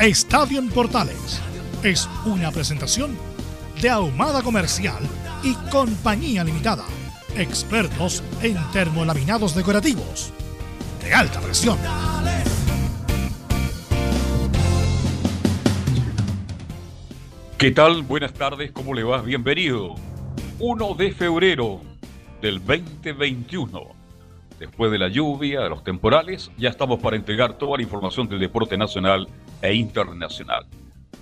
Estadio 0.00 0.60
en 0.60 0.68
Portales 0.68 1.42
es 1.82 2.08
una 2.24 2.52
presentación 2.52 3.18
de 3.82 3.90
Ahumada 3.90 4.42
Comercial 4.42 5.02
y 5.42 5.54
Compañía 5.72 6.44
Limitada. 6.44 6.84
Expertos 7.36 8.22
en 8.40 8.56
termolaminados 8.70 9.56
decorativos 9.56 10.32
de 11.02 11.12
alta 11.12 11.40
presión. 11.40 11.76
¿Qué 17.58 17.72
tal? 17.72 18.02
Buenas 18.04 18.32
tardes, 18.34 18.70
¿cómo 18.70 18.94
le 18.94 19.02
va? 19.02 19.20
Bienvenido. 19.20 19.96
1 20.60 20.94
de 20.94 21.10
febrero 21.10 21.80
del 22.40 22.64
2021. 22.64 23.82
Después 24.60 24.92
de 24.92 24.98
la 24.98 25.08
lluvia, 25.08 25.62
de 25.62 25.70
los 25.70 25.82
temporales, 25.82 26.52
ya 26.56 26.68
estamos 26.68 27.00
para 27.00 27.16
entregar 27.16 27.58
toda 27.58 27.78
la 27.78 27.82
información 27.82 28.28
del 28.28 28.38
deporte 28.38 28.78
nacional 28.78 29.26
e 29.62 29.74
internacional. 29.74 30.66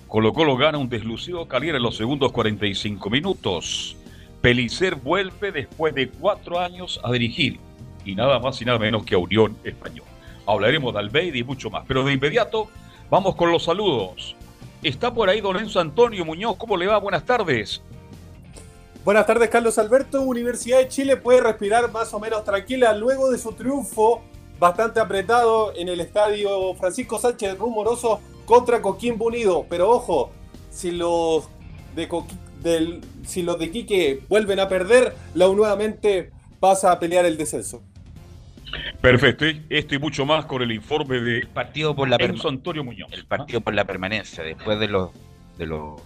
Colo 0.07 0.33
Colo 0.33 0.55
gana 0.55 0.77
un 0.77 0.89
deslucido 0.89 1.47
Caliera 1.47 1.77
en 1.77 1.83
los 1.83 1.97
segundos 1.97 2.31
45 2.31 3.09
minutos. 3.09 3.97
Pelicer 4.41 4.95
vuelve 4.95 5.51
después 5.51 5.93
de 5.93 6.09
cuatro 6.09 6.59
años 6.59 6.99
a 7.03 7.11
dirigir 7.11 7.59
y 8.05 8.15
nada 8.15 8.39
más 8.39 8.61
y 8.61 8.65
nada 8.65 8.79
menos 8.79 9.03
que 9.03 9.15
a 9.15 9.17
Unión 9.17 9.57
Español. 9.63 10.05
Hablaremos 10.45 10.93
de 10.93 10.99
Albeide 10.99 11.39
y 11.39 11.43
mucho 11.43 11.69
más, 11.69 11.83
pero 11.87 12.03
de 12.03 12.13
inmediato 12.13 12.69
vamos 13.09 13.35
con 13.35 13.51
los 13.51 13.65
saludos. 13.65 14.35
Está 14.81 15.13
por 15.13 15.29
ahí 15.29 15.41
don 15.41 15.57
Enzo 15.57 15.79
Antonio 15.79 16.23
Muñoz, 16.23 16.55
¿cómo 16.55 16.77
le 16.77 16.87
va? 16.87 16.97
Buenas 16.99 17.25
tardes. 17.25 17.81
Buenas 19.03 19.25
tardes, 19.25 19.49
Carlos 19.49 19.77
Alberto. 19.77 20.21
Universidad 20.21 20.79
de 20.79 20.87
Chile 20.87 21.17
puede 21.17 21.41
respirar 21.41 21.91
más 21.91 22.13
o 22.13 22.19
menos 22.19 22.43
tranquila 22.43 22.93
luego 22.93 23.31
de 23.31 23.37
su 23.37 23.53
triunfo 23.53 24.21
bastante 24.59 24.99
apretado 24.99 25.73
en 25.75 25.89
el 25.89 25.99
estadio 25.99 26.73
Francisco 26.75 27.19
Sánchez 27.19 27.57
Rumoroso 27.57 28.19
contra 28.45 28.81
Coquimbo 28.81 29.25
Unido. 29.25 29.65
Pero 29.69 29.89
ojo, 29.89 30.31
si 30.69 30.91
los 30.91 31.47
de, 31.95 32.07
del, 32.61 33.01
si 33.25 33.43
los 33.43 33.59
de 33.59 33.71
Quique 33.71 34.21
vuelven 34.29 34.59
a 34.59 34.67
perder, 34.67 35.15
la 35.33 35.47
U 35.47 35.55
nuevamente 35.55 36.31
pasa 36.59 36.91
a 36.91 36.99
pelear 36.99 37.25
el 37.25 37.37
descenso. 37.37 37.81
Perfecto, 39.01 39.45
esto 39.69 39.95
y 39.95 39.99
mucho 39.99 40.25
más 40.25 40.45
con 40.45 40.61
el 40.61 40.71
informe 40.71 41.19
de 41.21 41.45
partido 41.47 41.95
por 41.95 42.09
la 42.09 42.17
Enzo 42.17 42.49
Antonio 42.49 42.83
Muñoz. 42.83 43.09
El 43.13 43.25
partido 43.25 43.61
por 43.61 43.73
la 43.73 43.85
permanencia, 43.85 44.43
después 44.43 44.79
de 44.79 44.87
los 44.87 45.11
de 45.57 45.65
los 45.65 46.01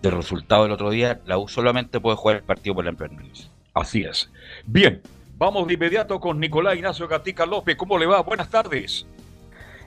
del 0.00 0.12
resultado 0.12 0.64
del 0.64 0.72
otro 0.72 0.90
día, 0.90 1.20
la 1.26 1.38
U 1.38 1.48
solamente 1.48 2.00
puede 2.00 2.16
jugar 2.16 2.38
el 2.38 2.42
partido 2.42 2.74
por 2.74 2.84
la 2.84 2.92
permanencia. 2.92 3.48
Así 3.74 4.02
es. 4.02 4.30
Bien, 4.66 5.00
vamos 5.42 5.66
de 5.66 5.74
inmediato 5.74 6.20
con 6.20 6.38
Nicolás 6.38 6.76
Ignacio 6.76 7.08
Gatica 7.08 7.44
López. 7.44 7.74
¿Cómo 7.74 7.98
le 7.98 8.06
va? 8.06 8.22
Buenas 8.22 8.48
tardes. 8.48 9.04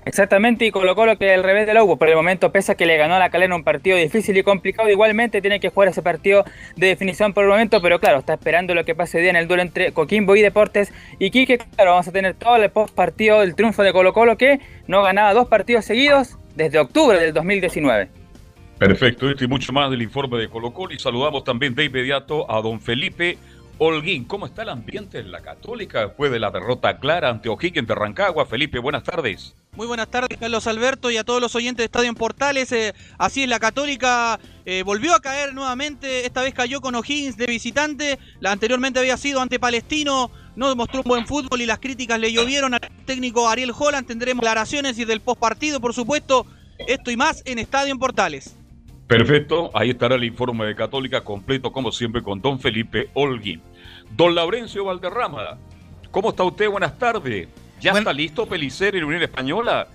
Exactamente, 0.04 0.66
y 0.66 0.72
colocó 0.72 1.06
lo 1.06 1.18
que 1.18 1.34
el 1.34 1.44
revés 1.44 1.66
de 1.66 1.74
la 1.74 1.82
U. 1.82 1.98
Por 1.98 2.10
el 2.10 2.16
momento, 2.16 2.52
pese 2.52 2.74
a 2.74 2.76
que 2.76 2.86
le 2.86 2.98
ganó 2.98 3.16
a 3.16 3.20
la 3.20 3.30
calera 3.30 3.56
un 3.56 3.64
partido 3.64 3.98
difícil 3.98 4.36
y 4.38 4.44
complicado, 4.44 4.90
igualmente 4.90 5.42
tiene 5.42 5.62
que 5.62 5.70
jugar 5.70 5.88
ese 5.88 6.02
partido 6.02 6.44
de 6.76 6.88
definición 6.88 7.34
por 7.34 7.46
el 7.46 7.50
momento, 7.50 7.82
pero 7.82 8.00
claro, 8.00 8.20
está 8.20 8.34
esperando 8.34 8.76
lo 8.76 8.84
que 8.84 8.96
pase 8.96 9.20
día 9.22 9.30
en 9.30 9.38
el 9.38 9.48
duelo 9.48 9.64
entre 9.64 9.94
Coquimbo 9.94 10.36
y 10.36 10.42
Deportes. 10.42 10.92
Y 11.20 11.32
Quique, 11.32 11.58
claro, 11.58 11.92
vamos 11.92 12.08
a 12.10 12.12
tener 12.12 12.34
todo 12.34 12.58
el 12.58 12.70
post 12.70 12.94
partido 12.94 13.40
del 13.40 13.56
triunfo 13.56 13.82
de 13.82 13.94
Colo 13.94 14.12
Colo 14.12 14.38
que 14.38 14.60
no 14.88 15.04
ganaba 15.04 15.34
dos 15.34 15.48
partidos 15.48 15.86
seguidos 15.86 16.38
desde 16.56 16.80
octubre 16.80 17.18
del 17.18 17.34
2019. 17.34 18.10
Perfecto, 18.78 19.30
esto 19.30 19.46
y 19.46 19.48
mucho 19.48 19.72
más 19.72 19.90
del 19.90 20.02
informe 20.02 20.38
de 20.38 20.50
Colo 20.50 20.74
Colo. 20.74 20.94
Y 20.94 21.00
saludamos 21.00 21.46
también 21.46 21.74
de 21.76 21.86
inmediato 21.86 22.52
a 22.52 22.62
don 22.62 22.82
Felipe 22.82 23.38
Holguín. 23.78 24.26
¿Cómo 24.26 24.46
está 24.46 24.64
el 24.64 24.70
ambiente 24.70 25.20
en 25.20 25.32
la 25.32 25.42
Católica 25.42 26.02
después 26.02 26.32
de 26.32 26.40
la 26.40 26.52
derrota 26.52 27.00
clara 27.00 27.30
ante 27.30 27.50
O'Higgins 27.50 27.88
de 27.88 27.96
Rancagua? 27.96 28.46
Felipe, 28.46 28.80
buenas 28.80 29.04
tardes. 29.04 29.56
Muy 29.74 29.88
buenas 29.88 30.08
tardes, 30.08 30.38
Carlos 30.40 30.68
Alberto, 30.68 31.12
y 31.12 31.18
a 31.18 31.26
todos 31.26 31.42
los 31.42 31.54
oyentes 31.56 31.80
de 31.80 31.86
Estadio 31.86 32.08
en 32.08 32.16
Portales. 32.16 32.72
Eh, 32.72 32.94
así 33.18 33.44
es, 33.44 33.50
la 33.50 33.60
Católica 33.60 34.40
eh, 34.66 34.84
volvió 34.84 35.14
a 35.14 35.20
caer 35.20 35.54
nuevamente. 35.54 36.26
Esta 36.26 36.42
vez 36.44 36.54
cayó 36.54 36.80
con 36.80 36.96
O'Higgins 36.96 37.36
de 37.36 37.48
visitante. 37.48 38.18
La 38.40 38.54
anteriormente 38.54 39.00
había 39.00 39.18
sido 39.18 39.42
ante 39.42 39.60
Palestino. 39.60 40.32
No 40.56 40.70
demostró 40.70 41.02
un 41.02 41.10
buen 41.10 41.28
fútbol 41.28 41.62
y 41.62 41.66
las 41.66 41.80
críticas 41.80 42.20
le 42.20 42.32
llovieron 42.32 42.74
al 42.74 42.80
técnico 43.06 43.50
Ariel 43.50 43.74
Holland. 43.78 44.08
Tendremos 44.08 44.42
declaraciones 44.42 44.98
y 44.98 45.04
del 45.04 45.20
postpartido, 45.20 45.82
por 45.82 45.94
supuesto. 45.94 46.46
Esto 46.88 47.12
y 47.12 47.18
más 47.18 47.42
en 47.46 47.60
Estadio 47.60 47.92
en 47.92 48.00
Portales. 48.00 48.56
Perfecto, 49.08 49.70
ahí 49.74 49.92
estará 49.92 50.16
el 50.16 50.24
informe 50.24 50.66
de 50.66 50.76
Católica 50.76 51.22
completo, 51.22 51.72
como 51.72 51.92
siempre, 51.92 52.24
con 52.24 52.42
don 52.42 52.60
Felipe 52.60 53.10
Holguín. 53.14 53.62
Don 54.16 54.34
Laurencio 54.34 54.86
Valderrama, 54.86 55.58
¿cómo 56.10 56.30
está 56.30 56.44
usted? 56.44 56.70
Buenas 56.70 56.98
tardes. 56.98 57.48
¿Ya 57.80 57.92
está 57.92 58.12
listo 58.12 58.48
Pelicer 58.48 58.96
en 58.96 59.04
Unión 59.04 59.22
Española? 59.22 59.88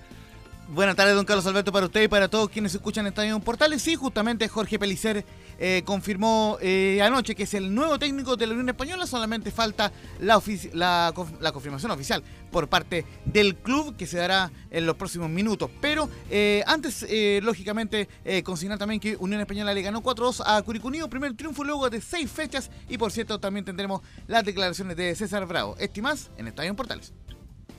Buenas 0.69 0.95
tardes, 0.95 1.15
don 1.15 1.25
Carlos 1.25 1.45
Alberto, 1.45 1.73
para 1.73 1.87
usted 1.87 2.03
y 2.03 2.07
para 2.07 2.29
todos 2.29 2.49
quienes 2.49 2.73
escuchan 2.73 3.05
Estadio 3.05 3.37
Portales. 3.41 3.81
Sí, 3.81 3.95
justamente 3.95 4.47
Jorge 4.47 4.79
Pelicer 4.79 5.25
eh, 5.63 5.83
confirmó 5.85 6.57
eh, 6.59 6.99
anoche 7.03 7.35
que 7.35 7.43
es 7.43 7.53
el 7.53 7.75
nuevo 7.75 7.99
técnico 7.99 8.35
de 8.35 8.47
la 8.47 8.53
Unión 8.53 8.69
Española. 8.69 9.05
Solamente 9.05 9.51
falta 9.51 9.91
la, 10.19 10.41
la, 10.73 11.51
confirmación 11.53 11.91
oficial 11.91 12.23
por 12.51 12.67
parte 12.67 13.05
del 13.25 13.55
club 13.57 13.95
que 13.95 14.07
se 14.07 14.17
dará 14.17 14.51
en 14.71 14.87
los 14.87 14.95
próximos 14.95 15.29
minutos. 15.29 15.69
Pero 15.79 16.09
eh, 16.31 16.63
antes, 16.65 17.05
lógicamente, 17.43 18.09
consignar 18.43 18.79
también 18.79 18.99
que 18.99 19.15
Unión 19.17 19.39
Española 19.39 19.71
le 19.71 19.83
ganó 19.83 20.01
4-2 20.01 20.41
a 20.43 20.59
Curicunido. 20.63 21.07
Primer 21.07 21.35
triunfo 21.35 21.63
luego 21.63 21.91
de 21.91 22.01
seis 22.01 22.31
fechas. 22.31 22.71
Y 22.89 22.97
por 22.97 23.11
cierto, 23.11 23.39
también 23.39 23.63
tendremos 23.63 24.01
las 24.25 24.43
declaraciones 24.43 24.97
de 24.97 25.13
César 25.13 25.45
Bravo. 25.45 25.75
Estimas 25.77 26.31
en 26.37 26.47
Estadio 26.47 26.75
Portales. 26.75 27.13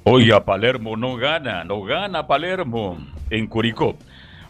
Oiga, 0.05 0.45
Palermo 0.45 0.97
no 0.97 1.17
gana, 1.17 1.65
no 1.65 1.83
gana 1.83 2.29
Palermo 2.29 2.99
en 3.31 3.49
Curicó. 3.49 3.97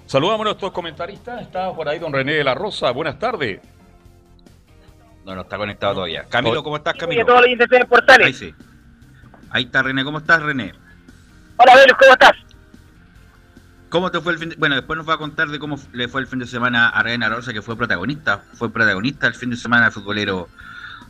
Saludamos 0.06 0.40
a 0.42 0.44
nuestros 0.44 0.72
comentaristas. 0.72 1.42
Está 1.42 1.72
por 1.72 1.88
ahí 1.88 1.98
don 1.98 2.12
René 2.12 2.34
de 2.34 2.44
la 2.44 2.54
Rosa. 2.54 2.90
Buenas 2.90 3.18
tardes. 3.18 3.60
No, 5.24 5.34
no 5.34 5.42
está 5.42 5.56
conectado 5.56 5.94
todavía. 5.94 6.24
Camilo, 6.28 6.62
¿cómo 6.62 6.76
estás, 6.76 6.94
Camilo? 6.94 7.24
Ahí 8.22 8.32
sí. 8.32 8.54
Ahí 9.50 9.64
está 9.64 9.82
René. 9.82 10.04
¿Cómo 10.04 10.18
estás, 10.18 10.42
René? 10.42 10.72
Hola, 11.56 11.76
Velus, 11.76 11.96
¿cómo 11.98 12.12
estás? 12.12 12.32
¿Cómo 13.88 14.10
te 14.10 14.20
fue 14.20 14.32
el 14.32 14.38
fin 14.38 14.48
de... 14.48 14.56
Bueno, 14.56 14.74
después 14.74 14.96
nos 14.96 15.08
va 15.08 15.14
a 15.14 15.18
contar 15.18 15.48
de 15.48 15.58
cómo 15.58 15.78
le 15.92 16.08
fue 16.08 16.22
el 16.22 16.26
fin 16.26 16.38
de 16.38 16.46
semana 16.46 16.88
a 16.88 17.02
René 17.02 17.24
de 17.24 17.30
la 17.30 17.36
Rosa, 17.36 17.52
que 17.52 17.62
fue 17.62 17.76
protagonista. 17.76 18.42
Fue 18.54 18.72
protagonista 18.72 19.26
el 19.26 19.34
fin 19.34 19.50
de 19.50 19.56
semana 19.56 19.90
futbolero 19.90 20.48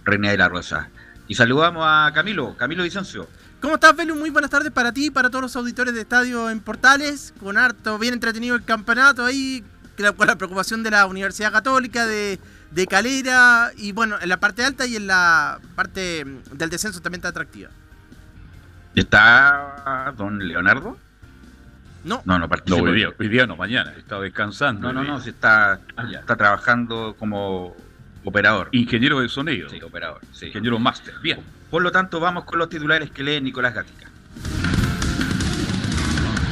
René 0.05 0.33
de 0.33 0.39
la 0.39 0.49
Rosa. 0.49 0.91
Y 1.29 1.35
saludamos 1.35 1.85
a 1.87 2.11
Camilo, 2.13 2.57
Camilo 2.57 2.83
Vicencio. 2.83 3.29
¿Cómo 3.63 3.77
estás, 3.77 3.95
Velu? 3.95 4.17
Muy 4.17 4.31
buenas 4.31 4.51
tardes 4.51 4.73
para 4.73 4.91
ti 4.91 5.07
y 5.07 5.11
para 5.11 5.31
todos 5.31 5.43
los 5.43 5.55
auditores 5.55 5.95
de 5.95 6.01
Estadio 6.01 6.51
en 6.51 6.59
Portales. 6.59 7.33
Con 7.39 7.57
harto, 7.57 7.97
bien 7.97 8.13
entretenido 8.13 8.57
el 8.57 8.65
campeonato 8.65 9.25
ahí, 9.25 9.63
con 10.17 10.27
la 10.27 10.35
preocupación 10.35 10.83
de 10.83 10.91
la 10.91 11.07
Universidad 11.07 11.53
Católica, 11.53 12.05
de, 12.05 12.41
Calera, 12.91 13.71
y 13.77 13.93
bueno, 13.93 14.17
en 14.21 14.29
la 14.29 14.39
parte 14.39 14.65
alta 14.65 14.85
y 14.85 14.97
en 14.97 15.07
la 15.07 15.61
parte 15.77 16.27
del 16.51 16.71
descenso 16.71 17.01
también 17.01 17.21
está 17.21 17.29
atractiva. 17.29 17.71
¿Está 18.97 20.13
don 20.17 20.41
Leonardo? 20.41 20.99
No. 22.03 22.21
No, 22.25 22.41
no 22.41 22.49
participa. 22.49 22.83
hoy, 22.83 23.29
día, 23.29 23.47
no, 23.47 23.55
mañana. 23.55 23.95
Está 23.97 24.19
descansando. 24.19 24.93
No, 24.93 25.05
no, 25.05 25.05
no, 25.05 25.21
se 25.21 25.31
está, 25.31 25.79
ah, 25.97 26.11
está 26.13 26.35
trabajando 26.35 27.15
como 27.17 27.77
operador. 28.25 28.71
Ingeniero 28.73 29.21
de 29.21 29.29
sonido. 29.29 29.69
Sí, 29.69 29.81
operador. 29.81 30.21
Sí. 30.33 30.47
Ingeniero 30.47 30.81
máster. 30.81 31.15
Bien. 31.23 31.39
Por 31.73 31.83
lo 31.83 31.91
tanto, 31.91 32.21
vamos 32.21 32.45
con 32.45 32.59
los 32.59 32.69
titulares 32.69 33.11
que 33.11 33.23
lee 33.23 33.41
Nicolás 33.41 33.73
Gatica. 33.73 34.07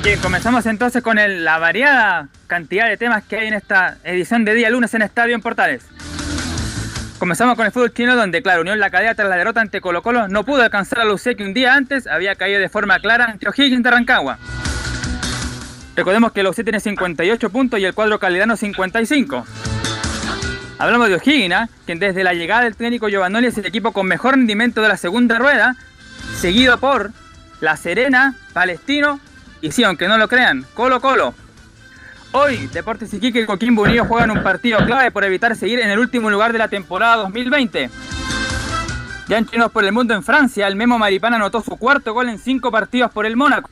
Bien, 0.03 0.19
comenzamos 0.19 0.65
entonces 0.65 1.03
con 1.03 1.19
la 1.19 1.59
variada 1.59 2.29
cantidad 2.47 2.89
de 2.89 2.97
temas 2.97 3.25
que 3.25 3.37
hay 3.37 3.49
en 3.49 3.53
esta 3.53 3.99
edición 4.03 4.47
de 4.47 4.55
día 4.55 4.71
lunes 4.71 4.95
en 4.95 5.03
Estadio 5.03 5.35
en 5.35 5.43
Portales. 5.43 5.87
Comenzamos 7.19 7.55
con 7.55 7.67
el 7.67 7.73
fútbol 7.73 7.93
chino 7.93 8.17
donde, 8.17 8.41
claro, 8.41 8.63
Unión 8.63 8.81
La 8.81 8.89
Calera 8.89 9.15
tras 9.15 9.29
la 9.29 9.37
derrota 9.37 9.61
ante 9.61 9.83
Colo 9.83 10.01
Colo 10.01 10.27
no 10.27 10.43
pudo 10.45 10.63
alcanzar 10.63 11.01
a 11.01 11.05
Lucé 11.05 11.37
que 11.37 11.45
un 11.45 11.53
día 11.53 11.75
antes 11.75 12.07
había 12.07 12.35
caído 12.37 12.59
de 12.59 12.71
forma 12.71 12.99
clara 12.99 13.27
ante 13.27 13.47
O'Higgins 13.47 13.83
de 13.83 13.91
Rancagua. 13.91 14.39
Recordemos 15.97 16.33
que 16.33 16.43
Lucé 16.43 16.65
tiene 16.65 16.81
58 16.81 17.51
puntos 17.51 17.79
y 17.79 17.85
el 17.85 17.93
cuadro 17.93 18.19
calidano 18.19 18.57
55. 18.57 19.45
Hablamos 20.81 21.11
de 21.11 21.17
O'Higgins, 21.17 21.55
¿ah? 21.55 21.69
quien 21.85 21.99
desde 21.99 22.25
la 22.25 22.33
llegada 22.33 22.63
del 22.63 22.75
técnico 22.75 23.11
Giovanoli 23.11 23.49
es 23.49 23.59
el 23.59 23.67
equipo 23.67 23.93
con 23.93 24.07
mejor 24.07 24.35
rendimiento 24.35 24.81
de 24.81 24.89
la 24.89 24.97
segunda 24.97 25.39
rueda, 25.39 25.77
seguido 26.39 26.79
por 26.79 27.11
La 27.61 27.77
Serena, 27.77 28.35
Palestino 28.55 29.21
y 29.61 29.73
sí, 29.73 29.85
aunque 29.85 30.09
no 30.09 30.17
lo 30.17 30.27
crean, 30.27 30.65
Colo 30.73 31.03
Colo. 31.03 31.35
Hoy, 32.33 32.67
Deportes 32.69 33.13
Iquique 33.13 33.43
y 33.43 33.45
Coquimbo 33.45 33.83
Unido 33.83 34.07
juegan 34.07 34.31
un 34.31 34.43
partido 34.43 34.79
clave 34.87 35.11
por 35.11 35.23
evitar 35.23 35.55
seguir 35.55 35.81
en 35.81 35.91
el 35.91 35.99
último 35.99 36.31
lugar 36.31 36.51
de 36.51 36.59
la 36.59 36.69
temporada 36.69 37.17
2020. 37.17 37.91
Ya 39.29 39.37
en 39.37 39.47
Chinos 39.49 39.71
por 39.71 39.85
el 39.85 39.93
Mundo 39.93 40.15
en 40.15 40.23
Francia, 40.23 40.67
el 40.67 40.77
Memo 40.77 40.99
Maripán 40.99 41.35
anotó 41.35 41.61
su 41.61 41.77
cuarto 41.77 42.15
gol 42.15 42.31
en 42.31 42.39
cinco 42.39 42.71
partidos 42.71 43.11
por 43.11 43.27
el 43.27 43.37
Mónaco. 43.37 43.69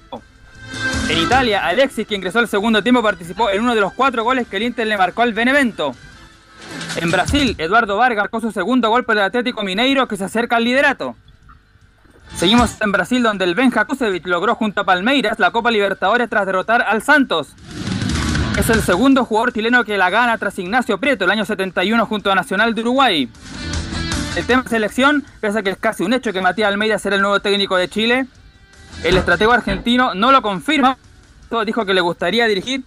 En 1.09 1.17
Italia, 1.17 1.67
Alexis, 1.67 2.07
que 2.07 2.17
ingresó 2.17 2.39
al 2.41 2.49
segundo 2.49 2.83
tiempo, 2.83 3.03
participó 3.03 3.49
en 3.49 3.63
uno 3.63 3.75
de 3.75 3.81
los 3.81 3.95
cuatro 3.95 4.25
goles 4.25 4.47
que 4.47 4.59
el 4.59 4.65
Inter 4.65 4.87
le 4.87 4.99
marcó 4.99 5.23
al 5.23 5.33
Benevento. 5.33 5.95
En 6.97 7.11
Brasil, 7.11 7.55
Eduardo 7.59 7.97
Vargas 7.97 8.25
marcó 8.25 8.41
su 8.41 8.51
segundo 8.51 8.91
gol 8.91 9.05
por 9.05 9.17
el 9.17 9.23
Atlético 9.23 9.63
Mineiro 9.63 10.09
que 10.09 10.17
se 10.17 10.25
acerca 10.25 10.57
al 10.57 10.65
liderato. 10.65 11.17
Seguimos 12.37 12.81
en 12.81 12.93
Brasil 12.93 13.23
donde 13.23 13.45
el 13.45 13.55
Benja 13.55 13.85
Kusevich 13.85 14.27
logró 14.27 14.55
junto 14.55 14.81
a 14.81 14.85
Palmeiras 14.85 15.39
la 15.39 15.51
Copa 15.51 15.71
Libertadores 15.71 16.29
tras 16.29 16.47
derrotar 16.47 16.83
al 16.83 17.03
Santos. 17.03 17.55
Es 18.59 18.69
el 18.71 18.83
segundo 18.83 19.25
jugador 19.25 19.53
chileno 19.53 19.85
que 19.85 19.97
la 19.97 20.11
gana 20.11 20.37
tras 20.39 20.59
Ignacio 20.59 20.99
Prieto 20.99 21.25
el 21.25 21.31
año 21.31 21.45
71 21.45 22.07
junto 22.07 22.31
a 22.31 22.35
Nacional 22.35 22.75
de 22.75 22.81
Uruguay. 22.81 23.29
El 24.37 24.47
tema 24.47 24.65
selección, 24.69 25.25
pese 25.41 25.61
a 25.61 25.63
que 25.63 25.71
es 25.71 25.79
casi 25.79 26.03
un 26.03 26.13
hecho 26.13 26.33
que 26.33 26.41
Matías 26.41 26.69
Almeida 26.69 26.99
será 26.99 27.17
el 27.17 27.23
nuevo 27.23 27.41
técnico 27.41 27.77
de 27.77 27.89
Chile, 27.89 28.27
el 29.05 29.17
estratego 29.17 29.53
argentino 29.53 30.15
no 30.15 30.33
lo 30.33 30.43
confirma, 30.43 30.99
dijo 31.65 31.87
que 31.87 31.95
le 31.95 32.01
gustaría 32.01 32.47
dirigir 32.47 32.85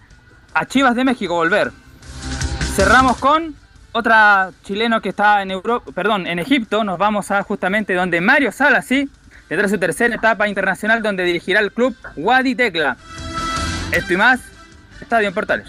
a 0.54 0.66
Chivas 0.66 0.94
de 0.94 1.04
México 1.04 1.34
volver. 1.34 1.72
Cerramos 2.74 3.16
con 3.16 3.54
otra 3.92 4.50
chileno 4.64 5.00
que 5.00 5.10
está 5.10 5.42
en 5.42 5.50
Europa, 5.50 5.92
perdón, 5.94 6.26
en 6.26 6.38
Egipto, 6.38 6.82
nos 6.84 6.98
vamos 6.98 7.30
a 7.30 7.42
justamente 7.42 7.94
donde 7.94 8.20
Mario 8.20 8.50
Sala, 8.52 8.82
sí, 8.82 9.08
tendrá 9.48 9.68
su 9.68 9.78
tercera 9.78 10.14
etapa 10.14 10.48
internacional 10.48 11.02
donde 11.02 11.24
dirigirá 11.24 11.60
el 11.60 11.72
club 11.72 11.96
Wadi 12.16 12.54
Tecla. 12.54 12.96
Esto 13.92 14.14
y 14.14 14.16
más, 14.16 14.40
Estadio 15.00 15.28
en 15.28 15.34
Portales. 15.34 15.68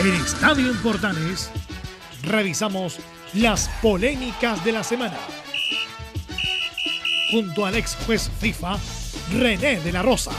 En 0.00 0.14
Estadio 0.14 0.70
en 0.70 0.76
Portales 0.78 1.50
revisamos 2.22 2.98
las 3.34 3.68
polémicas 3.82 4.64
de 4.64 4.72
la 4.72 4.82
semana. 4.82 5.16
Junto 7.30 7.66
al 7.66 7.74
ex 7.74 7.96
juez 8.06 8.30
FIFA, 8.40 8.76
René 9.32 9.80
de 9.80 9.92
la 9.92 10.02
Rosa. 10.02 10.30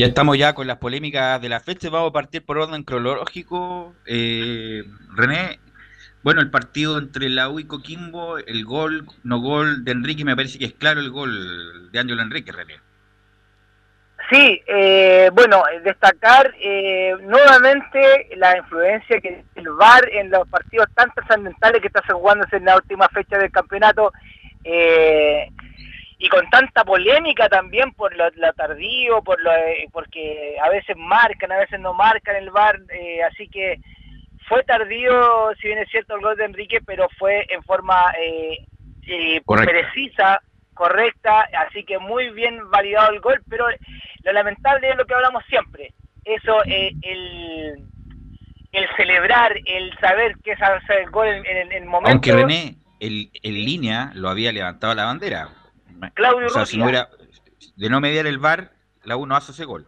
Ya 0.00 0.06
estamos 0.06 0.38
ya 0.38 0.54
con 0.54 0.66
las 0.66 0.78
polémicas 0.78 1.42
de 1.42 1.50
la 1.50 1.60
fecha. 1.60 1.90
Vamos 1.90 2.08
a 2.08 2.12
partir 2.14 2.42
por 2.42 2.56
orden 2.56 2.84
cronológico. 2.84 3.94
Eh, 4.06 4.82
René, 5.14 5.58
bueno, 6.22 6.40
el 6.40 6.50
partido 6.50 6.96
entre 6.96 7.28
la 7.28 7.50
U 7.50 7.60
y 7.60 7.66
Coquimbo, 7.66 8.38
el 8.38 8.64
gol, 8.64 9.06
no 9.24 9.40
gol 9.40 9.84
de 9.84 9.92
Enrique, 9.92 10.24
me 10.24 10.34
parece 10.34 10.58
que 10.58 10.64
es 10.64 10.72
claro 10.72 11.00
el 11.00 11.10
gol 11.10 11.92
de 11.92 11.98
Ángelo 11.98 12.22
Enrique, 12.22 12.50
René. 12.50 12.76
Sí, 14.30 14.62
eh, 14.66 15.28
bueno, 15.34 15.62
destacar 15.84 16.50
eh, 16.58 17.14
nuevamente 17.20 18.30
la 18.36 18.56
influencia 18.56 19.20
que 19.20 19.44
el 19.54 19.68
VAR 19.68 20.08
en 20.12 20.30
los 20.30 20.48
partidos 20.48 20.86
tan 20.94 21.12
trascendentales 21.12 21.82
que 21.82 21.88
está 21.88 22.00
jugándose 22.10 22.56
en 22.56 22.64
la 22.64 22.76
última 22.76 23.06
fecha 23.10 23.36
del 23.36 23.50
campeonato 23.50 24.14
eh, 24.64 25.50
y 26.20 26.28
con 26.28 26.48
tanta 26.50 26.84
polémica 26.84 27.48
también 27.48 27.92
por 27.94 28.14
lo, 28.14 28.28
lo 28.36 28.52
tardío, 28.52 29.22
por 29.22 29.40
lo, 29.40 29.50
eh, 29.52 29.88
porque 29.90 30.56
a 30.62 30.68
veces 30.68 30.94
marcan, 30.96 31.50
a 31.50 31.58
veces 31.58 31.80
no 31.80 31.94
marcan 31.94 32.36
el 32.36 32.50
VAR, 32.50 32.78
eh, 32.90 33.22
así 33.24 33.48
que 33.48 33.80
fue 34.46 34.62
tardío, 34.64 35.50
si 35.58 35.68
bien 35.68 35.78
es 35.78 35.88
cierto 35.88 36.14
el 36.14 36.20
gol 36.20 36.36
de 36.36 36.44
Enrique, 36.44 36.80
pero 36.84 37.08
fue 37.18 37.46
en 37.48 37.62
forma 37.62 38.12
eh, 38.20 38.66
eh, 39.06 39.40
precisa, 39.46 40.42
correcta, 40.74 41.48
así 41.66 41.84
que 41.84 41.98
muy 41.98 42.28
bien 42.30 42.68
validado 42.70 43.12
el 43.12 43.20
gol, 43.20 43.40
pero 43.48 43.66
lo 44.22 44.32
lamentable 44.32 44.90
es 44.90 44.96
lo 44.98 45.06
que 45.06 45.14
hablamos 45.14 45.42
siempre, 45.48 45.94
eso, 46.26 46.62
eh, 46.66 46.92
el, 47.00 47.82
el 48.72 48.88
celebrar, 48.94 49.56
el 49.64 49.96
saber 50.00 50.36
que 50.44 50.52
es 50.52 50.60
hacer 50.60 50.98
el 50.98 51.10
gol 51.10 51.28
en, 51.28 51.46
en 51.46 51.72
el 51.72 51.86
momento... 51.86 52.10
Aunque 52.10 52.32
René, 52.32 52.74
el, 53.00 53.30
en 53.42 53.54
línea, 53.54 54.10
lo 54.14 54.28
había 54.28 54.52
levantado 54.52 54.94
la 54.94 55.06
bandera. 55.06 55.48
Claudio 56.14 56.46
o 56.46 56.50
sea, 56.50 56.66
si 56.66 56.76
Rutia. 56.80 57.08
no 57.08 57.08
hubiera, 57.16 57.26
de 57.76 57.90
no 57.90 58.00
mediar 58.00 58.26
el 58.26 58.38
VAR, 58.38 58.70
la 59.04 59.16
U 59.16 59.26
no 59.26 59.36
hace 59.36 59.52
ese 59.52 59.64
gol. 59.64 59.86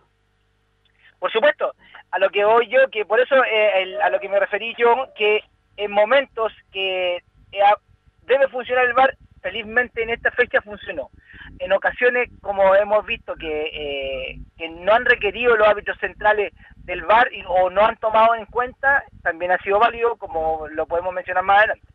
Por 1.18 1.30
supuesto, 1.32 1.74
a 2.10 2.18
lo 2.18 2.30
que 2.30 2.44
voy 2.44 2.68
yo, 2.68 2.78
que 2.90 3.04
por 3.04 3.20
eso 3.20 3.36
eh, 3.44 3.82
el- 3.82 4.00
a 4.02 4.10
lo 4.10 4.20
que 4.20 4.28
me 4.28 4.38
referí 4.40 4.74
yo, 4.76 5.08
que 5.16 5.40
en 5.76 5.90
momentos 5.92 6.52
que 6.72 7.16
eh, 7.16 7.62
a- 7.62 7.78
debe 8.22 8.48
funcionar 8.48 8.84
el 8.86 8.94
VAR, 8.94 9.16
felizmente 9.40 10.02
en 10.02 10.10
esta 10.10 10.30
fecha 10.32 10.60
funcionó. 10.62 11.10
En 11.58 11.72
ocasiones, 11.72 12.28
como 12.40 12.74
hemos 12.76 13.04
visto, 13.06 13.34
que, 13.34 13.66
eh, 13.72 14.38
que 14.56 14.68
no 14.68 14.92
han 14.92 15.04
requerido 15.04 15.56
los 15.56 15.66
árbitros 15.66 15.98
centrales 15.98 16.52
del 16.76 17.02
VAR 17.04 17.32
y- 17.32 17.42
o 17.48 17.68
no 17.70 17.84
han 17.84 17.96
tomado 17.96 18.34
en 18.34 18.46
cuenta, 18.46 19.04
también 19.22 19.50
ha 19.52 19.58
sido 19.58 19.78
válido, 19.78 20.16
como 20.16 20.66
lo 20.68 20.86
podemos 20.86 21.12
mencionar 21.12 21.42
más 21.44 21.58
adelante. 21.58 21.86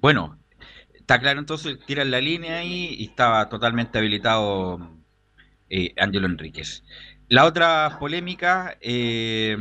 Bueno, 0.00 0.38
está 1.12 1.20
claro 1.20 1.40
entonces, 1.40 1.78
tiran 1.84 2.10
la 2.10 2.22
línea 2.22 2.60
ahí 2.60 2.94
y 2.98 3.04
estaba 3.04 3.46
totalmente 3.50 3.98
habilitado 3.98 4.78
eh, 5.68 5.92
Ángelo 5.98 6.26
Enríquez. 6.26 6.84
La 7.28 7.44
otra 7.44 7.98
polémica, 8.00 8.78
eh, 8.80 9.54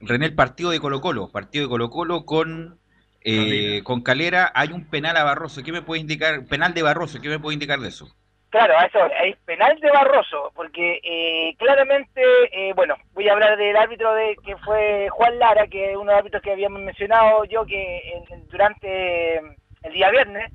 René, 0.00 0.26
el 0.26 0.34
partido 0.34 0.70
de 0.70 0.80
Colo 0.80 1.00
Colo, 1.00 1.32
partido 1.32 1.64
de 1.64 1.70
Colo 1.70 1.88
Colo 1.88 2.26
con, 2.26 2.78
eh, 3.22 3.80
con 3.82 4.02
Calera, 4.02 4.52
hay 4.54 4.72
un 4.72 4.84
penal 4.90 5.16
a 5.16 5.24
Barroso, 5.24 5.62
¿qué 5.62 5.72
me 5.72 5.80
puede 5.80 6.02
indicar? 6.02 6.44
Penal 6.44 6.74
de 6.74 6.82
Barroso, 6.82 7.18
¿qué 7.18 7.30
me 7.30 7.38
puede 7.38 7.54
indicar 7.54 7.80
de 7.80 7.88
eso? 7.88 8.06
Claro, 8.50 8.74
eso 8.86 8.98
hay 9.18 9.34
penal 9.46 9.80
de 9.80 9.90
Barroso, 9.90 10.52
porque 10.54 11.00
eh, 11.02 11.54
claramente, 11.56 12.22
eh, 12.52 12.74
bueno, 12.74 12.94
voy 13.14 13.26
a 13.26 13.32
hablar 13.32 13.56
del 13.56 13.74
árbitro 13.74 14.12
de 14.12 14.36
que 14.44 14.54
fue 14.58 15.08
Juan 15.08 15.38
Lara, 15.38 15.66
que 15.66 15.92
es 15.92 15.96
uno 15.96 16.04
de 16.04 16.12
los 16.12 16.18
árbitros 16.18 16.42
que 16.42 16.52
habíamos 16.52 16.82
mencionado 16.82 17.44
yo 17.46 17.64
que 17.64 18.02
en- 18.30 18.48
durante 18.48 19.38
el 19.38 19.92
día 19.92 20.10
viernes, 20.10 20.52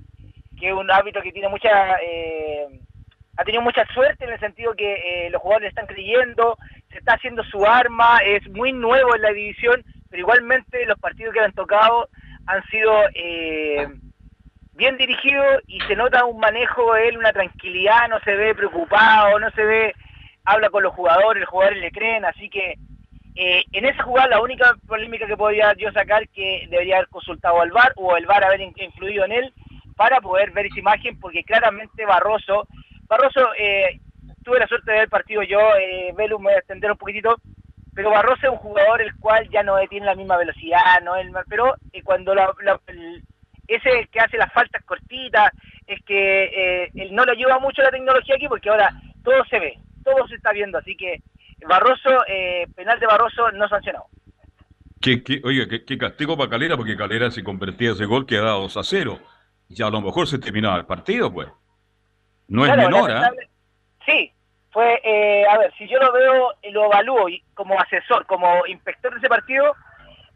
que 0.60 0.68
es 0.70 0.74
un 0.74 0.92
árbitro 0.92 1.22
que 1.22 1.32
tiene 1.32 1.48
mucha, 1.48 1.96
eh, 2.02 2.68
ha 3.38 3.44
tenido 3.44 3.62
mucha 3.64 3.86
suerte 3.94 4.26
en 4.26 4.32
el 4.34 4.40
sentido 4.40 4.74
que 4.74 5.26
eh, 5.26 5.30
los 5.30 5.42
jugadores 5.42 5.70
están 5.70 5.88
creyendo, 5.88 6.58
se 6.92 6.98
está 7.00 7.14
haciendo 7.14 7.44
su 7.46 7.66
arma, 7.66 8.20
es 8.26 8.48
muy 8.50 8.74
nuevo 8.74 9.16
en 9.16 9.22
la 9.22 9.32
división, 9.32 9.84
pero 10.10 10.22
igualmente 10.22 10.86
los 10.86 11.00
partidos 11.00 11.34
que 11.34 11.40
le 11.40 11.46
han 11.46 11.54
tocado 11.54 12.10
han 12.48 12.64
sido 12.66 12.92
eh, 13.14 13.88
bien 14.74 14.98
dirigido 14.98 15.44
y 15.68 15.80
se 15.82 15.96
nota 15.96 16.26
un 16.26 16.40
manejo 16.40 16.94
de 16.94 17.10
él, 17.10 17.18
una 17.18 17.32
tranquilidad, 17.34 18.08
no 18.10 18.20
se 18.22 18.36
ve 18.36 18.56
preocupado, 18.56 19.40
no 19.40 19.50
se 19.52 19.64
ve, 19.64 19.94
habla 20.46 20.70
con 20.70 20.84
los 20.84 20.94
jugadores, 20.94 21.42
los 21.42 21.50
jugadores 21.50 21.80
le 21.82 21.92
creen, 21.92 22.26
así 22.26 22.50
que 22.50 22.76
en 23.36 23.86
esa 23.86 24.04
jugada 24.04 24.28
la 24.28 24.42
única 24.42 24.76
polémica 24.86 25.26
que 25.26 25.38
podría 25.38 25.74
yo 25.78 25.90
sacar 25.94 26.28
que 26.30 26.68
debería 26.70 26.96
haber 26.98 27.08
consultado 27.08 27.62
al 27.62 27.72
VAR 27.72 27.94
o 27.96 28.18
el 28.18 28.26
VAR 28.26 28.44
haber 28.44 28.60
in- 28.60 28.74
influido 28.78 29.24
en 29.24 29.32
él 29.32 29.54
para 30.00 30.22
poder 30.22 30.52
ver 30.52 30.68
esa 30.68 30.80
imagen, 30.80 31.20
porque 31.20 31.44
claramente 31.44 32.06
Barroso, 32.06 32.70
Barroso, 33.10 33.50
eh, 33.60 34.00
tuve 34.46 34.58
la 34.60 34.66
suerte 34.68 34.92
de 34.92 34.96
ver 34.96 35.04
el 35.04 35.10
partido 35.10 35.44
yo, 35.44 35.60
eh, 35.78 36.14
me 36.16 36.26
voy 36.30 36.54
a 36.54 36.58
extender 36.60 36.90
un 36.90 36.98
poquitito, 36.98 37.36
pero 37.94 38.10
Barroso 38.10 38.40
es 38.44 38.50
un 38.50 38.60
jugador 38.60 39.02
el 39.02 39.14
cual 39.18 39.50
ya 39.50 39.62
no 39.62 39.76
tiene 39.90 40.06
la 40.06 40.16
misma 40.16 40.38
velocidad, 40.38 41.02
no 41.04 41.18
es 41.18 41.28
el- 41.28 41.34
pero 41.50 41.76
eh, 41.92 42.02
cuando 42.02 42.34
la- 42.34 42.54
la- 42.64 42.80
el- 42.88 43.22
ese 43.68 44.08
que 44.10 44.22
hace 44.22 44.38
las 44.38 44.54
faltas 44.54 44.82
cortitas, 44.86 45.52
es 45.86 46.00
que 46.06 46.44
eh, 46.46 46.92
él 46.96 47.14
no 47.14 47.26
le 47.26 47.34
ayuda 47.34 47.60
mucho 47.60 47.82
la 47.82 47.92
tecnología 47.92 48.36
aquí 48.36 48.48
porque 48.48 48.70
ahora 48.70 48.94
todo 49.22 49.44
se 49.50 49.60
ve, 49.60 49.80
todo 50.06 50.26
se 50.30 50.36
está 50.36 50.54
viendo, 50.54 50.78
así 50.78 50.96
que 50.96 51.22
Barroso, 51.68 52.24
eh, 52.26 52.68
penal 52.74 52.98
de 53.02 53.06
Barroso 53.06 53.52
no 53.52 53.68
sancionado. 53.68 54.06
¿Qué, 55.02 55.22
qué- 55.26 55.42
oiga, 55.44 55.66
qué, 55.86 55.98
castigo 55.98 56.38
para 56.38 56.50
Calera, 56.50 56.78
porque 56.78 56.96
Calera 56.96 57.32
si 57.32 57.44
convertía 57.44 57.92
ese 57.92 58.06
gol 58.06 58.26
quedaba 58.26 58.52
2 58.52 58.78
a 58.78 58.84
0. 58.84 59.20
Y 59.70 59.82
a 59.84 59.90
lo 59.90 60.02
mejor 60.02 60.28
se 60.28 60.40
terminaba 60.40 60.78
el 60.78 60.86
partido, 60.86 61.32
pues. 61.32 61.48
No 62.48 62.66
es 62.66 62.72
menor, 62.76 63.10
lamentable- 63.10 63.50
Sí, 64.06 64.32
fue, 64.72 65.00
eh, 65.04 65.46
a 65.48 65.58
ver, 65.60 65.72
si 65.78 65.88
yo 65.88 66.00
lo 66.00 66.12
veo, 66.12 66.54
lo 66.72 66.86
evalúo 66.86 67.30
y 67.30 67.42
como 67.54 67.80
asesor, 67.80 68.26
como 68.26 68.66
inspector 68.66 69.12
de 69.14 69.20
ese 69.20 69.30
partido, 69.30 69.76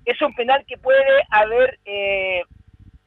es 0.06 0.22
un 0.22 0.34
penal 0.36 0.63
que 0.68 0.78
puede 0.78 1.04
haber 1.32 1.80
eh, 1.86 2.44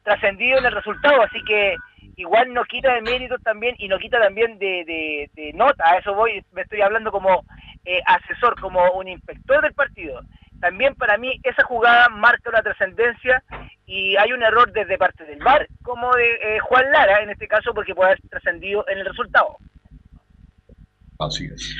trascendido 0.03 0.57
en 0.59 0.65
el 0.65 0.71
resultado, 0.73 1.21
así 1.21 1.41
que 1.45 1.75
igual 2.17 2.53
no 2.53 2.63
quita 2.65 2.93
de 2.93 3.01
mérito 3.01 3.37
también 3.39 3.75
y 3.77 3.87
no 3.87 3.97
quita 3.99 4.19
también 4.19 4.57
de, 4.57 5.29
de, 5.33 5.53
nota, 5.53 5.83
a 5.87 5.97
eso 5.99 6.13
voy, 6.13 6.43
me 6.51 6.63
estoy 6.63 6.81
hablando 6.81 7.11
como 7.11 7.45
eh, 7.85 8.01
asesor, 8.05 8.59
como 8.59 8.91
un 8.93 9.07
inspector 9.07 9.61
del 9.61 9.73
partido. 9.73 10.21
También 10.59 10.95
para 10.95 11.17
mí 11.17 11.39
esa 11.43 11.63
jugada 11.63 12.09
marca 12.09 12.49
una 12.49 12.61
trascendencia 12.61 13.43
y 13.85 14.15
hay 14.17 14.31
un 14.33 14.43
error 14.43 14.71
desde 14.71 14.97
parte 14.97 15.23
del 15.25 15.39
VAR, 15.39 15.67
como 15.83 16.13
de 16.15 16.25
eh, 16.25 16.59
Juan 16.59 16.91
Lara 16.91 17.21
en 17.21 17.29
este 17.29 17.47
caso, 17.47 17.73
porque 17.73 17.95
puede 17.95 18.11
haber 18.11 18.21
trascendido 18.29 18.85
en 18.87 18.99
el 18.99 19.05
resultado. 19.05 19.57
Así 21.19 21.45
es. 21.45 21.75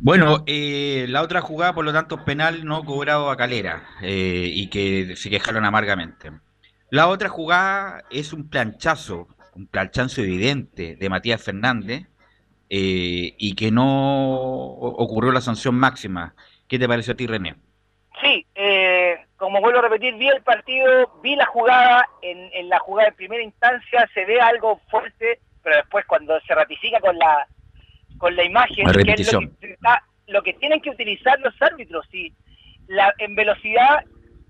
Bueno, 0.00 0.44
eh, 0.46 1.06
la 1.08 1.22
otra 1.22 1.40
jugada, 1.40 1.74
por 1.74 1.84
lo 1.84 1.92
tanto, 1.92 2.24
penal 2.24 2.64
no 2.64 2.84
cobrado 2.84 3.30
a 3.30 3.36
Calera 3.36 3.82
y 4.00 4.68
que 4.70 5.16
se 5.16 5.28
quejaron 5.28 5.64
amargamente. 5.64 6.30
La 6.90 7.08
otra 7.08 7.28
jugada 7.28 8.04
es 8.10 8.32
un 8.32 8.48
planchazo 8.48 9.28
un 9.58 9.66
planchazo 9.66 10.22
evidente 10.22 10.96
de 10.96 11.08
Matías 11.08 11.42
Fernández 11.42 12.06
eh, 12.70 13.34
y 13.36 13.54
que 13.54 13.70
no 13.72 14.36
ocurrió 14.62 15.32
la 15.32 15.40
sanción 15.40 15.74
máxima. 15.74 16.34
¿Qué 16.68 16.78
te 16.78 16.86
pareció 16.86 17.14
a 17.14 17.16
ti, 17.16 17.26
René? 17.26 17.56
Sí, 18.20 18.44
eh, 18.54 19.16
como 19.36 19.60
vuelvo 19.60 19.78
a 19.78 19.82
repetir, 19.82 20.14
vi 20.14 20.28
el 20.28 20.42
partido, 20.42 21.20
vi 21.22 21.36
la 21.36 21.46
jugada, 21.46 22.08
en, 22.22 22.68
la 22.68 22.78
jugada 22.80 23.10
de 23.10 23.16
primera 23.16 23.42
instancia 23.42 24.08
se 24.12 24.24
ve 24.24 24.40
algo 24.40 24.80
fuerte, 24.90 25.40
pero 25.62 25.76
después 25.76 26.04
cuando 26.06 26.38
se 26.40 26.54
ratifica 26.54 27.00
con 27.00 27.16
la 27.16 27.46
con 28.18 28.34
la 28.34 28.42
imagen, 28.42 28.90
que 28.90 29.12
es 29.12 29.32
lo 29.32 29.40
que, 29.40 29.76
lo 30.26 30.42
que 30.42 30.54
tienen 30.54 30.80
que 30.80 30.90
utilizar 30.90 31.38
los 31.38 31.54
árbitros, 31.62 32.04
si 32.10 32.32
la, 32.88 33.14
en 33.18 33.36
velocidad 33.36 34.04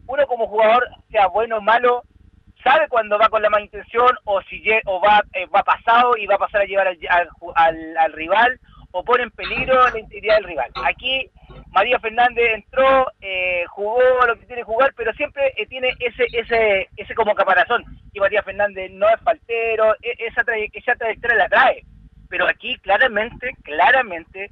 uno 0.06 0.26
como 0.26 0.46
jugador, 0.46 0.88
sea 1.10 1.26
bueno 1.26 1.58
o 1.58 1.60
malo, 1.60 2.02
sabe 2.64 2.88
cuando 2.88 3.18
va 3.18 3.28
con 3.28 3.42
la 3.42 3.50
mala 3.50 3.64
intención 3.64 4.16
o 4.24 4.40
si 4.42 4.62
o 4.86 5.00
va, 5.00 5.22
eh, 5.34 5.46
va 5.46 5.62
pasado 5.62 6.16
y 6.16 6.26
va 6.26 6.36
a 6.36 6.38
pasar 6.38 6.62
a 6.62 6.64
llevar 6.64 6.88
al, 6.88 7.96
al, 7.98 8.12
rival 8.14 8.58
o 8.90 9.04
pone 9.04 9.24
en 9.24 9.30
peligro 9.30 9.88
la 9.90 9.98
integridad 9.98 10.36
del 10.36 10.44
rival. 10.44 10.70
Aquí 10.84 11.30
María 11.70 11.98
Fernández 11.98 12.54
entró, 12.54 13.06
eh, 13.20 13.64
jugó 13.68 14.00
lo 14.26 14.34
que 14.36 14.46
tiene 14.46 14.62
que 14.62 14.66
jugar, 14.66 14.92
pero 14.96 15.12
siempre 15.12 15.52
eh, 15.56 15.66
tiene 15.66 15.92
ese 16.00 16.26
ese 16.32 16.88
ese 16.96 17.14
como 17.14 17.34
caparazón. 17.34 17.84
Y 18.12 18.20
María 18.20 18.42
Fernández 18.42 18.90
no 18.92 19.08
es 19.08 19.20
faltero, 19.22 19.94
e, 20.02 20.14
esa, 20.26 20.42
esa 20.72 20.94
trayectoria 20.94 21.36
la 21.36 21.48
trae. 21.48 21.84
Pero 22.28 22.48
aquí 22.48 22.76
claramente, 22.78 23.54
claramente, 23.62 24.50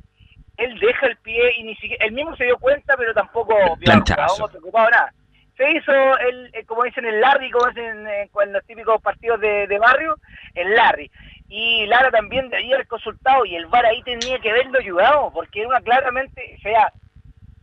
él 0.57 0.79
deja 0.79 1.07
el 1.07 1.17
pie 1.19 1.53
y 1.59 1.65
ni 1.65 1.75
siquiera, 1.77 2.05
él 2.07 2.13
mismo 2.13 2.37
se 2.37 2.45
dio 2.45 2.59
cuenta, 2.59 2.97
pero 2.97 3.13
tampoco 3.13 3.55
no 3.59 4.49
preocupado 4.49 4.91
nada 4.91 5.13
se 5.57 5.71
hizo, 5.71 5.93
el, 6.19 6.51
eh, 6.53 6.65
como 6.67 6.85
dicen, 6.85 7.07
el 7.07 7.21
Larry, 7.21 7.51
como 7.51 7.69
dicen 7.69 8.07
eh, 8.07 8.31
en 8.43 8.53
los 8.53 8.65
típicos 8.67 9.01
partidos 9.01 9.41
de, 9.41 9.79
barrio, 9.79 10.17
el 10.55 10.75
Larry. 10.75 11.11
Y 11.49 11.87
Lara 11.87 12.11
también 12.11 12.51
debía 12.51 12.75
haber 12.75 12.87
consultado 12.87 13.45
y 13.45 13.55
el 13.55 13.67
VAR 13.67 13.87
ahí 13.87 14.03
tenía 14.03 14.39
que 14.41 14.53
verlo 14.53 14.79
ayudado, 14.79 15.31
porque 15.33 15.61
era 15.61 15.69
una 15.69 15.81
claramente, 15.81 16.59
sea, 16.63 16.93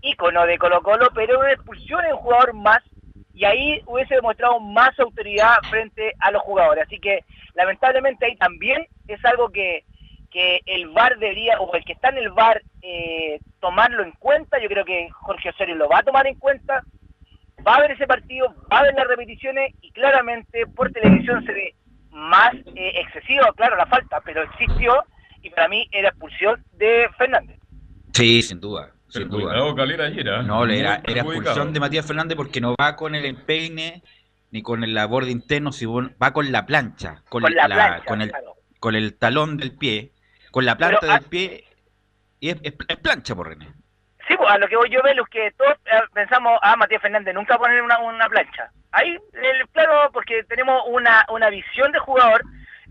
ícono 0.04 0.46
de 0.46 0.58
Colo 0.58 0.82
Colo, 0.82 1.10
pero 1.16 1.40
una 1.40 1.52
expulsión 1.52 2.06
en 2.06 2.16
jugador 2.16 2.54
más 2.54 2.82
y 3.34 3.46
ahí 3.46 3.82
hubiese 3.88 4.14
demostrado 4.14 4.60
más 4.60 4.98
autoridad 5.00 5.56
frente 5.70 6.14
a 6.20 6.30
los 6.30 6.44
jugadores. 6.44 6.86
Así 6.86 7.00
que 7.00 7.26
lamentablemente 7.56 8.26
ahí 8.26 8.36
también 8.36 8.86
es 9.08 9.26
algo 9.26 9.50
que, 9.50 9.86
que 10.30 10.62
el 10.68 10.90
VAR 10.90 11.18
debería, 11.18 11.60
o 11.60 11.74
el 11.74 11.84
que 11.84 11.94
está 11.94 12.10
en 12.10 12.20
el 12.20 12.30
VAR, 12.30 12.62
eh, 12.84 13.40
tomarlo 13.60 14.04
en 14.04 14.12
cuenta. 14.12 14.62
Yo 14.62 14.70
creo 14.70 14.86
que 14.86 15.10
Jorge 15.10 15.50
Osorio 15.50 15.74
lo 15.74 15.90
va 15.90 16.00
a 16.00 16.04
tomar 16.04 16.28
en 16.28 16.36
cuenta 16.36 16.84
va 17.66 17.76
a 17.76 17.82
ver 17.82 17.92
ese 17.92 18.08
partido, 18.08 18.54
va 18.72 18.80
a 18.80 18.84
ver 18.84 18.94
las 18.96 19.08
repeticiones 19.08 19.74
y 19.82 19.92
claramente 19.92 20.66
por 20.68 20.92
televisión 20.92 21.46
se 21.46 21.54
ve 21.54 21.76
más 22.12 22.54
eh, 22.76 22.94
excesivo, 22.96 23.46
claro, 23.56 23.76
la 23.76 23.86
falta, 23.86 24.22
pero 24.24 24.44
existió 24.44 25.04
y 25.42 25.50
para 25.50 25.68
mí 25.68 25.88
era 25.92 26.10
expulsión 26.10 26.64
de 26.74 27.10
Fernández. 27.18 27.60
Sí, 28.14 28.42
sin 28.42 28.60
duda. 28.60 28.93
Sin 29.14 29.30
duda. 29.30 29.76
Calera 29.76 30.06
ayer, 30.06 30.28
¿eh? 30.28 30.44
No, 30.44 30.66
era, 30.66 31.02
era 31.06 31.22
expulsión 31.22 31.72
de 31.72 31.80
Matías 31.80 32.06
Fernández 32.06 32.36
porque 32.36 32.60
no 32.60 32.76
va 32.80 32.96
con 32.96 33.14
el 33.16 33.26
empeine 33.26 34.02
ni 34.52 34.62
con 34.62 34.84
el 34.84 34.94
labor 34.94 35.26
de 35.26 35.32
interno, 35.32 35.72
sino 35.72 36.10
va 36.22 36.34
con 36.34 36.52
la 36.52 36.66
plancha, 36.66 37.22
con, 37.30 37.44
la, 37.44 38.02
con, 38.06 38.22
el, 38.22 38.32
con 38.80 38.96
el 38.96 39.18
talón 39.18 39.58
del 39.58 39.76
pie, 39.78 40.12
con 40.52 40.66
la 40.66 40.76
planta 40.78 41.06
del 41.06 41.22
pie 41.24 41.64
y 42.40 42.50
es, 42.50 42.58
es 42.64 42.98
plancha 42.98 43.36
por 43.36 43.50
René. 43.50 43.68
Sí, 44.28 44.36
pues 44.38 44.50
a 44.50 44.58
lo 44.58 44.68
que 44.68 44.78
voy 44.78 44.90
yo 44.90 45.02
ver 45.04 45.20
es 45.20 45.28
que 45.30 45.52
todos 45.58 45.74
eh, 45.86 46.02
pensamos, 46.14 46.58
ah, 46.62 46.76
Matías 46.76 47.02
Fernández 47.02 47.34
nunca 47.34 47.58
poner 47.58 47.82
una, 47.82 48.00
una 48.00 48.28
plancha. 48.30 48.72
Ahí, 48.92 49.18
claro, 49.74 50.10
porque 50.14 50.44
tenemos 50.44 50.84
una, 50.88 51.26
una 51.30 51.50
visión 51.50 51.92
de 51.92 52.00
jugador, 52.00 52.42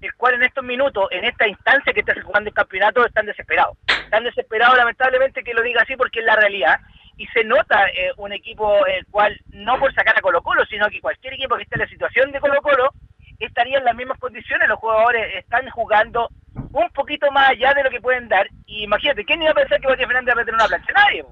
el 0.01 0.15
cual 0.15 0.35
en 0.35 0.43
estos 0.43 0.65
minutos, 0.65 1.09
en 1.11 1.25
esta 1.25 1.47
instancia 1.49 1.93
que 1.93 2.01
está 2.01 2.15
jugando 2.23 2.49
el 2.49 2.55
campeonato, 2.55 3.07
están 3.07 3.27
desesperados. 3.27 3.77
Están 4.13 4.25
desesperados, 4.25 4.77
lamentablemente, 4.77 5.43
que 5.43 5.55
lo 5.55 5.63
diga 5.63 5.81
así, 5.81 5.97
porque 5.97 6.21
es 6.21 6.27
la 6.27 6.37
realidad. 6.37 6.79
Y 7.17 7.27
se 7.29 7.45
nota 7.45 7.89
eh, 7.89 8.11
un 8.19 8.31
equipo 8.31 8.85
el 8.85 9.07
cual, 9.07 9.41
no 9.49 9.79
por 9.79 9.95
sacar 9.95 10.19
a 10.19 10.21
Colo 10.21 10.43
Colo, 10.43 10.67
sino 10.67 10.87
que 10.91 11.01
cualquier 11.01 11.33
equipo 11.33 11.57
que 11.57 11.63
esté 11.63 11.77
en 11.77 11.81
la 11.81 11.89
situación 11.89 12.31
de 12.31 12.39
Colo 12.39 12.61
Colo, 12.61 12.93
estaría 13.39 13.79
en 13.79 13.87
las 13.87 13.97
mismas 13.97 14.19
condiciones. 14.19 14.69
Los 14.69 14.79
jugadores 14.81 15.35
están 15.37 15.67
jugando 15.71 16.29
un 16.55 16.91
poquito 16.91 17.31
más 17.31 17.49
allá 17.49 17.73
de 17.73 17.85
lo 17.85 17.89
que 17.89 18.03
pueden 18.03 18.29
dar. 18.29 18.47
Y 18.67 18.83
imagínate, 18.83 19.25
¿quién 19.25 19.41
iba 19.41 19.53
a 19.53 19.55
pensar 19.55 19.81
que 19.81 19.89
Matías 19.89 20.07
Fernández 20.07 20.37
va 20.37 20.43
a 20.43 20.45
tener 20.45 20.61
una 20.61 20.69
plancha? 20.69 20.93
Nadie. 20.93 21.25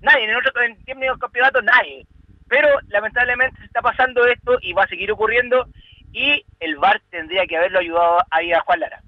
Nadie. 0.00 0.24
En 0.24 0.36
otro 0.36 0.62
en 0.62 0.84
tiempos 0.84 1.18
campeonatos, 1.20 1.62
nadie. 1.62 2.04
Pero 2.48 2.68
lamentablemente 2.88 3.60
se 3.60 3.66
está 3.66 3.80
pasando 3.80 4.26
esto 4.26 4.58
y 4.60 4.72
va 4.72 4.82
a 4.82 4.88
seguir 4.88 5.12
ocurriendo. 5.12 5.68
Y 6.12 6.44
el 6.58 6.78
VAR 6.78 7.00
tendría 7.10 7.46
que 7.46 7.56
haberlo 7.56 7.78
ayudado 7.78 8.18
ahí 8.32 8.52
a 8.52 8.58
Juan 8.62 8.80
Lara. 8.80 9.02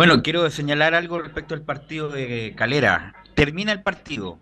Bueno, 0.00 0.22
quiero 0.22 0.48
señalar 0.48 0.94
algo 0.94 1.18
respecto 1.18 1.52
al 1.52 1.60
partido 1.60 2.08
de 2.08 2.54
Calera. 2.56 3.12
Termina 3.34 3.70
el 3.70 3.82
partido. 3.82 4.38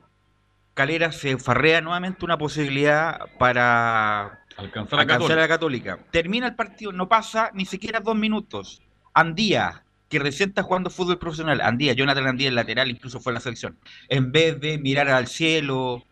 Calera 0.74 1.10
se 1.10 1.36
farrea 1.36 1.80
nuevamente 1.80 2.24
una 2.24 2.38
posibilidad 2.38 3.22
para 3.40 4.44
alcanzar, 4.56 5.00
a 5.00 5.34
la 5.34 5.48
Católica. 5.48 5.98
Termina 6.12 6.46
el 6.46 6.54
partido, 6.54 6.92
no 6.92 7.08
pasa 7.08 7.50
ni 7.54 7.64
siquiera 7.64 7.98
dos 7.98 8.14
minutos. 8.14 8.82
Andía, 9.12 9.82
que 10.08 10.20
recién 10.20 10.50
está 10.50 10.62
jugando 10.62 10.90
fútbol 10.90 11.18
profesional, 11.18 11.60
Andía, 11.60 11.92
Jonathan 11.92 12.28
Andía, 12.28 12.50
el 12.50 12.54
lateral, 12.54 12.88
incluso 12.88 13.18
fue 13.18 13.32
en 13.32 13.34
la 13.34 13.40
selección, 13.40 13.78
en 14.08 14.30
vez 14.30 14.60
de 14.60 14.78
mirar 14.78 15.08
al 15.08 15.26
cielo, 15.26 16.04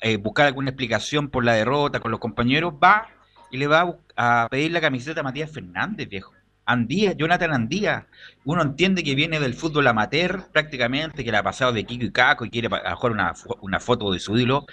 eh, 0.00 0.16
buscar 0.16 0.46
alguna 0.46 0.70
explicación 0.70 1.28
por 1.28 1.44
la 1.44 1.52
derrota 1.52 2.00
con 2.00 2.12
los 2.12 2.20
compañeros, 2.20 2.72
va 2.82 3.08
y 3.50 3.58
le 3.58 3.66
va 3.66 3.98
a, 4.16 4.48
pedir 4.50 4.72
la 4.72 4.80
camiseta 4.80 5.20
a 5.20 5.22
Matías 5.22 5.52
Fernández, 5.52 6.08
viejo. 6.08 6.35
Andía, 6.66 7.12
Jonathan 7.12 7.54
Andía. 7.54 8.06
Uno 8.44 8.62
entiende 8.62 9.02
que 9.02 9.14
viene 9.14 9.40
del 9.40 9.54
fútbol 9.54 9.86
amateur 9.86 10.50
prácticamente, 10.52 11.24
que 11.24 11.30
le 11.30 11.38
ha 11.38 11.42
pasado 11.42 11.72
de 11.72 11.84
Kiko 11.84 12.04
y 12.04 12.12
Caco 12.12 12.44
y 12.44 12.50
quiere 12.50 12.68
jugar 12.68 13.12
una, 13.12 13.34
una 13.62 13.80
foto 13.80 14.12
de 14.12 14.18
su 14.18 14.36
ídolo. 14.36 14.66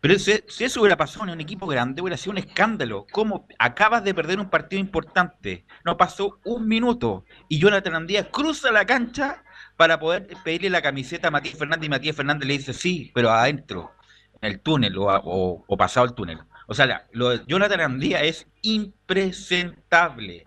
Pero 0.00 0.16
si, 0.18 0.32
eso 0.60 0.80
hubiera 0.80 0.96
pasado 0.96 1.24
en 1.24 1.32
un 1.32 1.40
equipo 1.40 1.66
grande, 1.66 2.00
hubiera 2.00 2.16
sido 2.16 2.32
un 2.32 2.38
escándalo. 2.38 3.06
¿Cómo 3.10 3.48
acabas 3.58 4.04
de 4.04 4.14
perder 4.14 4.38
un 4.38 4.48
partido 4.48 4.78
importante? 4.78 5.64
No 5.84 5.96
pasó 5.96 6.38
un 6.44 6.68
minuto 6.68 7.24
y 7.48 7.58
Jonathan 7.58 7.96
Andía 7.96 8.30
cruza 8.30 8.70
la 8.70 8.86
cancha 8.86 9.42
para 9.76 9.98
poder 9.98 10.28
pedirle 10.44 10.70
la 10.70 10.82
camiseta 10.82 11.28
a 11.28 11.30
Matías 11.32 11.58
Fernández 11.58 11.86
y 11.86 11.90
Matías 11.90 12.16
Fernández 12.16 12.46
le 12.46 12.58
dice 12.58 12.72
sí, 12.72 13.10
pero 13.14 13.30
adentro, 13.30 13.92
en 14.40 14.52
el 14.52 14.60
túnel 14.60 14.94
o, 14.98 15.64
pasado 15.76 16.06
el 16.06 16.14
túnel. 16.14 16.38
O 16.68 16.74
sea, 16.74 17.08
lo 17.12 17.30
de 17.30 17.42
Jonathan 17.46 17.80
Andía 17.80 18.22
es 18.22 18.46
impresentable. 18.62 20.44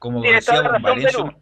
Como 0.00 0.22
decía 0.22 0.62
Don 0.62 0.82
Valencia. 0.82 1.36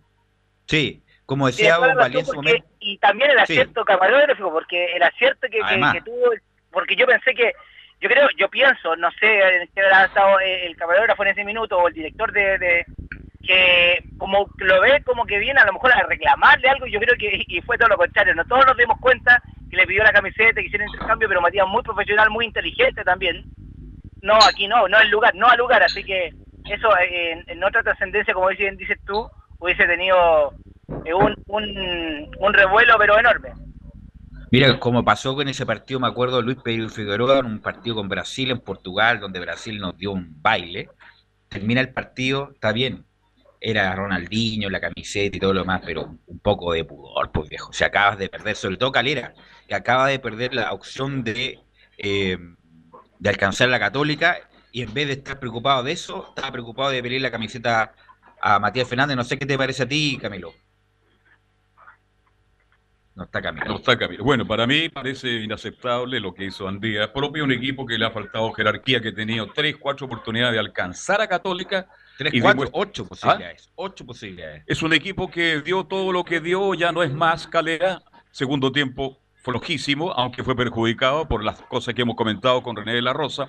Sí, 0.67 1.03
como 1.25 1.47
decía 1.47 1.77
Don 1.77 1.97
Valencia. 1.97 2.35
Y 2.81 2.99
también 2.99 3.31
el 3.31 3.38
acierto 3.38 3.85
camarógrafo, 3.85 4.53
porque 4.53 4.97
el 4.97 5.03
acierto 5.03 5.47
que, 5.50 5.61
que 5.61 6.00
tuvo 6.03 6.33
porque 6.71 6.97
yo 6.97 7.07
pensé 7.07 7.35
que, 7.35 7.53
yo 8.00 8.09
creo, 8.09 8.29
yo 8.37 8.49
pienso, 8.50 8.95
no 8.97 9.11
sé 9.12 9.69
qué 9.75 9.81
habrá 9.81 10.05
estado 10.05 10.38
el 10.41 10.77
camarógrafo 10.77 11.23
en 11.23 11.31
ese 11.31 11.45
minuto 11.45 11.79
o 11.79 11.88
el 11.88 11.95
director 11.95 12.33
de, 12.33 12.85
que 13.43 14.03
como 14.19 14.47
lo 14.59 14.81
ve 14.81 15.03
como 15.05 15.25
que 15.25 15.38
viene 15.38 15.61
a 15.61 15.65
lo 15.65 15.73
mejor 15.73 15.93
a 15.93 16.03
reclamarle 16.03 16.69
algo, 16.69 16.87
yo 16.87 17.00
creo 17.00 17.17
que 17.17 17.45
y 17.47 17.61
fue 17.62 17.79
todo 17.79 17.88
lo 17.88 17.97
contrario, 17.97 18.35
no 18.35 18.45
todos 18.45 18.67
nos 18.67 18.77
dimos 18.77 18.99
cuenta 19.00 19.41
que 19.71 19.77
le 19.77 19.87
pidió 19.87 20.03
la 20.03 20.12
camiseta, 20.12 20.61
que 20.61 20.67
hicieron 20.67 20.88
intercambio, 20.88 21.29
pero 21.29 21.41
Matías 21.41 21.67
muy 21.69 21.83
profesional, 21.83 22.29
muy 22.31 22.45
inteligente 22.45 23.05
también. 23.05 23.45
No, 24.21 24.35
aquí 24.35 24.67
no, 24.67 24.88
no 24.88 24.99
el 24.99 25.11
lugar, 25.11 25.35
no 25.35 25.47
al 25.47 25.59
lugar, 25.59 25.83
así 25.83 26.03
que 26.03 26.33
eso 26.71 26.89
en, 27.47 27.65
otra 27.65 27.83
trascendencia, 27.83 28.35
como 28.35 28.49
dices, 28.51 28.77
dices 28.77 28.99
tú, 29.07 29.29
hubiese 29.59 29.87
tenido 29.87 30.53
eh, 31.05 31.15
un, 31.15 31.35
un, 31.47 32.53
revuelo 32.55 32.95
pero 32.99 33.19
enorme. 33.19 33.53
Mira, 34.51 34.79
como 34.79 35.05
pasó 35.05 35.35
con 35.35 35.49
ese 35.49 35.67
partido, 35.67 36.01
me 36.01 36.07
acuerdo 36.07 36.41
Luis 36.41 36.59
Pedro 36.63 36.89
Figueroa 36.89 37.41
en 37.41 37.47
un 37.47 37.61
partido 37.61 37.97
con 37.97 38.09
Brasil 38.09 38.51
en 38.51 38.61
Portugal, 38.61 39.21
donde 39.21 39.41
Brasil 39.41 39.79
nos 39.79 39.97
dio 39.97 40.13
un 40.13 40.41
baile. 40.41 40.89
Termina 41.49 41.81
el 41.81 41.93
partido, 41.93 42.51
está 42.55 42.73
bien, 42.73 43.05
era 43.61 43.95
Ronaldinho, 43.95 44.71
la 44.71 44.81
camiseta 44.81 45.37
y 45.37 45.41
todo 45.41 45.53
lo 45.53 45.61
demás, 45.61 45.83
pero 45.85 46.17
un 46.27 46.39
poco 46.39 46.73
de 46.73 46.85
pudor, 46.85 47.31
pues 47.33 47.49
viejo. 47.49 47.73
Se 47.73 47.85
acabas 47.85 48.19
de 48.19 48.29
perder, 48.29 48.57
sobre 48.57 48.77
todo 48.77 48.93
Calera, 48.93 49.35
que 49.67 49.75
acaba 49.75 50.07
de 50.09 50.19
perder 50.19 50.55
la 50.55 50.73
opción 50.73 51.25
de, 51.25 51.59
eh, 51.99 52.39
de 53.19 53.29
alcanzar 53.29 53.69
la 53.69 53.79
Católica 53.79 54.39
y 54.73 54.83
en 54.83 54.93
vez 54.95 55.07
de 55.07 55.13
estar 55.15 55.39
preocupado 55.39 55.83
de 55.83 55.93
eso, 55.93 56.27
estaba 56.29 56.53
preocupado 56.53 56.91
de 56.91 57.03
pedir 57.03 57.21
la 57.23 57.31
camiseta 57.31 57.93
a 58.41 58.59
Matías 58.59 58.89
Fernández. 58.89 59.17
No 59.17 59.25
sé 59.25 59.39
qué 59.39 59.47
te 59.47 59.57
parece 59.59 59.83
a 59.83 59.89
ti, 59.89 60.19
Camilo. 60.21 60.53
No 63.15 63.25
está 63.25 63.43
Camilo. 63.43 63.67
No 63.67 63.77
está 63.77 63.99
Camilo. 63.99 64.23
Bueno, 64.23 64.47
para 64.47 64.65
mí 64.67 64.89
parece 64.89 65.29
inaceptable 65.43 66.21
lo 66.21 66.33
que 66.33 66.45
hizo 66.45 66.69
Andía. 66.69 67.13
Propio 67.13 67.43
un 67.43 67.51
equipo 67.51 67.85
que 67.85 67.99
le 67.99 68.07
ha 68.07 68.13
faltado 68.13 68.53
jerarquía, 68.53 69.01
que 69.01 69.09
ha 69.09 69.15
tenido 69.15 69.49
tres, 69.53 69.77
cuatro 69.77 70.07
oportunidades 70.07 70.53
de 70.53 70.61
alcanzar 70.61 71.21
a 71.21 71.27
Católica. 71.27 71.89
Tres, 72.17 72.33
y 72.33 72.41
cuatro, 72.41 72.63
demuestra- 72.67 72.81
ocho 72.81 73.09
posibilidades. 73.09 73.71
Ocho 73.75 74.07
posibilidades. 74.07 74.63
Es 74.69 74.83
un 74.83 74.93
equipo 74.93 75.29
que 75.29 75.61
dio 75.63 75.85
todo 75.85 76.13
lo 76.13 76.23
que 76.25 76.41
dio, 76.41 76.75
ya 76.75 76.93
no 76.93 77.03
es 77.03 77.13
más 77.13 77.49
Calera. 77.49 78.03
Segundo 78.31 78.71
tiempo 78.71 79.19
flojísimo, 79.43 80.13
aunque 80.13 80.45
fue 80.45 80.55
perjudicado 80.55 81.27
por 81.27 81.43
las 81.43 81.61
cosas 81.63 81.95
que 81.95 82.03
hemos 82.03 82.15
comentado 82.15 82.63
con 82.63 82.77
René 82.77 82.95
de 82.95 83.03
la 83.03 83.13
Rosa. 83.15 83.49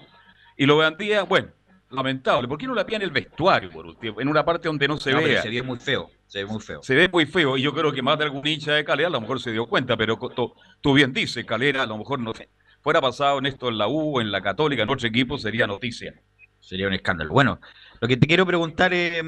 Y 0.59 0.65
lo 0.65 0.77
de 0.79 0.87
Andía, 0.87 1.23
bueno, 1.23 1.47
lamentable. 1.89 2.47
¿Por 2.47 2.57
qué 2.57 2.67
no 2.67 2.75
la 2.75 2.85
pía 2.85 2.97
en 2.97 3.03
el 3.03 3.11
vestuario 3.11 3.69
por 3.71 3.85
último? 3.85 4.19
En 4.19 4.27
una 4.27 4.43
parte 4.43 4.67
donde 4.67 4.87
no 4.89 4.97
se 4.97 5.11
No, 5.13 5.21
vea. 5.23 5.41
se 5.41 5.49
ve 5.49 5.63
muy 5.63 5.79
feo. 5.79 6.11
Se 6.27 6.39
ve 6.39 6.45
muy 6.45 6.59
feo. 6.59 6.83
Se 6.83 6.93
ve 6.95 7.07
muy 7.07 7.25
feo 7.25 7.55
y 7.57 7.61
yo 7.61 7.73
creo 7.73 7.93
que 7.93 8.01
más 8.01 8.17
de 8.19 8.25
algún 8.25 8.45
hincha 8.45 8.73
de 8.73 8.83
Calera 8.83 9.07
a 9.07 9.11
lo 9.11 9.21
mejor 9.21 9.39
se 9.39 9.51
dio 9.53 9.65
cuenta, 9.67 9.95
pero 9.95 10.19
tú 10.81 10.93
bien 10.93 11.13
dices, 11.13 11.45
Calera 11.45 11.83
a 11.83 11.85
lo 11.87 11.97
mejor 11.97 12.19
no 12.19 12.33
fuera 12.81 12.99
pasado 12.99 13.39
en 13.39 13.45
esto 13.45 13.69
en 13.69 13.77
la 13.77 13.87
U, 13.87 14.19
en 14.19 14.31
la 14.31 14.41
Católica, 14.41 14.83
en 14.83 14.89
otro 14.89 15.07
equipo 15.07 15.37
sería 15.37 15.65
noticia. 15.65 16.13
Sería 16.59 16.87
un 16.87 16.93
escándalo. 16.93 17.31
Bueno, 17.31 17.59
lo 18.01 18.07
que 18.09 18.17
te 18.17 18.27
quiero 18.27 18.45
preguntar, 18.45 18.93
eh, 18.93 19.21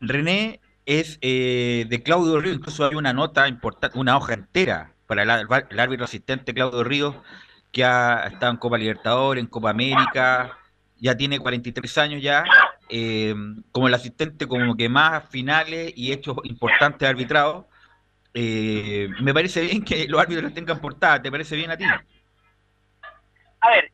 René, 0.00 0.60
es 0.86 1.18
eh, 1.22 1.86
de 1.88 2.02
Claudio 2.02 2.40
Ríos. 2.40 2.56
Incluso 2.56 2.84
había 2.84 2.98
una 2.98 3.12
nota 3.14 3.48
importante, 3.48 3.98
una 3.98 4.16
hoja 4.16 4.34
entera 4.34 4.92
para 5.06 5.22
el, 5.22 5.30
ar- 5.30 5.66
el 5.70 5.80
árbitro 5.80 6.04
asistente 6.04 6.52
Claudio 6.54 6.84
Ríos, 6.84 7.16
que 7.72 7.84
ha 7.84 8.26
estado 8.26 8.52
en 8.52 8.58
Copa 8.58 8.78
Libertadores, 8.78 9.42
en 9.42 9.48
Copa 9.48 9.70
América, 9.70 10.58
ya 10.98 11.16
tiene 11.16 11.38
43 11.38 11.98
años 11.98 12.22
ya, 12.22 12.44
eh, 12.88 13.34
como 13.72 13.88
el 13.88 13.94
asistente 13.94 14.46
como 14.46 14.76
que 14.76 14.88
más 14.88 15.28
finales 15.28 15.92
y 15.96 16.12
hechos 16.12 16.36
importantes 16.44 17.08
arbitrados. 17.08 17.64
Eh, 18.34 19.08
me 19.20 19.34
parece 19.34 19.62
bien 19.62 19.84
que 19.84 20.06
los 20.06 20.20
árbitros 20.20 20.44
los 20.44 20.54
tengan 20.54 20.80
portada, 20.80 21.20
¿te 21.20 21.30
parece 21.30 21.56
bien 21.56 21.70
a 21.70 21.76
ti? 21.76 21.84
A 23.60 23.70
ver, 23.70 23.90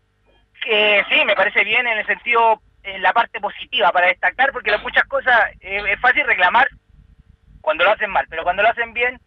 que 0.64 1.04
sí, 1.08 1.24
me 1.24 1.34
parece 1.34 1.64
bien 1.64 1.86
en 1.86 1.98
el 1.98 2.06
sentido, 2.06 2.60
en 2.82 3.02
la 3.02 3.12
parte 3.12 3.40
positiva 3.40 3.92
para 3.92 4.08
destacar, 4.08 4.52
porque 4.52 4.70
las 4.70 4.82
muchas 4.82 5.04
cosas 5.04 5.50
eh, 5.60 5.82
es 5.88 6.00
fácil 6.00 6.24
reclamar 6.26 6.68
cuando 7.60 7.84
lo 7.84 7.92
hacen 7.92 8.10
mal, 8.10 8.26
pero 8.28 8.44
cuando 8.44 8.62
lo 8.62 8.68
hacen 8.68 8.92
bien, 8.92 9.14
en 9.14 9.20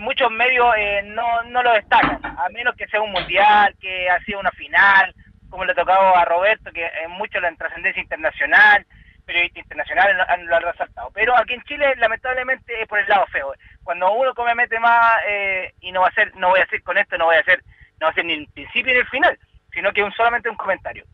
muchos 0.00 0.30
medios 0.30 0.74
eh, 0.76 1.02
no, 1.04 1.42
no 1.44 1.62
lo 1.62 1.72
destacan, 1.72 2.20
a 2.24 2.48
menos 2.50 2.74
que 2.76 2.86
sea 2.88 3.00
un 3.00 3.12
mundial, 3.12 3.74
que 3.80 4.08
ha 4.10 4.18
sido 4.20 4.40
una 4.40 4.50
final, 4.52 5.14
como 5.48 5.64
le 5.64 5.72
ha 5.72 5.74
tocado 5.74 6.14
a 6.16 6.24
Roberto, 6.24 6.70
que 6.72 6.86
en 7.04 7.10
mucho 7.12 7.40
la 7.40 7.54
trascendencia 7.54 8.02
internacional, 8.02 8.84
periodistas 9.24 9.64
internacionales 9.64 10.16
lo 10.16 10.54
han, 10.54 10.62
resaltado. 10.62 11.10
Pero 11.12 11.36
aquí 11.36 11.54
en 11.54 11.62
Chile, 11.62 11.94
lamentablemente, 11.96 12.80
es 12.80 12.88
por 12.88 12.98
el 12.98 13.08
lado 13.08 13.26
feo. 13.26 13.52
Cuando 13.82 14.12
uno 14.12 14.34
comete 14.34 14.78
más, 14.78 15.14
eh, 15.26 15.72
y 15.80 15.92
no 15.92 16.02
va 16.02 16.08
a 16.08 16.12
ser, 16.12 16.34
no 16.36 16.50
voy 16.50 16.60
a 16.60 16.64
hacer 16.64 16.82
con 16.82 16.96
esto, 16.96 17.18
no 17.18 17.26
voy 17.26 17.36
a 17.36 17.40
hacer, 17.40 17.62
no 18.00 18.06
va 18.06 18.10
a 18.10 18.14
ser 18.14 18.24
ni 18.24 18.34
el 18.34 18.48
principio 18.48 18.92
ni 18.92 19.00
el 19.00 19.08
final, 19.08 19.38
sino 19.72 19.92
que 19.92 20.02
un, 20.02 20.12
solamente 20.12 20.48
un 20.48 20.56
comentario. 20.56 21.04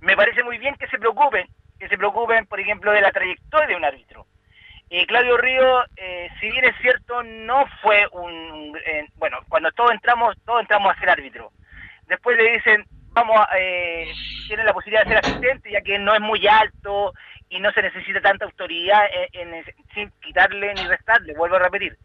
Me 0.00 0.16
parece 0.16 0.42
muy 0.42 0.58
bien 0.58 0.74
que 0.76 0.88
se 0.88 0.98
preocupen, 0.98 1.46
que 1.78 1.88
se 1.88 1.98
preocupen, 1.98 2.46
por 2.46 2.60
ejemplo, 2.60 2.92
de 2.92 3.00
la 3.00 3.12
trayectoria 3.12 3.66
de 3.66 3.76
un 3.76 3.84
árbitro. 3.84 4.26
Eh, 4.90 5.06
Claudio 5.06 5.36
Río, 5.36 5.84
eh, 5.96 6.30
si 6.40 6.50
bien 6.50 6.64
es 6.64 6.74
cierto, 6.80 7.22
no 7.22 7.66
fue 7.82 8.06
un... 8.12 8.76
eh, 8.86 9.06
bueno, 9.16 9.38
cuando 9.48 9.70
todos 9.72 9.92
entramos, 9.92 10.34
todos 10.46 10.62
entramos 10.62 10.90
a 10.90 10.98
ser 10.98 11.10
árbitro. 11.10 11.52
Después 12.06 12.38
le 12.38 12.52
dicen, 12.52 12.86
vamos. 13.12 13.36
Eh, 13.58 14.10
tiene 14.46 14.64
la 14.64 14.72
posibilidad 14.72 15.04
de 15.04 15.10
ser 15.10 15.18
asistente, 15.18 15.70
ya 15.70 15.82
que 15.82 15.98
no 15.98 16.14
es 16.14 16.20
muy 16.20 16.46
alto 16.46 17.12
y 17.50 17.60
no 17.60 17.70
se 17.72 17.82
necesita 17.82 18.20
tanta 18.22 18.46
autoridad 18.46 19.02
sin 19.94 20.10
quitarle 20.22 20.72
ni 20.72 20.86
restarle, 20.86 21.34
vuelvo 21.34 21.56
a 21.56 21.60
repetir. 21.60 21.98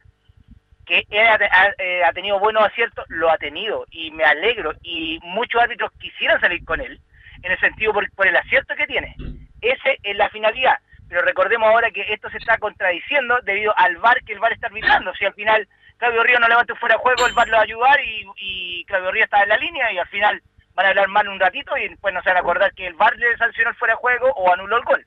Que 0.86 1.06
él 1.10 1.25
ha, 1.25 2.12
tenido 2.12 2.39
buenos 2.39 2.65
aciertos, 2.65 3.06
lo 3.08 3.30
ha 3.30 3.38
tenido 3.38 3.86
y 3.91 4.12
me 4.12 4.26
alegro. 4.26 4.74
Y 4.82 5.19
muchos 5.24 5.62
árbitros 5.62 5.91
quisieran 6.00 6.41
salir 6.41 6.65
con 6.65 6.82
él, 6.82 7.00
en 7.43 7.52
el 7.54 7.60
sentido 7.62 7.93
por, 7.93 8.12
por 8.12 8.28
el 8.28 8.36
acierto 8.36 8.76
que 8.76 8.88
tiene. 8.88 9.15
Ese 9.62 10.00
es 10.04 10.17
la 10.17 10.30
finalidad. 10.30 10.78
Pero 11.10 11.22
recordemos 11.22 11.68
ahora 11.70 11.92
que 11.92 12.02
esto 12.13 12.30
se 12.30 12.38
está 12.38 12.58
contradiciendo 12.58 13.39
debido 13.44 13.74
al 13.78 13.98
VAR 13.98 14.24
que 14.24 14.34
el 14.34 14.39
VAR 14.39 14.54
está 14.54 14.68
arbitrando. 14.68 15.13
Si 15.13 15.26
al 15.26 15.34
final 15.34 15.68
Claudio 15.98 16.24
Río 16.24 16.39
no 16.39 16.48
levanta 16.48 16.76
fuera 16.76 16.96
de 16.96 17.02
juego, 17.02 17.28
el 17.28 17.34
VAR 17.34 17.48
lo 17.48 17.56
va 17.56 17.62
a 17.62 17.63
ayudar 17.63 18.00
y, 18.04 18.26
y 18.38 18.86
Claudio 18.86 19.12
Río 19.12 19.24
está 19.24 19.44
en 19.44 19.50
la 19.50 19.58
línea 19.58 19.92
y 19.92 19.98
al 19.98 20.08
final 20.08 20.42
van 20.74 20.86
a 20.86 20.89
hablar 20.89 21.08
mal 21.08 21.28
un 21.28 21.39
ratito 21.39 21.78
y 21.78 21.88
después 21.88 22.13
no 22.13 22.22
se 22.22 22.30
van 22.30 22.38
a 22.38 22.42
acordar 22.42 22.74
que 22.74 22.88
el 22.88 22.96
VAR 22.96 23.16
le 23.18 23.38
sancionó 23.38 23.70
el 23.70 23.76
fuera 23.76 23.94
de 23.94 24.00
juego 24.00 24.32
o 24.36 24.52
anuló 24.52 24.78
el 24.78 24.84
gol. 24.84 25.06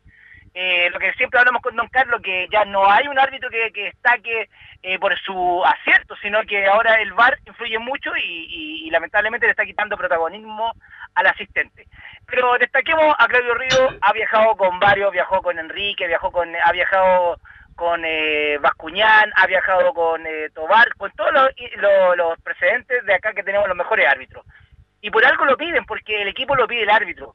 Eh, 0.59 0.89
lo 0.91 0.99
que 0.99 1.13
siempre 1.13 1.39
hablamos 1.39 1.61
con 1.61 1.77
Don 1.77 1.87
Carlos, 1.89 2.23
que 2.23 2.49
ya 2.51 2.65
no 2.65 2.91
hay 2.91 3.07
un 3.09 3.19
árbitro 3.19 3.51
que, 3.51 3.71
que 3.73 3.85
destaque 3.85 4.49
eh, 4.83 4.99
por 4.99 5.15
su 5.19 5.63
acierto, 5.63 6.17
sino 6.23 6.41
que 6.45 6.67
ahora 6.67 6.95
el 7.03 7.13
VAR 7.13 7.37
influye 7.45 7.79
mucho 7.79 8.11
y, 8.17 8.89
lamentablemente 8.91 9.45
le 9.45 9.51
está 9.51 9.67
quitando 9.67 9.99
protagonismo 9.99 10.73
al 11.15 11.27
asistente. 11.27 11.87
Pero 12.25 12.57
destaquemos 12.59 13.15
a 13.19 13.27
Claudio 13.27 13.53
Río, 13.53 13.99
ha 14.01 14.13
viajado 14.15 14.57
con 14.57 14.81
varios, 14.81 15.13
viajó 15.13 15.43
con 15.43 15.59
Enrique, 15.59 16.07
viajó 16.07 16.31
con, 16.31 16.49
ha 16.57 16.73
viajado 16.73 17.39
con 17.75 18.03
eh, 18.07 18.57
Bascuñán, 18.59 19.31
ha 19.37 19.47
viajado 19.47 19.93
con 19.93 20.27
eh, 20.27 20.49
Tobar, 20.55 20.89
con 20.97 21.11
todos 21.13 21.33
los- 21.35 21.51
los 22.17 22.41
precedentes 22.41 23.05
de 23.05 23.15
acá 23.15 23.35
que 23.35 23.43
tenemos 23.43 23.69
los 23.69 23.77
mejores 23.77 24.09
árbitros. 24.09 24.47
Y 25.03 25.11
por 25.11 25.23
algo 25.27 25.45
lo 25.45 25.59
piden, 25.59 25.85
porque 25.85 26.23
el 26.23 26.29
equipo 26.29 26.57
lo 26.57 26.67
pide 26.67 26.85
el 26.85 26.91
árbitro. 26.91 27.35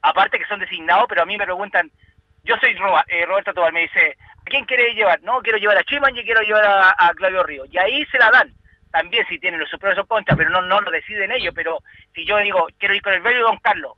Aparte 0.00 0.38
que 0.38 0.46
son 0.46 0.60
designados, 0.60 1.04
pero 1.08 1.22
a 1.22 1.26
mí 1.26 1.36
me 1.36 1.44
preguntan, 1.44 1.90
yo 2.44 2.56
soy 2.58 2.74
Roba- 2.74 3.04
eh, 3.08 3.26
Roberto 3.26 3.52
Tobar, 3.52 3.72
me 3.72 3.80
dice, 3.82 4.16
¿a 4.38 4.42
quién 4.44 4.64
querés 4.66 4.94
llevar? 4.94 5.20
No, 5.22 5.40
quiero 5.40 5.58
llevar 5.58 5.78
a 5.78 5.84
Chiman 5.84 6.16
y 6.16 6.22
quiero 6.24 6.40
llevar 6.42 6.64
a, 6.64 6.94
a 6.98 7.10
Claudio 7.14 7.42
Río. 7.42 7.64
Y 7.70 7.78
ahí 7.78 8.04
se 8.06 8.18
la 8.18 8.30
dan. 8.30 8.52
También 8.92 9.26
si 9.28 9.38
tienen 9.40 9.58
los 9.58 9.68
superiores 9.70 10.04
o 10.04 10.06
contra, 10.06 10.36
pero 10.36 10.50
no, 10.50 10.62
no 10.62 10.80
lo 10.80 10.90
deciden 10.90 11.32
ellos. 11.32 11.52
Pero 11.54 11.80
si 12.14 12.24
yo 12.24 12.36
digo, 12.38 12.66
quiero 12.78 12.94
ir 12.94 13.02
con 13.02 13.12
el 13.12 13.20
Bello 13.22 13.38
y 13.38 13.42
Don 13.42 13.56
Carlos, 13.58 13.94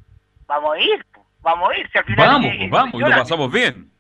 vamos 0.47 0.75
a 0.77 0.81
ir, 0.81 1.05
vamos 1.43 1.71
a 1.71 1.77
ir. 1.79 1.91
Si 1.91 1.99
al 1.99 2.05
final 2.05 2.27
Vamos, 2.29 2.47
eh, 2.53 2.69
vamos, 2.71 2.95
y 2.95 2.99
lo 2.99 3.11
pasamos 3.11 3.53
bien. 3.53 3.91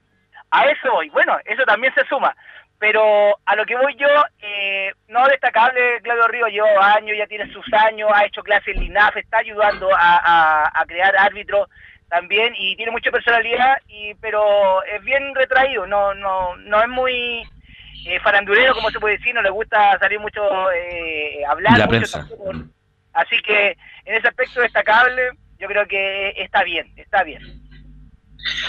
a 0.50 0.64
eso 0.66 0.90
voy. 0.92 1.10
Bueno, 1.10 1.36
eso 1.44 1.64
también 1.64 1.92
se 1.94 2.04
suma. 2.06 2.34
Pero 2.78 3.38
a 3.46 3.56
lo 3.56 3.64
que 3.64 3.74
voy 3.76 3.94
yo, 3.96 4.06
eh, 4.40 4.92
no 5.08 5.26
destacable, 5.28 6.00
Claudio 6.02 6.28
Río 6.28 6.46
lleva 6.48 6.92
años, 6.94 7.16
ya 7.16 7.26
tiene 7.26 7.50
sus 7.52 7.64
años, 7.72 8.10
ha 8.14 8.24
hecho 8.26 8.42
clases 8.42 8.74
en 8.76 8.82
LINAF, 8.82 9.16
está 9.16 9.38
ayudando 9.38 9.88
a, 9.94 10.16
a- 10.18 10.80
a 10.80 10.84
crear 10.84 11.14
árbitros 11.16 11.68
también 12.08 12.54
y 12.56 12.76
tiene 12.76 12.92
mucha 12.92 13.10
personalidad, 13.10 13.76
y 13.88 14.14
pero 14.14 14.82
es 14.84 15.02
bien 15.04 15.34
retraído, 15.34 15.86
no 15.86 16.14
no 16.14 16.56
no 16.56 16.80
es 16.82 16.88
muy 16.88 17.42
eh, 18.06 18.20
farandulero, 18.22 18.74
como 18.74 18.90
se 18.90 19.00
puede 19.00 19.16
decir, 19.18 19.34
no 19.34 19.42
le 19.42 19.50
gusta 19.50 19.98
salir 19.98 20.20
mucho, 20.20 20.40
eh, 20.72 21.44
hablar 21.48 21.78
La 21.78 21.86
mucho 21.86 22.10
tampoco. 22.10 22.52
Así 23.12 23.40
que 23.42 23.76
en 24.04 24.14
ese 24.14 24.28
aspecto 24.28 24.60
destacable, 24.60 25.30
yo 25.58 25.66
creo 25.68 25.86
que 25.86 26.30
está 26.36 26.62
bien, 26.62 26.92
está 26.96 27.24
bien. 27.24 27.42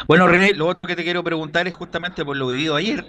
Bueno, 0.07 0.27
René, 0.27 0.53
lo 0.53 0.67
otro 0.67 0.87
que 0.87 0.95
te 0.95 1.03
quiero 1.03 1.23
preguntar 1.23 1.67
es 1.67 1.73
justamente 1.73 2.25
por 2.25 2.35
lo 2.37 2.47
vivido 2.47 2.75
ayer. 2.75 3.05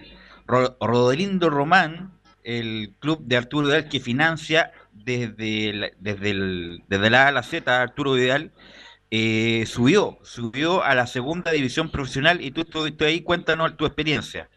Ro- 0.46 0.76
Rodelindo 0.80 1.48
Román, 1.48 2.12
el 2.44 2.92
club 2.98 3.20
de 3.22 3.36
Arturo 3.36 3.68
Vidal 3.68 3.88
que 3.88 4.00
financia 4.00 4.72
desde, 4.92 5.72
la- 5.72 5.90
desde, 5.98 6.30
el, 6.30 6.82
desde 6.88 7.10
la 7.10 7.24
A 7.24 7.28
a 7.28 7.32
la 7.32 7.42
Z, 7.42 7.80
Arturo 7.82 8.12
Vidal, 8.12 8.50
eh, 9.10 9.64
subió, 9.66 10.18
subió 10.22 10.82
a 10.82 10.94
la 10.94 11.06
segunda 11.06 11.50
división 11.50 11.90
profesional 11.90 12.40
y 12.40 12.50
tú 12.50 12.62
estuviste 12.62 13.06
ahí, 13.06 13.22
cuéntanos 13.22 13.76
tu 13.76 13.86
experiencia. 13.86 14.48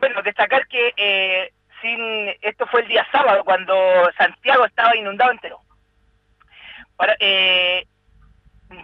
Bueno, 0.00 0.22
destacar 0.22 0.66
que 0.66 0.92
eh, 0.96 1.52
sin 1.80 2.34
esto 2.42 2.66
fue 2.66 2.82
el 2.82 2.88
día 2.88 3.06
sábado 3.12 3.44
cuando 3.44 3.74
Santiago 4.16 4.64
estaba 4.64 4.96
inundado 4.96 5.30
entero. 5.30 5.60
Para, 6.96 7.16
eh, 7.20 7.86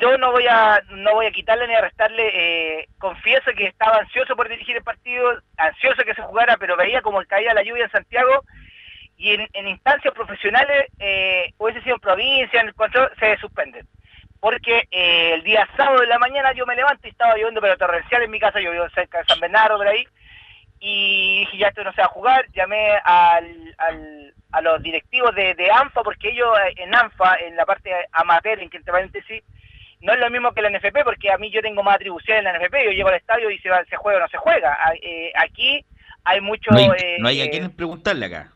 yo 0.01 0.18
no 0.18 0.33
voy 0.33 0.46
a 0.49 0.81
no 0.90 1.14
voy 1.14 1.27
a 1.27 1.31
quitarle 1.31 1.68
ni 1.68 1.75
a 1.75 1.81
restarle. 1.81 2.31
eh, 2.35 2.88
confieso 2.99 3.51
que 3.57 3.66
estaba 3.66 3.99
ansioso 3.99 4.37
por 4.37 4.49
dirigir 4.49 4.77
el 4.77 4.83
partido, 4.83 5.40
ansioso 5.57 6.03
que 6.05 6.14
se 6.14 6.22
jugara, 6.22 6.57
pero 6.59 6.77
veía 6.77 7.03
como 7.03 7.25
caía 7.25 7.55
la 7.55 7.62
lluvia 7.62 7.85
en 7.85 7.90
Santiago 7.90 8.44
y 9.16 9.33
en, 9.33 9.68
instancias 9.68 10.12
profesionales, 10.12 10.87
eh, 10.99 11.53
hubiese 11.59 11.83
sido 11.83 11.94
en 11.94 12.01
provincia, 12.01 12.61
en 12.61 12.68
el 12.68 12.75
control, 12.75 13.11
se 13.18 13.37
suspenden. 13.38 13.87
Porque 14.40 14.87
eh, 14.90 15.33
el 15.35 15.42
día 15.42 15.68
sábado 15.77 16.01
de 16.01 16.07
la 16.07 16.18
mañana 16.18 16.53
yo 16.53 16.66
me 16.66 16.77
levanto 16.77 17.07
y 17.07 17.11
estaba 17.11 17.37
lloviendo, 17.37 17.61
pero 17.61 17.77
torrencial 17.79 18.22
en 18.22 18.31
mi 18.31 18.38
casa, 18.38 18.61
yo 18.61 18.70
vivo 18.70 18.88
cerca 18.90 19.18
de 19.18 19.25
San 19.25 19.40
Bernardo, 19.40 19.79
por 19.79 19.88
ahí, 19.88 20.07
y 20.79 21.40
dije, 21.40 21.57
ya 21.59 21.68
esto 21.68 21.83
no 21.85 21.92
se 21.92 22.03
va 22.03 22.07
a 22.07 22.11
jugar, 22.11 22.46
llamé 22.53 22.92
al, 23.05 23.75
al- 23.79 24.35
a 24.53 24.61
los 24.61 24.83
directivos 24.83 25.35
de, 25.35 25.55
de 25.55 25.70
ANFA, 25.70 26.03
porque 26.03 26.29
ellos 26.31 26.49
eh, 26.66 26.75
en 26.77 26.94
ANFA, 26.94 27.37
en 27.40 27.57
la 27.57 27.66
parte 27.66 27.90
amateur, 28.12 28.61
en 28.61 28.70
que 28.70 28.77
entre 28.79 28.92
paréntesis, 28.92 29.42
no 30.01 30.12
es 30.12 30.18
lo 30.18 30.31
mismo 30.31 30.53
que 30.53 30.62
la 30.62 30.70
NFP, 30.70 31.03
porque 31.05 31.31
a 31.33 31.38
mí 31.38 31.51
yo 31.51 31.62
tengo 31.62 31.83
más 31.83 31.96
atribuciones 31.96 32.38
en 32.40 32.44
la 32.44 32.59
NFP, 32.59 32.85
yo 32.85 32.90
llego 32.92 33.09
al 33.09 33.16
estadio 33.16 33.51
y 33.51 33.59
se, 33.59 33.70
va- 33.70 33.85
se 33.87 33.96
juega 33.96 34.18
o 34.18 34.22
no 34.22 34.29
se 34.29 34.37
juega. 34.38 34.75
A- 34.75 34.94
eh, 35.01 35.33
aquí 35.37 35.85
hay 36.25 36.40
mucho... 36.40 36.70
No 36.70 36.79
hay, 36.79 36.87
eh, 37.03 37.16
no 37.20 37.29
hay 37.29 37.42
a 37.42 37.51
quién 37.51 37.75
preguntarle 37.77 38.27
acá. 38.27 38.53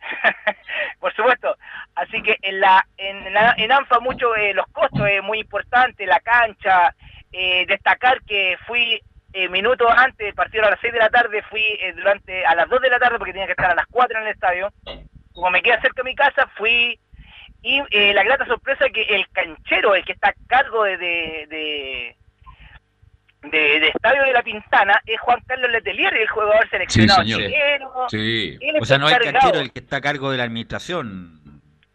por 1.00 1.14
supuesto. 1.14 1.56
Así 1.94 2.22
que 2.22 2.36
en 2.42 2.60
la 2.60 2.86
en, 2.96 3.26
en 3.26 3.72
ANFA 3.72 4.00
mucho 4.00 4.34
eh, 4.36 4.54
los 4.54 4.66
costos 4.68 5.06
es 5.08 5.22
muy 5.22 5.40
importante, 5.40 6.06
la 6.06 6.20
cancha, 6.20 6.94
eh, 7.32 7.66
destacar 7.66 8.22
que 8.22 8.56
fui 8.66 9.00
eh, 9.32 9.48
minutos 9.48 9.90
antes 9.96 10.18
del 10.18 10.34
partido 10.34 10.64
a 10.64 10.70
las 10.70 10.80
6 10.80 10.92
de 10.92 10.98
la 10.98 11.10
tarde, 11.10 11.42
fui 11.50 11.62
durante 11.96 12.44
a 12.44 12.54
las 12.54 12.68
2 12.68 12.80
de 12.80 12.90
la 12.90 12.98
tarde 12.98 13.18
porque 13.18 13.32
tenía 13.32 13.46
que 13.46 13.52
estar 13.52 13.70
a 13.70 13.74
las 13.74 13.86
4 13.86 14.18
en 14.18 14.26
el 14.26 14.32
estadio. 14.32 14.72
Como 15.32 15.50
me 15.50 15.62
queda 15.62 15.80
cerca 15.80 16.02
de 16.02 16.10
mi 16.10 16.14
casa, 16.14 16.50
fui 16.56 16.98
y 17.62 17.82
la 18.14 18.24
grata 18.24 18.46
sorpresa 18.46 18.86
es 18.86 18.92
que 18.92 19.02
el 19.02 19.28
canchero, 19.30 19.94
el 19.94 20.04
que 20.04 20.12
está 20.12 20.30
a 20.30 20.34
cargo 20.48 20.84
de, 20.84 22.16
de- 23.42 23.80
de 23.80 23.88
Estadio 23.88 24.22
de 24.24 24.32
la 24.32 24.42
Pintana, 24.42 25.00
es 25.06 25.18
Juan 25.20 25.40
Carlos 25.46 25.70
Letelier, 25.70 26.14
el 26.14 26.28
jugador 26.28 26.68
seleccionado 26.68 27.22
señor. 27.22 27.40
chileno. 27.40 27.90
Sí. 28.08 28.58
O 28.80 28.84
sea, 28.84 28.98
no 28.98 29.08
es 29.08 29.16
el 29.16 29.32
canchero 29.32 29.60
el 29.60 29.72
que 29.72 29.80
está 29.80 29.96
a 29.96 30.00
cargo 30.00 30.30
de 30.30 30.38
la 30.38 30.44
administración. 30.44 31.36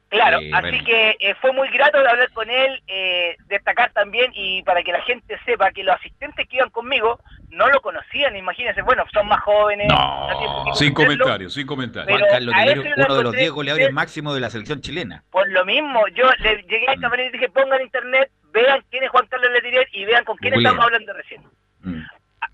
Claro, 0.09 0.39
Eh, 0.39 0.49
así 0.53 0.83
que 0.85 1.17
eh, 1.19 1.35
fue 1.41 1.51
muy 1.51 1.67
grato 1.69 1.99
de 2.01 2.07
hablar 2.07 2.31
con 2.31 2.49
él, 2.49 2.81
eh, 2.87 3.35
destacar 3.47 3.91
también 3.91 4.31
y 4.33 4.61
para 4.63 4.81
que 4.81 4.91
la 4.93 5.01
gente 5.01 5.37
sepa 5.45 5.71
que 5.71 5.83
los 5.83 5.95
asistentes 5.95 6.47
que 6.47 6.57
iban 6.57 6.69
conmigo 6.69 7.19
no 7.49 7.67
lo 7.69 7.81
conocían, 7.81 8.33
imagínense, 8.35 8.81
bueno, 8.83 9.03
son 9.11 9.27
más 9.27 9.41
jóvenes. 9.41 9.87
No, 9.89 10.73
Sin 10.75 10.93
comentarios, 10.93 11.53
sin 11.53 11.67
comentarios. 11.67 12.17
Juan 12.19 12.31
Carlos 12.31 12.55
a 12.55 12.65
lo 12.65 12.71
uno 12.81 12.81
de 12.83 12.95
los 13.07 13.17
encontré 13.19 13.39
10 13.41 13.51
goleadores 13.51 13.91
máximos 13.91 14.33
de 14.35 14.39
la 14.41 14.49
selección 14.49 14.79
chilena. 14.79 15.23
Por 15.31 15.49
lo 15.51 15.65
mismo, 15.65 16.07
yo 16.09 16.29
le 16.39 16.61
llegué 16.63 16.87
al 16.87 16.99
camarín 17.01 17.27
y 17.27 17.31
dije, 17.31 17.49
pongan 17.49 17.81
internet, 17.81 18.29
vean 18.55 18.83
quién 18.89 19.03
es 19.03 19.09
Juan 19.11 19.27
Carlos 19.27 19.51
Letelier 19.51 19.87
y 19.91 20.05
vean 20.05 20.23
con 20.23 20.37
quién 20.37 20.53
Googleen. 20.53 20.67
estamos 20.67 20.85
hablando 20.85 21.13
recién. 21.13 21.43
Mm. 21.81 22.03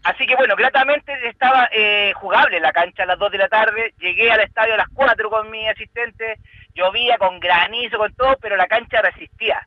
Así 0.04 0.26
que 0.26 0.36
bueno, 0.36 0.56
gratamente 0.56 1.14
estaba 1.28 1.70
eh, 1.72 2.12
jugable 2.16 2.60
la 2.60 2.72
cancha 2.72 3.04
a 3.04 3.06
las 3.06 3.20
2 3.20 3.32
de 3.32 3.38
la 3.38 3.50
tarde, 3.50 3.94
llegué 4.00 4.32
al 4.32 4.42
estadio 4.42 4.74
a 4.74 4.78
las 4.78 4.90
4 4.94 5.30
con 5.30 5.52
mi 5.52 5.68
asistente, 5.70 6.38
llovía 6.74 7.18
con 7.18 7.40
granizo, 7.40 7.98
con 7.98 8.14
todo, 8.16 8.36
pero 8.42 8.58
la 8.58 8.68
cancha 8.68 9.02
resistía. 9.02 9.66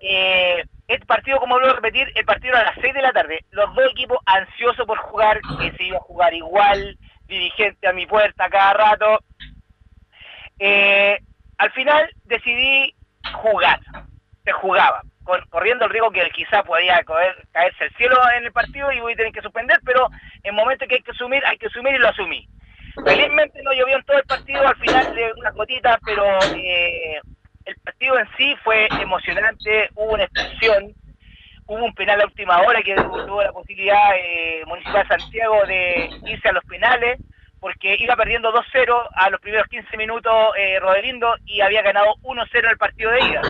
Eh, 0.00 0.64
el 0.88 1.00
partido, 1.06 1.38
como 1.38 1.54
vuelvo 1.54 1.70
a 1.70 1.74
repetir, 1.74 2.10
el 2.14 2.24
partido 2.24 2.54
era 2.54 2.62
a 2.62 2.74
las 2.74 2.80
6 2.80 2.92
de 2.92 3.02
la 3.02 3.12
tarde, 3.12 3.44
los 3.50 3.72
dos 3.74 3.90
equipos 3.92 4.18
ansiosos 4.26 4.86
por 4.86 4.98
jugar, 4.98 5.40
que 5.60 5.72
se 5.72 5.84
iba 5.84 5.98
a 5.98 6.00
jugar 6.00 6.34
igual, 6.34 6.98
dirigente 7.26 7.86
a 7.86 7.92
mi 7.92 8.06
puerta 8.06 8.48
cada 8.48 8.72
rato. 8.74 9.20
Eh, 10.58 11.18
al 11.58 11.70
final 11.72 12.08
decidí 12.24 12.94
jugar, 13.32 13.80
se 14.44 14.52
jugaba, 14.52 15.02
cor- 15.26 15.46
corriendo 15.50 15.84
el 15.84 15.90
riesgo 15.90 16.10
que 16.10 16.30
quizá 16.30 16.62
podía 16.62 17.02
caerse 17.52 17.84
el 17.84 17.90
cielo 17.96 18.16
en 18.38 18.44
el 18.46 18.52
partido 18.52 18.90
y 18.92 19.00
voy 19.00 19.12
a 19.12 19.16
tener 19.16 19.32
que 19.32 19.42
suspender, 19.42 19.78
pero 19.84 20.08
en 20.42 20.54
momentos 20.54 20.88
que 20.88 20.94
hay 20.94 21.02
que 21.02 21.10
asumir, 21.10 21.44
hay 21.44 21.58
que 21.58 21.66
asumir 21.66 21.94
y 21.94 21.98
lo 21.98 22.08
asumí. 22.08 22.48
Felizmente 23.04 23.62
no 23.62 23.72
llovió 23.74 23.96
en 23.96 24.04
todo 24.04 24.16
el 24.16 24.24
partido, 24.24 24.66
al 24.66 24.76
final 24.76 25.14
de 25.14 25.32
una 25.36 25.50
gotita, 25.50 25.98
pero 26.06 26.24
eh, 26.56 27.20
el 27.66 27.76
partido 27.84 28.18
en 28.18 28.26
sí 28.38 28.56
fue 28.64 28.86
emocionante, 29.00 29.90
hubo 29.96 30.14
una 30.14 30.24
expresión, 30.24 30.94
hubo 31.66 31.84
un 31.84 31.94
penal 31.94 32.20
a 32.22 32.24
última 32.24 32.62
hora 32.62 32.80
que 32.82 32.94
tuvo 32.94 33.42
la 33.42 33.52
posibilidad 33.52 34.16
eh, 34.16 34.62
Municipal 34.66 35.06
Santiago 35.08 35.66
de 35.66 36.08
irse 36.26 36.48
a 36.48 36.52
los 36.52 36.64
penales, 36.64 37.18
porque 37.60 37.96
iba 37.98 38.14
perdiendo 38.16 38.52
2-0 38.52 39.08
a 39.14 39.30
los 39.30 39.40
primeros 39.40 39.66
15 39.68 39.96
minutos 39.96 40.32
eh, 40.56 40.78
Rodelindo 40.80 41.34
y 41.44 41.60
había 41.60 41.82
ganado 41.82 42.14
1-0 42.22 42.70
el 42.70 42.78
partido 42.78 43.10
de 43.10 43.20
ida. 43.20 43.42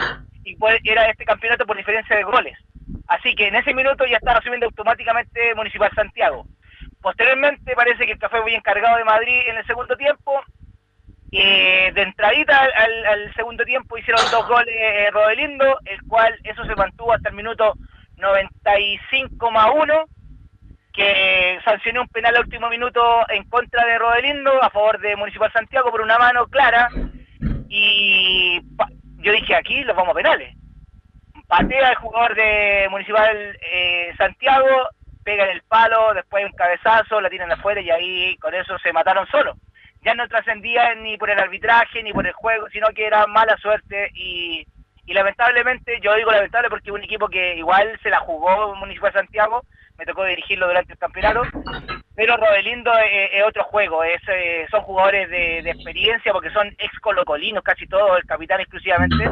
Y 0.46 0.56
era 0.85 1.11
este 1.11 1.24
campeonato 1.24 1.66
por 1.66 1.76
diferencia 1.76 2.16
de 2.16 2.22
goles. 2.22 2.56
Así 3.09 3.35
que 3.35 3.48
en 3.48 3.56
ese 3.56 3.74
minuto 3.74 4.06
ya 4.06 4.18
estaba 4.18 4.38
asumiendo 4.38 4.66
automáticamente 4.66 5.54
Municipal 5.56 5.90
Santiago. 5.92 6.46
Posteriormente 7.02 7.74
parece 7.74 8.06
que 8.06 8.12
el 8.12 8.18
café 8.18 8.40
fue 8.40 8.54
encargado 8.54 8.96
de 8.96 9.04
Madrid 9.04 9.42
en 9.48 9.56
el 9.56 9.66
segundo 9.66 9.96
tiempo. 9.96 10.44
Eh, 11.32 11.90
de 11.92 12.02
entradita 12.02 12.61
al, 12.61 13.35
segundo 13.35 13.64
tiempo 13.64 13.98
hicieron 13.98 14.22
dos 14.30 14.46
goles 14.46 14.74
eh, 14.78 15.11
Rodelindo, 15.11 15.80
el 15.85 16.00
cual 16.04 16.38
eso 16.44 16.64
se 16.64 16.76
mantuvo 16.76 17.12
hasta 17.12 17.30
el 17.30 17.35
minuto 17.35 17.74
95 18.16 19.50
más 19.50 19.66
1, 19.74 20.04
que 20.92 21.59
sancionó 21.64 22.02
un 22.02 22.09
penal 22.09 22.37
al 22.37 22.44
último 22.44 22.68
minuto 22.68 23.02
en 23.30 23.42
contra 23.48 23.85
de 23.85 23.98
Rodelindo 23.98 24.62
a 24.62 24.70
favor 24.70 25.00
de 25.00 25.16
Municipal 25.16 25.52
Santiago 25.52 25.90
por 25.90 26.02
una 26.02 26.18
mano 26.18 26.46
clara. 26.46 26.88
Y 27.68 28.61
yo 29.26 29.32
dije 29.32 29.56
aquí 29.56 29.82
los 29.82 29.96
vamos 29.96 30.12
a 30.12 30.14
penales. 30.14 30.54
Patea 31.48 31.90
el 31.90 31.96
jugador 31.96 32.36
de 32.36 32.86
Municipal 32.90 33.58
eh, 33.60 34.14
Santiago, 34.16 34.88
pega 35.24 35.44
en 35.44 35.50
el 35.50 35.62
palo, 35.62 36.14
después 36.14 36.44
un 36.44 36.52
cabezazo, 36.52 37.20
la 37.20 37.28
tiran 37.28 37.50
afuera 37.50 37.80
y 37.80 37.90
ahí 37.90 38.36
con 38.36 38.54
eso 38.54 38.78
se 38.78 38.92
mataron 38.92 39.26
solos. 39.26 39.56
Ya 40.02 40.14
no 40.14 40.28
trascendía 40.28 40.94
ni 40.94 41.18
por 41.18 41.28
el 41.28 41.40
arbitraje 41.40 42.04
ni 42.04 42.12
por 42.12 42.24
el 42.24 42.34
juego, 42.34 42.68
sino 42.70 42.86
que 42.90 43.04
era 43.04 43.26
mala 43.26 43.56
suerte 43.56 44.12
y, 44.14 44.64
y 45.06 45.12
lamentablemente, 45.12 45.98
yo 46.00 46.14
digo 46.14 46.30
lamentable 46.30 46.70
porque 46.70 46.92
un 46.92 47.02
equipo 47.02 47.26
que 47.26 47.56
igual 47.56 47.98
se 48.04 48.10
la 48.10 48.20
jugó 48.20 48.76
Municipal 48.76 49.12
Santiago, 49.12 49.64
me 49.98 50.04
tocó 50.04 50.24
dirigirlo 50.24 50.66
durante 50.66 50.92
el 50.92 50.98
campeonato, 50.98 51.42
pero 52.14 52.37
Rodelindo 52.37 52.92
es, 52.98 53.30
es 53.32 53.44
otro 53.44 53.64
juego, 53.64 54.04
es, 54.04 54.20
eh, 54.28 54.66
son 54.70 54.82
jugadores 54.82 55.28
de, 55.30 55.59
experiencia 55.70 56.32
porque 56.32 56.50
son 56.50 56.68
ex 56.78 56.98
colocolinos 57.00 57.62
casi 57.62 57.87
todos, 57.87 58.18
el 58.18 58.26
capitán 58.26 58.61
exclusivamente, 58.61 59.30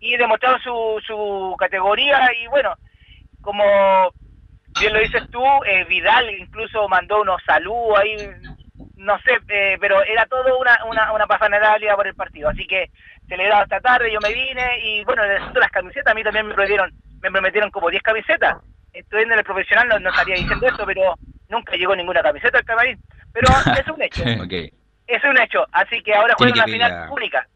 y 0.00 0.16
demostraron 0.16 0.60
su, 0.60 1.54
categoría 1.58 2.28
y 2.40 2.46
bueno, 2.48 2.74
como 3.40 3.64
bien 4.80 4.92
lo 4.92 5.00
dices 5.00 5.22
tú, 5.30 5.44
eh, 5.64 5.84
Vidal 5.84 6.30
incluso 6.30 6.88
mandó 6.88 7.20
unos 7.20 7.42
saludos 7.44 7.98
ahí, 7.98 8.16
no 8.96 9.18
sé, 9.20 9.38
eh, 9.48 9.76
pero 9.80 10.02
era 10.02 10.26
todo 10.26 10.58
una, 10.58 10.84
una, 10.86 11.12
una 11.12 11.26
pasaneralia 11.26 11.94
por 11.94 12.06
el 12.06 12.14
partido, 12.14 12.48
así 12.48 12.66
que 12.66 12.90
celebrado 13.28 13.62
esta 13.62 13.80
tarde, 13.80 14.12
yo 14.12 14.20
me 14.20 14.32
vine 14.32 14.80
y 14.82 15.04
bueno, 15.04 15.22
de 15.22 15.38
las 15.38 15.70
camisetas 15.70 16.12
a 16.12 16.14
mí 16.14 16.22
también 16.22 16.46
me 16.46 16.54
prometieron, 16.54 16.92
me 17.20 17.30
prometieron 17.30 17.70
como 17.70 17.90
10 17.90 18.02
camisetas, 18.02 18.56
estoy 18.92 19.22
en 19.22 19.32
el 19.32 19.44
profesional, 19.44 19.88
no, 19.88 19.98
no 20.00 20.10
estaría 20.10 20.36
diciendo 20.36 20.66
eso, 20.66 20.84
pero 20.86 21.14
nunca 21.48 21.72
llegó 21.76 21.94
ninguna 21.96 22.22
camiseta 22.22 22.58
al 22.58 22.64
camarín, 22.64 22.98
pero 23.32 23.48
es 23.80 23.88
un 23.88 24.02
hecho, 24.02 24.22
es 25.06 25.24
un 25.24 25.38
hecho, 25.40 25.66
así 25.72 26.02
que 26.02 26.14
ahora 26.14 26.34
juegan 26.36 26.54
una 26.58 26.64
final 26.64 26.90
la- 26.90 27.10
única. 27.12 27.48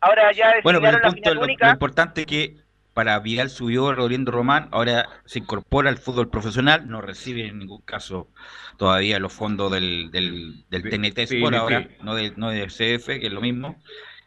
Ahora 0.00 0.30
ya 0.32 0.54
Bueno, 0.62 0.80
pero 0.80 0.96
el 0.96 1.02
la 1.02 1.08
punto, 1.10 1.30
final 1.32 1.58
lo, 1.58 1.70
importante 1.72 2.20
es 2.20 2.26
que 2.28 2.56
para 2.94 3.18
Vidal 3.18 3.50
subió 3.50 3.92
Rodriendo 3.92 4.30
Román, 4.30 4.68
ahora 4.70 5.08
se 5.24 5.40
incorpora 5.40 5.88
al 5.90 5.98
fútbol 5.98 6.30
profesional, 6.30 6.88
no 6.88 7.00
recibe 7.00 7.46
en 7.48 7.58
ningún 7.58 7.80
caso 7.82 8.28
todavía 8.76 9.18
los 9.18 9.32
fondos 9.32 9.72
del, 9.72 10.10
del, 10.12 10.64
del 10.68 10.82
De- 10.82 10.90
TNT 10.90 11.18
Sport 11.18 11.54
ahora, 11.56 11.82
sí. 11.82 11.96
no 12.02 12.14
de, 12.14 12.32
no 12.36 12.50
de 12.50 12.66
CF, 12.66 13.06
que 13.06 13.26
es 13.26 13.32
lo 13.32 13.40
mismo, 13.40 13.82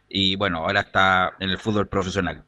y 0.08 0.36
bueno, 0.36 0.58
ahora 0.58 0.80
está 0.80 1.32
en 1.40 1.48
el 1.50 1.58
fútbol 1.58 1.88
profesional. 1.88 2.44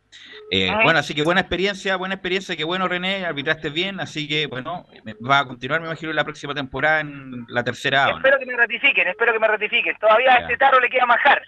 Eh, 0.51 0.69
Ajá. 0.71 0.83
bueno, 0.85 0.99
así 0.99 1.15
que 1.15 1.23
buena 1.23 1.41
experiencia, 1.41 1.97
buena 1.97 2.15
experiencia, 2.17 2.55
que 2.55 2.65
bueno 2.65 2.87
René, 2.87 3.25
arbitraste 3.25 3.71
bien, 3.71 3.99
así 3.99 4.29
que 4.29 4.47
bueno, 4.47 4.87
me- 5.05 5.15
va 5.15 5.41
a 5.41 5.45
continuar 5.47 5.81
me 5.81 5.87
imagino 5.87 6.13
la 6.13 6.23
próxima 6.23 6.55
temporada 6.55 7.01
en 7.01 7.45
la 7.49 7.65
tercera 7.65 8.07
A. 8.07 8.11
Espero 8.11 8.39
que 8.39 8.47
me 8.47 8.55
ratifiquen, 8.57 9.09
espero 9.09 9.33
que 9.33 9.39
me 9.39 9.49
ratifiquen. 9.49 9.97
Todavía 9.99 10.35
a 10.35 10.39
este 10.41 10.57
tarro 10.59 10.79
le 10.81 10.89
queda 10.91 11.07
majar. 11.07 11.43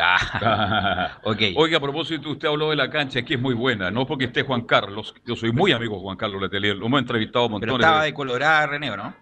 Ah, 0.00 1.18
ok. 1.24 1.38
Oiga, 1.56 1.78
a 1.78 1.80
propósito, 1.80 2.30
usted 2.30 2.46
habló 2.48 2.70
de 2.70 2.76
la 2.76 2.90
cancha, 2.90 3.22
que 3.22 3.34
es 3.34 3.40
muy 3.40 3.54
buena, 3.54 3.90
no 3.90 4.06
porque 4.06 4.26
esté 4.26 4.42
Juan 4.42 4.62
Carlos, 4.62 5.14
yo 5.24 5.34
soy 5.34 5.50
muy 5.50 5.72
amigo 5.72 5.96
de 5.96 6.02
Juan 6.02 6.16
Carlos 6.16 6.42
Letelier, 6.42 6.76
lo 6.76 6.86
hemos 6.86 7.00
entrevistado 7.00 7.46
Pero 7.46 7.52
montones 7.52 7.74
estaba 7.86 8.04
de 8.04 8.14
colorada 8.14 8.66
René, 8.66 8.90
¿o 8.90 8.96
¿no? 8.96 9.14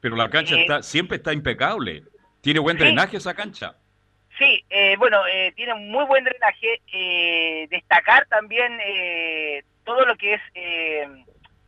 pero 0.00 0.16
la 0.16 0.30
cancha 0.30 0.54
Sí. 0.54 0.60
está, 0.62 0.82
siempre 0.82 1.16
está 1.18 1.32
impecable. 1.32 2.04
Tiene 2.40 2.60
buen 2.60 2.78
Sí. 2.78 2.84
drenaje 2.84 3.16
esa 3.18 3.34
cancha. 3.34 3.74
Sí, 4.38 4.64
eh, 4.70 4.96
bueno, 4.96 5.26
eh, 5.26 5.52
tiene 5.56 5.74
muy 5.74 6.04
buen 6.04 6.24
drenaje. 6.24 6.80
eh, 6.92 7.66
destacar 7.70 8.24
también 8.26 8.78
eh, 8.80 9.64
todo 9.84 10.04
lo 10.06 10.16
que 10.16 10.34
es 10.34 10.40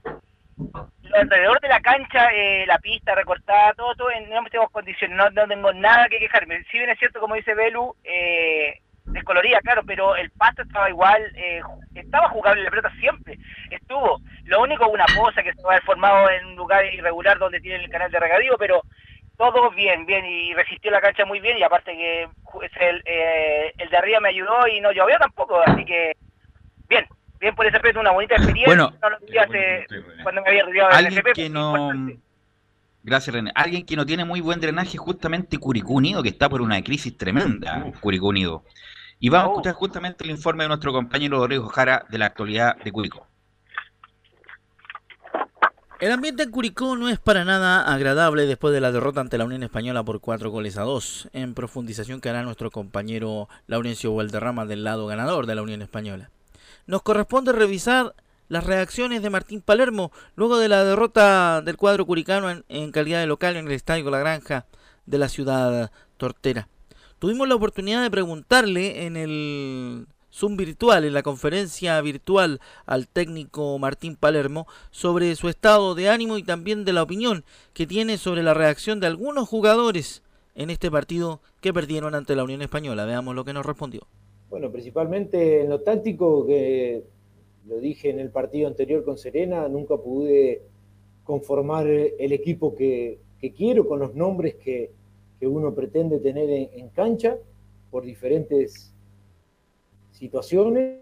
lo 0.04 1.16
alrededor 1.16 1.60
de 1.60 1.68
la 1.68 1.80
cancha, 1.80 2.28
la 2.66 2.78
pista 2.78 3.16
recortada, 3.16 3.72
todo, 3.72 3.94
todo 3.96 4.10
en 4.12 4.32
óptimas 4.32 4.70
condiciones. 4.70 5.16
No, 5.16 5.28
no 5.30 5.48
tengo 5.48 5.72
nada 5.72 6.08
que 6.08 6.20
quejarme. 6.20 6.62
Si 6.70 6.78
bien 6.78 6.90
es 6.90 6.98
cierto, 7.00 7.18
como 7.18 7.34
dice 7.34 7.54
Belu, 7.54 7.96
descolorida, 9.06 9.60
claro, 9.60 9.82
pero 9.84 10.14
el 10.14 10.30
pasto 10.30 10.62
estaba 10.62 10.88
igual, 10.88 11.20
estaba 11.96 12.28
jugable 12.28 12.62
la 12.62 12.70
pelota 12.70 12.92
siempre, 13.00 13.38
estuvo. 13.70 14.20
Lo 14.44 14.62
único, 14.62 14.88
una 14.88 15.06
poza 15.16 15.42
que 15.42 15.52
se 15.52 15.62
va 15.62 15.70
a 15.70 15.72
haber 15.72 15.84
formado 15.84 16.30
en 16.30 16.46
un 16.46 16.54
lugar 16.54 16.84
irregular 16.84 17.38
donde 17.38 17.60
tiene 17.60 17.82
el 17.82 17.90
canal 17.90 18.10
de 18.12 18.20
regadío, 18.20 18.56
pero 18.56 18.82
todo 19.40 19.70
bien, 19.70 20.04
bien, 20.06 20.24
y 20.26 20.52
resistió 20.54 20.90
la 20.90 21.00
cancha 21.00 21.24
muy 21.24 21.40
bien, 21.40 21.56
y 21.58 21.62
aparte 21.62 21.92
que 21.96 22.22
el, 22.22 23.02
eh, 23.06 23.72
el 23.78 23.88
de 23.88 23.96
arriba 23.96 24.20
me 24.20 24.28
ayudó 24.28 24.68
y 24.68 24.80
no 24.80 24.92
llovió 24.92 25.16
tampoco, 25.18 25.60
así 25.64 25.84
que 25.84 26.16
bien, 26.88 27.06
bien 27.40 27.54
por 27.54 27.66
ese 27.66 27.76
aspecto, 27.76 28.00
una 28.00 28.12
bonita 28.12 28.34
experiencia. 28.34 28.66
Bueno, 28.66 28.92
no 29.02 29.10
lo 29.10 29.16
hace, 29.40 29.86
cuando 30.22 30.42
me 30.42 30.48
había 30.50 30.64
del 30.66 30.80
Alguien 30.82 31.12
FP, 31.14 31.32
que 31.32 31.48
no. 31.48 31.90
Gracias, 33.02 33.34
René. 33.34 33.50
Alguien 33.54 33.86
que 33.86 33.96
no 33.96 34.04
tiene 34.04 34.26
muy 34.26 34.42
buen 34.42 34.60
drenaje 34.60 34.90
es 34.96 34.98
justamente 35.00 35.56
Curicú 35.56 35.96
Unido, 35.96 36.22
que 36.22 36.28
está 36.28 36.50
por 36.50 36.60
una 36.60 36.82
crisis 36.82 37.16
tremenda, 37.16 37.86
Curicú 38.00 38.28
Unido. 38.28 38.62
Y 39.18 39.30
vamos 39.30 39.44
a 39.44 39.48
Oh. 39.48 39.52
escuchar 39.54 39.74
justamente 39.74 40.24
el 40.24 40.30
informe 40.30 40.64
de 40.64 40.68
nuestro 40.68 40.92
compañero 40.92 41.38
Rodrigo 41.38 41.66
Jara 41.68 42.04
de 42.10 42.18
la 42.18 42.26
actualidad 42.26 42.76
de 42.76 42.92
Curicó. 42.92 43.26
El 46.00 46.12
ambiente 46.12 46.44
en 46.44 46.50
Curicó 46.50 46.96
no 46.96 47.10
es 47.10 47.18
para 47.18 47.44
nada 47.44 47.82
agradable 47.82 48.46
después 48.46 48.72
de 48.72 48.80
la 48.80 48.90
derrota 48.90 49.20
ante 49.20 49.36
la 49.36 49.44
Unión 49.44 49.62
Española 49.62 50.02
por 50.02 50.20
cuatro 50.20 50.50
goles 50.50 50.78
a 50.78 50.82
dos, 50.82 51.28
en 51.34 51.52
profundización 51.52 52.22
que 52.22 52.30
hará 52.30 52.42
nuestro 52.42 52.70
compañero 52.70 53.50
Laurencio 53.66 54.14
Valderrama 54.14 54.64
del 54.64 54.82
lado 54.82 55.06
ganador 55.06 55.44
de 55.44 55.54
la 55.54 55.60
Unión 55.60 55.82
Española. 55.82 56.30
Nos 56.86 57.02
corresponde 57.02 57.52
revisar 57.52 58.14
las 58.48 58.64
reacciones 58.64 59.20
de 59.20 59.28
Martín 59.28 59.60
Palermo 59.60 60.10
luego 60.36 60.56
de 60.56 60.70
la 60.70 60.84
derrota 60.84 61.60
del 61.60 61.76
cuadro 61.76 62.06
curicano 62.06 62.48
en, 62.48 62.64
en 62.70 62.92
calidad 62.92 63.20
de 63.20 63.26
local 63.26 63.56
en 63.56 63.66
el 63.66 63.72
Estadio 63.72 64.10
La 64.10 64.20
Granja 64.20 64.64
de 65.04 65.18
la 65.18 65.28
ciudad 65.28 65.92
tortera. 66.16 66.68
Tuvimos 67.18 67.46
la 67.46 67.56
oportunidad 67.56 68.00
de 68.00 68.10
preguntarle 68.10 69.04
en 69.04 69.18
el 69.18 70.06
Zoom 70.32 70.56
virtual, 70.56 71.04
en 71.04 71.12
la 71.12 71.22
conferencia 71.22 72.00
virtual 72.00 72.60
al 72.86 73.08
técnico 73.08 73.78
Martín 73.78 74.16
Palermo, 74.16 74.66
sobre 74.90 75.34
su 75.36 75.48
estado 75.48 75.94
de 75.94 76.08
ánimo 76.08 76.38
y 76.38 76.42
también 76.42 76.84
de 76.84 76.92
la 76.92 77.02
opinión 77.02 77.44
que 77.72 77.86
tiene 77.86 78.16
sobre 78.16 78.42
la 78.42 78.54
reacción 78.54 79.00
de 79.00 79.06
algunos 79.06 79.48
jugadores 79.48 80.22
en 80.54 80.70
este 80.70 80.90
partido 80.90 81.40
que 81.60 81.72
perdieron 81.72 82.14
ante 82.14 82.36
la 82.36 82.44
Unión 82.44 82.62
Española. 82.62 83.04
Veamos 83.04 83.34
lo 83.34 83.44
que 83.44 83.52
nos 83.52 83.66
respondió. 83.66 84.02
Bueno, 84.48 84.70
principalmente 84.70 85.62
en 85.62 85.70
lo 85.70 85.80
táctico, 85.80 86.46
que 86.46 87.04
lo 87.66 87.78
dije 87.78 88.10
en 88.10 88.18
el 88.18 88.30
partido 88.30 88.68
anterior 88.68 89.04
con 89.04 89.16
Serena, 89.16 89.68
nunca 89.68 89.96
pude 89.96 90.62
conformar 91.24 91.86
el 91.86 92.32
equipo 92.32 92.74
que, 92.74 93.18
quiero 93.56 93.86
con 93.86 94.00
los 94.00 94.14
nombres 94.14 94.56
que, 94.56 94.92
uno 95.42 95.74
pretende 95.74 96.18
tener 96.18 96.50
en, 96.50 96.68
en 96.74 96.88
cancha 96.90 97.38
por 97.90 98.04
diferentes 98.04 98.92
situaciones, 100.10 101.00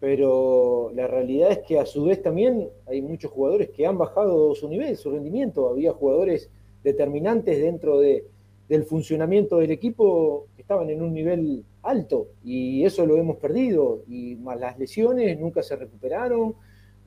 pero 0.00 0.90
la 0.94 1.06
realidad 1.06 1.50
es 1.50 1.58
que 1.58 1.78
a 1.78 1.86
su 1.86 2.04
vez 2.04 2.22
también 2.22 2.68
hay 2.86 3.02
muchos 3.02 3.30
jugadores 3.30 3.70
que 3.70 3.86
han 3.86 3.98
bajado 3.98 4.54
su 4.54 4.68
nivel, 4.68 4.96
su 4.96 5.10
rendimiento. 5.10 5.68
Había 5.68 5.92
jugadores 5.92 6.50
determinantes 6.84 7.60
dentro 7.60 7.98
de, 7.98 8.24
del 8.68 8.84
funcionamiento 8.84 9.58
del 9.58 9.72
equipo 9.72 10.46
que 10.54 10.62
estaban 10.62 10.88
en 10.90 11.02
un 11.02 11.12
nivel 11.12 11.64
alto 11.82 12.28
y 12.44 12.84
eso 12.84 13.06
lo 13.06 13.16
hemos 13.16 13.38
perdido. 13.38 14.04
Y 14.06 14.36
más 14.36 14.60
las 14.60 14.78
lesiones 14.78 15.38
nunca 15.38 15.62
se 15.62 15.74
recuperaron. 15.74 16.54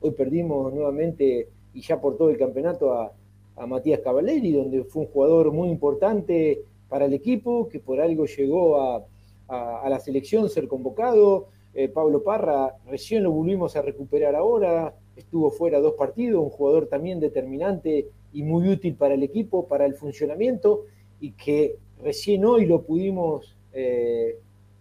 Hoy 0.00 0.10
perdimos 0.10 0.72
nuevamente 0.74 1.48
y 1.72 1.80
ya 1.80 1.98
por 1.98 2.18
todo 2.18 2.28
el 2.28 2.36
campeonato 2.36 2.92
a, 2.92 3.12
a 3.56 3.66
Matías 3.66 4.00
Cavaleri, 4.00 4.52
donde 4.52 4.84
fue 4.84 5.02
un 5.02 5.08
jugador 5.08 5.50
muy 5.50 5.70
importante 5.70 6.62
para 6.90 7.06
el 7.06 7.14
equipo, 7.14 7.68
que 7.68 7.78
por 7.78 8.00
algo 8.00 8.26
llegó 8.26 8.78
a, 8.78 9.06
a, 9.48 9.88
la 9.88 10.00
selección 10.00 10.48
ser 10.48 10.68
convocado. 10.68 11.48
Eh, 11.74 11.88
Pablo 11.88 12.22
Parra 12.22 12.76
recién 12.86 13.22
lo 13.22 13.32
volvimos 13.32 13.76
a 13.76 13.82
recuperar 13.82 14.34
ahora, 14.34 14.94
estuvo 15.16 15.50
fuera 15.50 15.80
dos 15.80 15.94
partidos, 15.94 16.42
un 16.42 16.50
jugador 16.50 16.86
también 16.86 17.18
determinante 17.20 18.08
y 18.32 18.42
muy 18.42 18.68
útil 18.68 18.94
para 18.94 19.14
el 19.14 19.22
equipo, 19.22 19.66
para 19.66 19.86
el 19.86 19.94
funcionamiento, 19.94 20.84
y 21.20 21.32
que 21.32 21.76
recién 22.02 22.44
hoy 22.44 22.66
lo 22.66 22.82
pudimos 22.82 23.56
eh, 23.72 24.38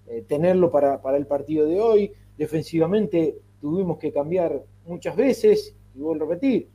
eh, 0.07 0.23
tenerlo 0.27 0.71
para, 0.71 1.01
para, 1.01 1.17
el 1.17 1.27
partido 1.27 1.65
de 1.65 1.79
hoy. 1.79 2.11
Defensivamente 2.37 3.37
tuvimos 3.59 3.97
que 3.97 4.11
cambiar 4.11 4.63
muchas 4.85 5.15
veces, 5.15 5.75
y 5.95 5.99
vuelvo 5.99 6.25
a 6.25 6.27
repetir, 6.27 6.67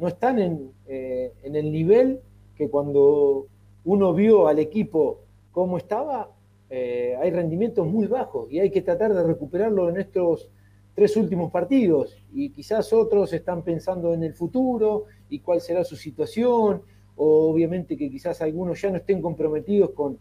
no 0.00 0.08
están 0.08 0.40
en, 0.40 0.72
en 0.88 1.54
el 1.54 1.70
nivel 1.70 2.20
que 2.56 2.68
cuando 2.68 3.46
uno 3.84 4.14
vio 4.14 4.48
al 4.48 4.58
equipo 4.58 5.20
cómo 5.52 5.76
estaba, 5.76 6.30
eh, 6.74 7.14
hay 7.20 7.30
rendimientos 7.30 7.86
muy 7.86 8.06
bajos 8.06 8.50
y 8.50 8.58
hay 8.58 8.70
que 8.70 8.80
tratar 8.80 9.12
de 9.12 9.22
recuperarlo 9.22 9.90
en 9.90 9.98
estos 9.98 10.48
tres 10.94 11.14
últimos 11.18 11.52
partidos. 11.52 12.16
Y 12.32 12.48
quizás 12.48 12.94
otros 12.94 13.30
están 13.34 13.62
pensando 13.62 14.14
en 14.14 14.22
el 14.22 14.32
futuro 14.32 15.04
y 15.28 15.40
cuál 15.40 15.60
será 15.60 15.84
su 15.84 15.96
situación, 15.96 16.80
o 17.14 17.50
obviamente 17.50 17.94
que 17.94 18.10
quizás 18.10 18.40
algunos 18.40 18.80
ya 18.80 18.88
no 18.88 18.96
estén 18.96 19.20
comprometidos 19.20 19.90
con, 19.90 20.16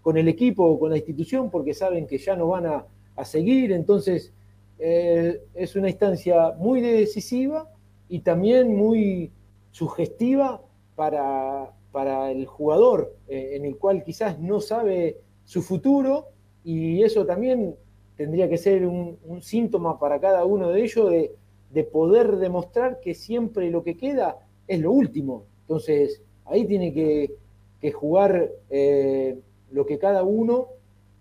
con 0.00 0.16
el 0.16 0.28
equipo 0.28 0.64
o 0.64 0.78
con 0.78 0.90
la 0.90 0.96
institución 0.96 1.50
porque 1.50 1.74
saben 1.74 2.06
que 2.06 2.18
ya 2.18 2.36
no 2.36 2.46
van 2.46 2.66
a, 2.66 2.86
a 3.16 3.24
seguir. 3.24 3.72
Entonces, 3.72 4.32
eh, 4.78 5.42
es 5.54 5.74
una 5.74 5.88
instancia 5.88 6.52
muy 6.56 6.82
decisiva 6.82 7.68
y 8.08 8.20
también 8.20 8.76
muy 8.76 9.32
sugestiva 9.72 10.62
para, 10.94 11.72
para 11.90 12.30
el 12.30 12.46
jugador, 12.46 13.12
eh, 13.26 13.54
en 13.54 13.64
el 13.64 13.76
cual 13.76 14.04
quizás 14.04 14.38
no 14.38 14.60
sabe 14.60 15.25
su 15.46 15.62
futuro 15.62 16.26
y 16.62 17.02
eso 17.02 17.24
también 17.24 17.74
tendría 18.16 18.50
que 18.50 18.58
ser 18.58 18.86
un, 18.86 19.16
síntoma 19.40 19.98
para 19.98 20.20
cada 20.20 20.44
uno 20.44 20.68
de 20.70 20.82
ellos 20.82 21.10
de, 21.10 21.34
de, 21.70 21.84
poder 21.84 22.36
demostrar 22.36 23.00
que 23.00 23.14
siempre 23.14 23.70
lo 23.70 23.82
que 23.82 23.96
queda 23.96 24.38
es 24.66 24.80
lo 24.80 24.92
último. 24.92 25.44
Entonces, 25.62 26.22
ahí 26.44 26.66
tiene 26.66 26.92
que, 26.92 27.34
que 27.80 27.92
jugar 27.92 28.50
eh, 28.70 29.38
lo 29.70 29.86
que 29.86 29.98
cada 29.98 30.22
uno 30.22 30.68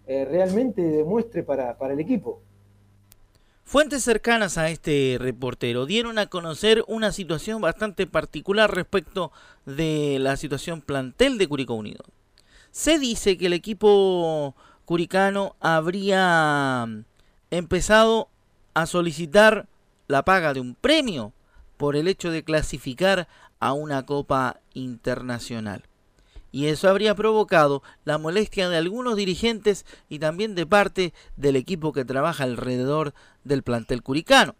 eh, 0.07 0.25
realmente 0.25 0.81
demuestre 0.81 1.43
para, 1.43 1.77
para 1.77 1.93
el 1.93 1.99
equipo. 1.99 2.41
Fuentes 3.63 4.03
cercanas 4.03 4.57
a 4.57 4.69
este 4.69 5.17
reportero 5.19 5.87
dieron 5.87 6.19
a 6.19 6.27
conocer 6.27 6.83
una 6.87 7.11
situación 7.11 7.61
bastante 7.61 8.05
particular 8.05 8.73
respecto 8.73 9.31
de 9.65 10.17
la 10.19 10.37
situación 10.37 10.81
plantel 10.81 11.39
de 11.39 11.47
Curicó 11.47 11.73
Unido. 11.73 12.05
Se 12.75 12.99
dice 12.99 13.37
que 13.37 13.45
el 13.45 13.53
equipo 13.53 14.53
curicano 14.83 15.55
habría 15.61 16.85
empezado 17.49 18.27
a 18.73 18.85
solicitar 18.85 19.69
la 20.09 20.25
paga 20.25 20.53
de 20.53 20.59
un 20.59 20.75
premio 20.75 21.31
por 21.77 21.95
el 21.95 22.09
hecho 22.09 22.31
de 22.31 22.43
clasificar 22.43 23.29
a 23.61 23.71
una 23.71 24.05
copa 24.05 24.59
internacional. 24.73 25.83
Y 26.51 26.65
eso 26.65 26.89
habría 26.89 27.15
provocado 27.15 27.81
la 28.03 28.17
molestia 28.17 28.67
de 28.67 28.75
algunos 28.75 29.15
dirigentes 29.15 29.85
y 30.09 30.19
también 30.19 30.53
de 30.53 30.65
parte 30.65 31.13
del 31.37 31.55
equipo 31.55 31.93
que 31.93 32.03
trabaja 32.03 32.43
alrededor 32.43 33.13
del 33.45 33.63
plantel 33.63 34.03
curicano, 34.03 34.53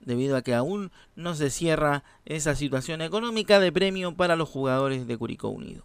debido 0.00 0.38
a 0.38 0.42
que 0.42 0.54
aún 0.54 0.90
no 1.16 1.34
se 1.34 1.50
cierra 1.50 2.02
esa 2.24 2.54
situación 2.54 3.02
económica 3.02 3.60
de 3.60 3.72
premio 3.72 4.16
para 4.16 4.36
los 4.36 4.48
jugadores 4.48 5.06
de 5.06 5.18
Curicó 5.18 5.50
Unido. 5.50 5.84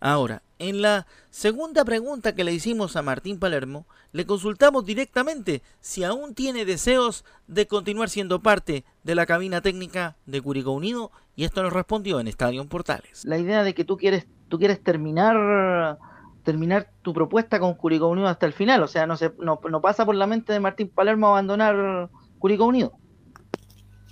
Ahora, 0.00 0.42
en 0.58 0.80
la 0.80 1.06
segunda 1.28 1.84
pregunta 1.84 2.34
que 2.34 2.42
le 2.42 2.54
hicimos 2.54 2.96
a 2.96 3.02
Martín 3.02 3.38
Palermo, 3.38 3.86
le 4.12 4.24
consultamos 4.24 4.86
directamente 4.86 5.62
si 5.80 6.04
aún 6.04 6.34
tiene 6.34 6.64
deseos 6.64 7.24
de 7.46 7.66
continuar 7.66 8.08
siendo 8.08 8.40
parte 8.40 8.84
de 9.04 9.14
la 9.14 9.26
cabina 9.26 9.60
técnica 9.60 10.16
de 10.24 10.40
Curicó 10.40 10.72
Unido 10.72 11.12
y 11.36 11.44
esto 11.44 11.62
nos 11.62 11.74
respondió 11.74 12.18
en 12.18 12.28
Estadio 12.28 12.66
Portales. 12.66 13.26
La 13.26 13.36
idea 13.36 13.62
de 13.62 13.74
que 13.74 13.84
tú 13.84 13.98
quieres, 13.98 14.26
tú 14.48 14.58
quieres 14.58 14.82
terminar 14.82 15.98
terminar 16.44 16.88
tu 17.02 17.12
propuesta 17.12 17.60
con 17.60 17.74
Curicó 17.74 18.08
Unido 18.08 18.26
hasta 18.26 18.46
el 18.46 18.54
final, 18.54 18.82
o 18.82 18.88
sea, 18.88 19.06
no, 19.06 19.18
se, 19.18 19.32
no, 19.38 19.60
no 19.68 19.80
pasa 19.82 20.06
por 20.06 20.14
la 20.14 20.26
mente 20.26 20.54
de 20.54 20.60
Martín 20.60 20.88
Palermo 20.88 21.28
abandonar 21.28 22.08
Curicó 22.38 22.64
Unido. 22.64 22.92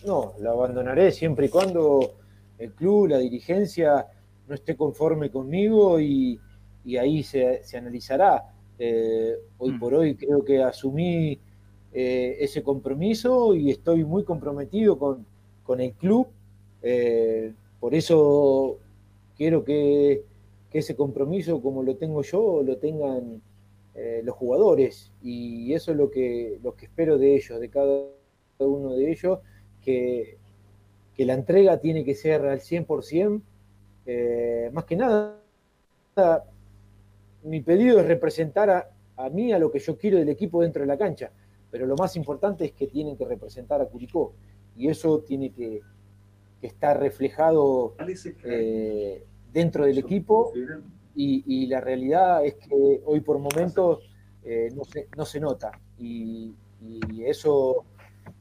No, 0.05 0.35
lo 0.39 0.53
abandonaré 0.53 1.11
siempre 1.11 1.47
y 1.47 1.49
cuando 1.49 2.19
el 2.59 2.73
club, 2.73 3.09
la 3.09 3.19
dirigencia 3.19 4.07
no 4.49 4.55
esté 4.55 4.77
conforme 4.77 5.31
conmigo 5.31 6.01
y, 6.01 6.41
y 6.85 6.97
ahí 6.97 7.23
se, 7.23 7.63
se 7.65 7.77
analizará. 7.77 8.55
Eh, 8.79 9.35
hoy 9.59 9.73
mm. 9.73 9.79
por 9.79 9.95
hoy 9.95 10.15
creo 10.15 10.45
que 10.45 10.63
asumí 10.63 11.39
eh, 11.93 12.37
ese 12.41 12.63
compromiso 12.63 13.55
y 13.55 13.71
estoy 13.71 14.05
muy 14.05 14.25
comprometido 14.25 14.99
con, 14.99 15.27
con 15.63 15.81
el 15.81 15.93
club. 15.93 16.29
Eh, 16.83 17.53
por 17.81 17.95
eso 17.95 18.79
quiero 19.37 19.65
que, 19.65 20.23
que, 20.71 20.79
ese 20.79 20.97
compromiso, 20.97 21.61
como 21.61 21.83
lo 21.83 21.97
tengo 21.97 22.23
yo, 22.23 22.63
lo 22.63 22.77
tengan 22.79 23.43
los 24.23 24.37
jugadores. 24.37 25.11
Y 25.25 25.73
eso 25.73 25.91
es 25.91 25.97
lo 25.97 26.09
que, 26.09 26.61
lo 26.63 26.77
que 26.77 26.87
espero 26.87 27.19
de 27.19 27.35
ellos, 27.35 27.59
de 27.59 27.69
cada 27.69 28.05
uno 28.61 28.95
de 28.95 29.11
ellos, 29.11 29.41
que, 29.83 30.39
que 31.17 31.27
la 31.27 31.35
entrega 31.35 31.81
tiene 31.81 32.05
que 32.05 32.15
ser 32.15 32.47
al 32.47 32.61
100%. 32.61 33.43
Eh, 34.11 34.71
más 34.73 34.87
que 34.87 34.97
nada, 34.97 35.39
mi 37.43 37.61
pedido 37.61 38.01
es 38.01 38.07
representar 38.07 38.71
a, 38.71 38.91
a, 39.19 39.29
mí, 39.29 39.53
a 39.53 39.59
lo 39.59 39.71
que 39.71 39.79
yo 39.81 39.99
quiero 39.99 40.17
del 40.17 40.31
equipo 40.31 40.63
dentro 40.63 40.81
de 40.81 40.87
la 40.87 40.97
cancha, 40.97 41.31
pero 41.71 41.85
lo 41.85 41.95
más 41.95 42.17
importante 42.17 42.65
es 42.65 42.73
que 42.73 42.87
tienen 42.87 43.19
que 43.19 43.27
representar 43.27 43.83
a 43.83 43.85
Curicó. 43.85 44.33
Y 44.77 44.89
eso 44.89 45.21
tiene 45.21 45.51
que, 45.53 45.83
que 46.59 46.67
estar 46.67 46.99
reflejado 46.99 47.97
eh, 48.45 49.27
dentro 49.53 49.85
del 49.85 49.99
equipo. 49.99 50.53
y, 51.15 51.45
y, 51.47 51.67
la 51.67 51.83
realidad 51.83 52.47
es 52.47 52.55
que 52.55 53.03
hoy 53.05 53.21
por 53.21 53.39
momentos 53.39 54.09
eh, 54.43 54.71
no, 54.75 54.85
se, 54.85 55.09
no, 55.19 55.27
se, 55.27 55.39
nota. 55.39 55.71
Y, 55.99 56.55
y, 56.81 57.25
eso 57.25 57.85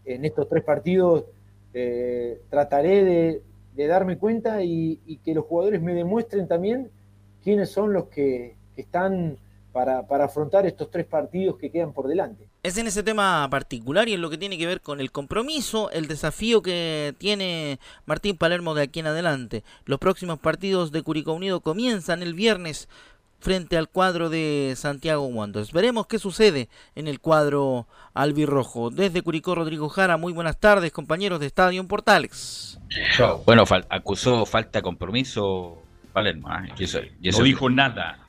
en 0.06 0.24
estos 0.24 0.48
tres 0.48 0.64
partidos 0.64 1.26
eh, 1.74 2.40
trataré 2.50 3.04
de, 3.04 3.42
de 3.78 3.86
darme 3.86 4.18
cuenta 4.18 4.63
y, 4.63 5.20
que 5.24 5.36
los 5.36 5.46
jugadores 5.46 5.82
me 5.82 5.94
demuestren 5.94 6.48
también 6.48 6.90
quiénes 7.44 7.70
son 7.70 7.94
los 7.94 8.06
que, 8.08 8.56
que 8.76 8.82
están 8.82 9.38
para, 9.72 10.08
para, 10.08 10.26
afrontar 10.26 10.66
estos 10.66 10.90
tres 10.90 11.06
partidos 11.06 11.58
que 11.58 11.70
quedan 11.70 11.94
por 11.94 12.08
delante. 12.08 12.50
Es 12.63 12.76
en 12.80 12.88
ese 12.88 13.04
tema 13.04 13.48
particular 13.52 14.10
y 14.10 14.13
en 14.13 14.22
lo 14.22 14.32
que 14.32 14.40
tiene 14.40 14.58
que 14.58 14.66
ver 14.66 14.82
con 14.82 15.00
el 15.00 15.12
compromiso, 15.12 15.92
el 15.92 16.08
desafío 16.08 16.63
que 16.63 17.13
tiene 17.20 17.80
Martín 18.08 18.36
Palermo 18.36 18.74
de 18.74 18.82
aquí 18.82 19.00
en 19.00 19.08
adelante. 19.08 19.63
Los 19.86 20.00
próximos 20.00 20.40
partidos 20.40 20.92
de 20.92 21.04
Curicó 21.04 21.34
Unido 21.34 21.62
comienzan 21.62 22.24
el 22.24 22.34
viernes 22.34 22.90
frente 23.39 23.78
al 23.78 23.89
cuadro 23.89 24.30
de 24.30 24.73
Santiago 24.76 25.26
Wanderers. 25.26 25.71
Veremos 25.71 26.08
qué 26.08 26.19
sucede 26.19 26.69
en 26.95 27.08
el 27.08 27.19
cuadro 27.19 27.88
albirrojo. 28.13 28.89
Desde 28.89 29.21
Curicó, 29.21 29.56
Rodrigo 29.56 29.89
Jara, 29.89 30.17
muy 30.17 30.34
buenas 30.34 30.60
tardes, 30.60 30.91
compañeros 30.91 31.39
de 31.39 31.47
Estadio 31.47 31.82
en 31.82 31.88
Portales. 31.88 32.80
Bueno, 33.45 33.63
acusó 33.89 34.45
falta 34.45 34.80
de 34.80 34.84
compromiso 34.84 35.84
Palermo. 36.13 36.50
¿eh? 36.52 36.73
Y 36.80 36.84
eso, 36.84 37.00
no 37.39 37.43
dijo 37.43 37.69
nada. 37.69 38.19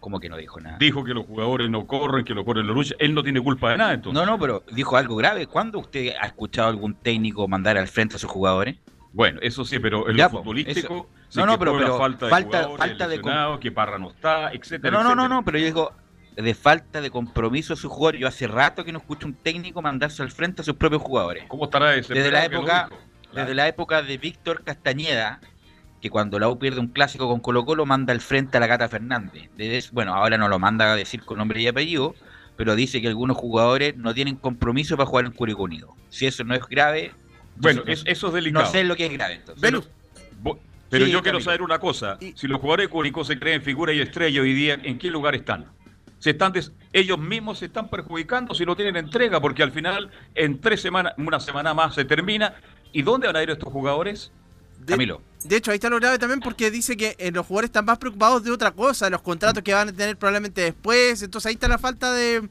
¿Cómo 0.00 0.20
que 0.20 0.28
no 0.28 0.36
dijo 0.36 0.60
nada? 0.60 0.78
Dijo 0.78 1.02
que 1.04 1.14
los 1.14 1.26
jugadores 1.26 1.68
no 1.68 1.86
corren, 1.86 2.24
que 2.24 2.34
los 2.34 2.44
corren 2.44 2.66
la 2.66 2.72
lucha. 2.72 2.94
Él 2.98 3.14
no 3.14 3.22
tiene 3.22 3.40
culpa 3.40 3.70
de 3.70 3.78
nada. 3.78 3.94
Entonces. 3.94 4.20
No, 4.20 4.26
no, 4.26 4.38
pero 4.38 4.62
dijo 4.72 4.96
algo 4.96 5.16
grave. 5.16 5.46
¿Cuándo 5.46 5.80
usted 5.80 6.12
ha 6.20 6.26
escuchado 6.26 6.68
algún 6.68 6.94
técnico 6.94 7.48
mandar 7.48 7.76
al 7.76 7.88
frente 7.88 8.16
a 8.16 8.18
sus 8.18 8.30
jugadores? 8.30 8.76
Bueno, 9.16 9.40
eso 9.40 9.64
sí, 9.64 9.78
pero 9.78 10.10
en 10.10 10.18
lo 10.18 10.28
futbolístico. 10.28 11.08
no, 11.36 11.46
no, 11.46 11.58
pero, 11.58 11.78
pero 11.78 11.96
falta 11.96 12.26
de 12.26 12.30
falta, 12.30 12.68
falta 12.76 13.08
de 13.08 13.22
que 13.60 13.72
Parra 13.72 13.96
no 13.96 14.10
está, 14.10 14.52
etcétera. 14.52 14.90
No, 14.90 15.02
no, 15.02 15.14
no, 15.14 15.26
no, 15.26 15.42
pero 15.42 15.56
yo 15.56 15.64
digo 15.64 15.92
de 16.36 16.52
falta 16.52 17.00
de 17.00 17.10
compromiso 17.10 17.72
a 17.72 17.76
sus 17.76 17.90
jugadores. 17.90 18.20
Yo 18.20 18.28
hace 18.28 18.46
rato 18.46 18.84
que 18.84 18.92
no 18.92 18.98
escucho 18.98 19.26
un 19.26 19.32
técnico 19.32 19.80
mandarse 19.80 20.22
al 20.22 20.30
frente 20.30 20.60
a 20.60 20.66
sus 20.66 20.76
propios 20.76 21.00
jugadores. 21.00 21.44
¿Cómo 21.48 21.64
estará 21.64 21.94
ese? 21.94 22.12
Desde 22.12 22.30
la 22.30 22.44
época, 22.44 22.90
desde 23.32 23.54
la 23.54 23.66
época 23.66 24.02
de 24.02 24.18
Víctor 24.18 24.62
Castañeda, 24.64 25.40
que 26.02 26.10
cuando 26.10 26.38
la 26.38 26.50
U 26.50 26.58
pierde 26.58 26.80
un 26.80 26.88
clásico 26.88 27.26
con 27.26 27.40
Colo 27.40 27.64
Colo 27.64 27.86
manda 27.86 28.12
al 28.12 28.20
frente 28.20 28.58
a 28.58 28.60
la 28.60 28.66
Gata 28.66 28.86
Fernández. 28.90 29.48
bueno, 29.92 30.14
ahora 30.14 30.36
no 30.36 30.48
lo 30.48 30.58
manda 30.58 30.92
a 30.92 30.94
decir 30.94 31.24
con 31.24 31.38
nombre 31.38 31.62
y 31.62 31.68
apellido, 31.68 32.14
pero 32.58 32.76
dice 32.76 33.00
que 33.00 33.08
algunos 33.08 33.38
jugadores 33.38 33.96
no 33.96 34.12
tienen 34.12 34.36
compromiso 34.36 34.94
para 34.98 35.08
jugar 35.08 35.24
en 35.24 35.32
Curicó 35.32 35.62
Unido. 35.62 35.94
Si 36.10 36.26
eso 36.26 36.44
no 36.44 36.54
es 36.54 36.66
grave, 36.66 37.14
bueno, 37.58 37.82
eso 37.86 38.28
es 38.28 38.32
delicado. 38.32 38.64
No 38.64 38.70
sé 38.70 38.84
lo 38.84 38.96
que 38.96 39.06
es 39.06 39.12
grave 39.12 39.34
entonces. 39.34 39.88
Pero, 40.88 41.06
yo 41.06 41.22
quiero 41.22 41.40
saber 41.40 41.62
una 41.62 41.78
cosa. 41.78 42.18
Si 42.34 42.46
los 42.46 42.60
jugadores 42.60 42.86
de 42.86 42.90
Curicó 42.90 43.24
se 43.24 43.38
creen 43.38 43.62
figura 43.62 43.92
y 43.92 44.00
estrella 44.00 44.40
hoy 44.40 44.54
día, 44.54 44.78
¿en 44.82 44.98
qué 44.98 45.10
lugar 45.10 45.34
están? 45.34 45.66
Se 46.18 46.30
están 46.30 46.52
ellos 46.92 47.18
mismos 47.18 47.58
se 47.58 47.66
están 47.66 47.90
perjudicando 47.90 48.54
si 48.54 48.64
no 48.64 48.74
tienen 48.74 48.96
entrega, 48.96 49.40
porque 49.40 49.62
al 49.62 49.70
final, 49.70 50.10
en 50.34 50.60
tres 50.60 50.80
semanas, 50.80 51.12
una 51.18 51.40
semana 51.40 51.74
más 51.74 51.94
se 51.94 52.04
termina. 52.04 52.54
¿Y 52.92 53.02
dónde 53.02 53.26
van 53.26 53.36
a 53.36 53.42
ir 53.42 53.50
estos 53.50 53.70
jugadores? 53.70 54.32
De, 54.78 54.92
Camilo. 54.92 55.20
De 55.44 55.56
hecho, 55.56 55.70
ahí 55.70 55.76
está 55.76 55.90
lo 55.90 55.96
grave 55.96 56.18
también 56.18 56.40
porque 56.40 56.70
dice 56.70 56.96
que 56.96 57.16
eh, 57.18 57.30
los 57.32 57.46
jugadores 57.46 57.68
están 57.68 57.84
más 57.84 57.98
preocupados 57.98 58.42
de 58.44 58.50
otra 58.50 58.70
cosa, 58.70 59.06
de 59.06 59.10
los 59.10 59.22
contratos 59.22 59.62
que 59.62 59.74
van 59.74 59.88
a 59.88 59.92
tener 59.92 60.16
probablemente 60.16 60.62
después. 60.62 61.22
Entonces 61.22 61.46
ahí 61.46 61.54
está 61.54 61.68
la 61.68 61.78
falta 61.78 62.12
de, 62.12 62.48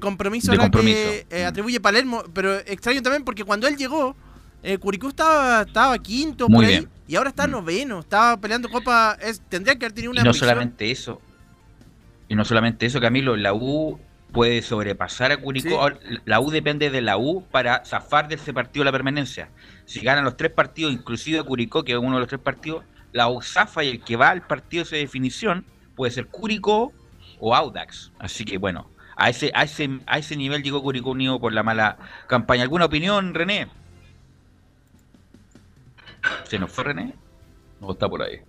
compromiso, 0.00 0.52
a 0.52 0.56
la 0.56 0.70
que 0.70 1.26
eh, 1.30 1.44
atribuye 1.44 1.80
Palermo. 1.80 2.22
Pero 2.32 2.54
extraño 2.58 3.02
también 3.02 3.24
porque 3.24 3.44
cuando 3.44 3.66
él 3.66 3.76
llegó, 3.76 4.14
eh, 4.62 4.78
Curicó 4.78 5.08
estaba, 5.08 5.62
estaba 5.62 5.98
quinto 5.98 6.48
por 6.48 6.64
ahí 6.64 6.86
y 7.06 7.16
ahora 7.16 7.30
está 7.30 7.46
mm. 7.46 7.50
noveno, 7.50 8.00
estaba 8.00 8.36
peleando 8.38 8.68
Copa, 8.68 9.16
es, 9.20 9.40
tendría 9.48 9.76
que 9.76 9.86
haber 9.86 9.94
tenido 9.94 10.12
una... 10.12 10.20
Y 10.20 10.24
no 10.24 10.34
solamente 10.34 10.90
eso, 10.90 11.20
y 12.28 12.34
no 12.34 12.44
solamente 12.44 12.86
eso, 12.86 13.00
Camilo, 13.00 13.36
la 13.36 13.54
U 13.54 13.98
puede 14.32 14.60
sobrepasar 14.60 15.32
a 15.32 15.38
Curicó, 15.38 15.90
la 16.26 16.40
U 16.40 16.50
depende 16.50 16.90
de 16.90 17.00
la 17.00 17.16
U 17.16 17.44
para 17.50 17.84
zafar 17.84 18.28
de 18.28 18.34
ese 18.34 18.52
partido 18.52 18.84
la 18.84 18.92
permanencia. 18.92 19.48
Si 19.86 20.00
ganan 20.00 20.24
los 20.24 20.36
tres 20.36 20.52
partidos, 20.52 20.92
inclusive 20.92 21.42
Curicó, 21.42 21.84
que 21.84 21.92
es 21.92 21.98
uno 21.98 22.14
de 22.14 22.20
los 22.20 22.28
tres 22.28 22.40
partidos, 22.40 22.84
la 23.12 23.28
U 23.28 23.40
zafa 23.40 23.84
y 23.84 23.88
el 23.88 24.00
que 24.04 24.16
va 24.16 24.28
al 24.28 24.46
partido 24.46 24.84
de 24.84 24.98
definición 24.98 25.64
puede 25.96 26.12
ser 26.12 26.26
Curicó 26.26 26.92
o 27.40 27.54
Audax. 27.54 28.12
Así 28.18 28.44
que 28.44 28.58
bueno, 28.58 28.90
a 29.16 29.30
ese, 29.30 29.50
a 29.54 29.64
ese, 29.64 29.88
a 30.06 30.18
ese 30.18 30.36
nivel 30.36 30.62
llegó 30.62 30.82
Curicó 30.82 31.10
Unido 31.10 31.40
por 31.40 31.54
la 31.54 31.62
mala 31.62 31.96
campaña. 32.26 32.62
¿Alguna 32.62 32.84
opinión, 32.84 33.32
René? 33.32 33.68
¿Se 36.44 36.58
nos 36.58 36.72
fue 36.72 36.84
René? 36.84 37.14
No, 37.80 37.92
está 37.92 38.08
por 38.08 38.22
ahí. 38.22 38.40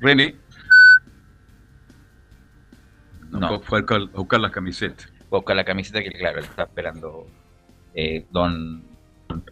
René. 0.00 0.36
No, 3.30 3.60
fue 3.60 3.80
a 3.80 3.98
buscar, 4.14 4.40
las 4.40 4.50
camisetas. 4.50 5.06
Fue 5.28 5.38
a 5.38 5.40
buscar 5.40 5.56
la 5.56 5.64
camiseta 5.64 6.02
que, 6.02 6.10
claro, 6.10 6.40
le 6.40 6.46
está 6.46 6.62
esperando 6.62 7.26
eh, 7.94 8.26
don 8.30 8.82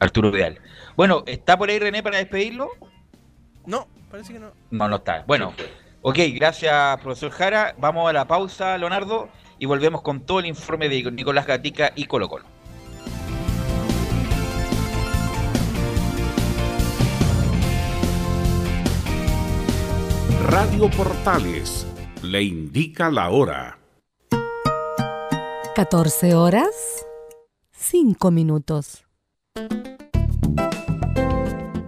Arturo 0.01 0.31
Vidal. 0.31 0.59
Bueno, 0.97 1.25
¿está 1.27 1.59
por 1.59 1.69
ahí 1.69 1.79
René 1.79 2.03
para 2.03 2.19
despedirlo? 2.19 2.71
No, 3.67 3.87
parece 4.11 4.33
que 4.33 4.39
no. 4.39 4.53
No, 4.71 4.89
no 4.89 4.97
está. 4.97 5.25
Bueno, 5.27 5.53
ok, 6.03 6.19
gracias, 6.35 6.99
profesor 7.01 7.31
Jara. 7.31 7.75
Vamos 7.79 8.09
a 8.09 8.13
la 8.13 8.27
pausa, 8.27 8.79
Leonardo, 8.79 9.29
y 9.59 9.67
volvemos 9.67 10.03
con 10.03 10.21
todo 10.21 10.41
el 10.41 10.47
informe 10.47 10.89
de 10.89 11.11
Nicolás 11.11 11.47
Gatica 11.47 11.93
y 11.95 12.07
Colo 12.07 12.29
Colo. 12.29 12.56
Radio 20.49 20.89
Portales 20.89 21.85
le 22.23 22.41
indica 22.41 23.11
la 23.11 23.31
hora. 23.31 23.81
14 25.75 26.35
horas, 26.35 27.05
5 27.73 28.31
minutos. 28.31 29.05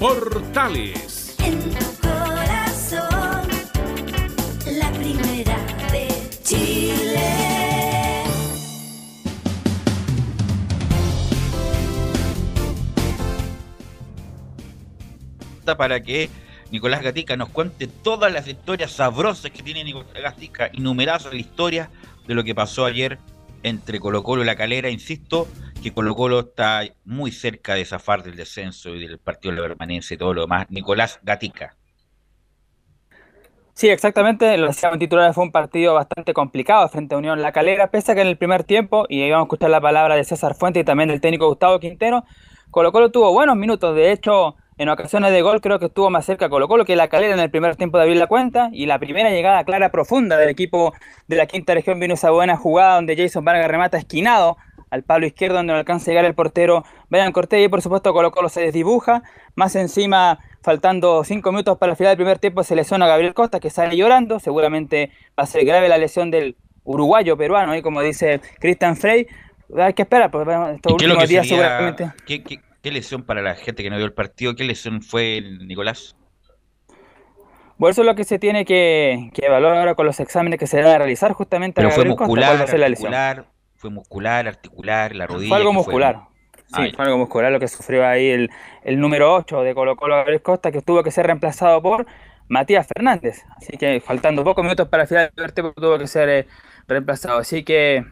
Portales. 0.00 1.36
En 1.44 1.60
tu 1.60 1.84
corazón. 2.00 3.46
La 4.78 4.90
primera 4.92 5.58
de 5.92 6.08
Chile. 6.42 7.20
para 15.76 16.02
que 16.02 16.30
Nicolás 16.70 17.02
Gatica 17.02 17.36
nos 17.36 17.50
cuente 17.50 17.86
todas 17.86 18.32
las 18.32 18.48
historias 18.48 18.92
sabrosas 18.92 19.50
que 19.50 19.62
tiene 19.62 19.84
Nicolás 19.84 20.14
Gatica 20.14 20.70
y 20.72 20.80
numerosas 20.80 21.34
historias 21.34 21.90
de 22.26 22.34
lo 22.34 22.42
que 22.42 22.54
pasó 22.54 22.86
ayer 22.86 23.18
entre 23.62 24.00
Colo 24.00 24.22
Colo 24.22 24.42
y 24.42 24.46
La 24.46 24.56
Calera. 24.56 24.88
Insisto 24.88 25.46
que 25.80 25.92
Colo 25.92 26.14
Colo 26.14 26.40
está 26.40 26.82
muy 27.04 27.32
cerca 27.32 27.74
de 27.74 27.84
zafar 27.84 28.22
del 28.22 28.36
descenso 28.36 28.94
y 28.94 29.06
del 29.06 29.18
partido 29.18 29.54
de 29.54 29.60
la 29.60 29.68
permanencia 29.68 30.14
y 30.14 30.18
todo 30.18 30.34
lo 30.34 30.42
demás. 30.42 30.66
Nicolás 30.70 31.20
Gatica. 31.22 31.76
Sí, 33.74 33.88
exactamente. 33.88 34.58
Lo 34.58 34.66
decíamos 34.66 34.98
titular, 34.98 35.32
fue 35.32 35.44
un 35.44 35.52
partido 35.52 35.94
bastante 35.94 36.34
complicado 36.34 36.88
frente 36.88 37.14
a 37.14 37.18
Unión 37.18 37.40
La 37.40 37.52
Calera, 37.52 37.90
pese 37.90 38.12
a 38.12 38.14
que 38.14 38.20
en 38.20 38.26
el 38.26 38.36
primer 38.36 38.64
tiempo, 38.64 39.06
y 39.08 39.22
ahí 39.22 39.30
vamos 39.30 39.44
a 39.44 39.46
escuchar 39.46 39.70
la 39.70 39.80
palabra 39.80 40.16
de 40.16 40.24
César 40.24 40.54
Fuente 40.54 40.80
y 40.80 40.84
también 40.84 41.08
del 41.08 41.20
técnico 41.20 41.48
Gustavo 41.48 41.80
Quintero, 41.80 42.24
Colo 42.70 42.92
Colo 42.92 43.10
tuvo 43.10 43.32
buenos 43.32 43.56
minutos. 43.56 43.96
De 43.96 44.12
hecho, 44.12 44.56
en 44.76 44.88
ocasiones 44.88 45.32
de 45.32 45.42
gol 45.42 45.60
creo 45.60 45.78
que 45.78 45.86
estuvo 45.86 46.10
más 46.10 46.24
cerca 46.24 46.48
Colo 46.48 46.68
Colo 46.68 46.84
que 46.84 46.94
La 46.94 47.08
Calera 47.08 47.34
en 47.34 47.40
el 47.40 47.50
primer 47.50 47.76
tiempo 47.76 47.96
de 47.96 48.04
abrir 48.04 48.18
la 48.18 48.26
cuenta 48.26 48.70
y 48.72 48.86
la 48.86 48.98
primera 48.98 49.30
llegada 49.30 49.64
clara 49.64 49.90
profunda 49.90 50.36
del 50.36 50.48
equipo 50.48 50.92
de 51.26 51.36
la 51.36 51.46
quinta 51.46 51.74
región 51.74 51.98
vino 52.00 52.14
esa 52.14 52.30
buena 52.30 52.56
jugada 52.56 52.96
donde 52.96 53.16
Jason 53.16 53.44
Vargas 53.44 53.68
remata 53.68 53.98
esquinado 53.98 54.56
al 54.90 55.02
palo 55.04 55.26
izquierdo 55.26 55.56
donde 55.56 55.72
no 55.72 55.78
alcanza 55.78 56.10
a 56.10 56.12
llegar 56.12 56.24
el 56.24 56.34
portero 56.34 56.84
Brian 57.08 57.32
Cortés 57.32 57.64
y 57.64 57.68
por 57.68 57.80
supuesto 57.82 58.12
Colo 58.12 58.30
Colo 58.30 58.48
se 58.48 58.60
desdibuja, 58.60 59.22
más 59.54 59.74
encima 59.76 60.38
faltando 60.62 61.24
cinco 61.24 61.52
minutos 61.52 61.78
para 61.78 61.92
el 61.92 61.96
final 61.96 62.10
del 62.12 62.16
primer 62.18 62.38
tiempo 62.38 62.62
se 62.64 62.74
lesiona 62.76 63.06
a 63.06 63.08
Gabriel 63.08 63.34
Costa 63.34 63.60
que 63.60 63.70
sale 63.70 63.96
llorando, 63.96 64.40
seguramente 64.40 65.10
va 65.38 65.44
a 65.44 65.46
ser 65.46 65.64
grave 65.64 65.88
la 65.88 65.98
lesión 65.98 66.30
del 66.30 66.56
uruguayo 66.84 67.36
peruano 67.36 67.76
y 67.76 67.82
como 67.82 68.02
dice 68.02 68.40
Cristian 68.58 68.96
Frey, 68.96 69.26
hay 69.76 69.94
que 69.94 70.02
esperar, 70.02 70.30
porque 70.30 70.50
estos 70.74 70.92
¿Y 70.92 70.96
qué 70.96 71.04
es 71.04 71.08
lo 71.08 71.14
últimos 71.14 71.28
días 71.28 71.46
sería- 71.46 71.62
seguramente... 71.68 72.10
¿qué, 72.26 72.42
qué, 72.42 72.58
qué 72.82 72.90
lesión 72.90 73.22
para 73.22 73.42
la 73.42 73.54
gente 73.54 73.82
que 73.82 73.90
no 73.90 73.96
vio 73.96 74.06
el 74.06 74.12
partido? 74.12 74.56
¿Qué 74.56 74.64
lesión 74.64 75.00
fue, 75.02 75.40
Nicolás? 75.60 76.16
Bueno, 77.78 77.92
eso 77.92 78.02
es 78.02 78.06
lo 78.06 78.14
que 78.14 78.24
se 78.24 78.38
tiene 78.38 78.64
que, 78.66 79.30
que 79.32 79.46
evaluar 79.46 79.76
ahora 79.76 79.94
con 79.94 80.04
los 80.04 80.20
exámenes 80.20 80.58
que 80.58 80.66
se 80.66 80.82
van 80.82 80.86
a 80.92 80.98
realizar 80.98 81.32
justamente 81.32 81.76
Pero 81.76 81.88
a 81.88 81.90
fue 81.92 82.04
Gabriel 82.04 82.16
Costa, 82.16 82.26
muscular, 82.26 83.44
fue 83.80 83.88
muscular, 83.90 84.46
articular, 84.46 85.14
la 85.16 85.26
rodilla. 85.26 85.48
Fue 85.48 85.56
algo 85.56 85.70
¿qué 85.70 85.76
muscular. 85.76 86.16
Sí, 86.66 86.82
Ah, 86.82 86.86
fue 86.94 87.04
algo 87.06 87.18
muscular 87.18 87.50
lo 87.50 87.58
que 87.58 87.66
sufrió 87.66 88.06
ahí 88.06 88.28
el, 88.28 88.50
el 88.84 89.00
número 89.00 89.34
8 89.34 89.62
de 89.62 89.74
Colo 89.74 89.96
Colo 89.96 90.16
Gabriel 90.16 90.42
Costa, 90.42 90.70
que 90.70 90.82
tuvo 90.82 91.02
que 91.02 91.10
ser 91.10 91.26
reemplazado 91.26 91.80
por 91.82 92.06
Matías 92.48 92.86
Fernández. 92.86 93.42
Así 93.56 93.76
que 93.78 94.00
faltando 94.00 94.44
pocos 94.44 94.62
minutos 94.62 94.86
para 94.88 95.04
el 95.04 95.08
final 95.08 95.30
del 95.34 95.52
tuvo 95.74 95.98
que 95.98 96.06
ser 96.06 96.28
eh, 96.28 96.46
reemplazado. 96.86 97.38
Así 97.38 97.64
que 97.64 98.04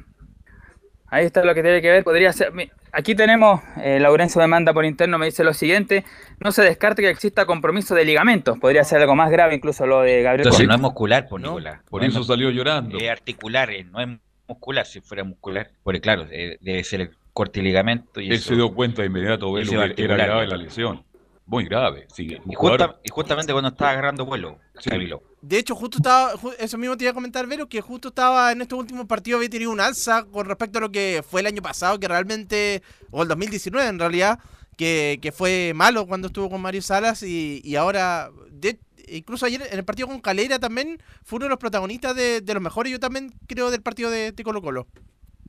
ahí 1.09 1.27
está 1.27 1.45
lo 1.45 1.55
que 1.55 1.63
tiene 1.63 1.83
que 1.83 1.91
ver. 1.91 2.03
Podría 2.05 2.33
ser. 2.33 2.53
Aquí 2.91 3.15
tenemos, 3.15 3.61
eh, 3.77 4.01
Laurencio 4.01 4.41
me 4.41 4.47
manda 4.47 4.73
por 4.73 4.85
interno, 4.87 5.19
me 5.19 5.27
dice 5.27 5.45
lo 5.45 5.53
siguiente: 5.53 6.05
no 6.41 6.51
se 6.51 6.63
descarte 6.63 7.03
que 7.03 7.11
exista 7.11 7.45
compromiso 7.47 7.95
de 7.95 8.05
ligamentos. 8.07 8.59
Podría 8.59 8.83
ser 8.85 9.01
algo 9.03 9.15
más 9.15 9.31
grave, 9.31 9.55
incluso 9.55 9.87
lo 9.87 10.01
de 10.01 10.23
Gabriel 10.23 10.47
Entonces 10.47 10.61
Costa. 10.67 10.69
no 10.69 10.75
es 10.75 10.81
muscular, 10.81 11.29
por 11.29 11.41
Nicolás. 11.41 11.81
Por 11.91 12.03
No 12.03 12.09
eso 12.09 12.21
es- 12.21 12.27
salió 12.27 12.51
llorando. 12.51 12.97
Es 12.99 13.09
articular, 13.11 13.71
eh, 13.71 13.85
no 13.85 14.01
es 14.01 14.09
muscular. 14.49 14.87
Si 14.87 15.01
fuera 15.01 15.23
muscular, 15.25 15.71
porque 15.83 16.01
claro, 16.01 16.27
eh, 16.31 16.59
debe 16.61 16.83
ser 16.85 17.03
el 17.03 17.11
corte 17.33 17.61
y 17.61 17.63
ligamento. 17.63 18.21
Y 18.21 18.27
Él 18.29 18.33
eso- 18.33 18.49
se 18.49 18.55
dio 18.57 18.75
cuenta 18.75 19.03
de 19.03 19.09
inmediato 19.09 19.55
de 19.55 19.65
lo 19.65 19.95
que 19.95 20.03
era 20.03 20.17
grave 20.17 20.47
la 20.47 20.57
lesión. 20.57 21.05
Muy 21.47 21.65
grave, 21.65 22.07
sí. 22.15 22.37
y, 22.47 22.55
justa- 22.55 23.01
y 23.03 23.09
justamente 23.11 23.53
cuando 23.53 23.71
estaba 23.71 23.93
agarrando 23.93 24.27
vuelo, 24.27 24.59
Camilo. 24.85 25.23
De 25.41 25.57
hecho, 25.59 25.75
justo 25.75 25.97
estaba, 25.97 26.33
eso 26.59 26.77
mismo 26.77 26.95
te 26.95 27.05
iba 27.05 27.13
a 27.13 27.15
comentar, 27.15 27.47
Vero, 27.47 27.67
que 27.71 27.81
justo 27.81 28.09
estaba 28.09 28.53
en 28.53 28.61
estos 28.61 28.79
últimos 28.79 29.07
partidos 29.07 29.39
había 29.39 29.49
tenido 29.49 29.71
un 29.71 29.81
alza 29.81 30.25
con 30.25 30.47
respecto 30.47 30.77
a 30.77 30.83
lo 30.83 30.91
que 30.93 31.25
fue 31.27 31.41
el 31.41 31.47
año 31.47 31.63
pasado, 31.63 31.99
que 31.99 32.07
realmente, 32.07 32.83
o 33.11 33.23
el 33.23 33.29
2019 33.29 33.89
en 33.89 33.99
realidad, 33.99 34.39
que, 34.77 35.19
que 35.23 35.33
fue 35.33 35.73
malo 35.75 36.07
cuando 36.07 36.27
estuvo 36.27 36.51
con 36.51 36.61
Mario 36.61 36.83
Salas 36.83 37.23
y, 37.23 37.63
y 37.65 37.77
ahora, 37.77 38.31
de- 38.51 38.79
incluso 39.13 39.47
ayer 39.47 39.63
en 39.71 39.79
el 39.79 39.85
partido 39.85 40.09
con 40.09 40.21
Calera 40.21 40.59
también 40.59 41.03
fue 41.25 41.37
uno 41.39 41.47
de 41.47 41.51
los 41.51 41.59
protagonistas 41.59 42.15
de, 42.17 42.41
de 42.41 42.55
los 42.55 42.63
mejores, 42.63 42.93
yo 42.93 43.01
también 43.01 43.33
creo, 43.47 43.71
del 43.71 43.83
partido 43.83 44.11
de, 44.11 44.33
de 44.33 44.45
Colo 44.45 44.63
Colo. 44.63 44.87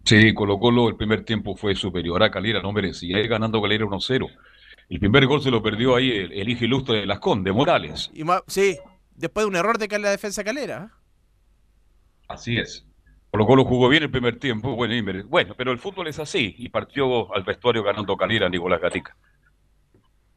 Sí, 0.05 0.33
Colo 0.33 0.59
Colo 0.59 0.89
el 0.89 0.95
primer 0.95 1.23
tiempo 1.23 1.55
fue 1.55 1.75
superior 1.75 2.21
a 2.23 2.31
Calera, 2.31 2.61
no 2.61 2.71
merecía 2.71 3.19
ir 3.19 3.27
ganando 3.27 3.61
Calera 3.61 3.85
1-0. 3.85 4.27
El 4.89 4.99
primer 4.99 5.27
gol 5.27 5.41
se 5.41 5.51
lo 5.51 5.61
perdió 5.61 5.95
ahí 5.95 6.09
el, 6.09 6.31
el 6.33 6.49
hijo 6.49 6.65
ilustre 6.65 7.01
de 7.01 7.05
Las 7.05 7.19
Condes, 7.19 7.53
Morales. 7.53 8.09
Y 8.13 8.23
sí, 8.47 8.77
después 9.15 9.43
de 9.43 9.49
un 9.49 9.55
error 9.55 9.77
de 9.77 9.99
la 9.99 10.09
defensa 10.09 10.43
Calera. 10.43 10.91
Así 12.27 12.57
es. 12.57 12.85
Colo 13.31 13.45
Colo 13.45 13.65
jugó 13.65 13.89
bien 13.89 14.03
el 14.03 14.11
primer 14.11 14.39
tiempo, 14.39 14.75
bueno, 14.75 14.95
bueno, 15.27 15.53
pero 15.55 15.71
el 15.71 15.77
fútbol 15.77 16.07
es 16.07 16.17
así, 16.17 16.55
y 16.57 16.69
partió 16.69 17.33
al 17.35 17.43
vestuario 17.43 17.83
ganando 17.83 18.17
Calera 18.17 18.49
Nicolás 18.49 18.81
Gatica. 18.81 19.15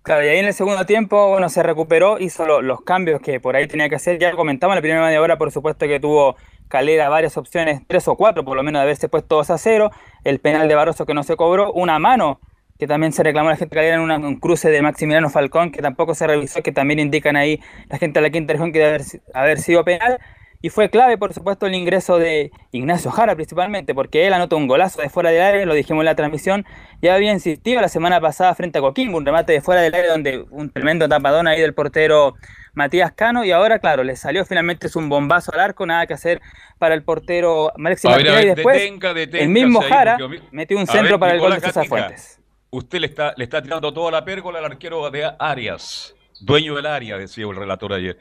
Claro, 0.02 0.24
y 0.24 0.28
ahí 0.28 0.38
en 0.38 0.46
el 0.46 0.54
segundo 0.54 0.84
tiempo, 0.84 1.28
bueno, 1.28 1.48
se 1.48 1.62
recuperó, 1.62 2.18
hizo 2.18 2.44
lo- 2.44 2.60
los 2.60 2.80
cambios 2.82 3.20
que 3.20 3.38
por 3.38 3.54
ahí 3.54 3.68
tenía 3.68 3.88
que 3.88 3.94
hacer. 3.94 4.18
Ya 4.18 4.32
comentaba 4.32 4.72
en 4.72 4.76
la 4.78 4.80
primera 4.82 5.00
media 5.04 5.20
hora, 5.22 5.38
por 5.38 5.52
supuesto 5.52 5.86
que 5.86 6.00
tuvo 6.00 6.36
Calera 6.68 7.08
varias 7.08 7.36
opciones, 7.36 7.82
tres 7.86 8.08
o 8.08 8.16
cuatro 8.16 8.44
por 8.44 8.56
lo 8.56 8.62
menos, 8.64 8.80
de 8.80 8.84
haberse 8.84 9.08
puesto 9.08 9.36
2 9.36 9.50
a 9.50 9.58
0. 9.58 9.90
El 10.24 10.40
penal 10.40 10.66
de 10.68 10.74
Barroso 10.74 11.06
que 11.06 11.14
no 11.14 11.22
se 11.22 11.36
cobró, 11.36 11.72
una 11.72 11.98
mano 12.00 12.40
que 12.80 12.88
también 12.88 13.12
se 13.12 13.22
reclamó 13.22 13.50
la 13.50 13.56
gente 13.56 13.76
de 13.76 13.80
Calera 13.80 14.16
en 14.16 14.24
un 14.24 14.40
cruce 14.40 14.70
de 14.70 14.82
Maximiliano 14.82 15.30
Falcón, 15.30 15.70
que 15.70 15.82
tampoco 15.82 16.14
se 16.16 16.26
revisó, 16.26 16.62
que 16.62 16.72
también 16.72 16.98
indican 16.98 17.36
ahí 17.36 17.60
la 17.88 17.98
gente 17.98 18.18
de 18.18 18.26
la 18.26 18.30
quinta 18.30 18.54
región 18.54 18.72
que 18.72 18.80
debe 18.80 18.90
haber, 18.96 19.02
haber 19.34 19.58
sido 19.60 19.84
penal. 19.84 20.18
Y 20.64 20.70
fue 20.70 20.88
clave, 20.90 21.18
por 21.18 21.34
supuesto, 21.34 21.66
el 21.66 21.74
ingreso 21.74 22.18
de 22.18 22.52
Ignacio 22.70 23.10
Jara 23.10 23.34
principalmente, 23.34 23.94
porque 23.96 24.28
él 24.28 24.32
anotó 24.32 24.56
un 24.56 24.68
golazo 24.68 25.02
de 25.02 25.08
fuera 25.10 25.30
del 25.30 25.42
área, 25.42 25.66
lo 25.66 25.74
dijimos 25.74 26.02
en 26.02 26.06
la 26.06 26.14
transmisión, 26.14 26.64
ya 27.02 27.16
había 27.16 27.32
insistido 27.32 27.80
la 27.80 27.88
semana 27.88 28.20
pasada 28.20 28.54
frente 28.54 28.78
a 28.78 28.80
Coquimbo, 28.80 29.18
un 29.18 29.26
remate 29.26 29.52
de 29.52 29.60
fuera 29.60 29.80
del 29.82 29.92
área 29.92 30.12
donde 30.12 30.44
un 30.50 30.70
tremendo 30.70 31.08
tapadón 31.08 31.48
ahí 31.48 31.60
del 31.60 31.74
portero 31.74 32.34
Matías 32.74 33.10
Cano, 33.12 33.44
y 33.44 33.50
ahora, 33.50 33.80
claro, 33.80 34.04
le 34.04 34.14
salió 34.14 34.44
finalmente 34.44 34.86
es 34.86 34.94
un 34.94 35.08
bombazo 35.08 35.52
al 35.52 35.58
arco, 35.60 35.84
nada 35.84 36.06
que 36.06 36.14
hacer 36.14 36.40
para 36.78 36.94
el 36.94 37.02
portero 37.02 37.72
Alexis 37.84 38.08
ver, 38.08 38.24
Martínez, 38.24 38.44
y 38.44 38.54
después 38.54 38.76
detenga, 38.76 39.14
deténgase 39.14 39.42
el 39.44 39.48
mismo 39.50 39.82
ahí, 39.82 39.88
Jara 39.88 40.16
porque 40.18 40.36
a 40.36 40.40
mí- 40.40 40.48
metió 40.52 40.78
un 40.78 40.86
centro 40.86 41.10
ver, 41.10 41.18
para 41.18 41.34
el 41.34 41.40
gol 41.40 41.54
de 41.54 41.60
César 41.60 41.86
Fuentes. 41.88 42.40
Usted 42.70 43.00
le 43.00 43.08
está, 43.08 43.34
le 43.36 43.44
está 43.44 43.60
tirando 43.60 43.92
toda 43.92 44.12
la 44.12 44.24
pérgola 44.24 44.60
al 44.60 44.64
arquero 44.66 45.10
de 45.10 45.28
Arias, 45.40 46.14
dueño 46.40 46.76
del 46.76 46.86
área, 46.86 47.18
decía 47.18 47.44
el 47.46 47.56
relator 47.56 47.92
ayer. 47.92 48.16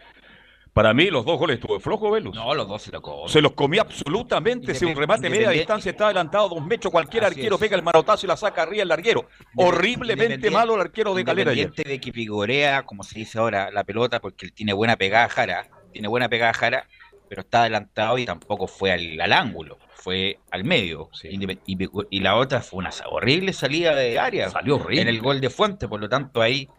Para 0.73 0.93
mí, 0.93 1.09
los 1.09 1.25
dos 1.25 1.37
goles 1.37 1.55
estuvo 1.55 1.79
flojo, 1.81 2.11
Velus. 2.11 2.33
No, 2.33 2.55
los 2.55 2.65
dos 2.65 2.81
se 2.81 2.91
lo 2.91 3.01
cobró. 3.01 3.27
Se 3.27 3.41
los 3.41 3.51
comió 3.51 3.81
absolutamente. 3.81 4.73
Si 4.73 4.85
un 4.85 4.95
remate 4.95 5.29
media 5.29 5.49
distancia 5.49 5.91
está 5.91 6.05
adelantado 6.05 6.47
dos 6.47 6.65
metros, 6.65 6.91
cualquier 6.91 7.25
Así 7.25 7.33
arquero 7.33 7.55
es. 7.55 7.61
pega 7.61 7.75
el 7.75 7.83
manotazo 7.83 8.25
y 8.25 8.29
la 8.29 8.37
saca 8.37 8.61
arriba 8.61 8.83
el 8.83 8.87
larguero. 8.87 9.27
Horriblemente 9.57 10.49
malo 10.49 10.75
el 10.75 10.81
arquero 10.81 11.13
de 11.13 11.25
Calera 11.25 11.51
ayer. 11.51 11.65
Independiente 11.65 11.89
de 11.89 11.99
que 11.99 12.13
pigorea, 12.13 12.83
como 12.83 13.03
se 13.03 13.19
dice 13.19 13.37
ahora, 13.37 13.69
la 13.69 13.83
pelota, 13.83 14.21
porque 14.21 14.45
él 14.45 14.53
tiene 14.53 14.71
buena 14.71 14.95
pegada 14.95 15.27
Jara, 15.27 15.67
tiene 15.91 16.07
buena 16.07 16.29
pegada 16.29 16.53
Jara, 16.53 16.87
pero 17.27 17.41
está 17.41 17.61
adelantado 17.61 18.17
y 18.17 18.25
tampoco 18.25 18.67
fue 18.67 18.93
al, 18.93 19.19
al 19.19 19.33
ángulo, 19.33 19.77
fue 19.93 20.39
al 20.51 20.63
medio. 20.63 21.09
Y, 21.21 22.19
la 22.21 22.35
otra 22.37 22.61
fue 22.61 22.79
una 22.79 22.91
horrible 23.09 23.51
salida 23.51 23.93
de 23.93 24.19
área. 24.19 24.49
Salió 24.49 24.77
horrible. 24.77 25.01
En 25.01 25.07
el 25.09 25.21
gol 25.21 25.41
de 25.41 25.49
Fuente, 25.49 25.89
por 25.89 25.99
lo 25.99 26.07
tanto 26.07 26.41
ahí 26.41 26.69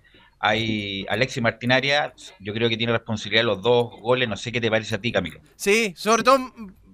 hay 0.43 1.07
Alexis 1.09 1.43
Martinaria, 1.43 2.13
yo 2.41 2.53
creo 2.53 2.69
que 2.69 2.77
tiene 2.77 2.93
responsabilidad 2.93 3.41
de 3.43 3.47
los 3.47 3.63
dos 3.63 3.91
goles, 4.01 4.29
no 4.29 4.37
sé 4.37 4.51
qué 4.53 4.61
te 4.61 4.69
parece 4.71 4.97
a 4.97 5.01
ti, 5.01 5.13
Camilo. 5.13 5.41
Sí, 5.57 5.95
sobre 5.97 6.25
todo, 6.25 6.39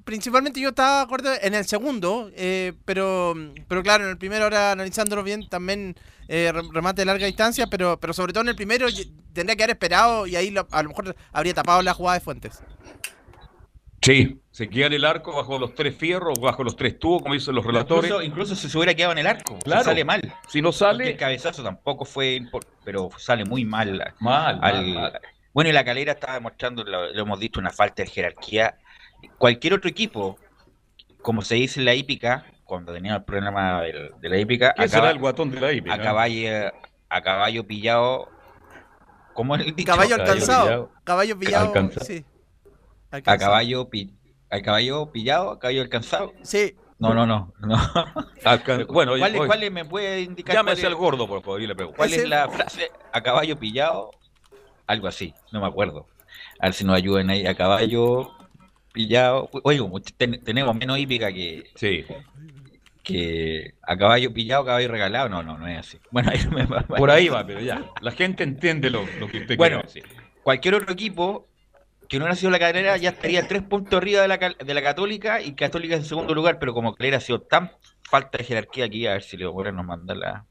principalmente 0.05 0.61
yo 0.61 0.69
estaba 0.69 0.99
de 0.99 1.03
acuerdo 1.05 1.31
en 1.43 1.55
el 1.55 1.65
segundo, 1.67 2.31
eh, 2.37 2.75
pero, 2.85 3.35
pero 3.67 3.83
claro, 3.83 4.05
en 4.05 4.11
el 4.11 4.19
primero, 4.19 4.45
ahora 4.45 4.73
analizándolo 4.73 5.23
bien, 5.23 5.49
también 5.49 5.97
eh, 6.29 6.53
re- 6.53 6.63
remate 6.73 7.01
de 7.03 7.07
larga 7.07 7.27
distancia, 7.27 7.67
pero, 7.67 7.99
pero 7.99 8.13
sobre 8.13 8.33
todo 8.35 8.43
en 8.43 8.49
el 8.51 8.57
primero 8.57 8.87
tendría 9.33 9.57
que 9.57 9.63
haber 9.65 9.77
esperado 9.77 10.27
y 10.27 10.37
ahí 10.37 10.51
lo- 10.51 10.69
a 10.71 10.83
lo 10.83 10.91
mejor 10.91 11.17
habría 11.33 11.55
tapado 11.55 11.81
la 11.83 11.95
jugada 11.95 12.19
de 12.19 12.25
Fuentes. 12.25 12.61
Sí, 14.03 14.39
se 14.59 14.69
queda 14.69 14.87
en 14.87 14.93
el 14.95 15.05
arco 15.05 15.37
bajo 15.37 15.57
los 15.57 15.73
tres 15.77 15.95
fierros, 15.97 16.41
bajo 16.41 16.65
los 16.65 16.75
tres 16.75 16.99
tubos, 16.99 17.23
como 17.23 17.35
dicen 17.35 17.55
los 17.55 17.65
relatores. 17.65 18.11
Incluso, 18.11 18.25
incluso 18.27 18.55
si 18.57 18.69
se 18.69 18.77
hubiera 18.77 18.93
quedado 18.93 19.13
en 19.13 19.19
el 19.19 19.29
arco, 19.29 19.57
Claro. 19.61 19.83
si 19.83 19.85
sale 19.85 20.05
mal. 20.05 20.21
Si 20.49 20.61
no 20.61 20.73
sale- 20.73 20.97
Porque 21.05 21.11
el 21.13 21.17
cabezazo 21.17 21.63
tampoco 21.63 22.05
fue, 22.05 22.43
pero 22.85 23.09
sale 23.19 23.45
muy 23.45 23.65
mal. 23.65 24.13
Mal, 24.19 24.59
al- 24.61 24.87
mal, 24.89 24.95
mal. 25.13 25.21
Bueno, 25.55 25.71
y 25.71 25.73
la 25.73 25.85
calera 25.85 26.11
estaba 26.15 26.35
demostrando, 26.35 26.83
lo, 26.83 27.13
lo 27.13 27.23
hemos 27.23 27.39
dicho, 27.39 27.61
una 27.61 27.71
falta 27.71 28.03
de 28.03 28.09
jerarquía. 28.09 28.77
Cualquier 29.39 29.75
otro 29.75 29.89
equipo, 29.89 30.41
como 31.23 31.43
se 31.43 31.55
dice 31.55 31.79
en 31.79 31.87
la 31.87 31.95
hípica, 31.95 32.45
cuando 32.65 32.93
tenía 32.93 33.15
el 33.15 33.23
problema 33.23 33.83
del- 33.83 34.11
de 34.21 34.29
la 34.29 34.39
hípica, 34.39 34.73
¿Quién 34.77 34.89
será 34.89 35.11
el 35.11 35.21
guatón 35.21 35.53
de 35.53 35.61
la 35.61 35.73
hípica? 35.73 35.95
A 35.95 36.01
caballo, 36.03 36.73
a 37.09 37.23
caballo 37.23 37.65
pillado. 37.65 38.29
¿Cómo 39.35 39.55
es 39.55 39.65
el 39.69 39.77
dicho? 39.77 39.87
Caballo 39.93 40.17
alcanzado. 40.17 40.65
pillado. 40.65 40.91
Caballo 41.05 41.39
pillado. 41.39 41.67
Alcanzado. 41.69 42.07
Sí. 42.07 42.25
A 43.13 43.21
caballo, 43.39 43.89
pi- 43.89 44.18
a 44.51 44.61
caballo 44.63 45.11
pillado, 45.13 45.51
a 45.51 45.59
caballo 45.59 45.83
alcanzado. 45.83 46.33
Sí. 46.43 46.75
No, 46.99 47.15
no, 47.15 47.27
no. 47.27 47.53
no. 47.61 47.77
Bueno, 48.89 49.13
¿Cuál, 49.13 49.35
es- 49.35 49.39
oye, 49.41 49.47
cuál 49.47 49.71
me 49.71 49.85
puede 49.85 50.23
indicar? 50.23 50.55
Llámese 50.57 50.87
al 50.87 50.95
gordo, 50.95 51.29
por 51.29 51.43
favor, 51.43 51.61
y 51.63 51.67
le 51.67 51.75
pregunto. 51.75 51.97
¿Cuál 51.97 52.13
es 52.13 52.29
la 52.29 52.49
frase? 52.49 52.91
A 53.13 53.23
caballo 53.23 53.57
pillado. 53.59 54.11
Algo 54.87 55.07
así, 55.07 55.35
no 55.53 55.61
me 55.61 55.67
acuerdo. 55.67 56.07
A 56.59 56.67
ver 56.67 56.75
si 56.75 56.85
nos 56.85 56.97
ayudan 56.97 57.29
ahí. 57.31 57.47
A 57.47 57.55
caballo 57.55 58.31
pillado. 58.93 59.49
Oye, 59.65 59.81
ten- 60.17 60.43
tenemos 60.43 60.75
menos 60.75 60.99
hípica 60.99 61.31
que. 61.33 61.65
Sí. 61.75 62.05
Que 63.03 63.75
a 63.83 63.97
caballo 63.97 64.33
pillado, 64.33 64.65
caballo 64.65 64.89
regalado. 64.89 65.29
No, 65.29 65.43
no, 65.43 65.57
no 65.57 65.67
es 65.69 65.79
así. 65.79 65.99
Bueno, 66.11 66.31
ahí 66.31 66.41
me 66.51 66.65
va- 66.67 66.83
Por 66.83 67.11
ahí 67.11 67.29
va, 67.29 67.47
pero 67.47 67.61
ya. 67.61 67.85
La 68.01 68.11
gente 68.13 68.43
entiende 68.45 68.91
lo, 68.91 69.05
lo 69.21 69.29
que 69.29 69.39
usted 69.39 69.57
Bueno, 69.57 69.83
quiere 69.83 70.01
decir. 70.09 70.23
cualquier 70.43 70.75
otro 70.75 70.93
equipo 70.93 71.47
que 72.09 72.19
no 72.19 72.25
hubiera 72.25 72.37
sido 72.37 72.51
la 72.51 72.59
carrera 72.59 72.97
ya 72.97 73.11
estaría 73.11 73.47
tres 73.47 73.63
puntos 73.63 73.99
arriba 73.99 74.23
de 74.23 74.29
la, 74.29 74.39
cal- 74.39 74.57
de 74.59 74.75
la 74.75 74.83
Católica 74.83 75.41
y 75.43 75.53
Católica 75.55 75.95
en 75.95 76.05
segundo 76.05 76.35
lugar, 76.35 76.59
pero 76.59 76.73
como 76.75 76.95
Calera 76.95 77.19
ha 77.19 77.21
sido 77.21 77.41
tan 77.43 77.71
falta 78.03 78.39
de 78.39 78.45
jerarquía 78.45 78.87
aquí, 78.87 79.07
a 79.07 79.13
ver 79.13 79.23
si 79.23 79.37
Leo 79.37 79.53
nos 79.73 79.85
manda 79.85 80.15
la. 80.15 80.45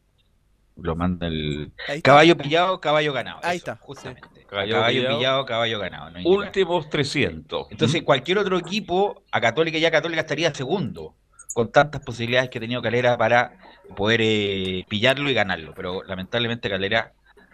Lo 0.80 0.96
manda 0.96 1.26
el. 1.26 1.72
Caballo 2.04 2.38
pillado, 2.38 2.80
caballo 2.80 3.12
ganado. 3.12 3.40
Ahí 3.42 3.58
eso, 3.58 3.72
está. 3.72 3.76
Justamente. 3.84 4.28
Caballo 4.48 4.76
Caballo, 4.76 5.00
pillado. 5.00 5.18
pillado, 5.18 5.46
caballo 5.46 5.80
ganado. 5.80 6.10
no. 6.12 6.30
Últimos 6.30 6.88
300. 6.90 7.68
Entonces, 7.72 8.04
cualquier 8.04 8.38
otro 8.38 8.60
equipo, 8.60 9.24
a 9.32 9.42
Católica 9.42 9.80
ya 9.80 9.90
Católica 9.90 10.22
estaría 10.22 10.54
segundo, 10.54 11.16
con 11.56 11.72
tantas 11.72 12.02
posibilidades 12.02 12.52
que 12.52 12.60
ha 12.60 12.62
tenido 12.62 12.84
Calera 12.84 13.18
para 13.18 13.58
poder 13.96 14.20
eh, 14.22 14.86
pillarlo 14.88 15.32
y 15.32 15.34
ganarlo. 15.34 15.74
Pero 15.76 16.04
lamentablemente 16.04 16.70
Calera 16.70 17.12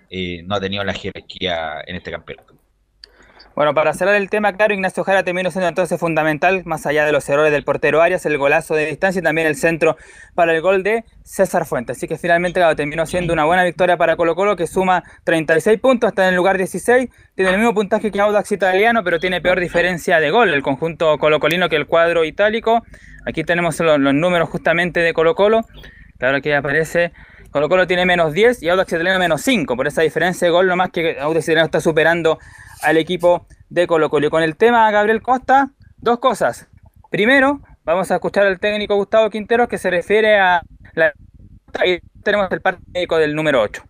eh, 0.10 0.43
no 0.43 0.56
ha 0.56 0.60
tenido 0.60 0.84
la 0.84 0.93
jerarquía 0.93 1.82
en 1.88 1.95
este 1.95 2.12
campeonato. 2.12 2.56
Bueno, 3.56 3.76
para 3.76 3.93
cerrar 3.93 4.16
el 4.16 4.32
tema, 4.32 4.54
claro, 4.54 4.74
Ignacio 4.74 5.04
Jara 5.04 5.24
terminó 5.24 5.51
siendo 5.51 5.68
entonces 5.68 5.99
fundamental, 5.99 6.64
más 6.66 6.88
allá 6.88 7.06
de 7.06 7.12
los 7.12 7.30
errores 7.30 7.51
del 7.51 7.64
portero 7.64 8.01
Arias, 8.01 8.26
el 8.26 8.39
golazo 8.39 8.74
de 8.74 8.88
distancia 8.88 9.20
y 9.20 9.24
también 9.24 9.45
el 9.45 9.56
centro 9.56 9.95
para 10.34 10.56
el 10.56 10.62
gol 10.62 10.82
de 10.82 11.04
César 11.22 11.66
Fuentes. 11.68 11.97
Así 11.97 12.08
que 12.08 12.18
finalmente 12.18 12.60
claro, 12.60 12.76
terminó 12.76 13.06
siendo 13.06 13.32
una 13.32 13.45
buena 13.45 13.64
victoria 13.64 13.95
para 13.95 14.16
Colo 14.16 14.34
Colo, 14.34 14.56
que 14.56 14.66
suma 14.66 15.04
36 15.26 15.80
puntos, 15.80 16.08
está 16.10 16.24
en 16.24 16.30
el 16.30 16.36
lugar 16.36 16.58
16, 16.58 17.10
tiene 17.36 17.51
el 17.51 17.58
mismo 17.58 17.76
puntaje 17.76 18.12
que 18.12 18.20
Audax 18.20 18.51
italiano, 18.51 19.04
pero 19.04 19.20
tiene 19.20 19.39
peor 19.39 19.60
diferencia 19.60 20.20
de 20.20 20.32
gol, 20.32 20.49
el 20.51 20.64
conjunto 20.64 21.20
colocolino 21.20 21.70
que 21.70 21.76
el 21.76 21.86
cuadro 21.86 22.26
itálico. 22.26 22.82
Aquí 23.28 23.43
tenemos 23.43 23.80
los, 23.80 23.99
los 23.99 24.16
números 24.16 24.49
justamente 24.49 24.99
de 25.01 25.14
Colo 25.14 25.36
Colo, 25.36 25.62
claro 26.18 26.41
que 26.41 26.56
aparece... 26.56 27.14
Colo 27.54 27.70
Colo 27.70 27.86
tiene 27.86 28.04
menos 28.08 28.34
10 28.34 28.64
y 28.64 28.70
Audax 28.70 28.91
Italiano 28.91 29.20
menos 29.20 29.41
5, 29.43 29.76
por 29.76 29.86
esa 29.86 30.01
diferencia 30.01 30.47
de 30.47 30.51
gol, 30.51 30.66
nomás 30.66 30.89
que 30.89 31.20
Audax 31.20 31.45
Italiano 31.45 31.66
está 31.68 31.80
superando 31.80 32.39
al 32.82 32.97
equipo 32.97 33.45
de 33.70 33.86
Colo 33.86 34.10
Colo. 34.10 34.26
Y 34.26 34.30
con 34.32 34.41
el 34.41 34.56
tema 34.56 34.89
Gabriel 34.89 35.22
Costa, 35.22 35.70
dos 35.97 36.18
cosas. 36.18 36.68
Primero, 37.12 37.62
vamos 37.84 38.10
a 38.10 38.16
escuchar 38.16 38.47
al 38.47 38.60
técnico 38.60 38.95
Gustavo 38.95 39.30
Quinteros 39.30 39.68
que 39.68 39.78
se 39.78 39.91
refiere 39.91 40.39
a 40.39 40.64
la... 40.95 41.14
Y 41.86 41.99
tenemos 42.24 42.51
el 42.51 42.62
parte 42.62 42.82
médico 42.91 43.18
del 43.18 43.36
número 43.36 43.62
8. 43.62 43.84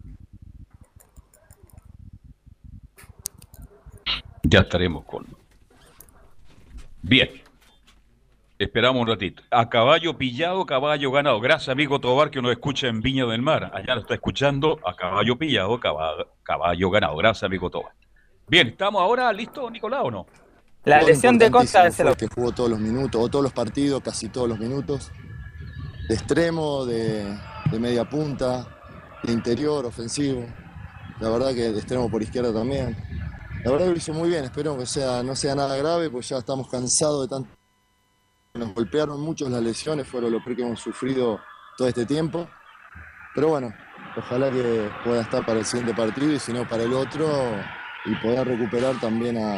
Ya 4.44 4.60
estaremos 4.60 5.06
con. 5.06 5.26
Bien. 7.02 7.43
Esperamos 8.64 9.02
un 9.02 9.08
ratito. 9.08 9.44
A 9.52 9.70
caballo 9.70 10.18
pillado, 10.18 10.66
caballo 10.66 11.12
ganado. 11.12 11.40
Gracias, 11.42 11.70
amigo 11.70 12.00
Tobar, 12.00 12.32
que 12.32 12.42
nos 12.42 12.52
escucha 12.52 12.88
en 12.88 13.02
Viña 13.02 13.26
del 13.26 13.42
Mar. 13.42 13.70
Allá 13.74 13.96
lo 13.96 14.02
está 14.02 14.14
escuchando. 14.14 14.80
A 14.86 14.96
caballo 14.96 15.38
pillado, 15.38 15.80
caballo, 15.80 16.30
caballo 16.44 16.90
ganado. 16.90 17.18
Gracias, 17.18 17.44
amigo 17.44 17.70
Tobar. 17.70 17.92
Bien, 18.48 18.70
¿estamos 18.70 19.02
ahora 19.02 19.32
listos, 19.34 19.70
Nicolás, 19.70 20.02
o 20.06 20.12
no? 20.12 20.26
La 20.86 21.02
lesión 21.02 21.38
de 21.38 21.52
Costa 21.52 21.80
importantísimo, 21.80 21.92
se 21.92 21.96
fue 21.96 22.06
lo... 22.06 22.12
el 22.12 22.18
que 22.18 22.28
jugó 22.28 22.52
todos 22.52 22.70
los 22.70 22.80
minutos, 22.80 23.22
o 23.22 23.30
todos 23.30 23.44
los 23.44 23.54
partidos, 23.54 24.02
casi 24.02 24.30
todos 24.30 24.48
los 24.48 24.60
minutos. 24.60 25.12
De 26.08 26.16
extremo, 26.16 26.86
de, 26.86 27.38
de 27.70 27.80
media 27.80 28.06
punta, 28.10 28.66
de 29.24 29.34
interior, 29.34 29.86
ofensivo. 29.86 30.46
La 31.20 31.30
verdad 31.30 31.50
que 31.54 31.72
de 31.72 31.78
extremo 31.78 32.10
por 32.10 32.22
izquierda 32.22 32.54
también. 32.54 32.96
La 33.66 33.72
verdad 33.72 33.88
que 33.88 33.92
lo 33.92 33.98
hizo 33.98 34.14
muy 34.14 34.30
bien, 34.30 34.46
espero 34.46 34.78
que 34.78 34.86
sea, 34.86 35.22
no 35.22 35.36
sea 35.36 35.54
nada 35.54 35.76
grave, 35.78 36.10
pues 36.10 36.30
ya 36.30 36.38
estamos 36.38 36.70
cansados 36.70 37.24
de 37.24 37.28
tanto. 37.28 37.50
Nos 38.56 38.72
golpearon 38.76 39.20
muchos 39.20 39.50
las 39.50 39.64
lesiones, 39.64 40.08
fueron 40.08 40.32
lo 40.32 40.44
peor 40.44 40.56
que 40.56 40.62
hemos 40.62 40.80
sufrido 40.80 41.40
todo 41.76 41.88
este 41.88 42.06
tiempo. 42.06 42.48
Pero 43.34 43.48
bueno, 43.48 43.74
ojalá 44.16 44.52
que 44.52 44.92
pueda 45.04 45.24
estar 45.24 45.44
para 45.44 45.58
el 45.58 45.66
siguiente 45.66 45.96
partido 45.96 46.34
y 46.34 46.38
si 46.38 46.54
no 46.54 46.68
para 46.68 46.84
el 46.84 46.94
otro, 46.94 47.26
y 48.06 48.14
poder 48.18 48.48
recuperar 48.48 49.00
también 49.00 49.38
a, 49.38 49.58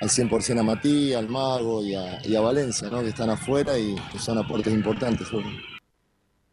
al 0.00 0.08
100% 0.08 0.58
a 0.58 0.62
Matías, 0.62 1.18
al 1.18 1.28
Mago 1.28 1.82
y 1.82 1.94
a, 1.94 2.40
Valencia, 2.40 2.88
¿no? 2.88 3.02
que 3.02 3.08
están 3.08 3.28
afuera 3.28 3.78
y 3.78 3.96
que 4.10 4.18
son 4.18 4.38
aportes 4.38 4.72
importantes. 4.72 5.28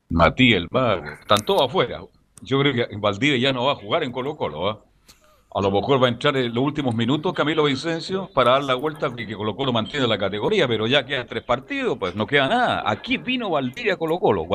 Matías, 0.10 0.62
el 0.62 0.68
mago. 0.72 1.06
Están 1.22 1.46
todos 1.46 1.62
afuera. 1.62 2.02
Yo 2.42 2.60
creo 2.60 2.74
que 2.74 2.98
Valdivia 2.98 3.38
ya 3.38 3.54
no 3.54 3.64
va 3.64 3.72
a 3.72 3.76
jugar 3.76 4.04
en 4.04 4.12
Colo 4.12 4.36
Colo. 4.36 4.70
¿ah? 4.70 4.84
A 5.52 5.62
lo 5.62 5.72
mejor 5.72 6.02
va 6.02 6.06
a 6.06 6.10
entrar 6.10 6.38
en 6.38 6.54
los 6.54 6.64
últimos 6.64 6.93
minutos 6.93 7.34
Camilo 7.34 7.64
Vicencio 7.64 8.30
para 8.36 8.52
dar 8.52 8.64
la 8.66 8.76
vuelta 8.76 9.12
y 9.18 9.26
que 9.26 9.36
Colo 9.36 9.56
Colo 9.56 9.74
mantiene 9.74 10.06
la 10.08 10.20
categoría, 10.20 10.68
pero 10.68 10.86
ya 10.86 11.04
quedan 11.04 11.26
tres 11.26 11.41
partidos, 11.43 11.97
pues 11.97 12.14
no 12.14 12.28
queda 12.28 12.47
nada. 12.47 12.84
Aquí 12.86 13.18
vino 13.18 13.50
Valdivia 13.50 13.97
Colo 13.97 14.20
Colo. 14.20 14.45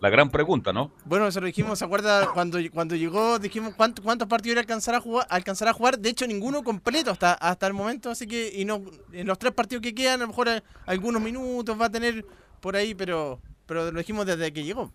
La 0.00 0.08
gran 0.08 0.30
pregunta, 0.30 0.72
¿no? 0.72 0.90
Bueno, 1.04 1.26
eso 1.26 1.40
lo 1.40 1.46
dijimos, 1.46 1.78
¿se 1.78 1.84
acuerda? 1.84 2.30
Cuando, 2.32 2.58
cuando 2.72 2.96
llegó, 2.96 3.38
dijimos 3.38 3.74
cuánto- 3.76 4.02
cuántos 4.02 4.26
partidos 4.26 4.64
iba 4.66 4.96
a 4.96 5.00
jugar, 5.00 5.26
alcanzar 5.28 5.68
a 5.68 5.74
jugar. 5.74 5.98
De 5.98 6.08
hecho, 6.08 6.26
ninguno 6.26 6.62
completo 6.64 7.10
hasta, 7.10 7.34
hasta 7.34 7.66
el 7.66 7.74
momento. 7.74 8.10
Así 8.10 8.26
que, 8.26 8.50
y 8.54 8.64
no, 8.64 8.80
en 9.12 9.26
los 9.26 9.38
tres 9.38 9.52
partidos 9.52 9.82
que 9.82 9.94
quedan, 9.94 10.20
a 10.20 10.24
lo 10.24 10.28
mejor 10.28 10.48
eh, 10.48 10.62
algunos 10.86 11.20
minutos 11.20 11.78
va 11.78 11.86
a 11.86 11.90
tener 11.90 12.24
por 12.60 12.74
ahí, 12.74 12.94
pero, 12.94 13.38
pero 13.66 13.90
lo 13.90 13.98
dijimos 13.98 14.24
desde 14.24 14.50
que 14.50 14.64
llegó. 14.64 14.90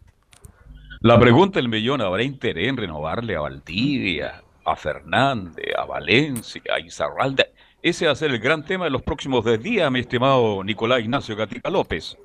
La 1.01 1.19
pregunta 1.19 1.59
del 1.59 1.69
millón, 1.69 2.01
¿habrá 2.01 2.23
interés 2.23 2.69
en 2.69 2.77
renovarle 2.77 3.35
a 3.35 3.41
Valdivia, 3.41 4.41
a 4.65 4.75
Fernández, 4.75 5.73
a 5.77 5.85
Valencia, 5.85 6.61
a 6.73 6.79
Izarralda? 6.79 7.45
Ese 7.81 8.05
va 8.05 8.13
a 8.13 8.15
ser 8.15 8.31
el 8.31 8.39
gran 8.39 8.63
tema 8.63 8.85
de 8.85 8.91
los 8.91 9.01
próximos 9.01 9.43
10 9.43 9.61
días, 9.61 9.91
mi 9.91 9.99
estimado 9.99 10.63
Nicolás 10.63 11.01
Ignacio 11.01 11.35
Gatica 11.35 11.69
López. 11.69 12.17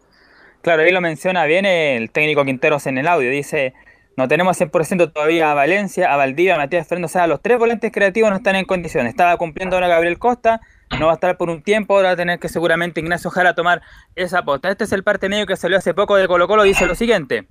Claro, 0.62 0.82
ahí 0.82 0.90
lo 0.90 1.00
menciona 1.00 1.44
bien 1.46 1.66
el 1.66 2.10
técnico 2.10 2.44
Quinteros 2.44 2.86
en 2.86 2.98
el 2.98 3.08
audio. 3.08 3.30
Dice, 3.30 3.74
no 4.16 4.26
tenemos 4.26 4.60
100% 4.60 5.12
todavía 5.12 5.50
a 5.50 5.54
Valencia, 5.54 6.12
a 6.12 6.16
Valdivia, 6.16 6.56
a 6.56 6.58
Matías 6.58 6.86
Fernández. 6.86 7.10
O 7.10 7.12
sea, 7.12 7.26
los 7.26 7.40
tres 7.40 7.58
volantes 7.58 7.92
creativos 7.92 8.30
no 8.30 8.36
están 8.36 8.56
en 8.56 8.64
condiciones. 8.64 9.10
Estaba 9.10 9.36
cumpliendo 9.36 9.76
ahora 9.76 9.88
Gabriel 9.88 10.18
Costa, 10.18 10.60
no 10.98 11.06
va 11.06 11.12
a 11.12 11.14
estar 11.14 11.36
por 11.36 11.50
un 11.50 11.62
tiempo. 11.62 11.94
Ahora 11.94 12.08
va 12.08 12.12
a 12.14 12.16
tener 12.16 12.38
que 12.38 12.48
seguramente 12.48 13.00
Ignacio 13.00 13.30
Jara 13.30 13.54
tomar 13.54 13.82
esa 14.16 14.42
posta. 14.42 14.70
Este 14.70 14.84
es 14.84 14.92
el 14.92 15.04
parte 15.04 15.28
medio 15.28 15.46
que 15.46 15.56
salió 15.56 15.78
hace 15.78 15.94
poco 15.94 16.16
de 16.16 16.26
Colo 16.26 16.48
Colo. 16.48 16.64
Dice 16.64 16.86
lo 16.86 16.94
siguiente. 16.94 17.46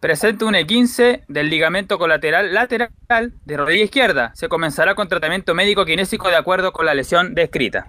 Presenta 0.00 0.44
un 0.44 0.54
E15 0.54 1.24
del 1.26 1.48
ligamento 1.48 1.98
colateral 1.98 2.52
lateral 2.52 2.90
de 3.44 3.56
rodilla 3.56 3.84
izquierda. 3.84 4.32
Se 4.34 4.48
comenzará 4.48 4.94
con 4.94 5.08
tratamiento 5.08 5.54
médico 5.54 5.86
kinésico 5.86 6.28
de 6.28 6.36
acuerdo 6.36 6.72
con 6.72 6.84
la 6.84 6.94
lesión 6.94 7.34
descrita. 7.34 7.86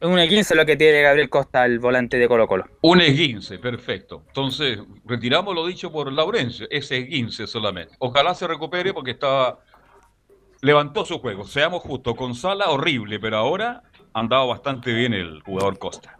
Un 0.00 0.18
E15 0.18 0.38
es 0.38 0.54
lo 0.54 0.66
que 0.66 0.76
tiene 0.76 1.00
Gabriel 1.00 1.30
Costa, 1.30 1.64
el 1.64 1.78
volante 1.78 2.18
de 2.18 2.28
Colo 2.28 2.46
Colo. 2.46 2.66
Un 2.82 3.00
esguince, 3.00 3.58
perfecto. 3.58 4.22
Entonces, 4.28 4.78
retiramos 5.06 5.54
lo 5.54 5.66
dicho 5.66 5.90
por 5.90 6.12
Laurencio, 6.12 6.66
ese 6.70 6.98
esguince 6.98 7.46
solamente. 7.46 7.96
Ojalá 7.98 8.34
se 8.34 8.46
recupere 8.46 8.92
porque 8.92 9.12
estaba... 9.12 9.60
Levantó 10.60 11.04
su 11.04 11.20
juego. 11.20 11.44
Seamos 11.44 11.82
justos, 11.82 12.14
con 12.16 12.34
Sala 12.34 12.68
horrible, 12.68 13.18
pero 13.18 13.38
ahora 13.38 13.82
ha 14.12 14.20
andado 14.20 14.48
bastante 14.48 14.92
bien 14.92 15.14
el 15.14 15.40
jugador 15.42 15.78
Costa. 15.78 16.17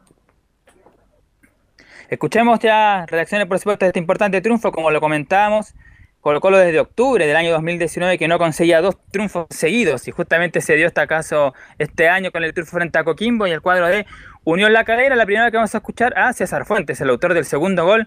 Escuchemos 2.09 2.59
ya 2.59 3.05
reacciones, 3.07 3.47
por 3.47 3.59
supuesto, 3.59 3.85
de 3.85 3.91
este 3.91 3.99
importante 3.99 4.41
triunfo, 4.41 4.73
como 4.73 4.91
lo 4.91 4.99
comentábamos. 4.99 5.75
Colo 6.21 6.41
Colo 6.41 6.57
desde 6.59 6.81
octubre 6.81 7.27
del 7.27 7.37
año 7.37 7.53
2019 7.53 8.19
que 8.19 8.27
no 8.27 8.39
conseguía 8.39 8.81
dos 8.81 8.97
triunfos 9.13 9.47
seguidos 9.51 10.09
y 10.09 10.11
justamente 10.11 10.61
se 10.61 10.75
dio 10.75 10.87
este 10.87 11.07
caso 11.07 11.55
este 11.79 12.09
año 12.09 12.33
con 12.33 12.43
el 12.43 12.53
triunfo 12.55 12.77
frente 12.77 12.99
a 12.99 13.05
Coquimbo 13.05 13.47
y 13.47 13.53
el 13.53 13.61
cuadro 13.61 13.87
de 13.87 14.07
Unión 14.45 14.73
La 14.73 14.85
Calera. 14.85 15.17
La 15.17 15.27
primera 15.27 15.51
que 15.51 15.59
vamos 15.59 15.75
a 15.75 15.79
escuchar 15.79 16.19
a 16.19 16.33
César 16.33 16.65
Fuentes, 16.65 17.01
el 17.03 17.11
autor 17.11 17.35
del 17.35 17.45
segundo 17.45 17.85
gol, 17.85 18.07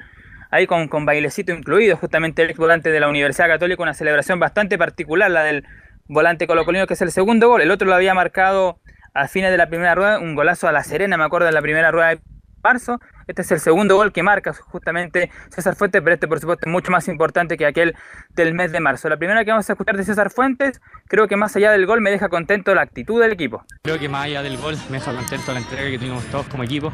ahí 0.49 0.65
con, 0.65 0.87
con 0.87 1.05
bailecito 1.05 1.53
incluido, 1.53 1.95
justamente 1.95 2.41
el 2.41 2.49
ex 2.49 2.57
volante 2.57 2.89
de 2.89 2.99
la 2.99 3.07
Universidad 3.07 3.47
Católica, 3.47 3.83
una 3.83 3.93
celebración 3.93 4.39
bastante 4.39 4.79
particular, 4.79 5.29
la 5.29 5.43
del 5.43 5.63
volante 6.07 6.47
colocolino, 6.47 6.87
que 6.87 6.95
es 6.95 7.01
el 7.03 7.11
segundo 7.11 7.47
gol. 7.47 7.61
El 7.61 7.69
otro 7.69 7.87
lo 7.87 7.93
había 7.93 8.15
marcado 8.15 8.79
a 9.13 9.27
fines 9.27 9.51
de 9.51 9.57
la 9.57 9.67
primera 9.67 9.93
rueda, 9.93 10.19
un 10.19 10.33
golazo 10.35 10.67
a 10.67 10.71
La 10.71 10.83
Serena, 10.83 11.17
me 11.17 11.23
acuerdo, 11.23 11.47
en 11.47 11.53
la 11.53 11.61
primera 11.61 11.91
rueda 11.91 12.09
de 12.09 12.19
marzo. 12.63 12.99
Este 13.27 13.41
es 13.41 13.51
el 13.51 13.59
segundo 13.59 13.95
gol 13.95 14.11
que 14.11 14.23
marca 14.23 14.53
justamente 14.53 15.29
César 15.49 15.75
Fuentes, 15.75 16.01
pero 16.01 16.13
este 16.13 16.27
por 16.27 16.39
supuesto 16.39 16.67
es 16.67 16.71
mucho 16.71 16.91
más 16.91 17.07
importante 17.07 17.57
que 17.57 17.65
aquel 17.65 17.95
del 18.35 18.53
mes 18.53 18.71
de 18.71 18.79
marzo. 18.79 19.09
La 19.09 19.17
primera 19.17 19.43
que 19.45 19.51
vamos 19.51 19.69
a 19.69 19.73
escuchar 19.73 19.97
de 19.97 20.03
César 20.03 20.31
Fuentes, 20.31 20.81
creo 21.07 21.27
que 21.27 21.35
más 21.35 21.55
allá 21.55 21.71
del 21.71 21.85
gol 21.85 22.01
me 22.01 22.11
deja 22.11 22.29
contento 22.29 22.73
la 22.75 22.81
actitud 22.81 23.21
del 23.21 23.31
equipo. 23.31 23.63
Creo 23.83 23.99
que 23.99 24.09
más 24.09 24.25
allá 24.25 24.43
del 24.43 24.57
gol 24.57 24.75
me 24.89 24.99
deja 24.99 25.13
contento 25.13 25.53
la 25.53 25.59
entrega 25.59 25.89
que 25.89 25.97
tuvimos 25.97 26.23
todos 26.25 26.47
como 26.47 26.63
equipo. 26.63 26.91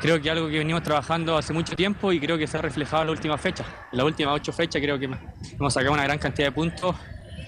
Creo 0.00 0.20
que 0.20 0.28
algo 0.30 0.48
que 0.48 0.58
venimos 0.58 0.82
trabajando 0.82 1.36
hace 1.36 1.52
mucho 1.52 1.76
tiempo 1.76 2.10
y 2.10 2.18
creo 2.18 2.36
que 2.36 2.48
se 2.48 2.58
ha 2.58 2.60
reflejado 2.62 3.02
en 3.02 3.06
la 3.06 3.12
última 3.12 3.38
fecha. 3.38 3.64
En 3.92 3.98
las 3.98 4.04
últimas 4.04 4.34
ocho 4.34 4.52
fechas 4.52 4.82
creo 4.82 4.98
que 4.98 5.08
hemos 5.58 5.72
sacado 5.72 5.92
una 5.92 6.02
gran 6.02 6.18
cantidad 6.18 6.48
de 6.48 6.52
puntos. 6.52 6.96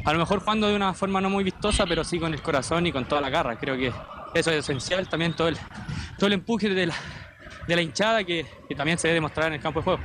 A 0.05 0.12
lo 0.12 0.20
mejor 0.20 0.38
jugando 0.38 0.68
de 0.68 0.76
una 0.76 0.95
forma 0.95 1.20
no 1.20 1.30
muy 1.30 1.42
vistosa, 1.42 1.84
pero 1.84 2.05
sí 2.05 2.20
con 2.20 2.32
el 2.32 2.42
corazón 2.42 2.86
y 2.86 2.92
con 2.92 3.07
toda 3.07 3.20
la 3.20 3.28
garra. 3.28 3.57
Creo 3.57 3.76
que 3.76 3.92
eso 4.34 4.51
es 4.53 4.59
esencial. 4.59 5.09
También 5.09 5.34
todo 5.34 5.49
el, 5.49 5.57
todo 6.16 6.28
el 6.28 6.34
empuje 6.34 6.68
de 6.68 6.86
la, 6.86 6.95
de 7.66 7.76
la 7.76 7.82
hinchada 7.82 8.24
que, 8.24 8.46
que 8.68 8.74
también 8.74 8.98
se 8.98 9.08
debe 9.08 9.16
demostrar 9.16 9.48
en 9.48 9.54
el 9.54 9.60
campo 9.60 9.80
de 9.80 9.84
juego. 9.84 10.00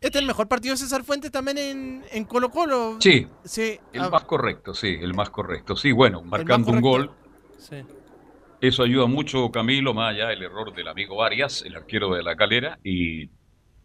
Este 0.00 0.18
es 0.18 0.22
el 0.22 0.26
mejor 0.26 0.46
partido 0.46 0.74
de 0.74 0.78
César 0.78 1.04
Fuentes 1.04 1.32
también 1.32 1.58
en, 1.58 2.04
en 2.12 2.24
Colo 2.24 2.50
Colo. 2.50 2.96
Sí, 3.00 3.26
Sí, 3.44 3.78
el 3.92 4.02
ah, 4.02 4.10
más 4.10 4.24
correcto, 4.24 4.74
sí, 4.74 4.96
el 5.00 5.14
más 5.14 5.30
correcto. 5.30 5.74
Sí, 5.74 5.90
bueno, 5.90 6.22
marcando 6.22 6.70
un 6.70 6.80
gol. 6.80 7.10
Sí. 7.58 7.76
eso 8.60 8.82
ayuda 8.82 9.06
mucho, 9.06 9.50
Camilo, 9.50 9.94
más 9.94 10.14
allá 10.14 10.28
del 10.28 10.42
error 10.42 10.74
del 10.74 10.88
amigo 10.88 11.24
Arias, 11.24 11.62
el 11.62 11.74
arquero 11.74 12.14
de 12.14 12.22
la 12.22 12.36
calera. 12.36 12.78
Y 12.84 13.30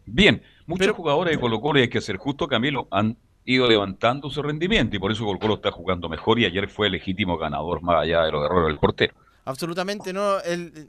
bien, 0.04 0.42
muchos 0.66 0.94
jugadores 0.94 1.34
de 1.34 1.40
Colo 1.40 1.60
Colo, 1.60 1.78
y 1.78 1.82
hay 1.82 1.88
que 1.88 2.02
ser 2.02 2.18
justo, 2.18 2.46
Camilo, 2.46 2.88
han 2.90 3.16
ido 3.44 3.66
levantando 3.66 4.30
su 4.30 4.42
rendimiento 4.42 4.94
y 4.94 4.98
por 4.98 5.10
eso 5.10 5.24
Colo 5.24 5.38
Colo 5.38 5.54
está 5.54 5.72
jugando 5.72 6.08
mejor 6.08 6.38
y 6.38 6.44
ayer 6.44 6.68
fue 6.68 6.90
legítimo 6.90 7.38
ganador, 7.38 7.82
más 7.82 8.02
allá 8.02 8.22
de 8.24 8.32
los 8.32 8.44
errores 8.44 8.68
del 8.68 8.78
portero. 8.78 9.14
Absolutamente, 9.44 10.12
¿no? 10.12 10.38
El, 10.40 10.86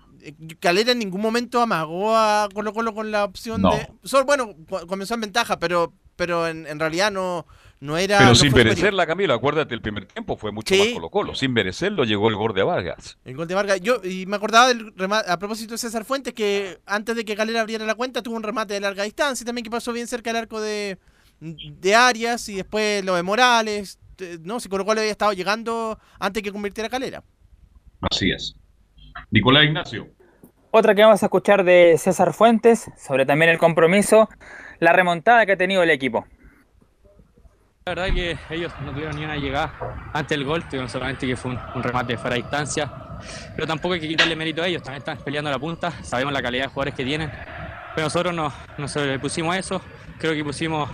Calera 0.60 0.92
en 0.92 1.00
ningún 1.00 1.22
momento 1.22 1.62
amagó 1.62 2.16
a 2.16 2.48
Colo 2.54 2.74
Colo 2.74 2.94
con 2.94 3.12
la 3.12 3.26
opción 3.26 3.62
No. 3.62 3.72
de... 3.76 3.88
Solo, 4.04 4.26
bueno, 4.26 4.56
comenzó 4.88 5.14
en 5.16 5.22
ventaja, 5.22 5.60
pero, 5.60 5.94
pero 6.16 6.48
en, 6.48 6.66
en 6.68 6.80
realidad 6.80 7.12
no, 7.12 7.46
no 7.80 7.98
era... 7.98 8.18
Pero 8.20 8.30
no 8.30 8.36
sin 8.36 8.54
merecerla, 8.54 9.06
Camilo, 9.06 9.34
acuérdate, 9.34 9.74
el 9.76 9.82
primer 9.82 10.06
tiempo 10.06 10.38
fue 10.38 10.52
mucho 10.52 10.74
Sí. 10.74 10.80
más 10.80 10.94
Colo 10.94 11.10
Colo. 11.10 11.36
Sin 11.36 11.52
merecerlo 11.54 12.04
llegó 12.06 12.30
el 12.30 12.36
gol 12.36 12.54
de 12.54 12.64
Vargas. 12.64 13.18
El 13.26 13.36
gol 13.36 13.48
de 13.48 13.56
Vargas. 13.56 13.82
Yo, 13.82 14.02
y 14.04 14.26
me 14.26 14.36
acordaba 14.38 14.68
del 14.70 14.94
remate, 14.96 15.30
a 15.30 15.38
propósito 15.38 15.74
de 15.74 15.78
César 15.78 16.06
Fuentes, 16.06 16.34
que 16.34 16.80
antes 16.86 17.16
de 17.16 17.26
que 17.26 17.36
Calera 17.36 17.62
abriera 17.62 17.86
la 17.86 17.96
cuenta, 17.96 18.22
tuvo 18.24 18.36
un 18.38 18.44
remate 18.44 18.74
de 18.76 18.80
larga 18.80 19.04
distancia 19.04 19.46
también 19.46 19.64
que 19.66 19.72
pasó 19.72 19.92
bien 19.92 20.08
cerca 20.08 20.30
del 20.32 20.44
arco 20.44 20.62
de, 20.62 20.98
de 21.40 21.96
Arias 21.96 22.48
y 22.50 22.56
después 22.56 23.04
lo 23.04 23.16
de 23.16 23.24
Morales. 23.24 24.00
No, 24.42 24.60
si 24.62 24.70
Colo 24.70 24.86
Colo 24.86 25.02
había 25.02 25.12
estado 25.12 25.34
llegando 25.34 26.00
antes 26.20 26.42
que 26.44 26.52
convirtiera 26.52 26.88
a 26.88 26.90
Calera. 26.92 27.24
Así 28.10 28.32
es. 28.32 28.56
Nicolás 29.32 29.66
Ignacio. 29.66 30.08
Otra 30.72 30.96
que 30.96 31.04
vamos 31.04 31.22
a 31.22 31.28
escuchar 31.28 31.64
de 31.64 31.96
César 32.00 32.34
Fuentes, 32.34 32.90
sobre 32.98 33.26
también 33.26 33.52
el 33.52 33.60
compromiso, 33.60 34.28
la 34.80 34.92
remontada 34.92 35.46
que 35.46 35.52
ha 35.52 35.58
tenido 35.58 35.84
el 35.84 35.92
equipo. 35.92 36.26
La 37.86 37.94
verdad 37.94 38.14
que 38.14 38.38
ellos 38.50 38.72
no 38.84 38.92
tuvieron 38.92 39.16
ni 39.16 39.26
una 39.26 39.36
llegada 39.36 40.10
antes 40.14 40.38
del 40.38 40.46
gol, 40.48 40.64
tuvieron 40.64 40.90
solamente 40.90 41.28
que 41.28 41.36
fue 41.36 41.52
un, 41.52 41.60
un 41.76 41.84
remate 41.84 42.14
de 42.14 42.18
fuera 42.18 42.36
de 42.36 42.42
distancia. 42.42 42.92
Pero 43.56 43.68
tampoco 43.68 43.94
hay 43.94 44.00
que 44.00 44.08
quitarle 44.08 44.36
mérito 44.36 44.64
a 44.64 44.68
ellos, 44.68 44.82
también 44.82 45.00
están 45.00 45.18
peleando 45.18 45.52
la 45.52 45.60
punta, 45.60 45.92
sabemos 46.04 46.34
la 46.34 46.42
calidad 46.42 46.64
de 46.64 46.70
jugadores 46.70 46.96
que 46.96 47.04
tienen. 47.04 47.30
Pero 47.94 48.08
nosotros 48.08 48.34
no, 48.34 48.52
no 48.78 48.88
se 48.88 49.06
le 49.06 49.20
pusimos 49.20 49.56
a 49.56 49.60
eso, 49.60 49.82
creo 50.18 50.34
que 50.34 50.44
pusimos 50.44 50.90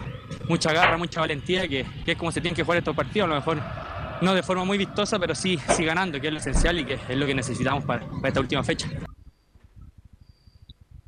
mucha 0.48 0.74
garra, 0.74 0.98
mucha 0.98 1.22
valentía, 1.22 1.68
que, 1.68 1.86
que 2.04 2.12
es 2.12 2.18
como 2.18 2.32
se 2.32 2.42
tienen 2.42 2.56
que 2.56 2.64
jugar 2.64 2.80
estos 2.80 2.96
partidos, 2.96 3.28
a 3.28 3.30
lo 3.30 3.36
mejor 3.36 3.60
no 4.22 4.34
de 4.34 4.44
forma 4.44 4.64
muy 4.66 4.78
vistosa, 4.78 5.20
pero 5.20 5.36
sí, 5.36 5.60
sí 5.70 5.86
ganando, 5.86 6.20
que 6.20 6.28
es 6.28 6.34
lo 6.34 6.40
esencial 6.40 6.80
y 6.80 6.86
que 6.86 7.00
es 7.08 7.18
lo 7.18 7.26
que 7.26 7.34
necesitamos 7.34 7.84
para, 7.86 8.06
para 8.06 8.28
esta 8.28 8.40
última 8.40 8.64
fecha. 8.64 8.88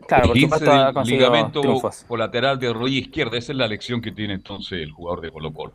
Claro, 0.07 0.28
por 0.28 0.34
15 0.34 0.45
supuesto 0.45 0.72
ha 0.72 0.86
del 0.86 0.93
conseguido 0.93 1.30
ligamento 1.30 1.62
triunfos. 1.62 2.05
colateral 2.07 2.59
de 2.59 2.74
rodilla 2.74 2.99
izquierda. 2.99 3.38
Esa 3.38 3.53
es 3.53 3.57
la 3.57 3.68
lección 3.68 4.01
que 4.01 4.12
tiene 4.12 4.34
entonces 4.34 4.82
el 4.82 4.91
jugador 4.91 5.22
de 5.22 5.32
Colo 5.32 5.53
Colo. 5.53 5.74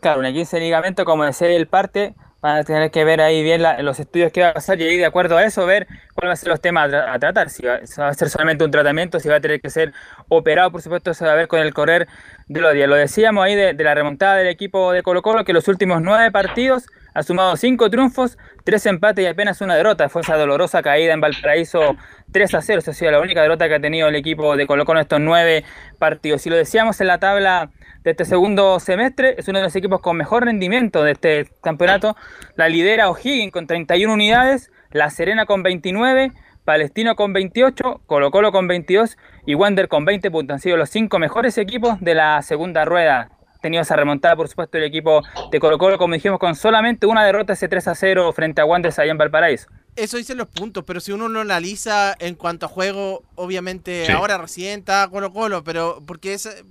Claro, 0.00 0.20
una 0.20 0.32
15 0.32 0.56
de 0.56 0.62
ligamento, 0.62 1.04
como 1.04 1.24
decía 1.24 1.48
el 1.48 1.66
parte, 1.66 2.14
van 2.46 2.58
a 2.58 2.64
tener 2.64 2.90
que 2.90 3.04
ver 3.04 3.20
ahí 3.20 3.42
bien 3.42 3.62
los 3.80 3.98
estudios 3.98 4.30
que 4.32 4.42
va 4.42 4.50
a 4.50 4.54
pasar 4.54 4.80
y 4.80 4.96
de 4.96 5.04
acuerdo 5.04 5.36
a 5.36 5.44
eso 5.44 5.66
ver 5.66 5.86
cuáles 6.14 6.28
van 6.28 6.30
a 6.30 6.36
ser 6.36 6.48
los 6.48 6.60
temas 6.60 6.92
a, 6.92 6.96
tra- 6.96 7.14
a 7.14 7.18
tratar. 7.18 7.50
Si 7.50 7.64
va, 7.66 7.74
a 7.76 8.14
ser 8.14 8.30
solamente 8.30 8.64
un 8.64 8.70
tratamiento, 8.70 9.18
si 9.18 9.28
va 9.28 9.36
a 9.36 9.40
tener 9.40 9.60
que 9.60 9.68
ser 9.70 9.92
operado, 10.28 10.70
por 10.70 10.80
supuesto, 10.80 11.12
se 11.12 11.24
va 11.24 11.32
a 11.32 11.34
ver 11.34 11.48
con 11.48 11.60
el 11.60 11.74
correr 11.74 12.06
de 12.46 12.60
los 12.60 12.72
días. 12.72 12.88
Lo 12.88 12.94
decíamos 12.94 13.44
ahí 13.44 13.54
de, 13.56 13.74
de 13.74 13.84
la 13.84 13.94
remontada 13.94 14.36
del 14.36 14.46
equipo 14.46 14.92
de 14.92 15.02
Colo 15.02 15.22
Colo, 15.22 15.44
que 15.44 15.52
los 15.52 15.66
últimos 15.68 16.00
nueve 16.02 16.30
partidos 16.30 16.86
ha 17.14 17.22
sumado 17.22 17.56
cinco 17.56 17.88
triunfos, 17.90 18.36
tres 18.62 18.84
empates 18.86 19.24
y 19.24 19.26
apenas 19.26 19.60
una 19.60 19.74
derrota. 19.74 20.08
Fue 20.08 20.20
esa 20.22 20.36
dolorosa 20.36 20.82
caída 20.82 21.14
en 21.14 21.20
Valparaíso 21.20 21.96
3 22.30 22.54
a 22.54 22.62
0. 22.62 22.78
Esa 22.78 22.90
ha 22.90 22.94
sido 22.94 23.10
la 23.10 23.20
única 23.20 23.40
derrota 23.42 23.66
que 23.68 23.74
ha 23.74 23.80
tenido 23.80 24.08
el 24.08 24.14
equipo 24.16 24.56
de 24.56 24.66
Colo 24.66 24.84
Colo 24.84 25.00
en 25.00 25.04
estos 25.04 25.20
nueve 25.20 25.64
partidos. 25.98 26.42
Si 26.42 26.50
lo 26.50 26.56
decíamos 26.56 27.00
en 27.00 27.06
la 27.06 27.18
tabla 27.18 27.70
de 28.06 28.12
este 28.12 28.24
segundo 28.24 28.78
semestre, 28.78 29.34
es 29.36 29.48
uno 29.48 29.58
de 29.58 29.64
los 29.64 29.74
equipos 29.74 30.00
con 30.00 30.16
mejor 30.16 30.44
rendimiento 30.44 31.02
de 31.02 31.10
este 31.10 31.50
campeonato. 31.60 32.16
La 32.54 32.68
lidera 32.68 33.10
O'Higgins 33.10 33.50
con 33.52 33.66
31 33.66 34.12
unidades, 34.14 34.70
La 34.92 35.10
Serena 35.10 35.44
con 35.44 35.64
29, 35.64 36.30
Palestino 36.64 37.16
con 37.16 37.32
28, 37.32 38.02
Colo 38.06 38.30
Colo 38.30 38.52
con 38.52 38.68
22 38.68 39.16
y 39.44 39.56
Wander 39.56 39.88
con 39.88 40.04
20 40.04 40.30
puntos. 40.30 40.54
Han 40.54 40.60
sido 40.60 40.76
los 40.76 40.88
cinco 40.88 41.18
mejores 41.18 41.58
equipos 41.58 42.00
de 42.00 42.14
la 42.14 42.40
segunda 42.42 42.84
rueda. 42.84 43.32
Ha 43.56 43.58
tenido 43.58 43.82
esa 43.82 43.96
remontada, 43.96 44.36
por 44.36 44.46
supuesto, 44.46 44.78
el 44.78 44.84
equipo 44.84 45.22
de 45.50 45.58
Colo 45.58 45.76
Colo, 45.76 45.98
como 45.98 46.14
dijimos, 46.14 46.38
con 46.38 46.54
solamente 46.54 47.06
una 47.06 47.24
derrota 47.24 47.54
ese 47.54 47.66
3 47.66 47.88
a 47.88 47.94
0 47.96 48.32
frente 48.32 48.60
a 48.60 48.64
Wanderers 48.66 49.00
allá 49.00 49.10
en 49.10 49.18
Valparaíso. 49.18 49.66
Eso 49.96 50.16
dicen 50.16 50.38
los 50.38 50.46
puntos, 50.46 50.84
pero 50.86 51.00
si 51.00 51.10
uno 51.10 51.26
lo 51.28 51.40
analiza 51.40 52.14
en 52.20 52.36
cuanto 52.36 52.66
a 52.66 52.68
juego, 52.68 53.24
obviamente 53.34 54.04
Sí. 54.06 54.12
ahora 54.12 54.38
recién 54.38 54.78
está 54.80 55.08
Colo 55.08 55.32
Colo, 55.32 55.64
pero 55.64 56.00
porque 56.06 56.34
es, 56.34 56.64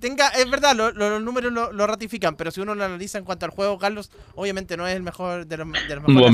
tenga, 0.00 0.28
es 0.28 0.48
verdad, 0.50 0.74
lo- 0.74 0.90
lo- 0.92 1.10
los 1.10 1.22
números 1.22 1.52
lo, 1.52 1.72
lo 1.72 1.86
ratifican, 1.86 2.36
pero 2.36 2.50
si 2.50 2.60
uno 2.60 2.74
lo 2.74 2.84
analiza 2.84 3.18
en 3.18 3.24
cuanto 3.24 3.44
al 3.46 3.52
juego, 3.52 3.78
Carlos, 3.78 4.10
obviamente 4.34 4.76
no 4.76 4.86
es 4.86 4.94
el 4.96 5.02
mejor 5.02 5.46
de 5.46 5.56
los, 5.56 5.66
de 5.72 5.94
los 5.96 6.04
mejores. 6.08 6.32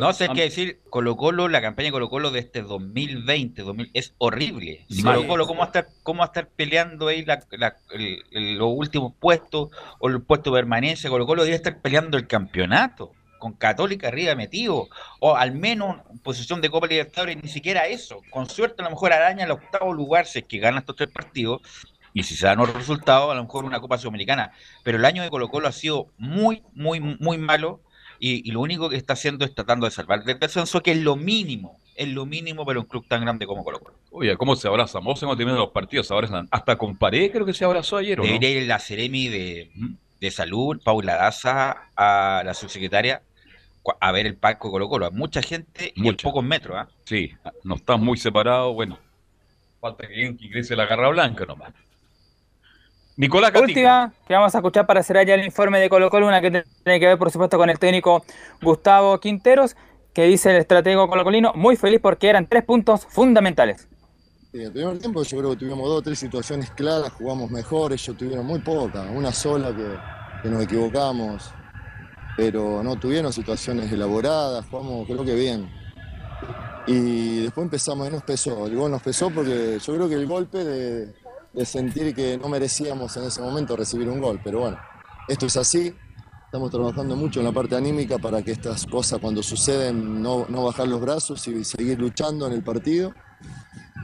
No, 0.00 0.12
sé 0.12 0.28
qué 0.34 0.42
decir, 0.42 0.80
Colo 0.90 1.16
Colo, 1.16 1.48
la 1.48 1.60
campaña 1.60 1.86
de 1.88 1.92
Colo 1.92 2.08
Colo 2.10 2.30
de 2.30 2.40
este 2.40 2.62
2020, 2.62 3.62
2000, 3.62 3.90
es 3.94 4.14
horrible. 4.18 4.84
Sí. 4.90 5.02
Colo 5.02 5.26
Colo, 5.26 5.46
¿cómo 5.46 5.58
va 5.60 5.64
a 5.64 5.68
estar, 5.68 5.88
cómo 6.02 6.18
va 6.20 6.24
a 6.24 6.28
estar 6.28 6.48
peleando 6.48 7.08
ahí 7.08 7.24
la- 7.24 7.44
la- 7.52 7.76
el- 7.92 8.22
el- 8.30 8.56
los 8.58 8.68
últimos 8.72 9.12
puestos 9.18 9.70
o 9.98 10.08
el 10.08 10.20
puesto 10.22 10.50
de 10.50 10.58
permanencia? 10.60 11.10
Colo 11.10 11.26
Colo 11.26 11.42
debería 11.42 11.56
estar 11.56 11.80
peleando 11.80 12.16
el 12.16 12.26
campeonato 12.26 13.12
con 13.38 13.54
Católica 13.54 14.06
arriba 14.06 14.36
metido, 14.36 14.88
o 15.18 15.34
al 15.34 15.50
menos 15.50 15.96
en 16.12 16.20
posición 16.20 16.60
de 16.60 16.70
Copa 16.70 16.86
Libertadores, 16.86 17.42
ni 17.42 17.48
siquiera 17.48 17.88
eso. 17.88 18.20
Con 18.30 18.48
suerte 18.48 18.82
a 18.82 18.84
lo 18.84 18.90
mejor 18.90 19.12
araña 19.12 19.44
el 19.46 19.50
octavo 19.50 19.92
lugar 19.92 20.26
si 20.26 20.38
es 20.38 20.44
que 20.44 20.58
gana 20.58 20.78
estos 20.78 20.94
tres 20.94 21.08
partidos, 21.10 21.60
y 22.14 22.22
si 22.24 22.34
se 22.34 22.46
dan 22.46 22.58
los 22.58 22.72
resultados, 22.72 23.30
a 23.30 23.34
lo 23.34 23.42
mejor 23.42 23.64
una 23.64 23.80
Copa 23.80 23.98
Sudamericana. 23.98 24.52
Pero 24.82 24.98
el 24.98 25.04
año 25.04 25.22
de 25.22 25.30
Colo 25.30 25.48
Colo 25.48 25.68
ha 25.68 25.72
sido 25.72 26.08
muy, 26.18 26.62
muy, 26.74 27.00
muy 27.00 27.38
malo, 27.38 27.80
y, 28.18 28.48
y 28.48 28.52
lo 28.52 28.60
único 28.60 28.88
que 28.88 28.96
está 28.96 29.14
haciendo 29.14 29.44
es 29.44 29.54
tratando 29.54 29.86
de 29.86 29.90
salvar 29.90 30.22
del 30.24 30.38
descenso, 30.38 30.82
que 30.82 30.92
es 30.92 30.98
lo 30.98 31.16
mínimo, 31.16 31.80
es 31.96 32.08
lo 32.08 32.24
mínimo 32.24 32.64
para 32.64 32.78
un 32.78 32.86
club 32.86 33.06
tan 33.08 33.22
grande 33.22 33.46
como 33.46 33.64
Colo 33.64 33.80
Colo. 33.80 33.96
Oye, 34.10 34.36
¿cómo 34.36 34.54
se 34.56 34.68
abraza? 34.68 35.00
Vos 35.00 35.22
hemos 35.22 35.36
tenido 35.36 35.56
los 35.56 35.70
partidos, 35.70 36.06
se 36.06 36.14
abrazan. 36.14 36.48
Hasta 36.50 36.76
con 36.76 36.96
pared 36.96 37.30
creo 37.32 37.44
que 37.44 37.54
se 37.54 37.64
abrazó 37.64 37.96
ayer, 37.96 38.20
¿o 38.20 38.22
no? 38.22 38.28
Debería 38.28 38.50
ir 38.50 38.68
la 38.68 38.78
Ceremi 38.78 39.28
de, 39.28 39.70
de 40.20 40.30
Salud, 40.30 40.80
Paula 40.84 41.16
Daza, 41.16 41.88
a 41.96 42.42
la 42.44 42.54
subsecretaria, 42.54 43.22
a 44.00 44.12
ver 44.12 44.26
el 44.26 44.36
palco 44.36 44.68
de 44.68 44.72
Colo 44.72 44.88
Colo. 44.88 45.10
Mucha 45.10 45.42
gente 45.42 45.92
y 45.96 46.06
en 46.06 46.16
pocos 46.16 46.44
metros. 46.44 46.76
¿ah? 46.78 46.88
Sí, 47.04 47.32
no 47.64 47.74
están 47.74 48.00
muy 48.02 48.16
separados. 48.18 48.72
Bueno, 48.74 48.98
falta 49.80 50.06
que 50.06 50.26
ingrese 50.26 50.76
la 50.76 50.86
garra 50.86 51.08
blanca 51.08 51.44
nomás. 51.44 51.72
Nicolás 53.22 53.52
Gatica. 53.52 53.68
última 53.68 54.12
que 54.26 54.34
vamos 54.34 54.52
a 54.52 54.58
escuchar 54.58 54.84
para 54.84 55.00
cerrar 55.04 55.24
ya 55.24 55.34
el 55.34 55.44
informe 55.44 55.78
de 55.78 55.88
Colo 55.88 56.10
Colo, 56.10 56.26
una 56.26 56.40
que 56.40 56.50
tiene 56.82 56.98
que 56.98 57.06
ver 57.06 57.16
por 57.18 57.30
supuesto 57.30 57.56
con 57.56 57.70
el 57.70 57.78
técnico 57.78 58.24
Gustavo 58.60 59.20
Quinteros, 59.20 59.76
que 60.12 60.24
dice 60.24 60.50
el 60.50 60.56
estratego 60.56 61.08
colocolino, 61.08 61.52
muy 61.54 61.76
feliz 61.76 62.00
porque 62.02 62.28
eran 62.28 62.48
tres 62.48 62.64
puntos 62.64 63.06
fundamentales. 63.08 63.86
En 64.52 64.62
el 64.62 64.72
primer 64.72 64.98
tiempo 64.98 65.22
yo 65.22 65.38
creo 65.38 65.50
que 65.50 65.56
tuvimos 65.56 65.88
dos 65.88 65.98
o 65.98 66.02
tres 66.02 66.18
situaciones 66.18 66.72
claras, 66.72 67.12
jugamos 67.12 67.48
mejor, 67.52 67.92
ellos 67.92 68.16
tuvieron 68.16 68.44
muy 68.44 68.58
pocas, 68.58 69.06
una 69.14 69.32
sola 69.32 69.68
que, 69.68 69.86
que 70.42 70.48
nos 70.48 70.64
equivocamos, 70.64 71.54
pero 72.36 72.82
no 72.82 72.96
tuvieron 72.96 73.32
situaciones 73.32 73.92
elaboradas, 73.92 74.66
jugamos 74.68 75.06
creo 75.06 75.24
que 75.24 75.34
bien. 75.36 75.70
Y 76.88 77.42
después 77.42 77.66
empezamos 77.66 78.08
y 78.08 78.10
nos 78.10 78.24
pesó, 78.24 78.66
el 78.66 78.74
gol 78.74 78.90
nos 78.90 79.00
pesó 79.00 79.30
porque 79.30 79.78
yo 79.78 79.94
creo 79.94 80.08
que 80.08 80.16
el 80.16 80.26
golpe 80.26 80.64
de, 80.64 81.21
de 81.52 81.64
sentir 81.66 82.14
que 82.14 82.38
no 82.38 82.48
merecíamos 82.48 83.16
en 83.16 83.24
ese 83.24 83.40
momento 83.40 83.76
recibir 83.76 84.08
un 84.08 84.20
gol, 84.20 84.40
pero 84.42 84.60
bueno, 84.60 84.78
esto 85.28 85.46
es 85.46 85.56
así, 85.56 85.94
estamos 86.44 86.70
trabajando 86.70 87.16
mucho 87.16 87.40
en 87.40 87.46
la 87.46 87.52
parte 87.52 87.76
anímica 87.76 88.18
para 88.18 88.42
que 88.42 88.52
estas 88.52 88.86
cosas 88.86 89.18
cuando 89.20 89.42
suceden 89.42 90.22
no, 90.22 90.46
no 90.48 90.64
bajar 90.64 90.88
los 90.88 91.00
brazos 91.00 91.46
y 91.48 91.64
seguir 91.64 91.98
luchando 91.98 92.46
en 92.46 92.52
el 92.52 92.62
partido. 92.62 93.14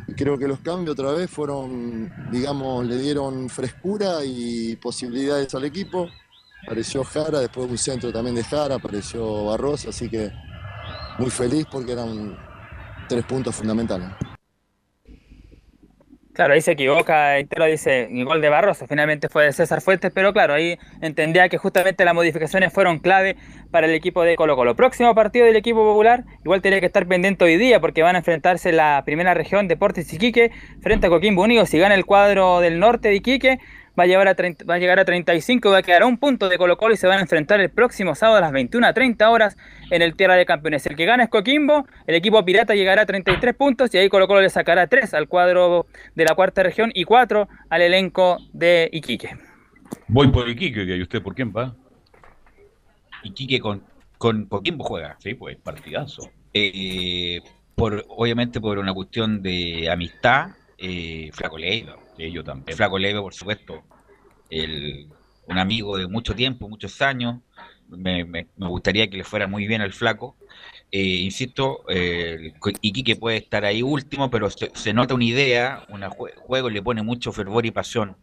Y 0.06 0.14
creo 0.14 0.38
que 0.38 0.48
los 0.48 0.60
cambios 0.60 0.98
otra 0.98 1.12
vez 1.12 1.30
fueron, 1.30 2.10
digamos, 2.32 2.86
le 2.86 2.96
dieron 2.96 3.50
frescura 3.50 4.24
y 4.24 4.76
posibilidades 4.76 5.54
al 5.54 5.64
equipo. 5.64 6.08
Apareció 6.64 7.04
Jara, 7.04 7.40
después 7.40 7.70
un 7.70 7.76
centro 7.76 8.10
también 8.12 8.34
de 8.34 8.44
Jara, 8.44 8.76
apareció 8.76 9.44
Barros, 9.44 9.86
así 9.86 10.08
que 10.08 10.32
muy 11.18 11.30
feliz 11.30 11.66
porque 11.70 11.92
eran 11.92 12.36
tres 13.08 13.24
puntos 13.26 13.54
fundamentales. 13.54 14.08
Claro, 16.38 16.54
ahí 16.54 16.60
se 16.60 16.70
equivoca, 16.70 17.40
Intero 17.40 17.64
dice, 17.64 18.04
el 18.04 18.24
gol 18.24 18.40
de 18.40 18.48
Barroso 18.48 18.86
finalmente 18.86 19.28
fue 19.28 19.46
de 19.46 19.52
César 19.52 19.80
Fuentes, 19.80 20.12
pero 20.14 20.32
claro, 20.32 20.54
ahí 20.54 20.78
entendía 21.00 21.48
que 21.48 21.58
justamente 21.58 22.04
las 22.04 22.14
modificaciones 22.14 22.72
fueron 22.72 23.00
clave 23.00 23.34
para 23.72 23.88
el 23.88 23.94
equipo 23.94 24.22
de 24.22 24.36
Colo 24.36 24.54
Colo. 24.54 24.76
Próximo 24.76 25.16
partido 25.16 25.46
del 25.46 25.56
equipo 25.56 25.80
popular, 25.80 26.22
igual 26.44 26.62
tenía 26.62 26.78
que 26.78 26.86
estar 26.86 27.08
pendiente 27.08 27.44
hoy 27.44 27.56
día 27.56 27.80
porque 27.80 28.04
van 28.04 28.14
a 28.14 28.18
enfrentarse 28.18 28.68
en 28.68 28.76
la 28.76 29.02
primera 29.04 29.34
región 29.34 29.66
Deportes 29.66 30.12
Iquique 30.12 30.52
frente 30.80 31.08
a 31.08 31.10
Coquimbo 31.10 31.42
Unido. 31.42 31.66
Si 31.66 31.76
gana 31.76 31.96
el 31.96 32.06
cuadro 32.06 32.60
del 32.60 32.78
norte 32.78 33.08
de 33.08 33.16
Iquique, 33.16 33.58
va 33.98 34.04
a, 34.04 34.06
llevar 34.06 34.28
a 34.28 34.34
30 34.34 34.64
va 34.64 34.74
a 34.74 34.78
llegar 34.78 34.98
a 34.98 35.04
35 35.04 35.68
y 35.68 35.72
va 35.72 35.78
a 35.78 35.82
quedar 35.82 36.02
a 36.02 36.06
un 36.06 36.18
punto 36.18 36.48
de 36.48 36.58
Colo 36.58 36.76
Colo 36.76 36.94
y 36.94 36.96
se 36.96 37.06
van 37.06 37.18
a 37.18 37.22
enfrentar 37.22 37.60
el 37.60 37.70
próximo 37.70 38.14
sábado 38.14 38.38
a 38.38 38.40
las 38.40 38.52
21 38.52 38.86
a 38.86 38.92
30 38.92 39.28
horas 39.30 39.56
en 39.90 40.02
el 40.02 40.14
Tierra 40.14 40.34
de 40.34 40.46
Campeones. 40.46 40.86
El 40.86 40.96
que 40.96 41.04
gana 41.04 41.24
es 41.24 41.30
Coquimbo, 41.30 41.86
el 42.06 42.14
equipo 42.14 42.44
pirata 42.44 42.74
llegará 42.74 43.02
a 43.02 43.06
33 43.06 43.54
puntos 43.54 43.92
y 43.94 43.98
ahí 43.98 44.08
Colo 44.08 44.28
Colo 44.28 44.40
le 44.40 44.50
sacará 44.50 44.86
3 44.86 45.14
al 45.14 45.28
cuadro 45.28 45.86
de 46.14 46.24
la 46.24 46.34
cuarta 46.34 46.62
región 46.62 46.90
y 46.94 47.04
4 47.04 47.48
al 47.68 47.82
elenco 47.82 48.38
de 48.52 48.88
Iquique. 48.92 49.36
Voy 50.06 50.28
por 50.28 50.48
Iquique, 50.48 50.82
¿y 50.84 51.02
usted 51.02 51.22
por 51.22 51.34
quién 51.34 51.52
va? 51.54 51.74
Iquique 53.22 53.58
con, 53.58 53.82
con 54.16 54.46
Coquimbo 54.46 54.84
juega. 54.84 55.16
Sí, 55.18 55.34
pues 55.34 55.56
partidazo. 55.56 56.30
Eh, 56.54 57.40
por, 57.74 58.04
obviamente 58.08 58.60
por 58.60 58.78
una 58.78 58.92
cuestión 58.92 59.42
de 59.42 59.88
amistad, 59.90 60.50
eh, 60.78 61.30
Flaco 61.32 61.58
Leiva. 61.58 61.96
También. 62.44 62.76
Flaco 62.76 62.98
Leiva, 62.98 63.20
por 63.22 63.34
supuesto. 63.34 63.84
El, 64.50 65.08
un 65.46 65.58
amigo 65.58 65.96
de 65.96 66.06
mucho 66.06 66.34
tiempo, 66.34 66.68
muchos 66.68 67.00
años. 67.02 67.36
Me, 67.88 68.24
me- 68.24 68.48
me 68.56 68.68
gustaría 68.68 69.08
que 69.08 69.16
le 69.16 69.24
fuera 69.24 69.46
muy 69.46 69.66
bien 69.66 69.80
al 69.80 69.92
Flaco. 69.92 70.36
Eh, 70.90 71.00
insisto, 71.02 71.84
eh, 71.88 72.52
Iquique 72.82 73.16
puede 73.16 73.38
estar 73.38 73.64
ahí 73.64 73.82
último, 73.82 74.30
pero 74.30 74.50
se, 74.50 74.70
se 74.74 74.92
nota 74.92 75.14
una 75.14 75.24
idea, 75.24 75.84
un 75.88 76.02
juego, 76.08 76.70
le 76.70 76.82
pone 76.82 77.02
mucho 77.02 77.32
fervor 77.32 77.64
y 77.66 77.70
pasión 77.70 78.16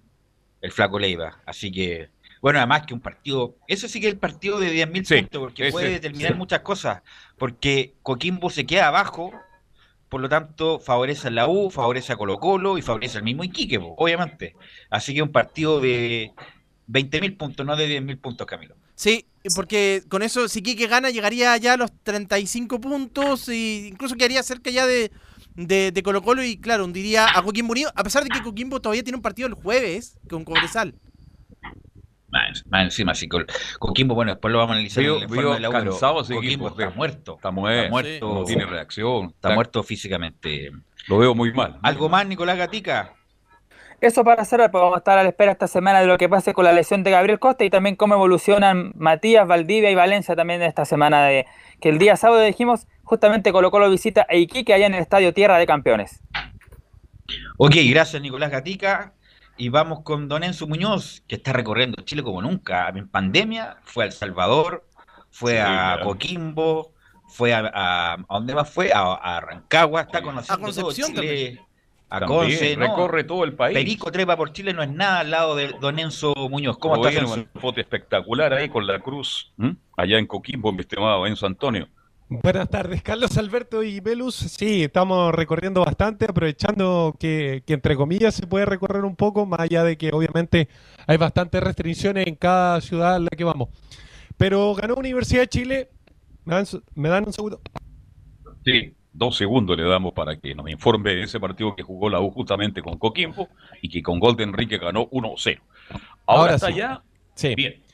el 0.62 0.72
Flaco 0.72 1.00
Leiva. 1.00 1.42
Así 1.46 1.72
que, 1.72 2.10
bueno, 2.42 2.60
además 2.60 2.86
que 2.86 2.94
un 2.94 3.02
partido, 3.02 3.56
eso 3.68 3.88
sí 3.88 4.00
que 4.00 4.08
es 4.08 4.14
el 4.14 4.20
partido 4.20 4.60
de 4.60 4.72
10.000 4.72 5.04
Sí, 5.06 5.16
puntos, 5.16 5.40
porque 5.42 5.68
ese, 5.68 5.72
puede 5.72 5.92
determinar 5.92 6.34
sí. 6.34 6.40
muchas 6.40 6.60
cosas, 6.62 7.02
porque 7.38 7.96
Coquimbo 8.02 8.50
se 8.50 8.66
queda 8.66 8.88
abajo, 8.88 9.32
por 10.16 10.22
lo 10.22 10.30
tanto 10.30 10.80
favorece 10.80 11.28
a 11.28 11.32
la 11.32 11.50
U, 11.50 11.70
favorece 11.70 12.14
a 12.14 12.16
Colo 12.16 12.40
Colo 12.40 12.78
y 12.78 12.82
favorece 12.82 13.18
al 13.18 13.26
mismo 13.26 13.44
Iquique, 13.44 13.78
obviamente. 13.82 14.56
Así 14.90 15.14
que 15.14 15.22
un 15.22 15.34
partido 15.34 15.82
de 15.82 16.32
20.000 16.88 17.36
puntos, 17.36 17.66
no 17.66 17.76
de 17.76 18.00
10.000 18.00 18.22
puntos, 18.22 18.48
Camilo. 18.48 18.78
Sí, 18.96 19.26
porque 19.58 20.04
con 20.08 20.24
eso, 20.24 20.48
si 20.48 20.62
Quique 20.62 20.88
gana, 20.88 21.10
llegaría 21.10 21.58
ya 21.58 21.74
a 21.74 21.78
los 21.78 21.92
35 22.04 22.80
puntos 22.80 23.50
e 23.50 23.88
incluso 23.90 24.16
quedaría 24.16 24.42
cerca 24.42 24.70
ya 24.70 24.88
de, 24.88 25.12
de, 25.56 25.92
de 25.92 26.02
Colo 26.02 26.22
Colo 26.22 26.44
y 26.44 26.56
claro, 26.56 26.86
hundiría 26.86 27.28
a 27.38 27.44
Coquimbo 27.44 27.74
Unido, 27.74 27.92
a 27.94 28.04
pesar 28.06 28.24
de 28.24 28.30
que 28.30 28.42
Coquimbo 28.42 28.80
todavía 28.80 29.04
tiene 29.04 29.18
un 29.18 29.22
partido 29.22 29.50
el 29.50 29.54
jueves 29.56 30.18
con 30.30 30.46
Cobresal. 30.46 30.96
Más, 32.64 32.72
más 32.72 32.84
encima, 32.84 33.14
sí, 33.16 33.28
Col- 33.28 33.46
Coquimbo, 33.80 34.16
bueno, 34.16 34.32
después 34.34 34.52
lo 34.52 34.58
vamos 34.60 34.72
a 34.72 34.76
analizar 34.76 35.04
Veo, 35.04 35.18
en 35.18 35.24
el 35.24 35.28
veo 35.28 35.54
de 35.54 35.60
la 35.60 35.70
cansado 35.70 36.22
ese 36.22 36.34
Coquimbo 36.36 36.68
equipo. 36.68 36.82
está 36.82 36.96
muerto. 36.96 37.36
Está 37.36 37.52
muerto. 37.52 37.80
Está 37.82 37.90
muerto. 37.92 38.34
No 38.34 38.44
tiene 38.46 38.66
reacción. 38.66 39.26
Está 39.28 39.50
muerto 39.52 39.84
físicamente. 39.84 40.72
Lo 41.08 41.18
veo 41.18 41.36
muy 41.36 41.54
mal. 41.54 41.78
¿Algo 41.84 42.10
más, 42.10 42.26
Nicolás 42.28 42.58
Gatica? 42.58 43.14
Eso 44.02 44.24
para 44.26 44.44
cerrar, 44.44 44.72
pues 44.72 44.82
vamos 44.82 44.96
a 44.96 45.00
estar 45.00 45.18
a 45.18 45.24
la 45.24 45.30
espera 45.30 45.54
esta 45.54 45.68
semana 45.68 46.02
de 46.02 46.08
lo 46.08 46.18
que 46.18 46.28
pase 46.28 46.54
con 46.54 46.66
la 46.66 46.74
lesión 46.74 47.04
de 47.04 47.12
Gabriel 47.12 47.40
Costa 47.40 47.64
y 47.64 47.70
también 47.70 47.96
cómo 47.96 48.14
evolucionan 48.16 48.92
Matías, 48.96 49.48
Valdivia 49.48 49.90
y 49.90 49.96
Valencia 49.96 50.36
también 50.36 50.62
esta 50.62 50.84
semana 50.86 51.24
de 51.26 51.46
que 51.80 51.90
el 51.90 51.98
día 51.98 52.18
sábado 52.18 52.42
dijimos 52.42 52.88
justamente 53.04 53.52
Colo 53.54 53.72
Colo 53.72 53.90
visita 53.90 54.26
a 54.30 54.36
Iquique 54.36 54.74
allá 54.74 54.86
en 54.88 54.96
el 54.96 55.02
Estadio 55.02 55.34
Tierra 55.34 55.58
de 55.58 55.66
Campeones. 55.66 56.20
Ok, 57.58 57.74
gracias 57.90 58.22
Nicolás 58.22 58.52
Gatica. 58.52 59.14
Y 59.58 59.70
vamos 59.70 60.02
con 60.04 60.28
Don 60.28 60.44
Enzo 60.44 60.68
Muñoz, 60.68 61.24
que 61.28 61.36
está 61.36 61.54
recorriendo 61.54 62.02
Chile 62.04 62.24
como 62.24 62.42
nunca. 62.42 62.90
En 62.90 63.08
pandemia 63.08 63.78
fue 63.84 64.04
a 64.04 64.08
El 64.08 64.14
Salvador, 64.14 64.86
fue 65.30 65.54
Sí, 65.54 65.58
a 65.60 65.66
claro. 65.66 66.06
Coquimbo, 66.06 66.94
fue 67.28 67.54
a, 67.54 67.60
a, 67.74 68.14
¿a 68.14 68.18
dónde 68.30 68.54
más 68.54 68.70
fue? 68.70 68.92
A, 68.94 69.14
a 69.14 69.40
Rancagua, 69.42 70.02
está 70.02 70.22
conociendo 70.22 70.62
A 70.62 70.66
Concepción 70.66 71.14
todo 71.14 71.22
Chile. 71.24 71.46
también. 71.46 71.66
A 72.10 72.20
También, 72.20 72.40
Conce, 72.42 72.78
¿no? 72.78 72.82
recorre 72.88 73.24
todo 73.24 73.44
el 73.46 73.54
país. 73.54 73.74
Perico 73.74 74.12
trepa 74.12 74.38
por 74.38 74.52
Chile 74.54 74.74
no 74.74 74.84
es 74.84 74.90
nada 74.90 75.20
al 75.22 75.32
lado 75.32 75.56
de 75.56 75.70
Don 75.80 75.98
Enzo 76.00 76.34
Muñoz. 76.50 76.78
¿Cómo 76.78 76.98
Lo 76.98 77.08
estás, 77.08 77.24
Enzo? 77.24 77.34
una 77.34 77.62
foto 77.62 77.80
espectacular 77.82 78.54
ahí 78.54 78.70
con 78.70 78.86
la 78.86 79.00
cruz, 79.00 79.52
¿m? 79.58 79.76
allá 79.98 80.20
en 80.20 80.28
Coquimbo, 80.28 80.72
mi 80.72 80.82
estimado 80.82 81.26
Enzo 81.26 81.48
Antonio. 81.48 81.88
Buenas 82.28 82.70
tardes, 82.70 83.04
Carlos 83.04 83.38
Alberto 83.38 83.84
y 83.84 84.00
Velus. 84.00 84.36
Sí, 84.36 84.84
estamos 84.84 85.34
recorriendo 85.34 85.86
bastante, 85.86 86.26
aprovechando 86.28 87.16
que, 87.20 87.62
que, 87.68 87.74
entre 87.74 87.96
comillas 87.96 88.34
se 88.34 88.48
puede 88.48 88.66
recorrer 88.66 89.06
un 89.06 89.16
poco, 89.16 89.46
más 89.46 89.60
allá 89.60 89.84
de 89.84 89.96
que 89.98 90.10
obviamente 90.12 90.68
hay 91.06 91.18
bastantes 91.18 91.62
restricciones 91.62 92.26
en 92.26 92.36
cada 92.36 92.82
ciudad 92.82 93.18
en 93.18 93.26
la 93.26 93.30
que 93.30 93.44
vamos. 93.44 93.70
Pero 94.38 94.74
ganó 94.74 94.96
Universidad 94.96 95.42
de 95.42 95.48
Chile. 95.50 95.90
¿Me 96.46 96.56
dan, 96.56 96.66
su- 96.66 96.84
me 96.96 97.10
dan 97.10 97.26
un 97.28 97.34
segundo? 97.34 97.62
Sí, 98.66 98.94
dos 99.14 99.38
segundos 99.38 99.78
le 99.78 99.84
damos 99.84 100.14
para 100.14 100.36
que 100.36 100.56
nos 100.56 100.68
informe 100.70 101.14
de 101.14 101.24
ese 101.24 101.40
partido 101.40 101.76
que 101.76 101.84
jugó 101.84 102.10
la 102.10 102.20
U 102.22 102.32
justamente 102.32 102.82
con 102.82 102.98
Coquimbo 102.98 103.50
y 103.84 103.90
que 103.90 104.02
con 104.02 104.20
Golden 104.20 104.50
Enrique 104.50 104.80
ganó 104.80 105.08
1-0. 105.12 105.60
Ahora, 105.92 106.02
Ahora 106.26 106.56
está 106.56 106.68
sí. 106.68 106.74
ya. 106.76 107.04
Sí. 107.36 107.54
Bien. 107.56 107.85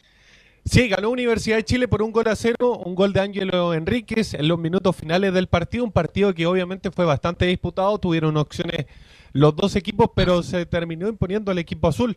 Sí, 0.64 0.88
ganó 0.88 1.09
Universidad 1.09 1.57
de 1.57 1.66
Chile 1.66 1.88
por 1.88 2.01
un 2.01 2.12
gol 2.12 2.28
a 2.28 2.36
cero, 2.36 2.78
un 2.86 2.93
gol 2.93 3.14
de 3.14 3.20
Ángelo 3.20 3.74
Enríquez 3.74 4.36
en 4.36 4.47
los 4.47 4.59
minutos 4.59 4.95
finales 4.95 5.34
del 5.34 5.47
partido, 5.47 5.84
un 5.84 5.91
partido 5.91 6.34
que 6.34 6.45
obviamente 6.45 6.91
fue 6.91 7.05
bastante 7.05 7.45
disputado, 7.45 7.97
tuvieron 7.97 8.38
opciones 8.38 8.86
los 9.34 9.55
dos 9.55 9.76
equipos, 9.76 10.12
pero 10.16 10.43
se 10.43 10.66
terminó 10.66 11.07
imponiendo 11.07 11.51
el 11.51 11.57
equipo 11.57 11.88
azul. 11.88 12.16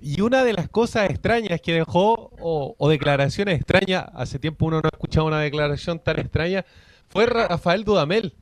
Y 0.00 0.20
una 0.22 0.42
de 0.44 0.52
las 0.52 0.68
cosas 0.68 1.08
extrañas 1.08 1.60
que 1.60 1.72
dejó, 1.72 2.30
o, 2.40 2.74
o 2.76 2.88
declaraciones 2.88 3.56
extrañas, 3.60 4.06
hace 4.14 4.38
tiempo 4.38 4.66
uno 4.66 4.80
no 4.80 4.88
ha 4.92 4.94
escuchado 4.96 5.26
una 5.26 5.40
declaración 5.40 6.00
tan 6.00 6.18
extraña, 6.18 6.64
fue 7.08 7.26
Rafael 7.26 7.84
Dudamel, 7.84 8.34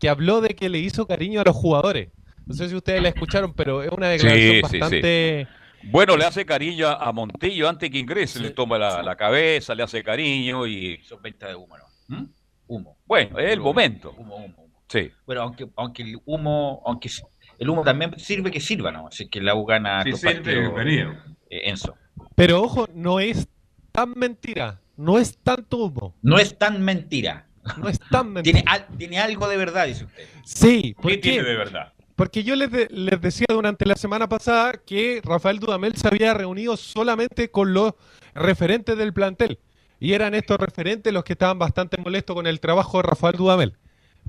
que 0.00 0.08
habló 0.08 0.40
de 0.40 0.50
que 0.50 0.68
le 0.68 0.78
hizo 0.78 1.06
cariño 1.06 1.40
a 1.40 1.44
los 1.44 1.54
jugadores. 1.54 2.08
No 2.46 2.54
sé 2.54 2.68
si 2.68 2.74
ustedes 2.74 3.00
la 3.02 3.10
escucharon, 3.10 3.52
pero 3.54 3.82
es 3.82 3.90
una 3.90 4.08
declaración 4.08 4.62
Sí, 4.70 4.80
sí, 4.80 5.00
sí. 5.02 5.48
Bueno, 5.84 6.16
le 6.16 6.24
hace 6.24 6.44
cariño 6.44 6.88
a 6.88 7.12
Montillo 7.12 7.68
antes 7.68 7.90
que 7.90 7.98
ingrese, 7.98 8.40
le 8.40 8.50
toma 8.50 8.78
la, 8.78 9.02
la 9.02 9.16
cabeza, 9.16 9.74
le 9.74 9.82
hace 9.82 10.02
cariño 10.02 10.66
y... 10.66 10.98
Son 11.04 11.22
venta 11.22 11.46
de 11.48 11.54
humo, 11.54 11.76
¿no? 12.08 12.28
Humo. 12.66 12.98
Bueno, 13.06 13.38
es 13.38 13.52
el 13.52 13.60
Humo, 13.60 13.68
momento. 13.70 14.14
Humo, 14.16 14.36
humo, 14.36 14.54
humo. 14.64 14.82
Sí. 14.88 15.10
Bueno, 15.26 15.42
aunque, 15.42 15.66
aunque 15.76 16.02
el 16.02 16.18
humo, 16.24 16.82
aunque 16.84 17.10
el 17.58 17.68
humo 17.70 17.82
también 17.82 18.18
sirve 18.18 18.50
que 18.50 18.60
sirva, 18.60 18.90
¿no? 18.90 19.06
Así 19.06 19.28
que 19.28 19.40
la 19.40 19.54
U 19.54 19.64
gana 19.64 20.02
Sí, 20.02 20.12
sirve, 20.14 20.60
bienvenido. 20.60 21.12
eh, 21.50 21.62
Enzo. 21.70 21.94
Pero 22.34 22.62
ojo, 22.62 22.88
no 22.94 23.20
es 23.20 23.48
tan 23.92 24.12
mentira, 24.16 24.80
no 24.96 25.18
es 25.18 25.38
tanto 25.38 25.78
humo. 25.78 26.14
No 26.22 26.38
es 26.38 26.56
tan 26.58 26.82
mentira. 26.82 27.46
No 27.76 27.88
es 27.88 27.98
tan 28.00 28.28
mentira. 28.32 28.60
Tiene, 28.60 28.70
al- 28.70 28.86
tiene 28.98 29.18
algo 29.18 29.48
de 29.48 29.56
verdad, 29.56 29.86
dice 29.86 30.04
usted. 30.04 30.26
Sí, 30.44 30.94
¿por 31.00 31.10
¿Qué 31.10 31.20
qué? 31.20 31.30
tiene 31.32 31.48
de 31.48 31.56
verdad? 31.56 31.92
Porque 32.18 32.42
yo 32.42 32.56
les, 32.56 32.90
les 32.90 33.20
decía 33.20 33.46
durante 33.48 33.86
la 33.86 33.94
semana 33.94 34.28
pasada 34.28 34.72
que 34.72 35.20
Rafael 35.22 35.60
Dudamel 35.60 35.94
se 35.94 36.08
había 36.08 36.34
reunido 36.34 36.76
solamente 36.76 37.48
con 37.52 37.72
los 37.72 37.92
referentes 38.34 38.98
del 38.98 39.12
plantel. 39.12 39.60
Y 40.00 40.14
eran 40.14 40.34
estos 40.34 40.58
referentes 40.58 41.12
los 41.12 41.22
que 41.22 41.34
estaban 41.34 41.60
bastante 41.60 41.96
molestos 41.96 42.34
con 42.34 42.48
el 42.48 42.58
trabajo 42.58 42.96
de 42.96 43.04
Rafael 43.04 43.36
Dudamel. 43.36 43.76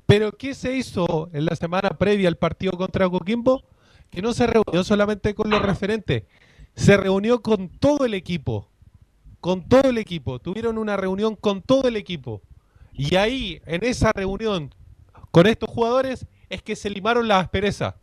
Pero 0.06 0.32
¿qué 0.34 0.54
se 0.54 0.76
hizo 0.78 1.32
en 1.34 1.46
la 1.46 1.56
semana 1.56 1.90
previa 1.98 2.28
al 2.28 2.38
partido 2.38 2.74
contra 2.74 3.10
Coquimbo? 3.10 3.64
Que 4.12 4.22
no 4.22 4.34
se 4.34 4.46
reunió 4.46 4.84
solamente 4.84 5.34
con 5.34 5.50
los 5.50 5.60
referentes, 5.64 6.26
se 6.76 6.96
reunió 6.96 7.42
con 7.42 7.70
todo 7.70 8.06
el 8.06 8.14
equipo. 8.14 8.70
Con 9.40 9.68
todo 9.68 9.90
el 9.90 9.98
equipo. 9.98 10.38
Tuvieron 10.38 10.78
una 10.78 10.96
reunión 10.96 11.36
con 11.36 11.64
todo 11.64 11.88
el 11.88 11.96
equipo. 11.96 12.44
Y 12.94 13.16
ahí, 13.16 13.64
en 13.66 13.84
esa 13.84 14.12
reunión 14.14 14.76
con 15.32 15.48
estos 15.48 15.70
jugadores, 15.70 16.28
es 16.50 16.62
que 16.62 16.76
se 16.76 16.89
limaron 16.89 17.28
las 17.28 17.43
asperezas. 17.43 17.95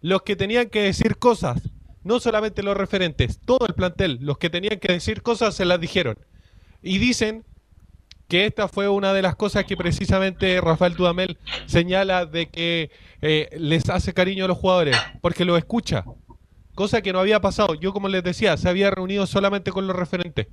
Los 0.00 0.22
que 0.22 0.36
tenían 0.36 0.68
que 0.68 0.82
decir 0.82 1.18
cosas, 1.18 1.62
no 2.02 2.20
solamente 2.20 2.62
los 2.62 2.76
referentes, 2.76 3.38
todo 3.44 3.66
el 3.66 3.74
plantel, 3.74 4.18
los 4.20 4.38
que 4.38 4.50
tenían 4.50 4.78
que 4.78 4.92
decir 4.92 5.22
cosas 5.22 5.54
se 5.54 5.64
las 5.64 5.80
dijeron. 5.80 6.18
Y 6.82 6.98
dicen 6.98 7.44
que 8.28 8.46
esta 8.46 8.66
fue 8.66 8.88
una 8.88 9.12
de 9.12 9.22
las 9.22 9.36
cosas 9.36 9.64
que 9.64 9.76
precisamente 9.76 10.60
Rafael 10.60 10.94
Dudamel 10.94 11.38
señala 11.66 12.26
de 12.26 12.48
que 12.48 12.90
eh, 13.20 13.50
les 13.58 13.88
hace 13.90 14.14
cariño 14.14 14.46
a 14.46 14.48
los 14.48 14.58
jugadores, 14.58 14.96
porque 15.20 15.44
los 15.44 15.58
escucha. 15.58 16.04
Cosa 16.74 17.02
que 17.02 17.12
no 17.12 17.20
había 17.20 17.40
pasado. 17.40 17.74
Yo, 17.74 17.92
como 17.92 18.08
les 18.08 18.24
decía, 18.24 18.56
se 18.56 18.68
había 18.68 18.90
reunido 18.90 19.26
solamente 19.26 19.70
con 19.70 19.86
los 19.86 19.94
referentes. 19.94 20.48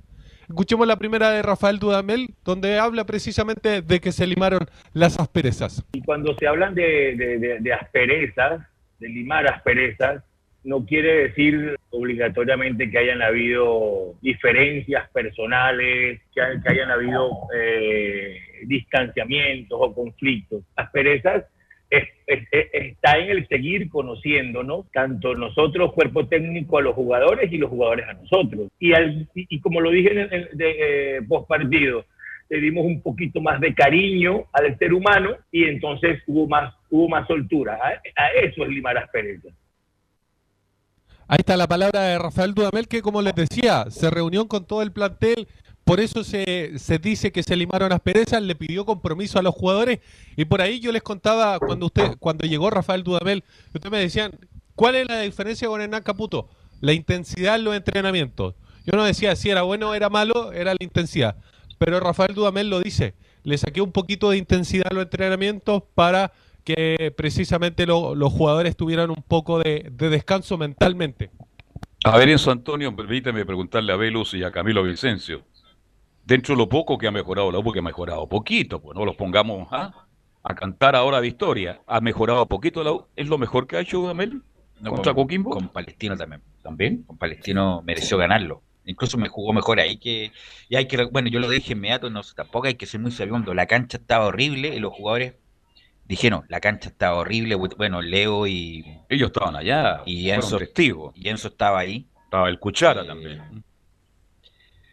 Escuchemos 0.50 0.84
la 0.84 0.96
primera 0.96 1.30
de 1.30 1.42
Rafael 1.42 1.78
Dudamel, 1.78 2.30
donde 2.44 2.76
habla 2.76 3.04
precisamente 3.04 3.82
de 3.82 4.00
que 4.00 4.10
se 4.10 4.26
limaron 4.26 4.66
las 4.92 5.20
asperezas. 5.20 5.86
Y 5.92 6.02
cuando 6.02 6.34
se 6.34 6.48
hablan 6.48 6.74
de, 6.74 7.72
asperezas, 7.80 8.60
de 8.98 9.08
limar 9.10 9.46
asperezas, 9.46 10.24
no 10.64 10.84
quiere 10.84 11.28
decir 11.28 11.76
obligatoriamente 11.90 12.90
que 12.90 12.98
hayan 12.98 13.22
habido 13.22 14.16
diferencias 14.22 15.08
personales, 15.10 16.20
que, 16.34 16.40
que 16.64 16.68
hayan 16.68 16.90
habido 16.90 17.30
eh, 17.54 18.40
distanciamientos 18.66 19.78
o 19.80 19.94
conflictos. 19.94 20.64
Asperezas 20.74 21.44
es- 21.90 22.08
es- 22.26 22.48
es- 22.52 22.68
está 22.72 23.18
en 23.18 23.30
el 23.30 23.48
seguir 23.48 23.88
conociéndonos, 23.90 24.86
tanto 24.92 25.34
nosotros, 25.34 25.92
cuerpo 25.92 26.26
técnico, 26.26 26.78
a 26.78 26.82
los 26.82 26.94
jugadores 26.94 27.52
y 27.52 27.58
los 27.58 27.68
jugadores 27.70 28.06
a 28.08 28.14
nosotros. 28.14 28.68
Y, 28.78 28.92
al- 28.92 29.28
y, 29.34 29.60
como 29.60 29.80
lo 29.80 29.90
dije 29.90 30.12
en 30.12 30.32
el 30.32 30.48
de, 30.52 31.16
eh, 31.16 31.22
postpartido, 31.28 32.04
le 32.48 32.60
dimos 32.60 32.84
un 32.84 33.00
poquito 33.00 33.40
más 33.40 33.60
de 33.60 33.74
cariño 33.74 34.44
al 34.52 34.76
ser 34.78 34.92
humano 34.92 35.36
y 35.52 35.64
entonces 35.64 36.20
hubo 36.26 36.48
más, 36.48 36.74
hubo 36.90 37.08
más 37.08 37.26
soltura. 37.28 37.78
A, 38.16 38.26
eso 38.28 38.64
es 38.64 38.68
limar 38.68 38.98
asperezas. 38.98 39.52
Ahí 41.28 41.36
está 41.38 41.56
la 41.56 41.68
palabra 41.68 42.02
de 42.02 42.18
Rafael 42.18 42.54
Dudamel, 42.54 42.88
que 42.88 43.02
como 43.02 43.22
les 43.22 43.36
decía, 43.36 43.84
se 43.88 44.10
reunió 44.10 44.48
con 44.48 44.66
todo 44.66 44.82
el 44.82 44.90
plantel, 44.90 45.46
por 45.90 45.98
eso 45.98 46.22
se, 46.22 46.78
se 46.78 47.00
dice 47.00 47.32
que 47.32 47.42
se 47.42 47.56
limaron 47.56 47.90
asperezas, 47.90 48.40
le 48.40 48.54
pidió 48.54 48.86
compromiso 48.86 49.40
a 49.40 49.42
los 49.42 49.52
jugadores, 49.52 49.98
y 50.36 50.44
por 50.44 50.62
ahí 50.62 50.78
yo 50.78 50.92
les 50.92 51.02
contaba 51.02 51.58
cuando 51.58 51.86
usted, 51.86 52.12
cuando 52.20 52.46
llegó 52.46 52.70
Rafael 52.70 53.02
Dudamel, 53.02 53.42
ustedes 53.74 53.90
me 53.90 53.98
decían, 53.98 54.38
¿cuál 54.76 54.94
es 54.94 55.08
la 55.08 55.20
diferencia 55.22 55.66
con 55.66 55.80
Hernán 55.80 56.04
Caputo? 56.04 56.48
La 56.80 56.92
intensidad 56.92 57.56
en 57.56 57.64
los 57.64 57.74
entrenamientos. 57.74 58.54
Yo 58.86 58.96
no 58.96 59.02
decía 59.02 59.34
si 59.34 59.50
era 59.50 59.62
bueno 59.62 59.90
o 59.90 59.94
era 59.94 60.08
malo, 60.08 60.52
era 60.52 60.70
la 60.74 60.78
intensidad. 60.78 61.34
Pero 61.78 61.98
Rafael 61.98 62.36
Dudamel 62.36 62.70
lo 62.70 62.78
dice, 62.78 63.14
le 63.42 63.58
saqué 63.58 63.80
un 63.80 63.90
poquito 63.90 64.30
de 64.30 64.36
intensidad 64.36 64.86
a 64.92 64.94
los 64.94 65.02
entrenamientos 65.02 65.82
para 65.96 66.30
que 66.62 67.12
precisamente 67.16 67.84
lo- 67.84 68.14
los 68.14 68.32
jugadores 68.32 68.76
tuvieran 68.76 69.10
un 69.10 69.24
poco 69.26 69.58
de, 69.58 69.90
de 69.90 70.08
descanso 70.08 70.56
mentalmente. 70.56 71.32
A 72.04 72.16
ver, 72.16 72.28
Enzo 72.28 72.52
Antonio, 72.52 72.94
permíteme 72.94 73.44
preguntarle 73.44 73.92
a 73.92 73.96
Velus 73.96 74.34
y 74.34 74.44
a 74.44 74.52
Camilo 74.52 74.84
Vicencio. 74.84 75.49
Dentro 76.30 76.54
de 76.54 76.58
lo 76.58 76.68
poco 76.68 76.96
que 76.96 77.08
ha 77.08 77.10
mejorado 77.10 77.50
la 77.50 77.58
U, 77.58 77.64
porque 77.64 77.80
ha 77.80 77.82
mejorado 77.82 78.28
poquito, 78.28 78.80
pues 78.80 78.96
no 78.96 79.04
los 79.04 79.16
pongamos 79.16 79.66
¿ah? 79.72 80.06
a 80.44 80.54
cantar 80.54 80.94
ahora 80.94 81.20
de 81.20 81.26
historia. 81.26 81.80
Ha 81.88 82.00
mejorado 82.00 82.46
poquito 82.46 82.84
la 82.84 82.92
U. 82.92 83.06
¿Es 83.16 83.26
lo 83.26 83.36
mejor 83.36 83.66
que 83.66 83.76
ha 83.76 83.80
hecho 83.80 83.98
Dudamel 83.98 84.40
No, 84.78 84.90
contra 84.90 85.12
con, 85.12 85.24
Coquimbo? 85.24 85.50
con 85.50 85.70
Palestino 85.70 86.16
también. 86.16 86.40
¿También? 86.62 87.02
Con 87.02 87.18
Palestino 87.18 87.82
mereció 87.84 88.16
ganarlo. 88.16 88.62
Incluso 88.84 89.18
me 89.18 89.28
jugó 89.28 89.52
mejor 89.52 89.80
ahí 89.80 89.96
que... 89.96 90.30
Y 90.68 90.76
hay 90.76 90.86
que 90.86 91.04
bueno, 91.06 91.28
yo 91.30 91.40
lo 91.40 91.48
dije 91.48 91.72
inmediato, 91.72 92.10
no, 92.10 92.20
tampoco 92.22 92.68
hay 92.68 92.74
que 92.74 92.86
ser 92.86 93.00
muy 93.00 93.10
sabiendo. 93.10 93.52
La 93.52 93.66
cancha 93.66 93.96
estaba 93.96 94.26
horrible 94.26 94.68
y 94.68 94.78
los 94.78 94.92
jugadores 94.92 95.34
dijeron, 96.04 96.44
la 96.46 96.60
cancha 96.60 96.90
estaba 96.90 97.16
horrible. 97.16 97.56
Bueno, 97.56 98.02
Leo 98.02 98.46
y... 98.46 98.84
Ellos 99.08 99.30
estaban 99.30 99.56
allá, 99.56 100.02
Y 100.06 100.30
Enzo, 100.30 100.60
y 101.16 101.28
Enzo 101.28 101.48
estaba 101.48 101.80
ahí. 101.80 102.06
Estaba 102.26 102.48
el 102.48 102.60
Cuchara 102.60 103.02
Eh, 103.02 103.06
también. 103.06 103.64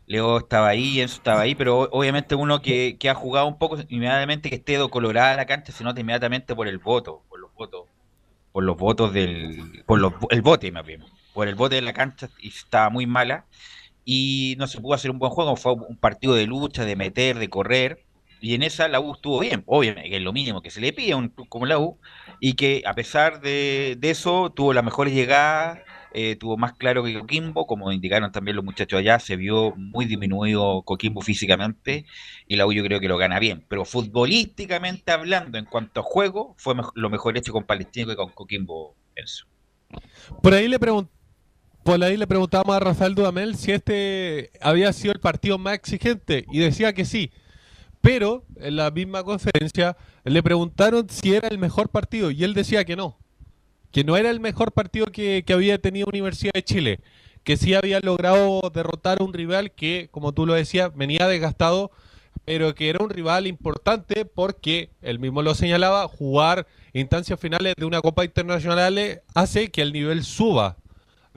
Leo 0.08 0.38
estaba 0.38 0.70
ahí, 0.70 1.02
Enzo 1.02 1.18
estaba 1.18 1.42
ahí, 1.42 1.54
pero 1.54 1.82
obviamente 1.92 2.34
uno 2.34 2.62
que, 2.62 2.98
que 2.98 3.10
ha 3.10 3.14
jugado 3.14 3.46
un 3.46 3.58
poco, 3.58 3.78
inmediatamente 3.90 4.50
que 4.50 4.56
esté 4.56 4.80
colorada 4.90 5.36
la 5.36 5.46
cancha, 5.46 5.74
se 5.74 5.84
nota 5.84 6.00
inmediatamente 6.00 6.56
por 6.56 6.70
el 6.70 6.78
voto, 6.78 7.24
por 7.30 7.40
los 7.42 7.54
votos, 7.54 7.88
por 8.54 8.64
los 8.64 8.78
votos 8.78 9.12
del, 9.12 9.84
por 9.86 10.00
los, 10.00 10.14
el 10.30 10.42
bote 10.42 10.72
más 10.72 10.86
bien, 10.86 11.04
por 11.34 11.50
el 11.50 11.56
bote 11.56 11.76
de 11.76 11.82
la 11.82 11.92
cancha 11.92 12.30
y 12.40 12.48
estaba 12.48 12.90
muy 12.90 13.06
mala 13.06 13.46
y 14.06 14.56
no 14.58 14.68
se 14.68 14.80
pudo 14.80 14.94
hacer 14.94 15.12
un 15.12 15.20
buen 15.20 15.32
juego, 15.32 15.58
fue 15.58 15.74
un 15.74 15.98
partido 15.98 16.36
de 16.36 16.48
lucha, 16.48 16.86
de 16.86 16.96
meter, 16.96 17.38
de 17.38 17.50
correr 17.50 18.06
y 18.40 18.56
en 18.56 18.64
esa 18.64 18.88
la 18.88 19.02
U 19.02 19.14
estuvo 19.14 19.40
bien, 19.40 19.64
obviamente, 19.66 20.10
que 20.10 20.18
es 20.18 20.22
lo 20.22 20.32
mínimo 20.32 20.62
que 20.62 20.72
se 20.72 20.80
le 20.80 20.94
pide 20.94 21.14
a 21.14 21.18
un 21.18 21.30
club 21.30 21.50
como 21.50 21.66
la 21.66 21.80
U 21.80 22.00
y 22.40 22.54
que 22.54 22.84
a 22.86 22.94
pesar 22.94 23.42
de, 23.42 23.98
de 24.00 24.10
eso 24.10 24.52
tuvo 24.52 24.74
las 24.74 24.84
mejores 24.86 25.14
llegadas 25.14 25.80
eh, 26.20 26.36
tuvo 26.36 26.58
más 26.58 26.74
claro 26.74 27.04
que 27.04 27.14
Coquimbo, 27.14 27.68
como 27.68 27.92
indicaron 27.92 28.32
también 28.32 28.56
los 28.56 28.66
muchachos 28.66 28.98
allá, 29.00 29.20
se 29.20 29.36
vio 29.36 29.76
muy 29.76 30.06
disminuido 30.06 30.82
Coquimbo 30.82 31.22
físicamente 31.22 32.06
y 32.48 32.56
la 32.56 32.66
U 32.66 32.74
yo 32.74 32.84
creo 32.84 33.00
que 33.00 33.08
lo 33.08 33.18
gana 33.18 33.38
bien, 33.38 33.64
pero 33.70 33.86
futbolísticamente 33.86 35.12
hablando, 35.12 35.60
en 35.60 35.66
cuanto 35.66 36.00
a 36.00 36.04
juego, 36.04 36.56
fue 36.58 36.74
mej- 36.74 36.92
lo 36.96 37.12
mejor 37.12 37.38
hecho 37.38 37.54
con 37.54 37.66
Palestino 37.66 38.08
que 38.08 38.16
con 38.16 38.30
Coquimbo, 38.32 38.96
Enzo. 39.16 39.46
Por 40.42 40.56
ahí 40.56 40.68
le 40.68 40.80
pregun- 40.80 41.08
por 41.84 42.04
ahí 42.04 42.18
le 42.18 42.26
preguntábamos 42.26 42.76
a 42.76 42.80
Rafael 42.80 43.14
Dudamel 43.14 43.56
si 43.56 43.72
este 43.72 44.50
había 44.60 44.92
sido 44.94 45.14
el 45.14 45.20
partido 45.20 45.60
más 45.60 45.76
exigente 45.76 46.46
y 46.52 46.58
decía 46.60 46.94
que 46.94 47.06
sí. 47.06 47.32
Pero 48.02 48.44
en 48.56 48.76
la 48.76 48.90
misma 48.90 49.24
conferencia 49.24 49.98
le 50.24 50.42
preguntaron 50.42 51.08
si 51.10 51.36
era 51.36 51.48
el 51.48 51.58
mejor 51.60 51.90
partido 51.90 52.32
y 52.32 52.44
él 52.44 52.54
decía 52.56 52.86
que 52.86 52.96
no, 52.96 53.20
que 53.92 54.04
no 54.04 54.18
era 54.18 54.30
el 54.30 54.40
mejor 54.40 54.72
partido 54.72 55.08
que, 55.08 55.44
que 55.46 55.54
había 55.54 55.80
tenido 55.80 56.08
Universidad 56.08 56.54
de 56.54 56.64
Chile, 56.64 57.00
que 57.44 57.58
sí 57.58 57.74
había 57.74 58.00
logrado 58.00 58.62
derrotar 58.74 59.22
a 59.22 59.24
un 59.24 59.34
rival 59.34 59.72
que, 59.72 60.10
como 60.12 60.34
tú 60.34 60.46
lo 60.46 60.54
decías, 60.54 60.96
venía 60.96 61.28
desgastado, 61.28 61.92
pero 62.46 62.76
que 62.76 62.90
era 62.90 63.04
un 63.04 63.10
rival 63.10 63.48
importante 63.48 64.26
porque, 64.26 64.92
él 65.02 65.20
mismo 65.20 65.42
lo 65.42 65.56
señalaba, 65.56 66.08
jugar 66.08 66.68
instancias 66.94 67.40
finales 67.40 67.74
de 67.78 67.86
una 67.86 68.02
Copa 68.02 68.26
Internacional 68.26 69.22
hace 69.34 69.70
que 69.70 69.82
el 69.82 69.94
nivel 69.94 70.24
suba 70.24 70.78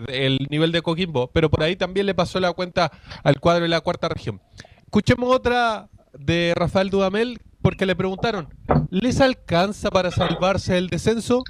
el 0.08 0.46
nivel 0.50 0.72
de 0.72 0.82
Coquimbo, 0.82 1.30
pero 1.30 1.50
por 1.50 1.62
ahí 1.62 1.76
también 1.76 2.06
le 2.06 2.14
pasó 2.14 2.40
la 2.40 2.52
cuenta 2.52 2.90
al 3.22 3.40
cuadro 3.40 3.62
de 3.62 3.68
la 3.68 3.80
cuarta 3.80 4.08
región. 4.08 4.40
Escuchemos 4.84 5.34
otra 5.34 5.88
de 6.18 6.52
Rafael 6.56 6.90
Dudamel, 6.90 7.40
porque 7.62 7.86
le 7.86 7.94
preguntaron, 7.94 8.48
¿les 8.90 9.20
alcanza 9.20 9.90
para 9.90 10.10
salvarse 10.10 10.74
del 10.74 10.88
descenso? 10.88 11.44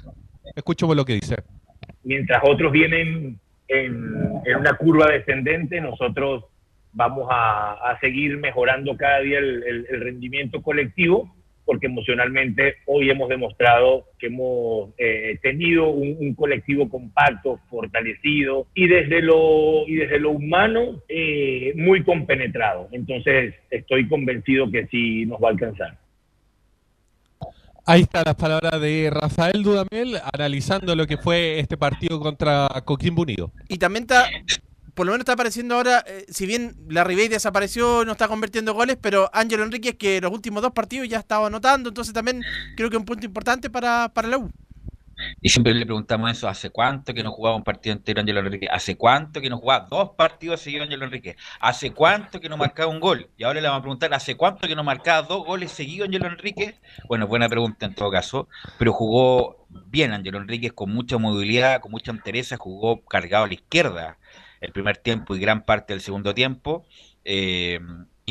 Escuchemos 0.55 0.95
lo 0.95 1.05
que 1.05 1.13
dice. 1.13 1.35
mientras 2.03 2.41
otros 2.43 2.71
vienen 2.71 3.39
en, 3.67 3.95
una 4.57 4.73
curva 4.77 5.11
descendente, 5.11 5.79
nosotros 5.81 6.45
vamos 6.93 7.27
a, 7.31 7.97
seguir 8.01 8.37
mejorando 8.37 8.97
cada 8.97 9.19
día 9.19 9.39
el 9.39 9.85
rendimiento 10.01 10.61
colectivo, 10.61 11.33
porque 11.65 11.87
emocionalmente 11.87 12.75
hoy 12.85 13.09
hemos 13.09 13.29
demostrado 13.29 14.05
que 14.19 14.27
hemos 14.27 14.89
eh, 14.97 15.37
tenido 15.41 15.89
un, 15.89 16.17
un 16.19 16.35
colectivo 16.35 16.89
compacto, 16.89 17.59
fortalecido 17.69 18.67
y 18.73 18.87
desde 18.87 19.21
lo, 19.21 19.87
y 19.87 19.95
desde 19.95 20.19
lo 20.19 20.31
humano 20.31 21.01
eh, 21.07 21.73
muy 21.75 22.03
compenetrado. 22.03 22.89
Entonces 22.91 23.55
estoy 23.69 24.07
convencido 24.07 24.71
que 24.71 24.87
sí 24.87 25.25
nos 25.25 25.39
va 25.41 25.49
a 25.49 25.51
alcanzar. 25.51 25.97
Ahí 27.85 28.01
están 28.01 28.23
las 28.25 28.35
palabras 28.35 28.79
de 28.79 29.09
Rafael 29.11 29.63
Dudamel 29.63 30.21
analizando 30.33 30.95
lo 30.95 31.07
que 31.07 31.17
fue 31.17 31.59
este 31.59 31.77
partido 31.77 32.19
contra 32.19 32.67
Coquimbo 32.85 33.23
Unido. 33.23 33.51
Y 33.67 33.79
también 33.79 34.03
está, 34.03 34.29
por 34.93 35.07
lo 35.07 35.13
menos 35.13 35.23
está 35.23 35.33
apareciendo 35.33 35.75
ahora, 35.75 36.03
eh, 36.07 36.25
si 36.29 36.45
bien 36.45 36.75
la 36.89 37.03
Ribey 37.03 37.27
desapareció, 37.27 38.05
no 38.05 38.11
está 38.11 38.27
convirtiendo 38.27 38.75
goles, 38.75 38.97
pero 39.01 39.31
Ángelo 39.33 39.63
Enríquez 39.63 39.95
que 39.95 40.21
los 40.21 40.31
últimos 40.31 40.61
dos 40.61 40.73
partidos 40.73 41.09
ya 41.09 41.17
estaba 41.17 41.47
anotando, 41.47 41.89
entonces 41.89 42.13
también 42.13 42.43
creo 42.77 42.89
que 42.89 42.97
es 42.97 42.99
un 42.99 43.05
punto 43.05 43.25
importante 43.25 43.69
para, 43.71 44.09
para 44.13 44.27
la 44.27 44.37
U. 44.37 44.51
Y 45.41 45.49
siempre 45.49 45.73
le 45.73 45.85
preguntamos 45.85 46.31
eso, 46.31 46.47
¿hace 46.47 46.69
cuánto 46.69 47.13
que 47.13 47.23
no 47.23 47.31
jugaba 47.31 47.55
un 47.55 47.63
partido 47.63 47.95
entero 47.95 48.21
Ángelo 48.21 48.39
Enrique? 48.39 48.67
¿Hace 48.69 48.95
cuánto 48.97 49.41
que 49.41 49.49
no 49.49 49.57
jugaba 49.57 49.87
dos 49.89 50.11
partidos 50.17 50.61
seguidos 50.61 50.85
Ángelo 50.85 51.05
Enrique? 51.05 51.35
¿Hace 51.59 51.93
cuánto 51.93 52.39
que 52.39 52.49
no 52.49 52.57
marcaba 52.57 52.91
un 52.91 52.99
gol? 52.99 53.29
Y 53.37 53.43
ahora 53.43 53.61
le 53.61 53.67
vamos 53.67 53.79
a 53.79 53.81
preguntar, 53.83 54.13
¿hace 54.13 54.35
cuánto 54.35 54.67
que 54.67 54.75
no 54.75 54.83
marcaba 54.83 55.21
dos 55.27 55.45
goles 55.45 55.71
seguidos 55.71 56.07
Ángelo 56.07 56.27
Enrique? 56.27 56.79
Bueno, 57.07 57.27
buena 57.27 57.49
pregunta 57.49 57.85
en 57.85 57.95
todo 57.95 58.09
caso, 58.11 58.49
pero 58.77 58.93
jugó 58.93 59.65
bien 59.69 60.11
Ángelo 60.13 60.37
Enríquez 60.39 60.73
con 60.73 60.91
mucha 60.93 61.17
movilidad, 61.17 61.81
con 61.81 61.91
mucha 61.91 62.11
entereza, 62.11 62.57
jugó 62.57 63.03
cargado 63.05 63.45
a 63.45 63.47
la 63.47 63.53
izquierda 63.53 64.17
el 64.59 64.71
primer 64.71 64.97
tiempo 64.97 65.35
y 65.35 65.39
gran 65.39 65.65
parte 65.65 65.93
del 65.93 66.01
segundo 66.01 66.33
tiempo. 66.33 66.85
eh, 67.23 67.79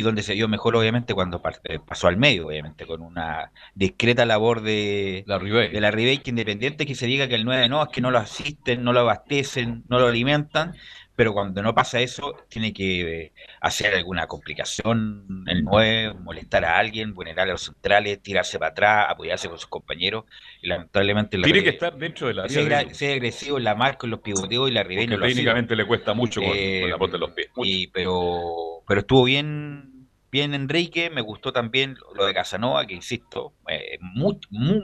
y 0.00 0.02
donde 0.02 0.22
se 0.22 0.32
vio 0.32 0.48
mejor, 0.48 0.74
obviamente, 0.76 1.12
cuando 1.12 1.42
eh, 1.64 1.78
pasó 1.78 2.08
al 2.08 2.16
medio, 2.16 2.46
obviamente, 2.46 2.86
con 2.86 3.02
una 3.02 3.52
discreta 3.74 4.24
labor 4.24 4.62
de 4.62 5.24
La 5.26 5.38
Ribey. 5.38 5.68
de 5.68 5.80
la 5.80 5.90
Ribey, 5.90 6.18
que 6.18 6.30
independiente 6.30 6.86
que 6.86 6.94
se 6.94 7.06
diga 7.06 7.28
que 7.28 7.34
el 7.34 7.44
9 7.44 7.68
no, 7.68 7.82
es 7.82 7.90
que 7.90 8.00
no 8.00 8.10
lo 8.10 8.18
asisten, 8.18 8.82
no 8.82 8.94
lo 8.94 9.00
abastecen, 9.00 9.84
no 9.88 9.98
lo 9.98 10.06
alimentan, 10.06 10.74
pero 11.20 11.34
cuando 11.34 11.62
no 11.62 11.74
pasa 11.74 12.00
eso, 12.00 12.34
tiene 12.48 12.72
que 12.72 13.24
eh, 13.24 13.32
hacer 13.60 13.94
alguna 13.94 14.26
complicación 14.26 15.44
el 15.46 15.64
9, 15.64 16.14
molestar 16.14 16.64
a 16.64 16.78
alguien, 16.78 17.12
vulnerar 17.12 17.46
a 17.46 17.52
los 17.52 17.64
centrales, 17.64 18.22
tirarse 18.22 18.58
para 18.58 18.70
atrás, 18.70 19.06
apoyarse 19.10 19.50
con 19.50 19.58
sus 19.58 19.68
compañeros, 19.68 20.24
y 20.62 20.68
lamentablemente 20.68 21.36
la 21.36 21.44
Tiene 21.44 21.62
que 21.62 21.68
estar 21.68 21.94
dentro 21.94 22.28
de 22.28 22.32
la 22.32 22.48
ser, 22.48 22.72
agresivo 22.72 23.58
en 23.58 23.64
la 23.64 23.74
marca, 23.74 24.06
en 24.06 24.12
los 24.12 24.20
pivoteos, 24.20 24.70
y 24.70 24.72
la 24.72 24.82
Ribey 24.82 25.08
no 25.08 25.18
lo 25.18 25.26
técnicamente 25.26 25.76
le 25.76 25.84
cuesta 25.84 26.14
mucho 26.14 26.40
con, 26.40 26.52
Eh, 26.54 26.80
con 26.80 26.90
la 26.90 26.96
bota 26.96 27.12
de 27.12 27.18
los 27.18 27.32
pies. 27.32 27.48
Y, 27.56 27.88
pero, 27.88 28.82
pero 28.88 29.00
estuvo 29.00 29.24
bien, 29.24 29.89
bien 30.30 30.54
Enrique, 30.54 31.10
me 31.10 31.20
gustó 31.20 31.52
también 31.52 31.96
lo 32.14 32.24
de 32.26 32.34
Casanova, 32.34 32.86
que 32.86 32.94
insisto, 32.94 33.52
eh, 33.68 33.98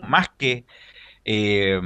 más 0.07 0.29
que 0.37 0.65
eh, 1.25 1.81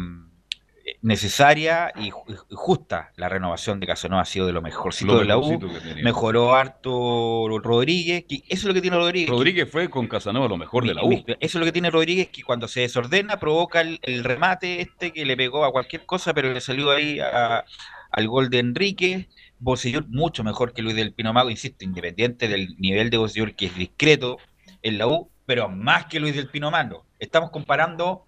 necesaria 1.02 1.92
y 1.96 2.10
ju- 2.10 2.24
y 2.50 2.54
justa. 2.54 3.12
La 3.16 3.28
renovación 3.28 3.80
de 3.80 3.86
Casanova 3.86 4.22
ha 4.22 4.26
sido 4.26 4.46
de 4.46 4.52
lo 4.52 4.62
mejorcito 4.62 5.12
Lo 5.14 5.18
de 5.20 5.24
la 5.24 5.38
U. 5.38 5.58
Mejoró 6.02 6.54
harto 6.54 7.46
Rodríguez. 7.62 8.24
que 8.28 8.36
eso 8.36 8.44
es 8.48 8.64
lo 8.64 8.74
que 8.74 8.80
tiene 8.80 8.96
Rodríguez. 8.96 9.30
Rodríguez 9.30 9.70
fue 9.70 9.88
con 9.88 10.06
Casanova 10.08 10.48
lo 10.48 10.56
mejor 10.56 10.86
de 10.86 10.94
la 10.94 11.04
U. 11.04 11.12
Eso 11.12 11.36
es 11.40 11.54
lo 11.54 11.64
que 11.64 11.72
tiene 11.72 11.90
Rodríguez, 11.90 12.28
que 12.28 12.42
cuando 12.42 12.68
se 12.68 12.80
desordena 12.80 13.38
provoca 13.38 13.80
el, 13.82 13.98
el 14.02 14.24
remate 14.24 14.80
este 14.80 15.12
que 15.12 15.24
le 15.24 15.36
pegó 15.36 15.64
a 15.64 15.72
cualquier 15.72 16.04
cosa, 16.06 16.34
pero 16.34 16.52
le 16.52 16.60
salió 16.60 16.90
ahí 16.90 17.20
a- 17.20 17.64
al 18.10 18.26
gol 18.28 18.50
de 18.50 18.58
Enrique. 18.58 19.28
Bocellur 19.60 20.06
mucho 20.08 20.44
mejor 20.44 20.72
que 20.72 20.82
Luis 20.82 20.96
del 20.96 21.12
Pino 21.14 21.32
Mago, 21.32 21.50
insisto, 21.50 21.84
independiente 21.84 22.48
del 22.48 22.76
nivel 22.78 23.10
de 23.10 23.18
Bocellur, 23.18 23.54
que 23.54 23.66
es 23.66 23.76
discreto 23.76 24.38
en 24.82 24.98
la 24.98 25.06
U, 25.06 25.30
pero 25.46 25.68
más 25.68 26.06
que 26.06 26.20
Luis 26.20 26.34
del 26.34 26.48
Pino 26.50 26.70
Mago. 26.70 27.06
Estamos 27.18 27.50
comparando 27.50 28.24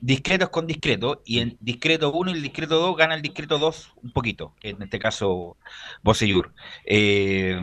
discretos 0.00 0.48
con 0.50 0.66
discretos, 0.66 1.18
y 1.24 1.40
en 1.40 1.56
discreto 1.60 2.12
1 2.12 2.30
y 2.30 2.34
el 2.34 2.42
discreto 2.42 2.78
2 2.80 2.96
gana 2.96 3.14
el 3.14 3.22
discreto 3.22 3.58
2 3.58 3.92
un 4.02 4.12
poquito, 4.12 4.54
en 4.62 4.82
este 4.82 4.98
caso 4.98 5.56
Bocellur. 6.02 6.52
Eh, 6.84 7.58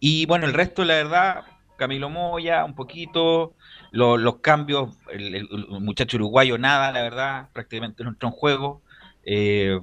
y 0.00 0.26
bueno, 0.26 0.46
el 0.46 0.54
resto, 0.54 0.84
la 0.84 0.94
verdad, 0.94 1.42
Camilo 1.76 2.10
Moya, 2.10 2.64
un 2.64 2.74
poquito, 2.74 3.54
lo- 3.90 4.16
los 4.16 4.36
cambios, 4.38 4.96
el, 5.12 5.34
el- 5.34 5.48
el 5.52 5.80
muchacho 5.80 6.16
uruguayo, 6.16 6.58
nada, 6.58 6.92
la 6.92 7.02
verdad, 7.02 7.48
prácticamente 7.52 8.04
no 8.04 8.10
entró 8.10 8.28
en 8.28 8.34
juego. 8.34 8.82
Eh, 9.24 9.78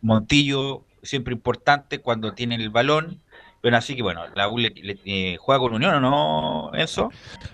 Montillo, 0.00 0.84
siempre 1.08 1.34
importante 1.34 2.00
cuando 2.00 2.32
tiene 2.34 2.54
el 2.56 2.70
balón. 2.70 3.20
Pero 3.60 3.76
así 3.76 3.96
que 3.96 4.02
bueno, 4.02 4.22
la 4.36 4.48
U 4.48 4.56
le- 4.58 4.70
le- 4.70 5.00
eh, 5.04 5.36
juega 5.40 5.58
con 5.58 5.74
Unión 5.74 5.92
o 5.96 6.00
no, 6.00 6.70
eso. 6.74 7.10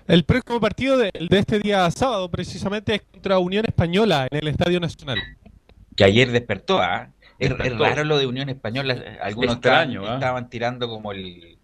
El 0.06 0.24
próximo 0.24 0.60
partido 0.60 0.98
de, 0.98 1.10
de 1.18 1.38
este 1.38 1.58
día 1.60 1.90
sábado, 1.90 2.30
precisamente, 2.30 2.96
es 2.96 3.02
contra 3.10 3.38
Unión 3.38 3.64
Española 3.66 4.28
en 4.30 4.38
el 4.38 4.48
Estadio 4.48 4.80
Nacional. 4.80 5.18
que 5.96 6.04
ayer 6.04 6.30
despertó, 6.30 6.82
¿ah? 6.82 7.08
Es, 7.38 7.50
es 7.50 7.78
raro 7.78 8.04
lo 8.04 8.18
de 8.18 8.26
Unión 8.26 8.50
Española. 8.50 9.02
Algunos 9.22 9.54
Extraño, 9.54 10.00
estaban, 10.00 10.12
¿ah? 10.12 10.14
estaban 10.16 10.50
tirando 10.50 10.88
como 10.88 11.12
el, 11.12 11.56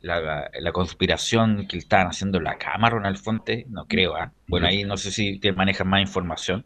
la, 0.00 0.50
la 0.58 0.72
conspiración 0.72 1.66
que 1.68 1.76
estaban 1.76 2.06
haciendo 2.06 2.40
la 2.40 2.56
cama, 2.56 2.88
Ronald 2.88 3.18
Fonte. 3.18 3.66
No 3.68 3.84
creo, 3.86 4.16
¿ah? 4.16 4.32
Bueno, 4.48 4.68
ahí 4.68 4.84
no 4.84 4.96
sé 4.96 5.10
si 5.10 5.38
te 5.38 5.52
manejan 5.52 5.86
más 5.88 6.00
información, 6.00 6.64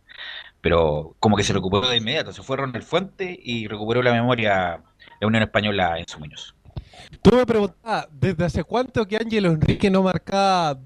pero 0.61 1.17
como 1.21 1.37
que 1.37 1.45
se 1.45 1.53
recuperó 1.53 1.89
de 1.89 1.97
inmediato. 1.97 2.33
Se 2.33 2.43
fue 2.43 2.57
Ronald 2.57 2.85
Fuente 2.85 3.39
y 3.43 3.67
recuperó 3.67 4.03
la 4.03 4.13
memoria 4.13 4.83
la 5.21 5.27
Unión 5.27 5.43
Española 5.43 5.99
en 5.99 6.09
su 6.09 6.19
Muñoz. 6.19 6.55
Tú 7.23 7.37
me 7.37 7.47
preguntabas, 7.47 8.09
¿desde 8.13 8.45
hace 8.45 8.65
cuánto 8.65 9.07
que 9.07 9.17
Ángelo 9.17 9.51
Enrique 9.51 9.91
no 9.91 10.03
marcaba 10.03 10.79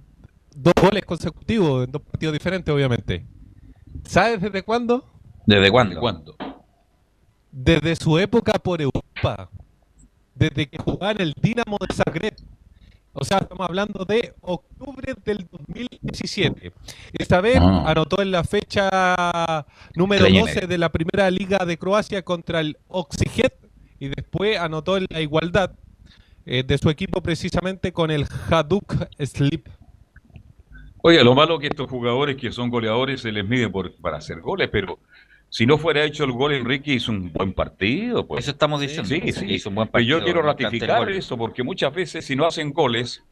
dos 0.54 0.74
goles 0.80 1.04
consecutivos 1.04 1.84
en 1.84 1.92
dos 1.92 2.02
partidos 2.02 2.32
diferentes, 2.32 2.74
obviamente? 2.74 3.26
¿Sabes 4.04 4.40
desde 4.40 4.62
cuándo? 4.62 5.04
¿Desde 5.46 5.70
cuándo? 5.70 6.00
¿Cuándo? 6.00 6.36
Desde 7.50 7.96
su 7.96 8.18
época 8.18 8.54
por 8.54 8.80
Europa. 8.80 9.48
Desde 10.34 10.68
que 10.68 10.78
jugaba 10.78 11.12
en 11.12 11.20
el 11.20 11.34
Dinamo 11.40 11.76
de 11.88 11.94
Zagreb. 11.94 12.34
O 13.16 13.24
sea, 13.24 13.38
estamos 13.38 13.66
hablando 13.68 14.04
de 14.04 14.34
octubre 14.40 15.14
del 15.24 15.46
2017. 15.50 16.72
Esta 17.12 17.40
vez 17.40 17.58
Ah. 17.60 17.84
anotó 17.86 18.20
en 18.20 18.30
la 18.32 18.42
fecha 18.42 19.64
número 19.94 20.24
Extraño 20.26 20.46
12 20.46 20.66
de 20.66 20.78
la 20.78 20.90
primera 20.90 21.30
liga 21.30 21.64
de 21.64 21.78
Croacia 21.78 22.22
contra 22.22 22.60
el 22.60 22.76
Oxijet 22.88 23.54
y 24.00 24.08
después 24.08 24.58
anotó 24.58 24.96
en 24.96 25.06
la 25.08 25.20
igualdad 25.20 25.72
eh, 26.46 26.64
de 26.64 26.76
su 26.76 26.90
equipo 26.90 27.22
precisamente 27.22 27.92
con 27.92 28.10
el 28.10 28.26
Hajduk 28.50 29.06
Slip. 29.24 29.68
Oye, 31.02 31.22
lo 31.22 31.34
malo 31.34 31.58
que 31.58 31.66
estos 31.68 31.88
jugadores 31.88 32.36
que 32.36 32.50
son 32.50 32.68
goleadores 32.70 33.20
se 33.20 33.30
les 33.30 33.46
mide 33.46 33.68
por, 33.68 33.94
para 33.96 34.16
hacer 34.16 34.40
goles, 34.40 34.68
pero 34.72 34.98
si 35.54 35.66
no 35.66 35.78
fuera 35.78 36.02
hecho 36.02 36.24
el 36.24 36.32
gol, 36.32 36.52
Enrique 36.52 36.94
hizo 36.94 37.12
un 37.12 37.32
buen 37.32 37.52
partido. 37.52 38.26
Pues. 38.26 38.42
Eso 38.42 38.50
estamos 38.50 38.80
diciendo. 38.80 39.08
Sí, 39.08 39.20
sí. 39.30 39.46
hizo 39.54 39.68
un 39.68 39.76
buen 39.76 39.86
Y 39.86 40.04
yo 40.04 40.16
partido, 40.16 40.24
quiero 40.24 40.42
ratificar 40.42 41.08
eso, 41.08 41.38
porque 41.38 41.62
muchas 41.62 41.94
veces 41.94 42.24
si 42.24 42.34
no 42.34 42.44
hacen 42.44 42.72
goles, 42.72 43.22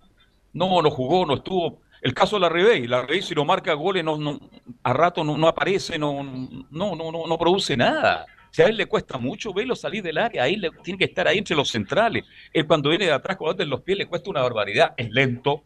no, 0.53 0.81
no 0.83 0.89
jugó, 0.89 1.27
no 1.27 1.35
estuvo. 1.35 1.81
El 2.01 2.15
caso 2.15 2.37
de 2.37 2.43
la 2.43 2.49
Rebey, 2.49 2.87
la 2.87 3.03
Rebey 3.03 3.23
si 3.23 3.35
no 3.35 3.45
marca 3.45 3.73
goles, 3.73 4.05
no, 4.05 4.19
no, 4.19 4.39
a 4.85 4.93
rato 4.93 5.25
no, 5.25 5.37
no 5.37 5.49
aparece, 5.49 5.99
no, 5.99 6.23
no, 6.23 6.95
no, 6.95 7.11
no, 7.11 7.27
no 7.27 7.39
produce 7.39 7.77
nada. 7.77 8.25
Si 8.53 8.63
a 8.63 8.67
él 8.67 8.77
le 8.77 8.87
cuesta 8.87 9.19
mucho 9.19 9.53
verlo 9.53 9.75
salir 9.75 10.05
del 10.05 10.19
área, 10.19 10.45
ahí 10.45 10.55
le, 10.55 10.71
tiene 10.85 10.99
que 10.99 11.07
estar 11.07 11.27
ahí 11.27 11.39
entre 11.39 11.57
los 11.57 11.71
centrales. 11.71 12.25
Él 12.53 12.69
cuando 12.69 12.91
viene 12.91 13.07
de 13.07 13.13
atrás, 13.15 13.37
cuando 13.37 13.65
en 13.65 13.69
los 13.69 13.81
pies, 13.81 13.99
le 13.99 14.07
cuesta 14.07 14.31
una 14.31 14.43
barbaridad. 14.43 14.95
Es 14.97 15.11
lento, 15.11 15.65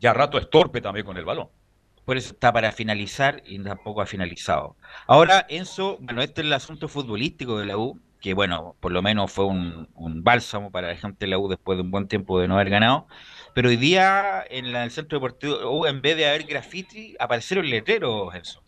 y 0.00 0.06
a 0.08 0.12
rato 0.12 0.36
es 0.36 0.50
torpe 0.50 0.80
también 0.80 1.06
con 1.06 1.16
el 1.16 1.24
balón. 1.24 1.46
Por 2.04 2.16
eso 2.16 2.32
está 2.32 2.52
para 2.52 2.72
finalizar 2.72 3.42
y 3.46 3.58
tampoco 3.60 4.02
ha 4.02 4.06
finalizado. 4.06 4.76
Ahora, 5.06 5.46
Enzo, 5.48 5.98
bueno, 6.00 6.22
este 6.22 6.40
es 6.40 6.46
el 6.46 6.52
asunto 6.52 6.88
futbolístico 6.88 7.58
de 7.58 7.66
la 7.66 7.76
U, 7.78 8.00
que 8.20 8.34
bueno, 8.34 8.74
por 8.80 8.92
lo 8.92 9.02
menos 9.02 9.30
fue 9.30 9.44
un, 9.46 9.88
bálsamo 9.96 10.70
para 10.70 10.88
la 10.88 10.96
gente 10.96 11.26
de 11.26 11.30
la 11.30 11.38
U 11.38 11.48
después 11.48 11.76
de 11.76 11.82
un 11.82 11.90
buen 11.90 12.08
tiempo 12.08 12.40
de 12.40 12.48
no 12.48 12.54
haber 12.54 12.70
ganado. 12.70 13.06
Pero 13.54 13.68
hoy 13.68 13.76
día 13.76 14.42
en 14.50 14.72
la- 14.72 14.84
el 14.84 14.90
centro 14.90 15.18
deportivo, 15.18 15.56
U, 15.70 15.86
en 15.86 16.00
vez 16.02 16.16
de 16.16 16.26
haber 16.26 16.44
graffiti, 16.44 17.14
aparecieron 17.20 17.68
letreros, 17.68 18.34
Enzo. 18.34 18.62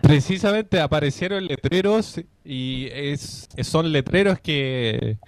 Precisamente 0.00 0.80
aparecieron 0.80 1.46
letreros 1.46 2.20
y 2.44 2.88
es, 2.92 3.48
son 3.62 3.92
letreros 3.92 4.40
que, 4.40 5.18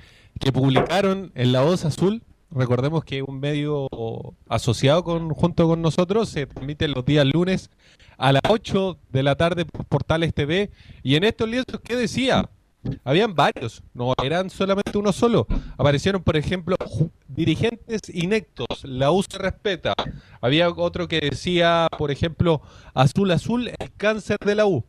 que 0.40 0.52
publicaron 0.52 1.32
en 1.34 1.52
La 1.52 1.62
Voz 1.62 1.84
Azul. 1.84 2.22
Recordemos 2.54 3.04
que 3.04 3.20
un 3.20 3.40
medio 3.40 3.88
asociado 4.48 5.02
con, 5.02 5.30
junto 5.30 5.66
con 5.66 5.82
nosotros 5.82 6.28
se 6.28 6.46
transmite 6.46 6.86
los 6.86 7.04
días 7.04 7.26
lunes 7.26 7.68
a 8.16 8.32
las 8.32 8.42
8 8.48 8.96
de 9.10 9.22
la 9.24 9.34
tarde 9.34 9.64
por 9.64 9.84
Portales 9.86 10.32
TV. 10.32 10.70
Y 11.02 11.16
en 11.16 11.24
estos 11.24 11.48
lienzos, 11.48 11.80
¿qué 11.82 11.96
decía? 11.96 12.48
Habían 13.02 13.34
varios, 13.34 13.82
no 13.92 14.14
eran 14.22 14.50
solamente 14.50 14.96
uno 14.96 15.12
solo. 15.12 15.48
Aparecieron, 15.76 16.22
por 16.22 16.36
ejemplo, 16.36 16.76
dirigentes 17.26 18.02
inectos, 18.12 18.84
la 18.84 19.10
U 19.10 19.22
se 19.22 19.38
respeta. 19.38 19.94
Había 20.40 20.68
otro 20.70 21.08
que 21.08 21.18
decía, 21.20 21.88
por 21.98 22.12
ejemplo, 22.12 22.62
azul 22.92 23.32
azul, 23.32 23.68
el 23.68 23.92
cáncer 23.96 24.36
de 24.44 24.54
la 24.54 24.66
U. 24.66 24.84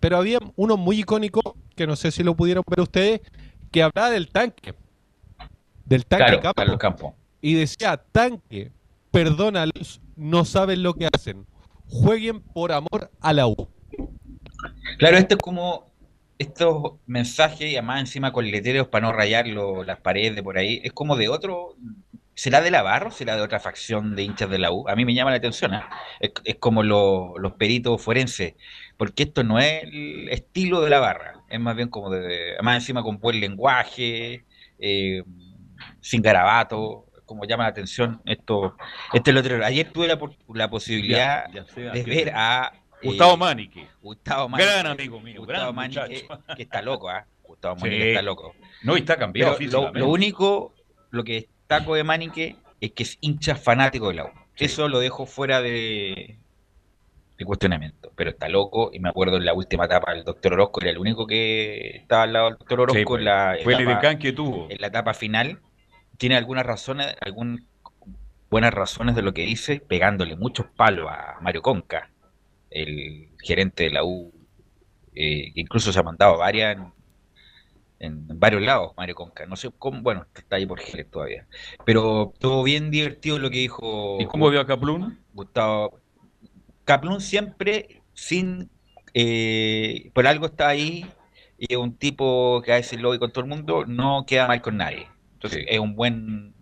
Pero 0.00 0.16
había 0.16 0.38
uno 0.54 0.78
muy 0.78 1.00
icónico, 1.00 1.56
que 1.74 1.86
no 1.86 1.94
sé 1.94 2.10
si 2.10 2.22
lo 2.22 2.34
pudieron 2.34 2.64
ver 2.66 2.80
ustedes, 2.80 3.20
que 3.70 3.82
hablaba 3.82 4.08
del 4.10 4.28
tanque. 4.28 4.74
Del 5.86 6.04
tanque 6.04 6.24
Claro, 6.26 6.40
Campo. 6.42 6.54
Carlos 6.56 6.78
Campo. 6.78 7.16
Y 7.40 7.54
decía, 7.54 7.96
tanque, 8.12 8.72
perdónalos, 9.10 10.00
no 10.16 10.44
saben 10.44 10.82
lo 10.82 10.94
que 10.94 11.08
hacen. 11.12 11.46
Jueguen 11.88 12.40
por 12.40 12.72
amor 12.72 13.10
a 13.20 13.32
la 13.32 13.46
U. 13.46 13.68
Claro, 14.98 15.16
esto 15.16 15.36
es 15.36 15.40
como 15.42 15.86
estos 16.38 16.94
mensajes, 17.06 17.70
y 17.70 17.76
además 17.76 18.00
encima 18.00 18.32
con 18.32 18.50
letreros 18.50 18.88
para 18.88 19.06
no 19.06 19.12
rayar 19.12 19.46
lo- 19.46 19.84
las 19.84 20.00
paredes 20.00 20.34
de 20.34 20.42
por 20.42 20.58
ahí, 20.58 20.80
es 20.84 20.92
como 20.92 21.16
de 21.16 21.28
otro. 21.28 21.76
¿Será 22.34 22.60
de 22.60 22.70
la 22.70 22.82
Barro? 22.82 23.10
¿Será 23.10 23.34
de 23.36 23.40
otra 23.42 23.60
facción 23.60 24.14
de 24.14 24.24
hinchas 24.24 24.50
de 24.50 24.58
la 24.58 24.70
U? 24.70 24.86
A 24.88 24.94
mí 24.94 25.06
me 25.06 25.14
llama 25.14 25.30
la 25.30 25.38
atención. 25.38 25.72
¿ah? 25.72 25.88
Es, 26.20 26.32
es 26.44 26.56
como 26.56 26.82
lo- 26.82 27.38
los 27.38 27.52
peritos 27.52 28.02
forenses, 28.02 28.54
porque 28.98 29.22
esto 29.22 29.42
no 29.42 29.58
es 29.58 29.84
el 29.84 30.28
estilo 30.30 30.82
de 30.82 30.90
la 30.90 30.98
barra, 31.00 31.40
es 31.48 31.60
más 31.60 31.76
bien 31.76 31.88
como 31.88 32.10
de. 32.10 32.54
Además, 32.54 32.76
encima 32.82 33.02
con 33.02 33.18
buen 33.20 33.40
lenguaje, 33.40 34.44
eh, 34.78 35.22
sin 36.06 36.22
garabato, 36.22 37.04
como 37.24 37.44
llama 37.44 37.64
la 37.64 37.70
atención 37.70 38.20
esto, 38.26 38.76
este 39.12 39.32
letrero. 39.32 39.64
Ayer 39.64 39.90
tuve 39.92 40.06
la, 40.06 40.70
posibilidad 40.70 41.46
Ya- 41.52 41.64
ya 41.64 41.66
sea 41.74 41.92
de 41.92 42.02
ver 42.04 42.30
a. 42.32 42.72
eh, 43.02 43.06
Gustavo 43.08 43.36
Manique. 43.36 43.88
Gustavo 44.00 44.48
Manique. 44.48 44.70
Gran 44.72 44.86
amigo 44.86 45.20
mío, 45.20 45.40
Gustavo 45.40 45.58
gran 45.72 45.74
Manique, 45.74 46.22
muchacho. 46.28 46.54
que 46.56 46.62
está 46.62 46.80
loco, 46.82 47.08
¿ah? 47.08 47.26
Gustavo 47.42 47.76
Sí. 47.76 47.82
Manique 47.84 48.08
está 48.10 48.22
loco. 48.22 48.54
No, 48.84 48.96
y 48.96 49.00
está 49.00 49.16
cambiado 49.16 49.56
lo, 49.58 49.92
lo 49.92 50.08
único, 50.08 50.74
lo 51.10 51.24
que 51.24 51.32
destaco 51.32 51.96
de 51.96 52.04
Manique 52.04 52.56
es 52.80 52.92
que 52.92 53.02
es 53.02 53.18
hincha 53.20 53.56
fanático 53.56 54.06
del 54.08 54.18
la 54.18 54.24
U. 54.26 54.30
Eso 54.56 54.88
lo 54.88 55.00
dejo 55.00 55.26
fuera 55.26 55.60
de, 55.60 56.38
de 57.36 57.44
cuestionamiento. 57.44 58.12
Pero 58.14 58.30
está 58.30 58.48
loco, 58.48 58.90
y 58.92 59.00
me 59.00 59.08
acuerdo 59.08 59.36
en 59.38 59.44
la 59.44 59.52
última 59.54 59.84
etapa 59.86 60.14
del 60.14 60.22
doctor 60.24 60.52
Orozco, 60.54 60.80
era 60.80 60.90
el 60.90 60.98
único 60.98 61.26
que 61.26 61.96
estaba 61.96 62.22
al 62.22 62.32
lado 62.32 62.44
del 62.50 62.58
doctor 62.58 62.80
Orozco 62.82 63.14
Sí, 63.16 63.18
en 63.18 63.24
la 63.24 63.56
fue 63.64 63.74
el 63.74 63.80
etapa- 63.80 63.92
edecán 63.98 64.18
que 64.18 64.32
tuvo. 64.32 64.68
en 64.70 64.80
la 64.80 64.86
etapa 64.86 65.12
final. 65.12 65.58
Tiene 66.18 66.36
algunas 66.36 66.66
razones, 66.66 67.14
algunas 67.20 67.60
buenas 68.50 68.72
razones 68.74 69.14
de 69.16 69.22
lo 69.22 69.34
que 69.34 69.42
dice, 69.42 69.80
pegándole 69.80 70.36
muchos 70.36 70.66
palos 70.76 71.08
a 71.10 71.38
Mario 71.40 71.62
Conca, 71.62 72.10
el 72.70 73.30
gerente 73.42 73.84
de 73.84 73.90
la 73.90 74.04
U, 74.04 74.32
eh, 75.14 75.52
que 75.54 75.60
incluso 75.60 75.92
se 75.92 75.98
ha 76.00 76.02
mandado 76.02 76.38
varias 76.38 76.76
en, 76.76 76.92
en 77.98 78.38
varios 78.38 78.62
lados, 78.62 78.92
Mario 78.96 79.14
Conca. 79.14 79.46
No 79.46 79.56
sé 79.56 79.70
cómo, 79.78 80.02
bueno, 80.02 80.26
está 80.34 80.56
ahí 80.56 80.66
por 80.66 80.80
Jerez 80.80 81.10
todavía. 81.10 81.46
Pero 81.84 82.34
todo 82.38 82.62
bien 82.62 82.90
divertido 82.90 83.38
lo 83.38 83.50
que 83.50 83.58
dijo. 83.58 84.18
¿Y 84.20 84.26
cómo 84.26 84.50
vio 84.50 84.60
a 84.60 84.66
Caplún? 84.66 85.24
Gustavo. 85.32 86.00
Caplún 86.84 87.20
siempre 87.20 88.02
sin. 88.14 88.70
eh, 89.14 90.10
por 90.14 90.26
algo 90.26 90.46
está 90.46 90.68
ahí 90.68 91.06
y 91.58 91.72
es 91.74 91.78
un 91.78 91.96
tipo 91.96 92.62
que 92.62 92.72
a 92.72 92.76
veces 92.76 93.00
lo 93.00 93.10
ve 93.10 93.18
con 93.18 93.32
todo 93.32 93.44
el 93.44 93.50
mundo, 93.50 93.84
no 93.86 94.24
queda 94.26 94.46
mal 94.48 94.62
con 94.62 94.76
nadie. 94.76 95.08
Entonces 95.46 95.66
es 95.68 95.78
un 95.78 95.94
buen 95.94 96.54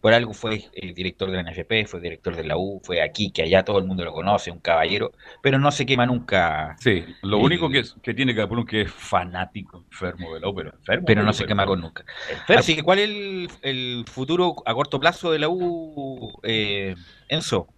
Por 0.00 0.14
algo 0.14 0.32
fue 0.32 0.64
eh, 0.72 0.94
director 0.94 1.30
de 1.30 1.34
la 1.36 1.40
NFP, 1.42 1.84
fue 1.86 2.00
director 2.00 2.34
de 2.34 2.44
la 2.44 2.56
U, 2.56 2.80
fue 2.82 3.02
aquí, 3.02 3.30
que 3.30 3.42
allá 3.42 3.62
todo 3.64 3.78
el 3.78 3.84
mundo 3.84 4.02
lo 4.02 4.12
conoce, 4.12 4.50
un 4.50 4.58
caballero, 4.60 5.12
pero 5.42 5.58
no 5.58 5.70
se 5.70 5.84
quema 5.84 6.06
nunca. 6.06 6.76
Sí, 6.80 7.04
lo 7.22 7.36
el- 7.36 7.44
único 7.44 7.68
que, 7.68 7.80
es- 7.80 7.94
que 8.02 8.14
tiene 8.14 8.34
Capulón 8.34 8.64
que 8.64 8.82
es 8.82 8.90
fanático, 8.90 9.84
enfermo 9.90 10.32
de 10.34 10.40
la 10.40 10.48
ópera. 10.48 10.70
Enfermo, 10.78 11.06
pero 11.06 11.20
no 11.20 11.26
pero 11.26 11.32
se 11.34 11.44
quema 11.46 11.66
con 11.66 11.80
nunca. 11.82 12.04
Enfermo. 12.30 12.60
Así 12.60 12.74
que, 12.76 12.82
¿cuál 12.82 12.98
es 13.00 13.10
el, 13.10 13.48
el 13.62 14.04
futuro 14.06 14.54
a 14.64 14.72
corto 14.72 14.98
plazo 14.98 15.32
de 15.32 15.38
la 15.38 15.48
U, 15.50 16.32
eh, 16.44 16.94
Enzo? 17.28 17.68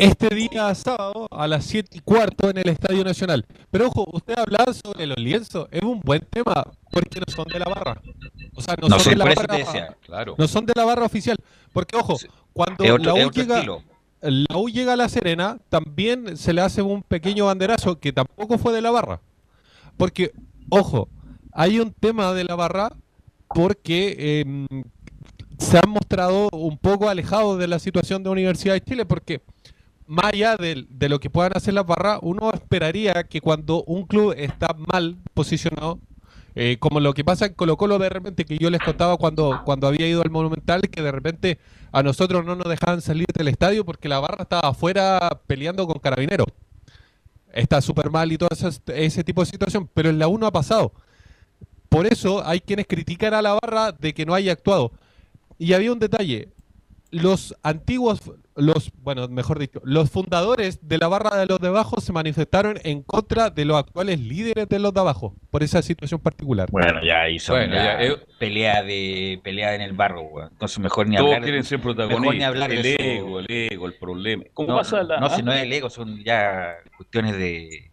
Este 0.00 0.34
día 0.34 0.74
sábado 0.74 1.28
a 1.30 1.46
las 1.46 1.64
7 1.66 1.98
y 1.98 2.00
cuarto 2.00 2.48
en 2.48 2.56
el 2.56 2.68
Estadio 2.70 3.04
Nacional. 3.04 3.44
Pero 3.70 3.88
ojo, 3.88 4.06
usted 4.12 4.34
hablaba 4.38 4.72
sobre 4.72 5.06
los 5.06 5.18
lienzos. 5.18 5.68
Es 5.70 5.82
un 5.82 6.00
buen 6.00 6.20
tema 6.30 6.64
porque 6.90 7.20
no 7.20 7.26
son 7.34 7.44
de 7.52 7.58
la 7.58 7.66
barra. 7.66 8.00
O 8.54 8.62
sea, 8.62 8.76
no, 8.80 8.88
No 8.88 8.98
son 8.98 9.12
de 9.12 9.18
la 9.18 9.24
barra. 9.26 9.56
decía, 9.58 9.96
claro. 10.06 10.34
No 10.38 10.48
son 10.48 10.64
de 10.64 10.72
la 10.74 10.84
barra 10.84 11.04
oficial. 11.04 11.36
Porque 11.72 11.96
ojo, 11.96 12.16
cuando 12.54 12.82
Es 12.82 12.90
otro- 12.92 13.14
la, 13.14 13.26
U 13.26 13.30
llega, 13.30 13.62
la 14.22 14.56
U 14.56 14.68
llega 14.70 14.94
a 14.94 14.96
La 14.96 15.08
Serena, 15.10 15.58
también 15.68 16.36
se 16.38 16.54
le 16.54 16.62
hace 16.62 16.80
un 16.80 17.02
pequeño 17.02 17.46
banderazo 17.46 18.00
que 18.00 18.12
tampoco 18.12 18.56
fue 18.56 18.72
de 18.72 18.80
la 18.80 18.90
barra. 18.90 19.20
Porque, 19.98 20.32
ojo, 20.70 21.08
hay 21.52 21.78
un 21.78 21.92
tema 21.92 22.32
de 22.32 22.44
la 22.44 22.54
barra 22.54 22.90
porque 23.54 24.40
em, 24.40 24.66
se 25.58 25.76
han 25.76 25.90
mostrado 25.90 26.48
un 26.52 26.78
poco 26.78 27.10
alejados 27.10 27.58
de 27.58 27.68
la 27.68 27.78
situación 27.78 28.22
de 28.22 28.30
Universidad 28.30 28.72
de 28.74 28.80
Chile 28.80 29.04
porque 29.04 29.42
más 30.10 30.32
allá 30.32 30.56
de, 30.56 31.08
lo 31.08 31.20
que 31.20 31.30
puedan 31.30 31.52
hacer 31.54 31.72
las 31.72 31.86
barras, 31.86 32.18
uno 32.22 32.50
esperaría 32.52 33.22
que 33.28 33.40
cuando 33.40 33.84
un 33.84 34.06
club 34.06 34.34
está 34.36 34.74
mal 34.92 35.18
posicionado, 35.34 36.00
eh, 36.56 36.78
como 36.80 36.98
lo 36.98 37.14
que 37.14 37.24
pasa 37.24 37.46
en 37.46 37.54
Colo 37.54 37.76
Colo 37.76 37.96
de 38.00 38.08
repente, 38.08 38.44
que 38.44 38.58
yo 38.58 38.70
les 38.70 38.80
contaba 38.80 39.16
cuando, 39.18 39.62
cuando 39.64 39.86
había 39.86 40.08
ido 40.08 40.20
al 40.22 40.30
Monumental, 40.30 40.80
que 40.90 41.00
de 41.00 41.12
repente 41.12 41.60
a 41.92 42.02
nosotros 42.02 42.44
no 42.44 42.56
nos 42.56 42.68
dejaban 42.68 43.00
salir 43.02 43.26
del 43.32 43.46
estadio 43.46 43.84
porque 43.84 44.08
la 44.08 44.18
barra 44.18 44.42
estaba 44.42 44.70
afuera 44.70 45.42
peleando 45.46 45.86
con 45.86 46.00
carabineros. 46.00 46.48
Está 47.52 47.80
súper 47.80 48.10
mal 48.10 48.32
y 48.32 48.36
todo 48.36 48.48
ese, 48.50 48.80
ese 48.88 49.22
tipo 49.22 49.42
de 49.42 49.46
situación, 49.46 49.88
pero 49.94 50.10
en 50.10 50.18
la 50.18 50.26
1 50.26 50.44
ha 50.44 50.50
pasado. 50.50 50.92
Por 51.88 52.08
eso 52.08 52.44
hay 52.44 52.58
quienes 52.58 52.88
critican 52.88 53.32
a 53.32 53.42
la 53.42 53.56
barra 53.62 53.92
de 53.92 54.12
que 54.12 54.26
no 54.26 54.34
haya 54.34 54.50
actuado. 54.50 54.90
Y 55.56 55.72
había 55.72 55.92
un 55.92 56.00
detalle. 56.00 56.48
Los 57.12 57.56
antiguos, 57.64 58.20
los, 58.54 58.92
bueno, 59.02 59.26
mejor 59.26 59.58
dicho, 59.58 59.80
los 59.82 60.10
fundadores 60.10 60.86
de 60.86 60.96
la 60.98 61.08
barra 61.08 61.36
de 61.36 61.46
los 61.46 61.58
de 61.58 61.66
abajo 61.66 62.00
se 62.00 62.12
manifestaron 62.12 62.78
en 62.84 63.02
contra 63.02 63.50
de 63.50 63.64
los 63.64 63.76
actuales 63.78 64.20
líderes 64.20 64.68
de 64.68 64.78
los 64.78 64.94
de 64.94 65.00
abajo, 65.00 65.34
por 65.50 65.64
esa 65.64 65.82
situación 65.82 66.20
particular. 66.20 66.68
Bueno, 66.70 67.02
ya 67.04 67.28
hizo 67.28 67.52
Bueno, 67.54 67.72
una 67.74 67.84
ya, 67.84 68.02
eh. 68.04 68.16
pelea 68.38 68.84
de 68.84 69.40
pelea 69.42 69.74
en 69.74 69.80
el 69.80 69.92
barro, 69.92 70.22
weón. 70.22 70.50
Entonces 70.52 70.78
mejor 70.78 71.08
ni 71.08 71.16
Todos 71.16 71.28
hablar. 71.30 71.42
quieren 71.42 71.64
ser 71.64 71.78
mejor 71.78 71.90
ni 71.90 71.94
protagonistas. 72.06 72.46
hablar 72.48 72.72
El 72.72 72.82
de 72.84 72.92
eso. 72.94 73.02
ego, 73.02 73.40
el 73.40 73.46
ego, 73.50 73.86
el 73.86 73.94
problema. 73.94 74.44
¿Cómo 74.54 74.68
no, 74.68 74.76
pasa 74.76 75.02
la- 75.02 75.18
no, 75.18 75.26
ah? 75.26 75.30
si 75.36 75.42
no 75.42 75.52
es 75.52 75.62
el 75.62 75.72
ego, 75.72 75.90
son 75.90 76.22
ya 76.22 76.74
cuestiones 76.96 77.36
de 77.36 77.90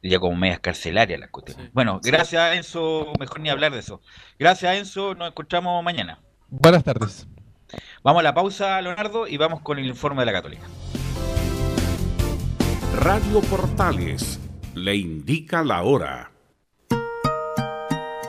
ya 0.00 0.18
como 0.20 0.36
medias 0.36 0.60
carcelarias 0.60 1.18
las 1.18 1.30
cuestiones. 1.30 1.72
Bueno, 1.72 2.00
gracias 2.04 2.56
Enzo, 2.56 3.12
mejor 3.18 3.40
ni 3.40 3.48
hablar 3.50 3.72
de 3.72 3.80
eso. 3.80 4.00
Gracias 4.38 4.76
Enzo, 4.76 5.14
nos 5.16 5.28
encontramos 5.28 5.82
mañana. 5.82 6.20
Buenas 6.48 6.84
tardes. 6.84 7.26
Vamos 8.04 8.18
a 8.20 8.22
la 8.24 8.34
pausa, 8.34 8.82
Leonardo, 8.82 9.28
y 9.28 9.36
vamos 9.36 9.60
con 9.60 9.78
el 9.78 9.86
informe 9.86 10.22
de 10.22 10.26
la 10.26 10.32
Católica. 10.32 10.64
Radio 12.96 13.40
Portales 13.42 14.40
le 14.74 14.96
indica 14.96 15.62
la 15.62 15.84
hora. 15.84 16.32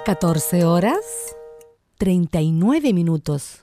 14 0.05 0.65
horas 0.65 0.99
39 1.97 2.93
minutos. 2.93 3.62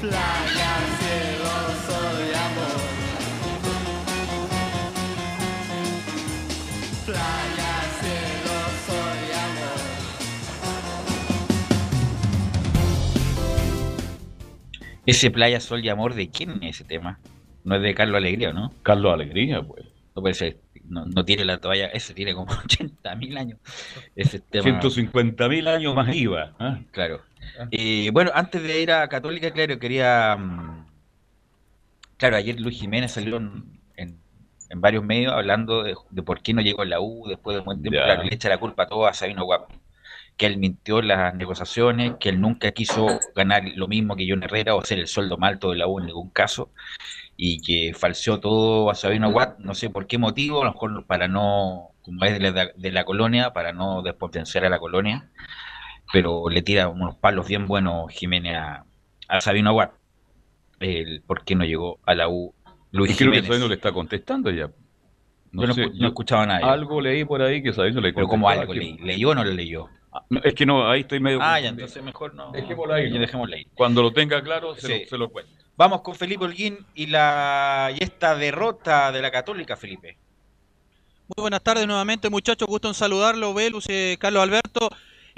playa, 0.00 0.72
cielo, 0.98 1.54
sol 1.86 2.16
y 2.24 2.32
amor. 2.34 2.80
Playa, 7.06 7.72
cielo, 8.00 8.56
sol 8.86 9.18
y 9.28 9.32
amor. 9.46 9.80
Ese 15.06 15.30
playa, 15.30 15.60
sol 15.60 15.84
y 15.84 15.88
amor, 15.88 16.14
¿de 16.14 16.30
quién 16.30 16.62
es 16.62 16.76
ese 16.76 16.84
tema? 16.84 17.20
No 17.64 17.76
es 17.76 17.82
de 17.82 17.94
Carlos 17.94 18.16
Alegría, 18.16 18.52
¿no? 18.52 18.72
Carlos 18.82 19.12
Alegría, 19.12 19.62
pues. 19.62 19.84
No 20.16 20.22
puede. 20.22 20.60
No, 20.84 21.06
no, 21.06 21.24
tiene 21.24 21.44
la 21.44 21.58
toalla, 21.58 21.86
ese 21.86 22.14
tiene 22.14 22.34
como 22.34 22.50
80.000 22.52 23.38
años. 23.38 23.58
Ese 24.16 24.40
tema. 24.40 24.80
150.000 24.80 25.68
años 25.68 25.94
más 25.94 26.14
IVA. 26.14 26.46
¿eh? 26.46 26.52
¿ah? 26.58 26.80
Claro. 26.90 27.20
Eh, 27.70 28.10
bueno, 28.12 28.30
antes 28.34 28.62
de 28.62 28.80
ir 28.82 28.92
a 28.92 29.08
Católica, 29.08 29.50
claro, 29.52 29.78
quería. 29.78 30.36
mm, 30.36 30.86
Claro, 32.16 32.36
ayer 32.36 32.60
Luis 32.60 32.78
Jiménez 32.78 33.12
salió 33.12 33.36
en, 33.38 33.80
en- 33.96 34.20
en 34.68 34.80
varios 34.80 35.02
medios 35.04 35.32
hablando 35.32 35.82
de, 35.82 35.96
de 36.10 36.22
por 36.22 36.42
qué 36.42 36.52
no 36.54 36.60
llegó 36.62 36.82
a 36.82 36.84
la 36.84 37.00
U 37.00 37.26
después 37.28 37.54
de 37.54 37.60
un 37.60 37.64
buen 37.64 37.82
tiempo. 37.82 37.96
Ya. 37.98 38.04
Claro, 38.04 38.22
le 38.24 38.34
echa 38.34 38.48
la 38.48 38.58
culpa 38.58 38.84
a 38.84 38.86
todo 38.86 39.06
a 39.06 39.14
Sabino 39.14 39.44
Guapo. 39.44 39.68
Que 40.36 40.46
él 40.46 40.58
mintió 40.58 41.02
las 41.02 41.34
negociaciones, 41.34 42.14
que 42.20 42.30
él 42.30 42.40
nunca 42.40 42.72
quiso 42.72 43.06
ganar 43.34 43.62
lo 43.76 43.88
mismo 43.88 44.16
que 44.16 44.26
John 44.28 44.42
Herrera 44.42 44.74
o 44.74 44.82
ser 44.84 44.98
el 44.98 45.06
sueldo 45.08 45.36
más 45.38 45.50
alto 45.52 45.70
de 45.70 45.76
la 45.78 45.86
U 45.88 45.98
en 46.00 46.06
ningún 46.06 46.30
caso. 46.30 46.70
Y 47.36 47.60
que 47.62 47.94
falseó 47.94 48.40
todo 48.40 48.90
a 48.90 48.94
Sabino 48.94 49.30
Watt, 49.30 49.58
no 49.58 49.74
sé 49.74 49.90
por 49.90 50.06
qué 50.06 50.18
motivo, 50.18 50.62
a 50.62 50.66
lo 50.66 50.72
mejor 50.72 51.06
para 51.06 51.28
no, 51.28 51.90
como 52.02 52.24
es 52.24 52.32
de 52.38 52.50
la, 52.52 52.70
de 52.74 52.92
la 52.92 53.04
colonia, 53.04 53.52
para 53.52 53.72
no 53.72 54.02
despotenciar 54.02 54.64
a 54.64 54.70
la 54.70 54.78
colonia 54.78 55.30
pero 56.12 56.48
le 56.48 56.62
tira 56.62 56.88
unos 56.88 57.16
palos 57.16 57.46
bien 57.46 57.66
buenos 57.66 58.10
Jiménez 58.12 58.56
a, 58.56 58.84
a 59.28 59.40
Sabino 59.40 59.70
Aguad. 59.70 59.90
El 60.80 61.22
por 61.26 61.44
qué 61.44 61.54
no 61.54 61.64
llegó 61.64 61.98
a 62.06 62.14
la 62.14 62.28
U 62.28 62.54
Luis 62.92 63.12
Y 63.12 63.16
creo 63.16 63.32
que. 63.32 63.42
Sabino 63.46 63.68
le 63.68 63.74
está 63.74 63.92
contestando 63.92 64.50
ya. 64.50 64.70
Yo 65.52 65.66
no 65.66 65.74
escu- 65.74 65.92
no 65.94 66.08
escuchaba 66.08 66.46
nada. 66.46 66.72
Algo 66.72 67.00
leí 67.00 67.24
por 67.24 67.42
ahí 67.42 67.62
que 67.62 67.72
Sabino 67.72 68.00
le 68.00 68.12
Pero 68.12 68.28
como 68.28 68.48
algo 68.48 68.72
que- 68.72 68.78
leí. 68.78 68.96
¿Leyó 68.98 69.30
o 69.30 69.34
no 69.34 69.44
lo 69.44 69.52
leyó? 69.52 69.88
Ah, 70.12 70.24
no, 70.30 70.40
Es 70.42 70.54
que 70.54 70.66
no, 70.66 70.88
ahí 70.90 71.02
estoy 71.02 71.20
medio. 71.20 71.38
Ah, 71.40 71.60
ya, 71.60 71.68
entonces 71.68 72.02
mejor 72.02 72.34
no. 72.34 72.50
Dejémoslo 72.50 72.94
ahí. 72.94 73.10
¿no? 73.10 73.18
dejémoslo 73.20 73.54
ahí. 73.54 73.66
Cuando 73.74 74.02
lo 74.02 74.12
tenga 74.12 74.42
claro, 74.42 74.74
se, 74.74 74.86
Sí. 74.86 75.00
lo, 75.04 75.08
se 75.08 75.18
lo 75.18 75.28
cuento. 75.28 75.52
Vamos 75.76 76.02
con 76.02 76.14
Felipe 76.14 76.44
Holguín 76.44 76.78
y 76.94 77.06
la 77.06 77.90
y 77.96 78.02
esta 78.02 78.34
derrota 78.36 79.12
de 79.12 79.22
la 79.22 79.30
Católica, 79.30 79.76
Felipe. 79.76 80.18
Muy 81.36 81.42
buenas 81.42 81.62
tardes 81.62 81.86
nuevamente, 81.86 82.28
muchachos. 82.28 82.66
Gusto 82.66 82.88
en 82.88 82.94
saludarlo, 82.94 83.54
Velus, 83.54 83.86
eh, 83.88 84.16
Carlos 84.20 84.42
Alberto. 84.42 84.90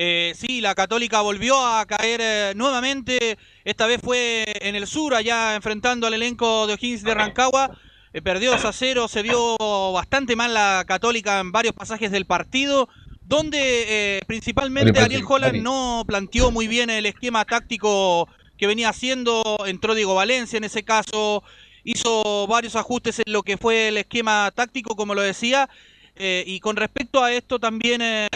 Eh, 0.04 0.34
sí, 0.34 0.60
la 0.60 0.74
Católica 0.74 1.20
volvió 1.20 1.64
a 1.64 1.86
caer 1.86 2.20
eh, 2.20 2.52
nuevamente. 2.56 3.38
Esta 3.64 3.86
vez 3.86 4.00
fue 4.02 4.44
en 4.60 4.74
el 4.74 4.88
sur, 4.88 5.14
allá 5.14 5.54
enfrentando 5.54 6.08
al 6.08 6.14
elenco 6.14 6.66
de 6.66 6.72
O'Higgins 6.72 7.04
de 7.04 7.14
Rancagua. 7.14 7.78
Eh, 8.12 8.20
perdió 8.20 8.50
2 8.50 8.64
a 8.64 8.72
0. 8.72 9.06
Se 9.06 9.22
vio 9.22 9.56
bastante 9.92 10.34
mal 10.34 10.54
la 10.54 10.84
Católica 10.88 11.38
en 11.38 11.52
varios 11.52 11.72
pasajes 11.72 12.10
del 12.10 12.26
partido. 12.26 12.88
Donde 13.20 14.20
principalmente 14.26 14.98
Ariel 14.98 15.22
Holland 15.26 15.62
no 15.62 16.02
planteó 16.04 16.50
muy 16.50 16.66
bien 16.66 16.90
el 16.90 17.06
esquema 17.06 17.44
táctico 17.44 18.28
que 18.58 18.66
venía 18.66 18.88
haciendo. 18.88 19.58
Entró 19.66 19.94
Diego 19.94 20.16
Valencia 20.16 20.56
en 20.56 20.64
ese 20.64 20.82
caso. 20.82 21.44
Hizo 21.84 22.48
varios 22.48 22.74
ajustes 22.74 23.20
en 23.24 23.32
lo 23.32 23.44
que 23.44 23.56
fue 23.56 23.86
el 23.86 23.98
esquema 23.98 24.50
táctico, 24.52 24.96
como 24.96 25.14
lo 25.14 25.22
decía. 25.22 25.70
Eh, 26.14 26.44
y 26.46 26.60
con 26.60 26.76
respecto 26.76 27.24
a 27.24 27.32
esto 27.32 27.58
también 27.58 28.02
eh, 28.02 28.28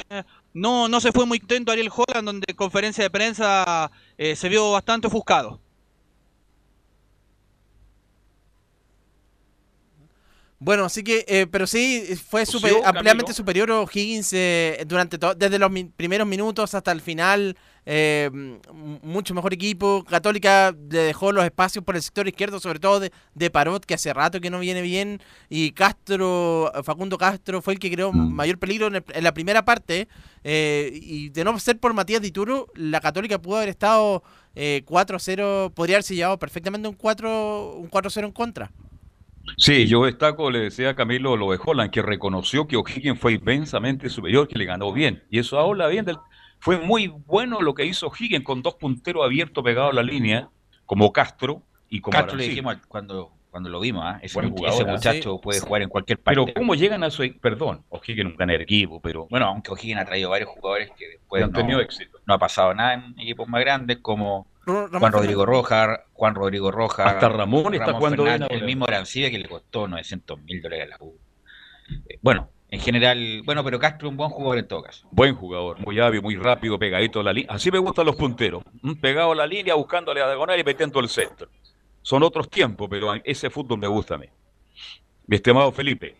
no, 0.56 0.88
no 0.88 1.00
se 1.00 1.12
fue 1.12 1.26
muy 1.26 1.38
contento 1.38 1.70
Ariel 1.72 1.90
Holland, 1.94 2.26
donde 2.26 2.44
en 2.48 2.56
conferencia 2.56 3.04
de 3.04 3.10
prensa 3.10 3.90
eh, 4.18 4.34
se 4.36 4.48
vio 4.48 4.72
bastante 4.72 5.06
ofuscado. 5.06 5.60
Bueno, 10.58 10.86
así 10.86 11.04
que, 11.04 11.24
eh, 11.28 11.46
pero 11.46 11.66
sí, 11.66 12.02
fue 12.30 12.46
super- 12.46 12.72
ampliamente 12.84 13.34
superior 13.34 13.70
O'Higgins 13.70 14.32
eh, 14.32 14.84
durante 14.86 15.18
todo, 15.18 15.34
desde 15.34 15.58
los 15.58 15.70
mi- 15.70 15.84
primeros 15.84 16.26
minutos 16.26 16.74
hasta 16.74 16.92
el 16.92 17.02
final. 17.02 17.56
Eh, 17.86 18.30
mucho 19.02 19.34
mejor 19.34 19.54
equipo. 19.54 20.04
Católica 20.04 20.74
le 20.90 20.98
dejó 20.98 21.32
los 21.32 21.44
espacios 21.44 21.84
por 21.84 21.96
el 21.96 22.02
sector 22.02 22.26
izquierdo, 22.28 22.60
sobre 22.60 22.78
todo 22.80 23.00
de, 23.00 23.12
de 23.34 23.50
Parot, 23.50 23.84
que 23.84 23.94
hace 23.94 24.12
rato 24.12 24.40
que 24.40 24.50
no 24.50 24.58
viene 24.60 24.82
bien. 24.82 25.20
Y 25.48 25.70
Castro, 25.72 26.72
Facundo 26.84 27.16
Castro, 27.18 27.62
fue 27.62 27.74
el 27.74 27.78
que 27.78 27.90
creó 27.90 28.12
mayor 28.12 28.58
peligro 28.58 28.88
en, 28.88 28.96
el- 28.96 29.04
en 29.14 29.24
la 29.24 29.32
primera 29.34 29.64
parte. 29.64 30.08
eh, 30.44 30.90
y 30.94 31.30
de 31.30 31.44
no 31.44 31.58
ser 31.58 31.78
por 31.78 31.94
Matías 31.94 32.22
Dituro, 32.22 32.68
la 32.74 33.00
Católica 33.00 33.40
pudo 33.40 33.56
haber 33.56 33.68
estado 33.70 34.22
eh, 34.54 34.82
4-0, 34.86 35.72
podría 35.74 35.96
haberse 35.96 36.14
llevado 36.14 36.38
perfectamente 36.38 36.88
un 36.88 36.94
4 36.94 37.74
un 37.76 37.88
4-0 37.90 38.26
en 38.26 38.32
contra. 38.32 38.72
Sí, 39.56 39.86
yo 39.86 40.04
destaco, 40.04 40.50
le 40.50 40.58
decía 40.60 40.90
a 40.90 40.96
Camilo 40.96 41.36
lo 41.36 41.50
de 41.52 41.58
Holland, 41.64 41.90
que 41.90 42.02
reconoció 42.02 42.66
que 42.66 42.76
O'Higgins 42.76 43.18
fue 43.20 43.34
inmensamente 43.34 44.08
superior, 44.10 44.48
que 44.48 44.58
le 44.58 44.64
ganó 44.66 44.92
bien. 44.92 45.22
Y 45.30 45.38
eso 45.38 45.58
habla 45.58 45.86
bien 45.88 46.04
del. 46.04 46.18
Fue 46.58 46.78
muy 46.78 47.08
bueno 47.08 47.60
lo 47.60 47.74
que 47.74 47.84
hizo 47.84 48.08
O'Higgins 48.08 48.44
con 48.44 48.62
dos 48.62 48.74
punteros 48.74 49.24
abiertos 49.24 49.62
pegados 49.62 49.92
a 49.92 49.94
la 49.94 50.02
línea, 50.02 50.48
como 50.84 51.12
Castro 51.12 51.62
y 51.88 52.00
como 52.00 52.12
Castro 52.12 52.36
le 52.36 52.48
dijimos 52.48 52.76
cuando, 52.88 53.32
cuando 53.50 53.68
lo 53.68 53.80
vimos, 53.80 54.04
¿ah? 54.04 54.18
ese, 54.22 54.38
¿ah? 54.38 54.42
muchacho 54.86 55.32
Sí. 55.34 55.40
puede 55.42 55.60
jugar 55.60 55.82
en 55.82 55.88
cualquier 55.88 56.18
parte. 56.18 56.40
Pero 56.40 56.54
¿cómo 56.54 56.74
llegan 56.74 57.04
a 57.04 57.10
su... 57.10 57.22
Perdón, 57.40 57.84
O'Higgins 57.90 58.30
un 58.30 58.36
gran 58.36 58.50
equipo, 58.50 59.00
pero... 59.00 59.26
Bueno, 59.30 59.46
aunque 59.46 59.70
O'Higgins 59.70 60.00
ha 60.00 60.04
traído 60.04 60.30
varios 60.30 60.50
jugadores 60.50 60.90
que 60.96 61.08
después 61.08 61.42
han 61.42 61.52
no, 61.52 61.58
tenido 61.58 61.80
éxito. 61.80 62.18
no 62.26 62.34
ha 62.34 62.38
pasado 62.38 62.74
nada 62.74 62.94
en 62.94 63.14
equipos 63.20 63.48
más 63.48 63.60
grandes 63.60 63.98
como 63.98 64.46
Ramón 64.66 64.98
Juan 64.98 65.12
Rodrigo. 65.12 65.46
Rojas, 65.46 66.00
Juan 66.12 66.34
Rodrigo 66.34 66.70
Rojas, 66.72 67.06
Hasta 67.06 67.28
Ramón 67.28 67.74
está 67.74 67.92
jugando 67.92 68.24
bien 68.24 68.34
Fernández, 68.38 68.58
el 68.58 68.66
mismo 68.66 68.84
Arancibia 68.86 69.30
que 69.30 69.38
le 69.38 69.48
costó 69.48 69.86
900 69.86 70.40
mil 70.42 70.60
dólares 70.60 70.86
a 70.86 70.88
la 70.88 70.96
U. 71.00 71.16
Eh, 72.08 72.18
Bueno, 72.20 72.50
en 72.68 72.80
general, 72.80 73.42
bueno, 73.44 73.62
pero 73.62 73.78
Castro 73.78 74.08
es 74.08 74.10
un 74.10 74.16
buen 74.16 74.30
jugador 74.30 74.58
en 74.58 74.66
todo 74.66 74.82
caso. 74.82 75.06
Buen 75.12 75.34
jugador, 75.36 75.78
muy 75.78 76.00
hábil, 76.00 76.20
muy 76.20 76.36
rápido, 76.36 76.78
pegadito 76.78 77.20
a 77.20 77.22
la 77.22 77.32
línea. 77.32 77.52
Así 77.52 77.70
me 77.70 77.78
gustan 77.78 78.06
los 78.06 78.16
punteros. 78.16 78.62
¿m? 78.82 78.96
Pegado 78.96 79.32
a 79.32 79.34
la 79.36 79.46
línea, 79.46 79.74
buscándole 79.74 80.20
a 80.20 80.26
diagonal 80.26 80.58
y 80.58 80.64
metiendo 80.64 80.98
el 80.98 81.08
centro. 81.08 81.48
Son 82.02 82.22
otros 82.22 82.50
tiempos, 82.50 82.88
pero 82.90 83.14
ese 83.24 83.50
fútbol 83.50 83.78
me 83.78 83.86
gusta 83.86 84.16
a 84.16 84.18
mí. 84.18 84.26
Mi 85.26 85.36
estimado 85.36 85.70
Felipe. 85.70 86.16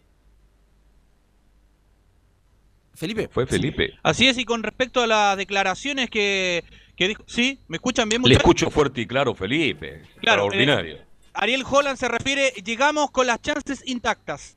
Felipe. 2.94 3.28
Fue 3.28 3.46
Felipe. 3.46 3.94
Así 4.02 4.26
es, 4.26 4.38
y 4.38 4.44
con 4.44 4.62
respecto 4.62 5.02
a 5.02 5.06
las 5.06 5.36
declaraciones 5.36 6.08
que, 6.10 6.64
que 6.96 7.08
dijo... 7.08 7.24
¿Sí? 7.26 7.60
¿Me 7.68 7.76
escuchan 7.76 8.08
bien, 8.08 8.22
Le 8.22 8.34
escucho 8.34 8.70
fuerte 8.70 9.02
y 9.02 9.06
claro, 9.06 9.34
Felipe. 9.34 10.02
Claro, 10.20 10.44
Extraordinario. 10.44 10.98
Ariel 11.34 11.64
Holland 11.68 11.98
se 11.98 12.08
refiere, 12.08 12.52
llegamos 12.64 13.10
con 13.10 13.26
las 13.26 13.42
chances 13.42 13.86
intactas. 13.86 14.56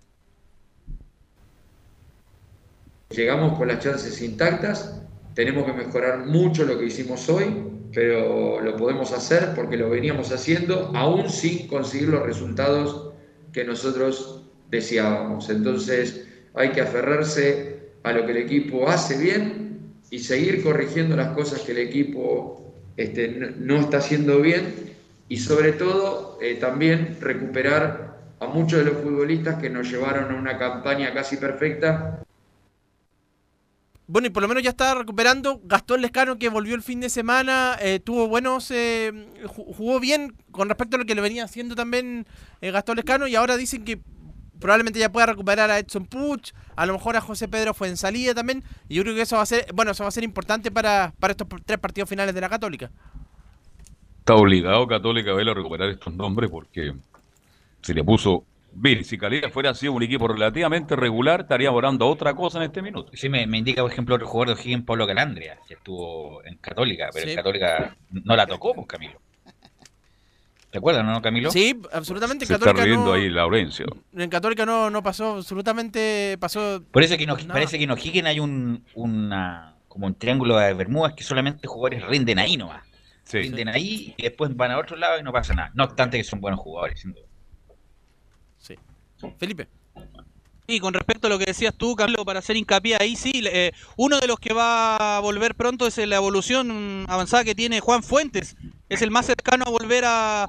Llegamos 3.10 3.57
con 3.57 3.68
las 3.68 3.80
chances 3.80 4.22
intactas, 4.22 5.02
tenemos 5.34 5.65
que 5.65 5.73
mejorar 5.73 6.27
mucho 6.27 6.64
lo 6.64 6.77
que 6.77 6.86
hicimos 6.86 7.27
hoy, 7.27 7.45
pero 7.91 8.61
lo 8.61 8.76
podemos 8.76 9.11
hacer 9.14 9.53
porque 9.56 9.77
lo 9.77 9.90
veníamos 9.90 10.31
haciendo 10.31 10.91
aún 10.94 11.27
sin 11.30 11.68
conseguir 11.68 12.10
los 12.10 12.23
resultados 12.23 13.14
que 13.52 13.64
nosotros 13.64 14.44
deseábamos. 14.69 15.49
Entonces 15.49 16.27
hay 16.53 16.69
que 16.69 16.81
aferrarse 16.81 17.80
a 18.03 18.11
lo 18.11 18.26
que 18.26 18.31
el 18.31 18.38
equipo 18.38 18.88
hace 18.88 19.18
bien 19.18 19.80
y 20.11 20.19
seguir 20.19 20.64
corrigiendo 20.64 21.15
las 21.15 21.30
cosas 21.30 21.61
que 21.61 21.72
el 21.72 21.80
equipo 21.80 22.76
este, 22.95 23.27
no 23.57 23.77
está 23.77 23.98
haciendo 23.98 24.40
bien 24.40 24.94
y 25.30 25.38
sobre 25.38 25.72
todo 25.73 26.38
eh, 26.41 26.56
también 26.56 27.18
recuperar 27.19 28.19
a 28.40 28.48
muchos 28.48 28.80
de 28.80 28.91
los 28.91 29.02
futbolistas 29.02 29.60
que 29.60 29.69
nos 29.69 29.90
llevaron 29.90 30.31
a 30.31 30.40
una 30.40 30.57
campaña 30.60 31.14
casi 31.14 31.38
perfecta 31.38 32.22
Bueno, 34.11 34.26
y 34.26 34.31
por 34.31 34.41
lo 34.41 34.48
menos 34.49 34.64
ya 34.64 34.72
está 34.72 34.95
recuperando. 34.95 35.61
Gastón 35.65 36.02
Lescano, 36.02 36.40
que 36.40 36.49
volvió 36.49 36.73
el 36.73 36.81
fin 36.81 36.99
de 36.99 37.10
semana, 37.10 37.77
eh, 37.80 37.99
tuvo 37.99 38.27
buenos. 38.27 38.72
eh, 38.72 39.11
ju- 39.44 39.72
jugó 39.76 39.99
bien 39.99 40.34
con 40.49 40.68
respecto 40.68 40.95
a 40.95 40.99
lo 40.99 41.06
que 41.06 41.14
le 41.14 41.22
venía 41.22 41.44
haciendo 41.44 41.76
también 41.76 42.26
eh, 42.61 42.72
Gastón 42.72 42.95
Lescano. 42.95 43.27
Y 43.27 43.36
ahora 43.36 43.56
dicen 43.56 43.86
que 43.86 43.99
probablemente 44.60 44.98
ya 44.99 45.11
pueda 45.11 45.27
recuperar 45.27 45.69
a 45.69 45.77
Edson 45.77 46.07
Puch, 46.07 46.53
a 46.76 46.88
lo 46.88 46.94
mejor 46.94 47.18
a 47.18 47.22
José 47.22 47.48
Pedro 47.48 47.76
fue 47.76 47.88
en 47.88 47.98
salida 47.98 48.34
también. 48.34 48.64
Y 48.88 48.95
yo 48.95 49.03
creo 49.03 49.14
que 49.14 49.22
eso 49.22 49.36
va 49.36 49.44
a 49.44 49.45
ser, 49.45 49.68
bueno, 49.76 49.91
eso 49.91 50.03
va 50.03 50.07
a 50.10 50.11
ser 50.11 50.23
importante 50.23 50.72
para, 50.72 51.14
para 51.19 51.31
estos 51.34 51.48
tres 51.64 51.77
partidos 51.77 52.10
finales 52.10 52.34
de 52.34 52.41
la 52.41 52.49
Católica. 52.49 52.90
Está 54.22 54.34
obligado 54.34 54.88
Católica 54.88 55.31
a 55.31 55.36
a 55.40 55.53
recuperar 55.53 55.88
estos 55.90 56.15
nombres 56.15 56.49
porque 56.49 56.95
se 57.84 57.94
le 57.94 58.03
puso. 58.03 58.44
Bien, 58.72 59.04
si 59.04 59.18
Calera 59.18 59.50
fuera 59.50 59.74
sido 59.74 59.94
un 59.94 60.04
equipo 60.04 60.28
relativamente 60.28 60.96
regular, 60.96 61.41
estaría 61.41 61.72
orando 61.72 62.08
otra 62.08 62.34
cosa 62.34 62.60
en 62.60 62.66
este 62.66 62.82
minuto. 62.82 63.12
Sí, 63.16 63.28
me, 63.28 63.46
me 63.48 63.58
indica, 63.58 63.82
por 63.82 63.91
ejemplo, 63.91 64.16
otro 64.16 64.28
jugador 64.28 64.56
de 64.56 64.62
O'Higgins, 64.62 64.86
Pablo 64.86 65.08
Calandria, 65.08 65.58
que 65.68 65.74
estuvo 65.74 66.44
en 66.46 66.56
Católica, 66.58 67.10
pero 67.12 67.26
Sí. 67.26 67.32
en 67.32 67.36
Católica 67.38 67.96
no 68.12 68.36
la 68.36 68.46
tocó, 68.46 68.74
pues, 68.76 68.88
Camilo. 68.88 69.20
¿Te 70.72 70.78
acuerdas, 70.78 71.04
no, 71.04 71.20
Camilo? 71.22 71.50
Sí, 71.50 71.82
absolutamente. 71.91 72.46
Se 72.46 72.54
está 72.54 72.66
Católica 72.68 72.86
riendo 72.86 73.06
no- 73.08 73.14
ahí 73.14 73.28
Laurencio. 73.30 73.88
En 74.14 74.30
Católica 74.30 74.68
no, 74.68 74.91
no 74.91 75.02
pasó 75.02 75.38
absolutamente. 75.38 76.38
Pasó. 76.40 76.84
Por 76.91 77.02
eso 77.02 77.18
que 77.18 77.26
nada. 77.26 77.40
parece 77.52 77.80
que 77.80 77.86
en 77.86 77.91
O'Higgins 77.91 78.28
hay 78.28 78.40
un, 78.40 78.86
una, 78.94 79.76
como 79.88 80.06
un 80.06 80.14
triángulo 80.14 80.58
de 80.58 80.74
Bermudas 80.76 81.14
que 81.14 81.24
solamente 81.24 81.68
jugadores 81.68 82.06
rinden 82.08 82.38
ahí 82.38 82.56
nomás. 82.56 82.84
Sí. 83.24 83.40
Rinden 83.40 83.68
ahí 83.70 84.14
y 84.16 84.22
después 84.22 84.56
van 84.56 84.70
a 84.72 84.78
otro 84.78 84.96
lado 84.96 85.20
y 85.20 85.24
no 85.24 85.32
pasa 85.32 85.56
nada. 85.56 85.72
No 85.74 85.86
obstante 85.86 86.18
que 86.18 86.24
son 86.24 86.40
buenos 86.40 86.60
jugadores, 86.60 87.00
sin 87.00 87.14
duda. 87.14 87.26
Felipe. 89.38 89.68
Y 90.68 90.80
con 90.80 90.94
respecto 90.94 91.26
a 91.26 91.30
lo 91.32 91.40
que 91.40 91.46
decías 91.46 91.74
tú, 91.76 91.96
Camilo, 91.96 92.24
para 92.24 92.40
hacer 92.40 92.56
hincapié 92.56 92.96
ahí, 93.00 93.16
sí, 93.16 93.32
eh, 93.46 93.72
uno 93.98 94.20
de 94.20 94.28
los 94.28 94.40
que 94.40 94.54
va 94.54 95.18
a 95.18 95.20
volver 95.20 95.56
pronto 95.56 95.88
es 95.88 95.98
la 95.98 96.18
evolución 96.18 97.06
avanzada 97.08 97.44
que 97.44 97.56
tiene 97.56 97.80
Juan 97.80 98.04
Fuentes, 98.04 98.56
es 98.88 99.02
el 99.02 99.10
más 99.10 99.26
cercano 99.26 99.66
a 99.66 99.72
volver 99.72 100.04
a, 100.06 100.48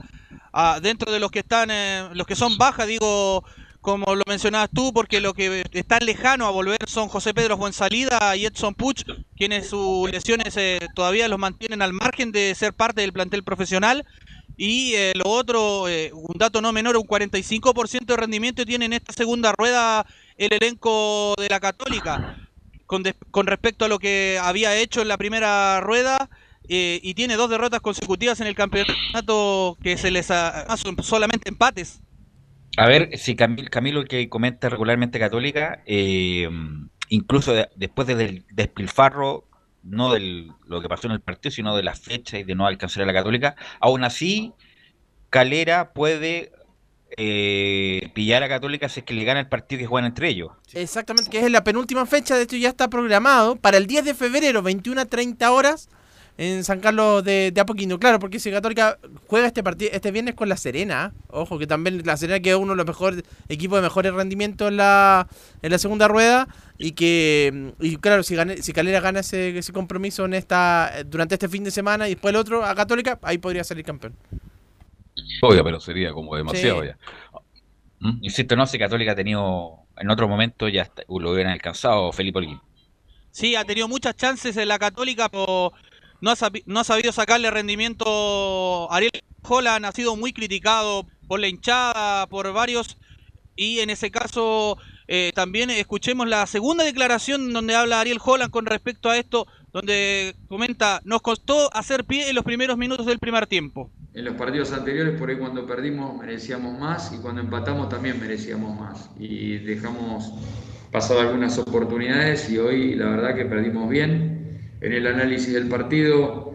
a- 0.52 0.80
dentro 0.80 1.10
de 1.10 1.20
los 1.20 1.30
que 1.30 1.38
están, 1.38 1.70
eh, 1.70 2.08
los 2.12 2.26
que 2.26 2.36
son 2.36 2.58
bajas, 2.58 2.86
digo, 2.86 3.44
como 3.80 4.14
lo 4.14 4.22
mencionabas 4.28 4.68
tú, 4.74 4.92
porque 4.92 5.20
lo 5.22 5.32
que 5.32 5.64
están 5.72 6.04
lejano 6.04 6.44
a 6.46 6.50
volver 6.50 6.78
son 6.86 7.08
José 7.08 7.32
Pedro 7.32 7.56
Buensalida 7.56 8.36
y 8.36 8.44
Edson 8.44 8.74
Puch, 8.74 9.04
quienes 9.36 9.70
sus 9.70 10.10
lesiones 10.10 10.54
eh, 10.58 10.80
todavía 10.94 11.28
los 11.28 11.38
mantienen 11.38 11.80
al 11.80 11.94
margen 11.94 12.30
de 12.30 12.54
ser 12.54 12.74
parte 12.74 13.00
del 13.00 13.14
plantel 13.14 13.42
profesional. 13.42 14.04
Y 14.62 14.92
eh, 14.94 15.12
lo 15.16 15.24
otro, 15.24 15.88
eh, 15.88 16.10
un 16.12 16.36
dato 16.36 16.60
no 16.60 16.70
menor, 16.70 16.94
un 16.98 17.06
45% 17.06 18.12
de 18.12 18.16
rendimiento 18.20 18.66
tiene 18.66 18.84
en 18.84 18.92
esta 18.92 19.14
segunda 19.14 19.54
rueda 19.56 20.04
el 20.36 20.52
elenco 20.52 21.34
de 21.38 21.48
la 21.48 21.60
Católica, 21.60 22.36
con, 22.84 23.02
des- 23.02 23.14
con 23.30 23.46
respecto 23.46 23.86
a 23.86 23.88
lo 23.88 23.98
que 23.98 24.38
había 24.38 24.76
hecho 24.76 25.00
en 25.00 25.08
la 25.08 25.16
primera 25.16 25.80
rueda, 25.80 26.28
eh, 26.68 27.00
y 27.02 27.14
tiene 27.14 27.36
dos 27.36 27.48
derrotas 27.48 27.80
consecutivas 27.80 28.38
en 28.42 28.48
el 28.48 28.54
campeonato 28.54 29.78
que 29.82 29.96
se 29.96 30.10
les 30.10 30.30
ha, 30.30 30.66
solamente 31.02 31.48
empates. 31.48 32.02
A 32.76 32.86
ver, 32.86 33.16
si 33.16 33.36
Camil- 33.36 33.70
Camilo, 33.70 34.04
que 34.04 34.28
comenta 34.28 34.68
regularmente 34.68 35.18
Católica, 35.18 35.82
incluso 37.08 37.54
de- 37.54 37.70
después 37.76 38.06
del 38.06 38.44
despilfarro, 38.52 39.46
no 39.82 40.12
de 40.12 40.48
lo 40.66 40.82
que 40.82 40.88
pasó 40.88 41.06
en 41.06 41.12
el 41.12 41.20
partido, 41.20 41.52
sino 41.52 41.76
de 41.76 41.82
la 41.82 41.94
fecha 41.94 42.38
y 42.38 42.44
de 42.44 42.54
no 42.54 42.66
alcanzar 42.66 43.02
a 43.02 43.06
la 43.06 43.12
Católica, 43.12 43.56
aún 43.80 44.04
así, 44.04 44.52
Calera 45.30 45.92
puede 45.92 46.52
eh, 47.16 48.10
pillar 48.14 48.42
a 48.42 48.48
Católica 48.48 48.88
si 48.88 49.00
es 49.00 49.06
que 49.06 49.14
le 49.14 49.24
gana 49.24 49.40
el 49.40 49.48
partido 49.48 49.80
que 49.80 49.86
juegan 49.86 50.06
entre 50.06 50.28
ellos. 50.28 50.52
Exactamente, 50.72 51.30
que 51.30 51.40
es 51.44 51.50
la 51.50 51.64
penúltima 51.64 52.06
fecha, 52.06 52.36
de 52.36 52.42
hecho 52.42 52.56
ya 52.56 52.68
está 52.68 52.88
programado 52.88 53.56
para 53.56 53.78
el 53.78 53.86
10 53.86 54.04
de 54.04 54.14
febrero, 54.14 54.62
21 54.62 55.00
a 55.00 55.04
30 55.06 55.50
horas, 55.50 55.88
en 56.38 56.64
San 56.64 56.80
Carlos 56.80 57.22
de, 57.24 57.50
de 57.52 57.60
Apoquindo. 57.60 57.98
Claro, 57.98 58.18
porque 58.18 58.38
si 58.38 58.50
Católica 58.50 58.98
juega 59.26 59.46
este 59.46 59.62
partido 59.62 59.90
este 59.92 60.10
viernes 60.10 60.34
con 60.34 60.48
La 60.48 60.56
Serena, 60.56 61.12
ojo, 61.28 61.58
que 61.58 61.66
también 61.66 62.02
La 62.04 62.16
Serena 62.16 62.40
que 62.40 62.50
es 62.50 62.56
uno 62.56 62.72
de 62.72 62.76
los 62.76 62.86
mejores 62.86 63.22
equipos 63.48 63.78
de 63.78 63.82
mejores 63.82 64.14
rendimientos 64.14 64.68
en 64.68 64.76
la, 64.78 65.26
en 65.62 65.70
la 65.70 65.78
segunda 65.78 66.08
rueda, 66.08 66.48
y 66.78 66.92
que, 66.92 67.72
y 67.78 67.96
claro, 67.98 68.22
si, 68.22 68.34
gane- 68.36 68.62
si 68.62 68.72
Calera 68.72 69.00
gana 69.00 69.20
ese, 69.20 69.58
ese 69.58 69.72
compromiso 69.72 70.24
en 70.24 70.32
esta 70.34 70.92
durante 71.06 71.34
este 71.34 71.48
fin 71.48 71.62
de 71.64 71.70
semana 71.70 72.08
y 72.08 72.12
después 72.14 72.32
el 72.32 72.36
otro 72.36 72.64
a 72.64 72.74
Católica, 72.74 73.18
ahí 73.22 73.36
podría 73.38 73.64
salir 73.64 73.84
campeón. 73.84 74.14
Oiga, 75.42 75.62
pero 75.64 75.80
sería 75.80 76.12
como 76.12 76.36
demasiado 76.36 76.82
Sí. 76.82 76.88
ya. 76.88 76.98
¿Mm? 78.00 78.18
Insisto, 78.24 78.56
no, 78.56 78.66
si 78.66 78.78
Católica 78.78 79.12
ha 79.12 79.14
tenido 79.16 79.80
en 79.98 80.08
otro 80.10 80.26
momento 80.26 80.68
ya 80.68 80.82
está- 80.82 81.02
lo 81.08 81.32
hubieran 81.32 81.52
alcanzado 81.52 82.12
Felipe 82.12 82.38
Holguín. 82.38 82.60
Sí, 83.30 83.54
ha 83.54 83.64
tenido 83.64 83.86
muchas 83.86 84.16
chances 84.16 84.56
en 84.56 84.68
la 84.68 84.78
Católica, 84.78 85.28
pero 85.28 85.72
no 86.20 86.30
ha, 86.30 86.36
sabi- 86.36 86.62
no 86.66 86.84
sabido 86.84 87.12
sacarle 87.12 87.50
rendimiento. 87.50 88.90
Ariel 88.92 89.12
Holland 89.42 89.86
ha 89.86 89.92
sido 89.92 90.16
muy 90.16 90.32
criticado 90.32 91.06
por 91.26 91.40
la 91.40 91.48
hinchada, 91.48 92.26
por 92.26 92.52
varios. 92.52 92.98
Y 93.56 93.80
en 93.80 93.90
ese 93.90 94.10
caso, 94.10 94.78
eh, 95.06 95.32
también 95.34 95.70
escuchemos 95.70 96.26
la 96.28 96.46
segunda 96.46 96.84
declaración 96.84 97.52
donde 97.52 97.74
habla 97.74 98.00
Ariel 98.00 98.18
Holland 98.24 98.50
con 98.50 98.66
respecto 98.66 99.10
a 99.10 99.18
esto, 99.18 99.46
donde 99.72 100.34
comenta, 100.48 101.00
nos 101.04 101.20
costó 101.20 101.74
hacer 101.74 102.04
pie 102.04 102.28
en 102.30 102.36
los 102.36 102.44
primeros 102.44 102.78
minutos 102.78 103.06
del 103.06 103.18
primer 103.18 103.46
tiempo. 103.46 103.90
En 104.14 104.24
los 104.24 104.34
partidos 104.34 104.72
anteriores, 104.72 105.18
por 105.18 105.30
ahí 105.30 105.36
cuando 105.36 105.66
perdimos 105.66 106.18
merecíamos 106.18 106.78
más 106.78 107.12
y 107.12 107.18
cuando 107.18 107.40
empatamos 107.42 107.88
también 107.88 108.18
merecíamos 108.18 108.78
más. 108.78 109.10
Y 109.18 109.58
dejamos 109.58 110.32
pasar 110.90 111.18
algunas 111.18 111.58
oportunidades 111.58 112.50
y 112.50 112.58
hoy 112.58 112.94
la 112.96 113.06
verdad 113.06 113.34
que 113.36 113.44
perdimos 113.44 113.88
bien. 113.88 114.49
En 114.80 114.92
el 114.92 115.06
análisis 115.06 115.52
del 115.52 115.68
partido 115.68 116.52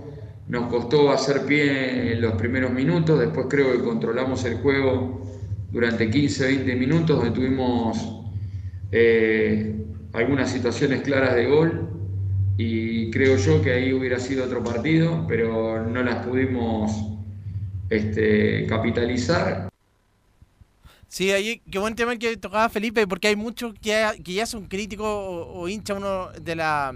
nos 0.47 0.67
costó 0.69 1.11
hacer 1.11 1.45
pie 1.45 2.13
en 2.13 2.21
los 2.21 2.33
primeros 2.33 2.71
minutos, 2.71 3.19
después 3.19 3.47
creo 3.49 3.71
que 3.71 3.83
controlamos 3.83 4.43
el 4.45 4.57
juego 4.57 5.21
durante 5.71 6.09
15, 6.09 6.45
20 6.47 6.75
minutos 6.75 7.17
donde 7.17 7.31
tuvimos 7.31 7.97
eh, 8.91 9.75
algunas 10.13 10.51
situaciones 10.51 11.01
claras 11.01 11.35
de 11.35 11.45
gol 11.47 11.89
y 12.57 13.11
creo 13.11 13.37
yo 13.37 13.61
que 13.61 13.73
ahí 13.73 13.93
hubiera 13.93 14.19
sido 14.19 14.45
otro 14.45 14.63
partido, 14.63 15.25
pero 15.27 15.85
no 15.85 16.01
las 16.03 16.25
pudimos 16.25 16.91
este, 17.89 18.65
capitalizar. 18.67 19.69
Sí, 21.07 21.31
ahí, 21.31 21.61
qué 21.69 21.79
buen 21.79 21.95
tema 21.95 22.15
que 22.17 22.37
tocaba 22.37 22.69
Felipe, 22.69 23.07
porque 23.07 23.27
hay 23.27 23.35
muchos 23.35 23.73
que 23.79 24.11
ya 24.23 24.45
son 24.45 24.67
críticos 24.67 25.07
o, 25.07 25.53
o 25.53 25.67
hincha 25.67 25.93
uno 25.93 26.29
de 26.41 26.55
la, 26.55 26.93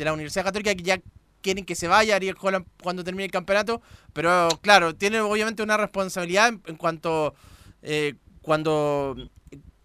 de 0.00 0.06
la 0.06 0.12
Universidad 0.12 0.44
Católica 0.44 0.74
que 0.74 0.82
ya 0.82 1.00
quieren 1.42 1.64
que 1.64 1.74
se 1.74 1.88
vaya 1.88 2.16
Ariel 2.16 2.36
Holland 2.40 2.66
cuando 2.82 3.04
termine 3.04 3.26
el 3.26 3.30
campeonato, 3.30 3.80
pero 4.12 4.48
claro, 4.62 4.94
tiene 4.94 5.20
obviamente 5.20 5.62
una 5.62 5.76
responsabilidad 5.76 6.52
en, 6.66 6.76
cuanto 6.76 7.34
eh, 7.82 8.14
cuando 8.42 9.16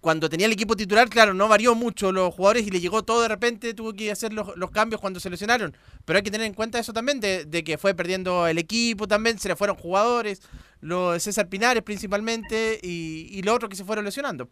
cuando 0.02 0.30
tenía 0.30 0.46
el 0.46 0.54
equipo 0.54 0.76
titular, 0.76 1.10
claro, 1.10 1.34
no 1.34 1.48
varió 1.48 1.74
mucho 1.74 2.12
los 2.12 2.32
jugadores 2.32 2.68
y 2.68 2.70
le 2.70 2.80
llegó 2.80 3.04
todo 3.04 3.24
de 3.24 3.28
repente, 3.28 3.74
tuvo 3.74 3.92
que 3.92 4.12
hacer 4.12 4.32
los, 4.34 4.72
cambios 4.72 5.02
cuando 5.02 5.20
se 5.20 5.32
lesionaron. 5.32 5.76
Pero 6.06 6.18
hay 6.18 6.24
que 6.24 6.30
tener 6.30 6.46
en 6.46 6.54
cuenta 6.54 6.78
eso 6.78 6.94
también, 6.94 7.20
de, 7.20 7.64
que 7.66 7.80
fue 7.80 7.96
perdiendo 7.96 8.46
el 8.46 8.60
equipo 8.60 9.08
también, 9.08 9.40
se 9.40 9.48
le 9.48 9.56
fueron 9.56 9.76
jugadores, 9.78 10.44
los 10.80 11.24
César 11.24 11.50
Pinares 11.50 11.82
principalmente, 11.82 12.80
y 12.84 13.42
los 13.42 13.56
otros 13.56 13.68
que 13.68 13.76
se 13.76 13.84
fueron 13.84 14.06
lesionando. 14.06 14.48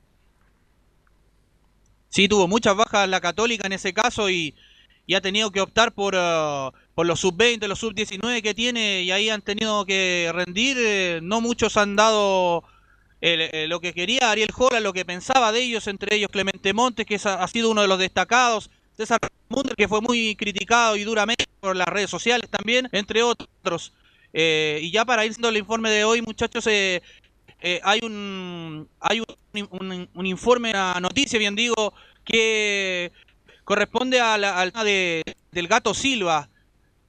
Sí, 2.13 2.27
tuvo 2.27 2.47
muchas 2.47 2.75
bajas 2.75 3.09
la 3.09 3.19
Católica 3.21 3.65
en 3.65 3.73
ese 3.73 3.91
caso 3.91 4.29
y, 4.29 4.53
y 5.05 5.15
ha 5.15 5.21
tenido 5.21 5.51
que 5.51 5.61
optar 5.61 5.93
por, 5.93 6.15
eh, 6.17 6.69
por 6.95 7.05
los 7.05 7.19
sub-20, 7.21 7.67
los 7.67 7.79
sub-19 7.79 8.41
que 8.41 8.53
tiene 8.53 9.03
y 9.03 9.11
ahí 9.11 9.29
han 9.29 9.41
tenido 9.41 9.85
que 9.85 10.31
rendir. 10.33 10.77
eh, 10.79 11.19
no 11.23 11.41
muchos 11.41 11.77
han 11.77 11.95
dado 11.95 12.63
el- 13.21 13.41
eh, 13.53 13.67
lo 13.67 13.79
que 13.79 13.93
quería 13.93 14.31
Ariel 14.31 14.49
Holland, 14.55 14.83
lo 14.83 14.93
que 14.93 15.05
pensaba 15.05 15.51
de 15.51 15.61
ellos, 15.63 15.87
entre 15.87 16.15
ellos 16.15 16.29
Clemente 16.31 16.73
Montes, 16.73 17.05
que 17.05 17.15
ha 17.23 17.47
sido 17.47 17.69
uno 17.71 17.81
de 17.81 17.87
los 17.87 17.99
destacados. 17.99 18.69
César 18.97 19.19
Munder, 19.49 19.75
que 19.75 19.87
fue 19.87 20.01
muy 20.01 20.35
criticado 20.35 20.95
y 20.95 21.03
duramente 21.03 21.45
por 21.59 21.75
las 21.75 21.87
redes 21.87 22.09
sociales 22.09 22.49
también, 22.49 22.89
entre 22.91 23.23
otros. 23.23 23.93
Eh, 24.33 24.79
y 24.83 24.91
ya 24.91 25.05
para 25.05 25.25
ir 25.25 25.33
siendo 25.33 25.49
el 25.49 25.57
informe 25.57 25.89
de 25.89 26.03
hoy, 26.05 26.21
muchachos, 26.21 26.67
eh, 26.67 27.01
eh, 27.61 27.79
hay 27.83 27.99
un 28.03 28.89
hay 28.99 29.19
un, 29.21 29.67
un- 29.71 30.09
un 30.13 30.25
informe, 30.25 30.71
una 30.71 30.99
noticia, 30.99 31.39
bien 31.39 31.55
digo, 31.55 31.93
que 32.25 33.11
corresponde 33.63 34.19
a 34.19 34.37
la- 34.37 34.59
al 34.59 34.71
tema 34.71 34.83
de, 34.83 35.23
del 35.51 35.67
gato 35.67 35.93
Silva, 35.93 36.49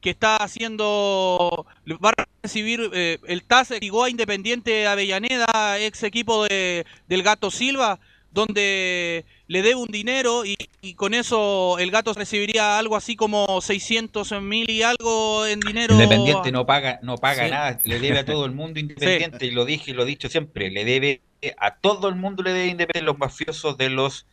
que 0.00 0.10
está 0.10 0.36
haciendo, 0.36 1.66
va 2.04 2.10
a 2.10 2.24
recibir 2.42 2.90
eh, 2.92 3.18
el 3.26 3.42
TAS, 3.44 3.70
llegó 3.80 4.04
a 4.04 4.10
Independiente 4.10 4.86
Avellaneda, 4.86 5.78
ex 5.78 6.02
equipo 6.02 6.44
de, 6.44 6.84
del 7.08 7.22
gato 7.22 7.50
Silva, 7.50 7.98
donde 8.30 9.24
le 9.46 9.62
debe 9.62 9.76
un 9.76 9.88
dinero 9.88 10.44
y, 10.44 10.56
y 10.82 10.94
con 10.94 11.14
eso 11.14 11.78
el 11.78 11.90
gato 11.90 12.12
recibiría 12.12 12.78
algo 12.78 12.96
así 12.96 13.14
como 13.16 13.60
600 13.60 14.32
mil 14.42 14.68
y 14.68 14.82
algo 14.82 15.46
en 15.46 15.60
dinero. 15.60 15.94
Independiente 15.94 16.50
no 16.52 16.66
paga, 16.66 16.98
no 17.02 17.16
paga 17.16 17.44
Sí. 17.44 17.50
nada, 17.50 17.80
le 17.84 18.00
debe 18.00 18.18
a 18.18 18.24
todo 18.24 18.44
el 18.44 18.52
mundo 18.52 18.80
Independiente, 18.80 19.46
y 19.46 19.52
lo 19.52 19.64
dije 19.64 19.92
y 19.92 19.94
lo 19.94 20.02
he 20.02 20.06
dicho 20.06 20.28
siempre, 20.28 20.70
le 20.70 20.84
debe 20.84 21.22
a 21.58 21.76
todo 21.76 22.08
el 22.08 22.16
mundo 22.16 22.42
le 22.42 22.52
debe 22.52 22.66
Independiente 22.68 23.06
los 23.06 23.18
mafiosos 23.18 23.76
de 23.78 23.88
los 23.90 24.26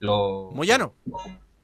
los 0.00 0.52
Moyano. 0.54 0.94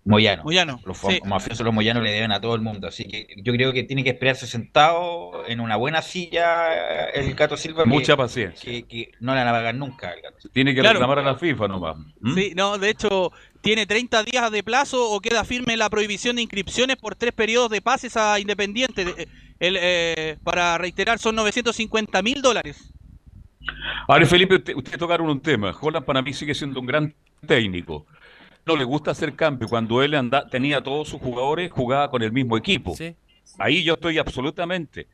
Moyano. 0.04 0.44
Moyano, 0.44 0.80
Los 0.84 0.98
sí. 0.98 1.18
mafiosos 1.24 1.64
los 1.66 1.74
Moyanos 1.74 2.00
le 2.04 2.12
deben 2.12 2.30
a 2.30 2.40
todo 2.40 2.54
el 2.54 2.60
mundo, 2.60 2.86
así 2.86 3.06
que 3.08 3.26
yo 3.42 3.52
creo 3.52 3.72
que 3.72 3.82
tiene 3.82 4.04
que 4.04 4.10
esperarse 4.10 4.46
sentado 4.46 5.44
en 5.48 5.58
una 5.58 5.74
buena 5.74 6.00
silla 6.00 7.08
el 7.10 7.34
Gato 7.34 7.56
Silva. 7.56 7.82
que- 7.82 7.88
Mucha 7.90 8.16
paciencia. 8.16 8.70
Que, 8.70 8.84
que 8.84 9.10
no 9.18 9.34
la 9.34 9.42
van 9.42 9.48
a 9.52 9.58
pagar 9.58 9.74
nunca 9.74 10.12
el 10.12 10.22
Gato 10.22 10.38
Silva. 10.40 10.52
Tiene 10.54 10.74
que 10.76 10.80
Claro. 10.80 11.00
reclamar 11.00 11.18
a 11.18 11.22
la 11.22 11.34
FIFA 11.36 11.66
nomás. 11.66 11.96
¿Mm? 12.20 12.34
Sí, 12.36 12.52
no, 12.54 12.78
de 12.78 12.90
hecho, 12.90 13.32
tiene 13.62 13.84
30 13.86 14.22
días 14.22 14.48
de 14.52 14.62
plazo 14.62 15.10
o 15.10 15.18
queda 15.20 15.42
firme 15.42 15.76
la 15.76 15.90
prohibición 15.90 16.36
de 16.36 16.42
inscripciones 16.42 16.94
por 16.98 17.16
tres 17.16 17.32
periodos 17.32 17.70
de 17.70 17.82
pases 17.82 18.16
a 18.16 18.38
Independiente. 18.38 19.04
De- 19.06 19.28
el, 19.58 19.76
eh, 19.80 20.36
para 20.44 20.78
reiterar, 20.78 21.18
son 21.18 21.34
950 21.34 22.22
mil 22.22 22.42
dólares. 22.42 22.92
Ahora, 24.06 24.24
Felipe, 24.26 24.54
usted, 24.56 24.74
usted 24.76 24.98
tocaron 24.98 25.28
un 25.28 25.40
tema. 25.40 25.74
Holland 25.80 26.06
para 26.06 26.22
mí 26.22 26.32
sigue 26.32 26.54
siendo 26.54 26.78
un 26.78 26.86
gran 26.86 27.12
técnico. 27.44 28.06
No 28.66 28.76
le 28.76 28.82
gusta 28.82 29.12
hacer 29.12 29.34
cambio. 29.36 29.68
Cuando 29.68 30.02
él 30.02 30.14
anda, 30.14 30.48
tenía 30.48 30.78
a 30.78 30.82
todos 30.82 31.08
sus 31.08 31.20
jugadores, 31.20 31.70
jugaba 31.70 32.10
con 32.10 32.20
el 32.22 32.32
mismo 32.32 32.56
equipo. 32.56 32.96
Ahí 33.58 33.84
yo 33.84 33.94
estoy 33.94 34.18
absolutamente. 34.18 35.06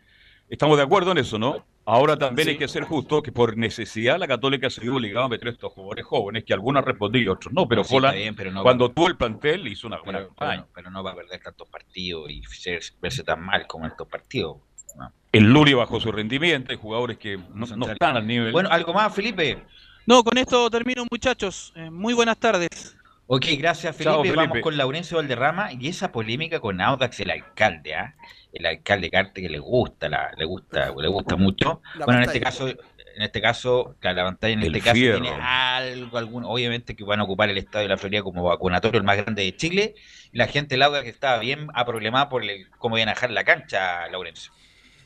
Estamos 0.48 0.78
de 0.78 0.82
acuerdo 0.84 1.12
en 1.12 1.18
eso, 1.18 1.38
¿no? 1.38 1.62
Ahora 1.84 2.16
también 2.16 2.48
hay 2.48 2.56
que 2.56 2.68
ser 2.68 2.84
justo 2.84 3.22
que 3.22 3.30
por 3.32 3.56
necesidad 3.58 4.18
la 4.18 4.26
Católica 4.28 4.70
se 4.70 4.80
vio 4.80 4.94
obligada 4.94 5.26
a 5.26 5.28
meter 5.28 5.48
a 5.48 5.50
estos 5.50 5.70
jugadores 5.72 6.06
jóvenes, 6.06 6.44
que 6.44 6.54
algunos 6.54 6.82
respondían 6.84 7.24
y 7.24 7.28
otros 7.28 7.52
no. 7.52 7.68
Pero 7.68 7.84
Sí, 7.84 7.94
Holland, 7.96 8.14
está 8.14 8.22
bien, 8.22 8.34
pero 8.36 8.52
no- 8.52 8.62
cuando 8.62 8.90
tuvo 8.90 9.08
el 9.08 9.16
plantel, 9.16 9.66
hizo 9.68 9.86
una 9.88 9.98
buena 10.00 10.20
Pero, 10.20 10.28
campaña. 10.28 10.62
pero- 10.62 10.68
pero 10.74 10.90
no 10.90 11.02
va 11.02 11.10
a 11.10 11.16
perder 11.16 11.40
tantos 11.42 11.68
partidos 11.68 12.30
y 12.30 12.42
ser- 12.44 12.80
verse 13.02 13.22
tan 13.24 13.42
mal 13.44 13.66
como 13.66 13.86
estos 13.86 14.08
partidos. 14.08 14.58
No. 14.96 15.12
El 15.32 15.44
Luli 15.52 15.74
bajó 15.74 16.00
su 16.00 16.10
rendimiento, 16.12 16.70
hay 16.72 16.78
jugadores 16.78 17.18
que 17.18 17.36
no, 17.36 17.66
no 17.76 17.86
están 17.90 18.16
al 18.16 18.26
nivel. 18.26 18.52
Bueno, 18.52 18.68
algo 18.70 18.94
más, 18.94 19.12
Felipe. 19.14 19.58
No, 20.06 20.22
con 20.24 20.38
esto 20.38 20.70
termino, 20.70 21.04
muchachos. 21.10 21.72
Eh, 21.76 21.90
muy 21.90 22.14
buenas 22.14 22.38
tardes. 22.38 22.96
Ok, 23.34 23.46
gracias 23.56 23.96
Felipe. 23.96 24.12
Chao, 24.12 24.22
Felipe. 24.22 24.36
Vamos 24.36 24.58
con 24.60 24.76
Laurencio 24.76 25.16
Valderrama 25.16 25.72
y 25.72 25.88
esa 25.88 26.12
polémica 26.12 26.60
con 26.60 26.82
Audax, 26.82 27.20
el 27.20 27.30
alcalde. 27.30 27.94
¿ah? 27.94 28.14
el 28.52 28.66
alcalde 28.66 29.10
Carte 29.10 29.40
que 29.40 29.48
le 29.48 29.58
gusta, 29.58 30.08
la, 30.08 30.30
le 30.36 30.44
gusta, 30.44 30.92
le 30.94 31.08
gusta 31.08 31.36
mucho. 31.36 31.80
La 31.94 32.04
bueno, 32.04 32.20
en 32.20 32.26
este 32.26 32.40
caso, 32.40 32.68
en 32.68 33.22
este 33.22 33.40
caso, 33.40 33.96
claro, 34.00 34.16
la 34.16 34.24
pantalla 34.24 34.52
en 34.52 34.60
El 34.60 34.76
este 34.76 34.80
caso 34.80 34.94
tiene 34.94 35.30
algo, 35.30 36.18
algún, 36.18 36.44
obviamente 36.44 36.94
que 36.94 37.04
van 37.04 37.20
a 37.20 37.24
ocupar 37.24 37.48
el 37.48 37.56
estadio 37.56 37.84
de 37.84 37.94
la 37.94 37.96
Florida 37.96 38.22
como 38.22 38.42
vacunatorio 38.42 38.98
el 38.98 39.04
más 39.04 39.16
grande 39.16 39.42
de 39.44 39.56
Chile. 39.56 39.94
Y 40.30 40.36
la 40.36 40.46
gente 40.46 40.76
lauda 40.76 41.02
que 41.02 41.08
estaba 41.08 41.38
bien 41.38 41.68
aproblemada 41.74 42.28
por 42.28 42.44
el, 42.44 42.68
cómo 42.78 42.98
iban 42.98 43.08
a 43.08 43.12
dejar 43.12 43.30
la 43.30 43.44
cancha, 43.44 44.06
Laurencio. 44.08 44.52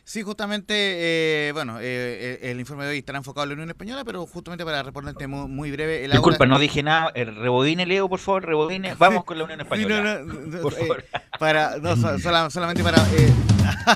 Sí, 0.09 0.23
justamente, 0.23 0.73
eh, 1.49 1.51
bueno, 1.53 1.79
eh, 1.81 2.39
el 2.41 2.61
informe 2.61 2.85
de 2.85 2.91
hoy 2.91 2.99
estará 2.99 3.19
enfocado 3.19 3.43
en 3.43 3.49
la 3.49 3.53
Unión 3.55 3.71
Española, 3.71 4.05
pero 4.05 4.25
justamente 4.25 4.65
para 4.65 4.81
responderte 4.85 5.27
muy, 5.27 5.49
muy 5.49 5.73
breve, 5.73 6.05
el 6.05 6.13
Disculpa, 6.13 6.47
no 6.47 6.61
dije 6.61 6.81
nada. 6.85 7.11
eh, 7.17 7.25
Rebobine, 7.25 7.87
Leo, 7.87 8.09
por 8.09 8.21
favor, 8.21 8.47
rebobine. 8.47 8.95
Vamos 8.95 9.25
con 9.25 9.37
la 9.37 9.43
Unión 9.45 9.61
Española. 9.63 10.21
no, 10.25 10.25
no, 10.33 10.41
no, 10.47 10.63
por 10.63 10.75
eh, 10.75 10.77
favor. 10.77 11.05
para, 11.41 11.79
no, 11.79 11.97
so- 11.97 12.19
sola- 12.21 12.49
solamente 12.51 12.85
para. 12.85 12.99
eh, 13.17 13.33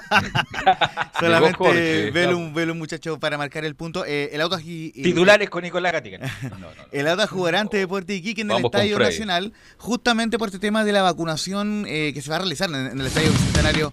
solamente 1.20 2.10
velo 2.10 2.36
un, 2.38 2.54
velo 2.54 2.72
un 2.72 2.78
muchacho 2.80 3.20
para 3.20 3.38
marcar 3.38 3.64
el 3.64 3.76
punto. 3.76 4.04
Eh, 4.04 4.30
el 4.32 4.40
Audax 4.40 4.64
y- 4.64 4.92
y- 4.92 5.02
Titulares 5.04 5.48
con 5.48 5.62
Nicolás 5.62 5.92
Gatica. 5.92 6.18
No, 6.42 6.50
no, 6.50 6.58
no. 6.58 6.68
El 6.90 7.06
Audax 7.06 7.30
jugará 7.30 7.60
ante 7.60 7.76
Deportes 7.76 8.16
Iquique 8.16 8.40
en 8.42 8.50
el 8.50 8.64
Estadio. 8.64 8.98
Nacional, 8.98 9.52
justamente 9.78 10.38
por 10.38 10.48
este 10.48 10.58
tema 10.58 10.82
de 10.82 10.90
la 10.90 11.02
vacunación 11.02 11.84
eh, 11.86 12.10
que 12.12 12.20
se 12.20 12.30
va 12.30 12.36
a 12.36 12.40
realizar 12.40 12.68
en, 12.68 12.74
en 12.74 13.00
el 13.00 13.06
Estadio 13.06 13.30
Bicentenario 13.30 13.92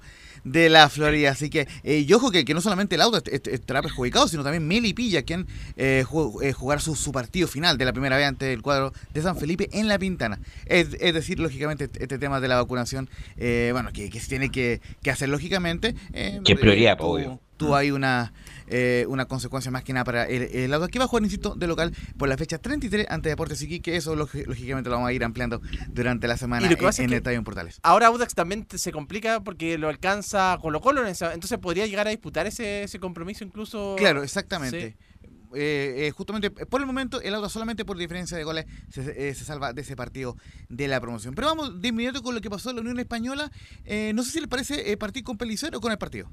de 0.51 0.69
la 0.69 0.89
Florida. 0.89 1.31
Así 1.31 1.49
que, 1.49 1.67
eh, 1.83 2.05
y 2.07 2.13
ojo 2.13 2.31
que, 2.31 2.45
que 2.45 2.53
no 2.53 2.61
solamente 2.61 2.95
el 2.95 3.01
est- 3.01 3.27
est- 3.27 3.47
estará 3.47 3.81
perjudicado, 3.81 4.27
sino 4.27 4.43
también 4.43 4.67
Melipilla, 4.67 5.23
quien 5.23 5.47
eh, 5.75 6.03
ju- 6.07 6.41
eh, 6.43 6.53
jugará 6.53 6.79
su, 6.81 6.95
su 6.95 7.11
partido 7.11 7.47
final 7.47 7.77
de 7.77 7.85
la 7.85 7.93
primera 7.93 8.17
vez 8.17 8.25
ante 8.27 8.53
el 8.53 8.61
cuadro 8.61 8.93
de 9.13 9.21
San 9.21 9.37
Felipe 9.37 9.69
en 9.73 9.87
La 9.87 9.99
Pintana. 9.99 10.39
Es, 10.65 10.89
es 10.99 11.13
decir, 11.13 11.39
lógicamente, 11.39 11.85
este, 11.85 12.03
este 12.03 12.17
tema 12.19 12.39
de 12.39 12.47
la 12.47 12.55
vacunación, 12.55 13.09
eh, 13.37 13.69
bueno, 13.73 13.91
que, 13.93 14.09
que 14.09 14.19
se 14.19 14.27
tiene 14.29 14.49
que, 14.49 14.81
que 15.01 15.11
hacer 15.11 15.29
lógicamente. 15.29 15.95
eh, 16.13 16.39
Que 16.43 16.55
prioridad, 16.55 16.97
tú- 16.97 17.03
obvio. 17.05 17.39
Tú 17.57 17.75
hay 17.75 17.89
una, 17.89 18.33
eh, 18.67 19.05
una 19.07 19.25
consecuencia 19.25 19.71
más 19.71 19.83
que 19.83 19.93
nada 19.93 20.03
para 20.03 20.25
el, 20.27 20.43
el 20.43 20.73
Audax 20.73 20.91
que 20.91 20.99
va 20.99 21.05
a 21.05 21.07
jugar, 21.07 21.23
insisto, 21.23 21.55
de 21.55 21.67
local 21.67 21.93
por 22.17 22.27
la 22.29 22.37
fecha 22.37 22.57
33 22.57 23.07
ante 23.09 23.29
Deportes 23.29 23.61
Iquique, 23.61 23.91
que 23.91 23.97
eso 23.97 24.15
lógi- 24.15 24.45
lógicamente 24.45 24.89
lo 24.89 24.95
vamos 24.97 25.09
a 25.09 25.13
ir 25.13 25.23
ampliando 25.23 25.61
durante 25.89 26.27
la 26.27 26.37
semana 26.37 26.67
que 26.67 26.73
en, 26.73 26.79
en 27.05 27.09
el 27.11 27.13
Estadio 27.17 27.37
en 27.37 27.43
Portales. 27.43 27.79
Ahora 27.83 28.07
Audax 28.07 28.33
también 28.35 28.67
se 28.73 28.91
complica 28.91 29.41
porque 29.43 29.77
lo 29.77 29.87
alcanza 29.89 30.57
Colo 30.61 30.81
Colo, 30.81 31.01
en 31.01 31.07
esa- 31.07 31.33
entonces 31.33 31.57
podría 31.59 31.85
llegar 31.87 32.07
a 32.07 32.09
disputar 32.09 32.47
ese, 32.47 32.83
ese 32.83 32.99
compromiso 32.99 33.43
incluso. 33.43 33.95
Claro, 33.97 34.23
exactamente. 34.23 34.91
Sí. 34.91 35.27
Eh, 35.55 36.07
eh, 36.07 36.11
justamente 36.11 36.47
eh, 36.47 36.65
por 36.65 36.81
el 36.81 36.87
momento 36.87 37.21
el 37.21 37.33
Audax 37.33 37.53
solamente 37.53 37.85
por 37.85 37.97
diferencia 37.97 38.35
de 38.35 38.43
goles 38.43 38.65
se, 38.89 39.29
eh, 39.29 39.33
se 39.33 39.45
salva 39.45 39.71
de 39.71 39.81
ese 39.81 39.95
partido 39.95 40.35
de 40.67 40.89
la 40.89 40.99
promoción. 40.99 41.33
Pero 41.35 41.47
vamos 41.47 41.81
de 41.81 41.87
inmediato 41.87 42.21
con 42.21 42.35
lo 42.35 42.41
que 42.41 42.49
pasó 42.49 42.69
en 42.71 42.75
la 42.75 42.81
Unión 42.81 42.99
Española. 42.99 43.49
Eh, 43.85 44.11
no 44.13 44.23
sé 44.23 44.31
si 44.31 44.41
le 44.41 44.49
parece 44.49 44.97
partir 44.97 45.23
con 45.23 45.37
Pelicero 45.37 45.77
o 45.77 45.81
con 45.81 45.93
el 45.93 45.97
partido. 45.97 46.29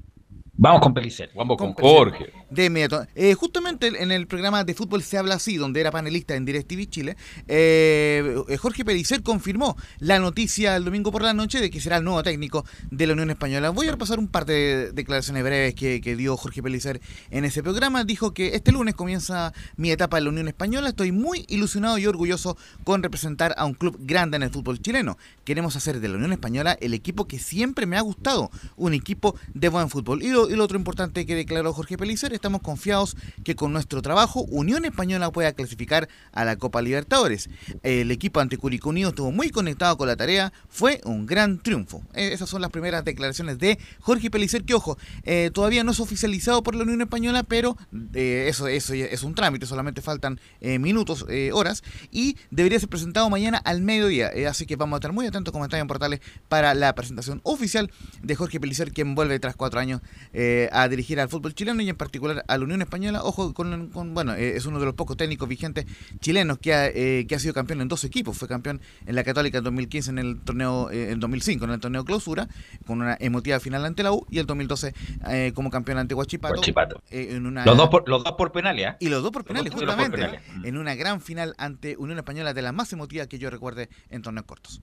Vamos 0.57 0.81
con 0.81 0.93
Pelicer. 0.93 1.31
Vamos 1.35 1.57
con 1.57 1.75
Pelicero. 1.75 1.97
Jorge. 1.97 2.33
De 2.49 2.65
inmediato. 2.65 3.05
Eh, 3.13 3.33
justamente 3.33 3.87
en 3.87 4.11
el 4.11 4.25
programa 4.25 4.63
de 4.63 4.73
fútbol 4.73 5.03
se 5.03 5.17
habla 5.17 5.35
así, 5.35 5.57
donde 5.57 5.81
era 5.81 5.91
panelista 5.91 6.35
en 6.35 6.45
DirecTV 6.45 6.85
Chile, 6.89 7.17
eh, 7.47 8.43
eh, 8.47 8.57
Jorge 8.57 8.85
Pellicer 8.85 9.21
confirmó 9.21 9.75
la 9.99 10.19
noticia 10.19 10.77
el 10.77 10.85
domingo 10.85 11.11
por 11.11 11.23
la 11.23 11.33
noche 11.33 11.59
de 11.59 11.69
que 11.69 11.81
será 11.81 11.97
el 11.97 12.05
nuevo 12.05 12.23
técnico 12.23 12.65
de 12.89 13.07
la 13.07 13.13
Unión 13.13 13.31
Española. 13.31 13.71
Voy 13.71 13.87
a 13.87 13.91
repasar 13.91 14.17
un 14.17 14.29
par 14.29 14.45
de 14.45 14.91
declaraciones 14.93 15.43
breves 15.43 15.75
que, 15.75 15.99
que 15.99 16.15
dio 16.15 16.37
Jorge 16.37 16.63
Pellicer 16.63 17.01
en 17.31 17.43
ese 17.43 17.61
programa. 17.61 18.05
Dijo 18.05 18.33
que 18.33 18.55
este 18.55 18.71
lunes 18.71 18.95
comienza 18.95 19.51
mi 19.75 19.91
etapa 19.91 20.19
en 20.19 20.23
la 20.23 20.29
Unión 20.29 20.47
Española. 20.47 20.89
Estoy 20.89 21.11
muy 21.11 21.45
ilusionado 21.49 21.97
y 21.97 22.05
orgulloso 22.05 22.57
con 22.85 23.03
representar 23.03 23.53
a 23.57 23.65
un 23.65 23.73
club 23.73 23.97
grande 23.99 24.37
en 24.37 24.43
el 24.43 24.51
fútbol 24.51 24.79
chileno. 24.79 25.17
Queremos 25.43 25.75
hacer 25.75 25.99
de 25.99 26.07
la 26.07 26.15
Unión 26.15 26.31
Española 26.31 26.77
el 26.79 26.93
equipo 26.93 27.27
que 27.27 27.39
siempre 27.39 27.85
me 27.85 27.97
ha 27.97 28.01
gustado, 28.01 28.51
un 28.77 28.93
equipo 28.93 29.35
de 29.53 29.67
buen 29.67 29.89
fútbol. 29.89 30.23
Y 30.23 30.29
lo, 30.29 30.44
y 30.49 30.55
lo 30.55 30.63
otro 30.63 30.77
importante 30.77 31.25
que 31.25 31.35
declaró 31.35 31.73
Jorge 31.73 31.97
Pellicer, 31.97 32.33
estamos 32.33 32.61
confiados 32.61 33.17
que 33.43 33.55
con 33.55 33.73
nuestro 33.73 34.01
trabajo 34.01 34.41
Unión 34.43 34.85
Española 34.85 35.31
pueda 35.31 35.53
clasificar 35.53 36.07
a 36.31 36.45
la 36.45 36.55
Copa 36.57 36.81
Libertadores. 36.81 37.49
El 37.83 38.11
equipo 38.11 38.39
ante 38.39 38.57
Curicó 38.57 38.93
estuvo 38.93 39.31
muy 39.31 39.49
conectado 39.49 39.97
con 39.97 40.07
la 40.07 40.15
tarea, 40.15 40.53
fue 40.69 41.01
un 41.05 41.25
gran 41.25 41.59
triunfo. 41.59 42.03
Eh, 42.13 42.29
esas 42.33 42.49
son 42.49 42.61
las 42.61 42.71
primeras 42.71 43.03
declaraciones 43.03 43.57
de 43.57 43.79
Jorge 43.99 44.29
Pellicer, 44.29 44.63
que 44.63 44.73
ojo, 44.73 44.97
eh, 45.23 45.49
todavía 45.53 45.83
no 45.83 45.91
es 45.91 45.99
oficializado 45.99 46.61
por 46.63 46.75
la 46.75 46.83
Unión 46.83 47.01
Española, 47.01 47.43
pero 47.43 47.77
eh, 48.13 48.45
eso, 48.47 48.67
eso 48.67 48.93
es 48.93 49.23
un 49.23 49.35
trámite, 49.35 49.65
solamente 49.65 50.01
faltan 50.01 50.39
eh, 50.61 50.79
minutos, 50.79 51.25
horas, 51.53 51.83
y 52.11 52.37
debería 52.51 52.79
ser 52.79 52.89
presentado 52.89 53.29
mañana 53.29 53.57
al 53.57 53.81
mediodía. 53.81 54.31
Así 54.49 54.65
que 54.65 54.75
vamos 54.75 54.97
a 54.97 54.99
estar 54.99 55.13
muy 55.13 55.25
atentos, 55.25 55.51
como 55.51 55.65
están 55.65 55.79
en 55.79 55.87
portales, 55.87 56.21
para 56.47 56.73
la 56.73 56.93
presentación 56.93 57.41
oficial 57.43 57.91
de 58.21 58.35
Jorge 58.35 58.59
Pellicer, 58.59 58.91
quien 58.91 59.15
vuelve 59.15 59.39
tras 59.39 59.55
cuatro 59.55 59.79
años 59.79 60.01
eh, 60.37 60.67
a 60.73 60.87
dirigir 60.89 61.19
al 61.21 61.29
fútbol 61.29 61.53
chileno 61.55 61.81
y 61.81 61.89
en 61.89 61.95
particular 61.95 62.43
a 62.45 62.57
la 62.57 62.63
Unión 62.65 62.81
Española. 62.81 63.23
Ojo, 63.23 63.53
con, 63.53 63.87
con- 63.89 64.13
bueno, 64.13 64.33
eh, 64.33 64.57
es 64.57 64.65
uno 64.65 64.79
de 64.79 64.85
los 64.85 64.93
pocos 64.95 65.15
técnicos 65.15 65.47
vigentes 65.47 65.85
chilenos 66.19 66.57
que 66.59 66.73
ha, 66.73 66.87
eh, 66.87 67.25
que 67.27 67.35
ha 67.35 67.39
sido 67.39 67.53
campeón 67.53 67.79
en 67.81 67.87
dos 67.87 68.03
equipos. 68.03 68.37
Fue 68.37 68.47
campeón 68.49 68.81
en 69.05 69.15
la 69.15 69.23
Católica 69.23 69.59
en 69.59 69.63
2015 69.63 70.09
en 70.11 70.19
el 70.19 70.41
torneo, 70.41 70.91
eh, 70.91 71.11
en 71.11 71.19
2005 71.21 71.63
en 71.65 71.71
el 71.71 71.79
torneo 71.79 72.03
clausura, 72.03 72.49
con 72.85 73.01
una 73.01 73.15
emotiva 73.19 73.59
final 73.61 73.85
ante 73.85 74.03
la 74.03 74.11
U, 74.11 74.25
y 74.29 74.39
el 74.39 74.45
2012 74.45 74.93
eh, 75.29 75.51
como 75.55 75.69
campeón 75.71 75.97
ante 75.99 76.13
Huachipato. 76.15 76.55
Huachipato. 76.55 77.01
eh, 77.09 77.29
en 77.31 77.45
una, 77.45 77.63
Los 77.65 77.77
dos 77.77 77.87
por, 77.89 78.07
los 78.09 78.23
dos 78.23 78.33
por 78.33 78.51
penales, 78.51 78.87
¿ah? 78.87 78.97
y 78.99 79.07
los 79.07 79.23
dos 79.23 79.31
por 79.31 79.45
penales, 79.45 79.71
por 79.71 79.79
justamente. 79.85 80.17
penales. 80.17 80.41
En 80.63 80.77
una 80.77 80.95
gran 80.95 81.21
final 81.21 81.55
ante 81.57 81.95
Unión 81.97 82.17
Española 82.17 82.53
de 82.53 82.61
las 82.61 82.73
más 82.73 82.91
emotivas 82.91 83.27
que 83.27 83.39
yo 83.39 83.49
recuerde 83.49 83.87
en 84.09 84.21
torneos 84.21 84.45
cortos. 84.45 84.81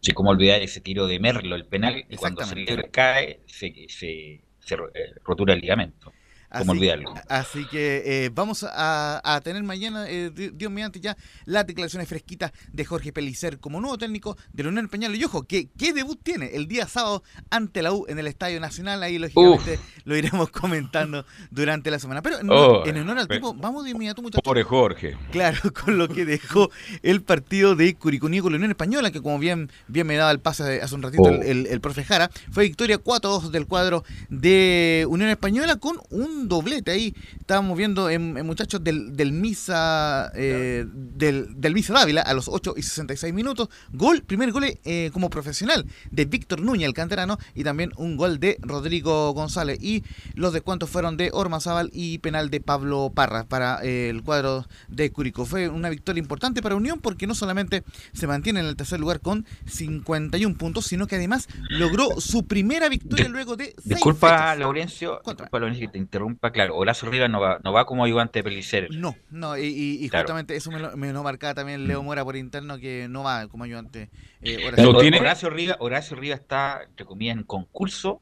Sí, 0.00 0.12
como 0.12 0.30
olvidar 0.30 0.62
ese 0.62 0.80
tiro 0.80 1.06
de 1.06 1.18
Merlo, 1.18 1.56
el 1.56 1.66
penal, 1.66 2.04
y 2.08 2.16
cuando 2.16 2.44
se 2.44 2.54
le 2.54 2.88
cae, 2.90 3.40
se, 3.46 3.86
se, 3.88 4.40
se 4.68 4.74
eh, 4.74 5.14
rotura 5.24 5.54
el 5.54 5.60
ligamento. 5.60 6.12
Como 6.50 6.72
Así- 6.72 6.78
olvidarlo. 6.78 7.14
Así 7.28 7.66
que 7.66 8.02
eh, 8.24 8.30
vamos 8.34 8.64
a, 8.64 9.20
a 9.22 9.40
tener 9.42 9.62
mañana, 9.62 10.08
eh, 10.08 10.30
di- 10.34 10.48
Dios 10.48 10.72
mediante, 10.72 10.98
ya 10.98 11.16
las 11.44 11.66
declaraciones 11.66 12.08
fresquitas 12.08 12.52
de 12.72 12.84
Jorge 12.86 13.12
Pellicer 13.12 13.58
como 13.58 13.80
nuevo 13.80 13.98
técnico 13.98 14.36
de 14.52 14.62
la 14.62 14.70
Unión 14.70 14.86
Española. 14.86 15.14
Y 15.16 15.24
ojo, 15.24 15.42
¿qué, 15.42 15.68
¿qué 15.78 15.92
debut 15.92 16.18
tiene? 16.22 16.54
El 16.54 16.66
día 16.68 16.86
sábado 16.88 17.22
ante 17.50 17.82
la 17.82 17.92
U 17.92 18.06
en 18.08 18.18
el 18.18 18.26
Estadio 18.26 18.60
Nacional. 18.60 19.02
Ahí, 19.02 19.18
lógicamente, 19.18 19.78
lo 20.04 20.16
iremos 20.16 20.48
comentando 20.50 21.26
durante 21.50 21.90
la 21.90 21.98
semana. 21.98 22.22
Pero 22.22 22.38
en, 22.40 22.48
Oh, 22.50 22.86
en 22.86 22.96
honor 22.96 23.18
al 23.18 23.28
tipo, 23.28 23.52
vamos 23.52 23.84
de 23.84 23.90
inmediato, 23.90 24.22
muchachos. 24.22 24.42
Pobre 24.42 24.62
Jorge. 24.62 25.16
Claro, 25.30 25.58
con 25.84 25.98
lo 25.98 26.08
que 26.08 26.24
dejó 26.24 26.70
el 27.02 27.22
partido 27.22 27.74
de 27.76 27.94
Curicuní 27.94 28.40
con 28.40 28.52
la 28.52 28.56
Unión 28.56 28.70
Española, 28.70 29.10
que 29.10 29.20
como 29.20 29.38
bien, 29.38 29.70
bien 29.86 30.06
me 30.06 30.16
daba 30.16 30.30
el 30.30 30.40
pase 30.40 30.80
hace 30.80 30.94
un 30.94 31.02
ratito 31.02 31.22
Oh. 31.24 31.28
el, 31.28 31.42
el- 31.42 31.66
el 31.66 31.80
profe 31.82 32.04
Jara, 32.04 32.30
fue 32.50 32.64
victoria 32.64 32.98
4-2 33.02 33.50
del 33.50 33.66
cuadro 33.66 34.02
de 34.30 35.04
Unión 35.10 35.28
Española 35.30 35.76
con 35.76 35.98
un 36.10 36.37
doblete 36.46 36.90
ahí. 36.92 37.14
Estábamos 37.40 37.76
viendo 37.76 38.10
en, 38.10 38.36
en 38.36 38.46
muchachos 38.46 38.84
del, 38.84 39.16
del 39.16 39.32
Misa 39.32 40.30
eh, 40.34 40.86
del, 40.88 41.60
del 41.60 41.74
Misa 41.74 41.94
Dávila 41.94 42.22
a 42.22 42.34
los 42.34 42.48
8 42.48 42.74
y 42.76 42.82
66 42.82 43.34
minutos. 43.34 43.68
Gol, 43.92 44.22
primer 44.22 44.52
gol 44.52 44.64
eh, 44.84 45.10
como 45.12 45.30
profesional 45.30 45.86
de 46.10 46.24
Víctor 46.26 46.60
Núñez, 46.60 46.86
el 46.86 46.94
canterano, 46.94 47.38
y 47.54 47.64
también 47.64 47.92
un 47.96 48.16
gol 48.16 48.38
de 48.38 48.58
Rodrigo 48.60 49.32
González. 49.32 49.78
Y 49.82 50.04
los 50.34 50.52
descuentos 50.52 50.90
fueron 50.90 51.16
de 51.16 51.30
Ormazábal 51.32 51.90
y 51.92 52.18
penal 52.18 52.50
de 52.50 52.60
Pablo 52.60 53.10
Parra 53.14 53.44
para 53.44 53.82
eh, 53.82 54.10
el 54.10 54.22
cuadro 54.22 54.66
de 54.88 55.10
Curicó. 55.10 55.44
Fue 55.44 55.68
una 55.68 55.88
victoria 55.88 56.20
importante 56.20 56.62
para 56.62 56.76
Unión 56.76 57.00
porque 57.00 57.26
no 57.26 57.34
solamente 57.34 57.82
se 58.12 58.26
mantiene 58.26 58.60
en 58.60 58.66
el 58.66 58.76
tercer 58.76 59.00
lugar 59.00 59.20
con 59.20 59.46
51 59.66 60.56
puntos, 60.56 60.86
sino 60.86 61.06
que 61.06 61.16
además 61.16 61.48
logró 61.70 62.20
su 62.20 62.46
primera 62.46 62.88
victoria 62.88 63.28
luego 63.28 63.56
de 63.56 63.66
seis 63.66 63.96
Disculpa, 63.98 64.30
fechas. 64.30 64.58
Laurencio, 64.58 65.22
disculpa, 65.24 65.58
Laurencio, 65.58 65.86
que 65.86 65.92
te 65.92 65.98
interrumpa. 65.98 66.27
Claro, 66.52 66.76
Horacio 66.76 67.10
Rivas 67.10 67.30
no 67.30 67.40
va, 67.40 67.58
no 67.62 67.72
va 67.72 67.84
como 67.86 68.04
ayudante 68.04 68.40
de 68.40 68.44
Pellicer. 68.44 68.88
No, 68.90 69.16
no, 69.30 69.56
y, 69.56 69.66
y- 69.66 70.04
y 70.04 70.08
Claro. 70.08 70.24
justamente 70.24 70.56
eso 70.56 70.70
me 70.70 70.78
lo, 70.80 70.96
me 70.96 71.12
lo 71.12 71.22
marcaba 71.22 71.54
también 71.54 71.86
Leo 71.86 72.02
Mora 72.02 72.24
por 72.24 72.36
interno 72.36 72.78
que 72.78 73.06
no 73.08 73.22
va 73.24 73.46
como 73.48 73.64
ayudante. 73.64 74.08
eh, 74.42 74.56
Pero 74.74 75.00
sí. 75.00 75.08
Horacio 75.18 75.50
Rivas, 75.50 75.76
Horacio 75.80 76.16
Rivas 76.16 76.40
está, 76.40 76.82
entre 76.84 77.04
comillas, 77.06 77.36
en 77.36 77.44
concurso 77.44 78.20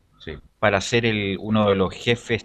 para 0.58 0.80
ser 0.80 1.06
el, 1.06 1.36
uno 1.40 1.68
de 1.68 1.76
los 1.76 1.94
jefes, 1.94 2.44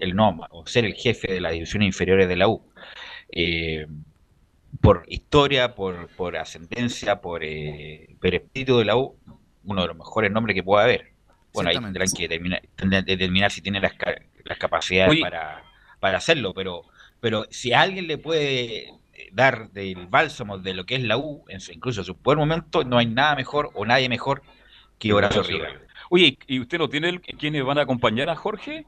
el 0.00 0.16
NOMA, 0.16 0.48
o 0.50 0.66
ser 0.66 0.84
el 0.84 0.94
jefe 0.94 1.32
de 1.32 1.40
las 1.40 1.52
divisiones 1.52 1.86
inferiores 1.86 2.28
de 2.28 2.36
la 2.36 2.48
U. 2.48 2.62
Eh, 3.30 3.86
por 4.80 5.04
historia, 5.08 5.74
por, 5.74 6.08
por 6.08 6.36
ascendencia, 6.36 7.20
por, 7.20 7.44
eh, 7.44 8.16
por 8.20 8.34
espíritu 8.34 8.78
de 8.78 8.84
la 8.86 8.96
U, 8.96 9.16
uno 9.64 9.82
de 9.82 9.88
los 9.88 9.96
mejores 9.96 10.30
nombres 10.30 10.54
que 10.54 10.62
pueda 10.62 10.84
haber. 10.84 11.12
Bueno, 11.52 11.70
ahí 11.70 11.78
tendrán 11.78 12.08
que 12.10 12.22
determinar, 12.22 12.62
tendrán 12.74 13.04
que 13.04 13.12
determinar 13.12 13.50
si 13.50 13.60
tiene 13.60 13.80
las, 13.80 13.92
las 14.52 14.58
capacidades 14.58 15.10
Oye. 15.10 15.20
para, 15.20 15.64
para 16.00 16.18
hacerlo, 16.18 16.54
pero, 16.54 16.82
pero 17.20 17.46
si 17.50 17.72
alguien 17.72 18.06
le 18.06 18.18
puede 18.18 18.92
dar 19.32 19.70
del 19.70 20.06
bálsamo 20.06 20.58
de 20.58 20.74
lo 20.74 20.84
que 20.84 20.96
es 20.96 21.02
la 21.02 21.16
U, 21.16 21.44
en 21.48 21.60
su, 21.60 21.72
incluso 21.72 22.00
en 22.00 22.04
su 22.06 22.14
buen 22.14 22.38
momento, 22.38 22.84
no 22.84 22.98
hay 22.98 23.06
nada 23.06 23.34
mejor 23.36 23.70
o 23.74 23.84
nadie 23.84 24.08
mejor 24.08 24.42
que 24.98 25.12
Horacio 25.12 25.42
Rivas. 25.42 25.72
Oye, 26.10 26.38
¿y 26.46 26.60
usted 26.60 26.78
no 26.78 26.88
tiene 26.88 27.08
el- 27.08 27.20
quiénes 27.20 27.64
van 27.64 27.78
a 27.78 27.82
acompañar 27.82 28.28
a 28.28 28.36
Jorge? 28.36 28.86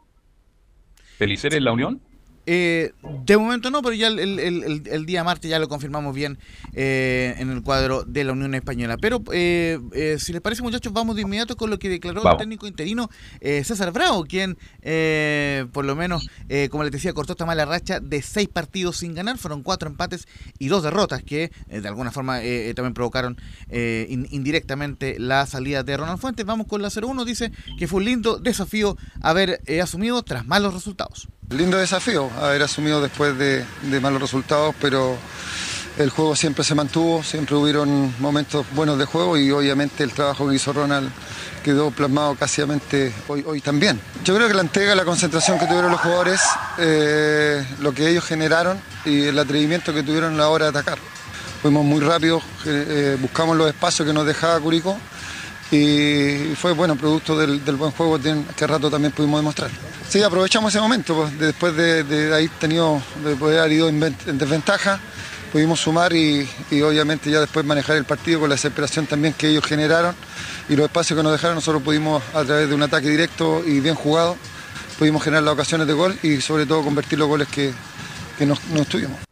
¿Pelicer 1.19 1.55
en 1.55 1.65
la 1.65 1.73
Unión? 1.73 2.01
Eh, 2.47 2.93
de 3.25 3.37
momento 3.39 3.71
no, 3.71 3.81
pero 3.83 3.95
ya 3.95 4.09
el, 4.09 4.19
el- 4.19 4.39
el- 4.39 4.83
el 4.87 5.07
día 5.07 5.25
martes 5.25 5.51
ya 5.51 5.59
lo 5.59 5.69
confirmamos 5.69 6.15
bien 6.15 6.39
eh, 6.75 7.35
en 7.39 7.51
el 7.51 7.63
cuadro 7.63 8.05
de 8.05 8.25
la 8.25 8.33
Unión 8.33 8.55
Española. 8.55 8.97
Pero 8.99 9.23
eh, 9.33 9.79
eh, 9.93 10.17
si 10.19 10.33
les 10.33 10.43
parece, 10.43 10.63
muchachos, 10.63 10.93
vamos 10.93 11.17
de 11.17 11.23
inmediato 11.23 11.57
con 11.57 11.71
lo 11.71 11.79
que 11.79 11.89
declaró 11.89 12.21
el 12.33 12.39
técnico 12.39 12.67
interino 12.67 13.11
eh, 13.41 13.65
César 13.65 13.93
Bravo, 13.93 14.25
quien, 14.25 14.59
eh, 14.83 15.67
por 15.73 15.85
lo 15.85 15.97
menos, 15.97 16.29
como 16.71 16.83
les 16.85 16.93
decía, 16.93 17.13
cortó 17.13 17.33
esta 17.33 17.47
mala 17.47 17.65
racha 17.65 18.01
de 18.01 18.21
seis 18.23 18.49
partidos 18.49 18.99
sin 18.99 19.15
ganar. 19.15 19.39
Fueron 19.39 19.63
cuatro 19.63 19.89
empates 19.89 20.27
y 20.59 20.69
dos 20.69 20.83
derrotas 20.83 21.23
que 21.23 21.51
de 21.69 21.89
alguna 21.89 22.11
forma 22.11 22.41
también 22.75 22.95
provocaron 22.95 23.37
eh, 23.69 24.07
in- 24.11 24.29
indirectamente 24.31 25.19
la 25.19 25.47
salida 25.47 25.83
de 25.83 25.97
Ronald 25.97 26.19
Fuentes. 26.19 26.45
Vamos 26.47 26.67
con 26.67 26.83
la 26.83 26.89
0-1. 26.89 27.25
Dice 27.25 27.53
que 27.79 27.89
fue 27.89 27.99
un 27.99 28.05
lindo 28.05 28.39
desafío 28.39 28.97
haber 29.23 29.61
asumido 29.83 30.23
tras 30.23 30.47
malos 30.47 30.75
resultados. 30.75 31.29
Lindo 31.51 31.77
desafío 31.77 32.31
haber 32.41 32.63
asumido 32.63 33.03
después 33.03 33.37
de, 33.39 33.65
malos 34.01 34.21
resultados, 34.21 34.75
pero 34.81 35.17
el 35.99 36.11
juego 36.11 36.35
siempre 36.35 36.65
se 36.65 36.75
mantuvo, 36.75 37.23
siempre 37.23 37.55
hubieron 37.55 38.15
momentos 38.19 38.67
buenos 38.73 38.99
de 38.99 39.05
juego 39.05 39.37
y 39.37 39.51
obviamente 39.51 40.03
el 40.03 40.13
trabajo 40.13 40.49
que 40.49 40.57
hizo 40.57 40.73
Ronald 40.73 41.11
quedó 41.63 41.91
plasmado 41.91 42.35
casi 42.35 42.63
hoy, 43.29 43.61
también. 43.61 44.01
Yo 44.25 44.35
creo 44.35 44.49
que 44.49 44.55
la 44.55 44.63
entrega, 44.63 44.95
la 44.95 45.05
concentración 45.05 45.59
que 45.59 45.67
tuvieron 45.67 45.93
los 45.93 46.01
jugadores, 46.01 46.41
eh, 46.79 47.65
lo 47.81 47.93
que 47.93 48.09
ellos 48.09 48.25
generaron 48.25 48.81
y 49.05 49.25
el 49.25 49.39
atrevimiento 49.39 49.93
que 49.93 50.03
tuvieron 50.03 50.35
a 50.35 50.39
la 50.39 50.49
hora 50.49 50.65
de 50.65 50.71
atacar. 50.71 50.99
Fuimos 51.63 51.85
muy 51.85 52.01
rápidos, 52.01 52.43
eh, 52.67 53.17
buscamos 53.21 53.57
los 53.57 53.69
espacios 53.69 54.09
que 54.09 54.15
nos 54.15 54.27
dejaba 54.27 54.59
Curicó 54.61 54.99
y 55.75 56.55
fue 56.55 56.73
bueno 56.73 56.97
producto 56.97 57.37
del, 57.37 57.65
buen 57.77 57.91
juego 57.93 58.19
que 58.57 58.67
rato 58.67 58.91
también 58.91 59.13
pudimos 59.13 59.41
demostrar. 59.41 59.71
Sí, 60.09 60.23
aprovechamos 60.23 60.73
ese 60.73 60.81
momento, 60.81 61.15
pues, 61.15 61.39
de- 61.39 61.47
después 61.47 61.75
de, 61.77 62.05
de 62.05 62.35
haber 62.35 62.49
tenido, 62.61 63.01
de 63.25 63.35
poder 63.37 63.59
haber 63.61 63.73
ido 63.73 63.89
en, 63.89 63.99
ven- 64.01 64.17
en 64.27 64.39
desventaja, 64.39 65.01
pudimos 65.53 65.81
sumar 65.81 66.13
y, 66.13 66.49
y 66.71 66.83
obviamente 66.83 67.31
ya 67.31 67.41
después 67.41 67.65
manejar 67.65 67.97
el 67.97 68.05
partido 68.05 68.41
con 68.41 68.49
la 68.49 68.55
desesperación 68.55 69.07
también 69.07 69.35
que 69.35 69.49
ellos 69.49 69.65
generaron 69.65 70.15
y 70.69 70.77
los 70.77 70.85
espacios 70.87 71.17
que 71.17 71.23
nos 71.23 71.33
dejaron 71.33 71.55
nosotros 71.57 71.83
pudimos 71.83 72.23
a 72.35 72.45
través 72.45 72.69
de 72.69 72.75
un 72.75 72.83
ataque 72.83 73.09
directo 73.09 73.63
y 73.67 73.81
bien 73.81 73.95
jugado, 73.95 74.37
pudimos 74.99 75.23
generar 75.23 75.43
las 75.45 75.55
ocasiones 75.55 75.87
de 75.87 75.93
gol 75.93 76.17
y 76.23 76.41
sobre 76.41 76.67
todo 76.67 76.83
convertir 76.83 77.19
los 77.19 77.29
goles 77.29 77.49
que, 77.49 77.73
que 78.39 78.47
nos, 78.47 78.63
nos 78.67 78.87
tuvimos. 78.87 79.24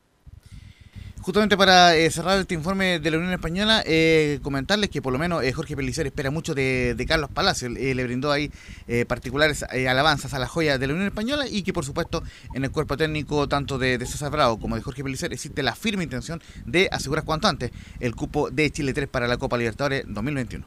Justamente 1.23 1.57
para 1.57 1.95
eh, 1.97 2.11
cerrar 2.11 2.39
este 2.41 2.55
informe 2.55 2.99
de 2.99 3.11
la 3.13 3.17
Unión 3.19 3.33
Española, 3.33 3.83
eh, 3.87 4.41
comentarles 4.43 4.91
que 4.91 5.01
por 5.01 5.13
lo 5.13 5.21
menos 5.21 5.45
eh, 5.45 5.53
Jorge 5.53 5.77
Pellicer 5.77 6.05
espera 6.07 6.33
mucho 6.33 6.53
de, 6.53 6.95
de 6.97 7.07
Carlos 7.07 7.31
Palacio. 7.33 7.69
Eh, 7.77 7.95
le 7.95 8.03
brindó 8.03 8.33
ahí 8.33 8.51
eh, 8.89 9.05
particulares 9.05 9.65
eh, 9.73 9.89
alabanzas 9.89 10.35
a 10.35 10.41
la 10.41 10.49
joya 10.49 10.79
de 10.79 10.87
la 10.89 10.95
Unión 10.95 11.07
Española 11.07 11.47
y 11.49 11.63
que 11.63 11.73
por 11.73 11.85
supuesto 11.85 12.25
en 12.55 12.65
el 12.65 12.73
cuerpo 12.73 12.97
técnico 12.97 13.47
tanto 13.49 13.79
de, 13.79 13.99
de 13.99 14.07
César 14.07 14.33
Bravo 14.33 14.59
como 14.59 14.75
de 14.75 14.83
Jorge 14.83 15.05
Pellicer 15.05 15.33
existe 15.33 15.63
la 15.63 15.77
firme 15.77 16.03
intención 16.03 16.43
de 16.67 16.89
asegurar 16.91 17.25
cuanto 17.25 17.47
antes 17.47 17.71
el 18.01 18.17
cupo 18.17 18.51
de 18.51 18.71
Chile 18.73 18.93
3 18.93 19.07
para 19.09 19.29
la 19.29 19.37
Copa 19.37 19.57
Libertadores 19.57 20.05
2021. 20.09 20.65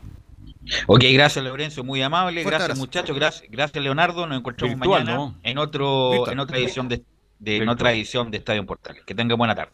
Ok, 0.87 1.03
gracias 1.11 1.43
Lorenzo, 1.43 1.83
muy 1.83 2.01
amable, 2.01 2.41
Fuerte 2.43 2.49
gracias 2.49 2.63
abrazo. 2.63 2.79
muchachos, 2.81 3.15
gracias, 3.15 3.43
gracias 3.51 3.83
Leonardo, 3.83 4.25
nos 4.25 4.39
encontramos 4.39 4.75
Virtual, 4.79 5.03
mañana 5.03 5.17
¿no? 5.17 5.35
en 5.43 5.57
otro, 5.57 6.11
Virtual. 6.11 6.31
en 6.33 6.39
otra 6.39 6.57
edición 6.57 6.87
de, 6.87 7.03
de- 7.39 7.57
en 7.57 7.67
otra 7.69 7.91
edición 7.91 8.31
de 8.31 8.37
Estadio 8.37 8.65
Portal. 8.65 8.95
Que 9.05 9.13
tengan 9.13 9.37
buena 9.37 9.53
tarde. 9.53 9.73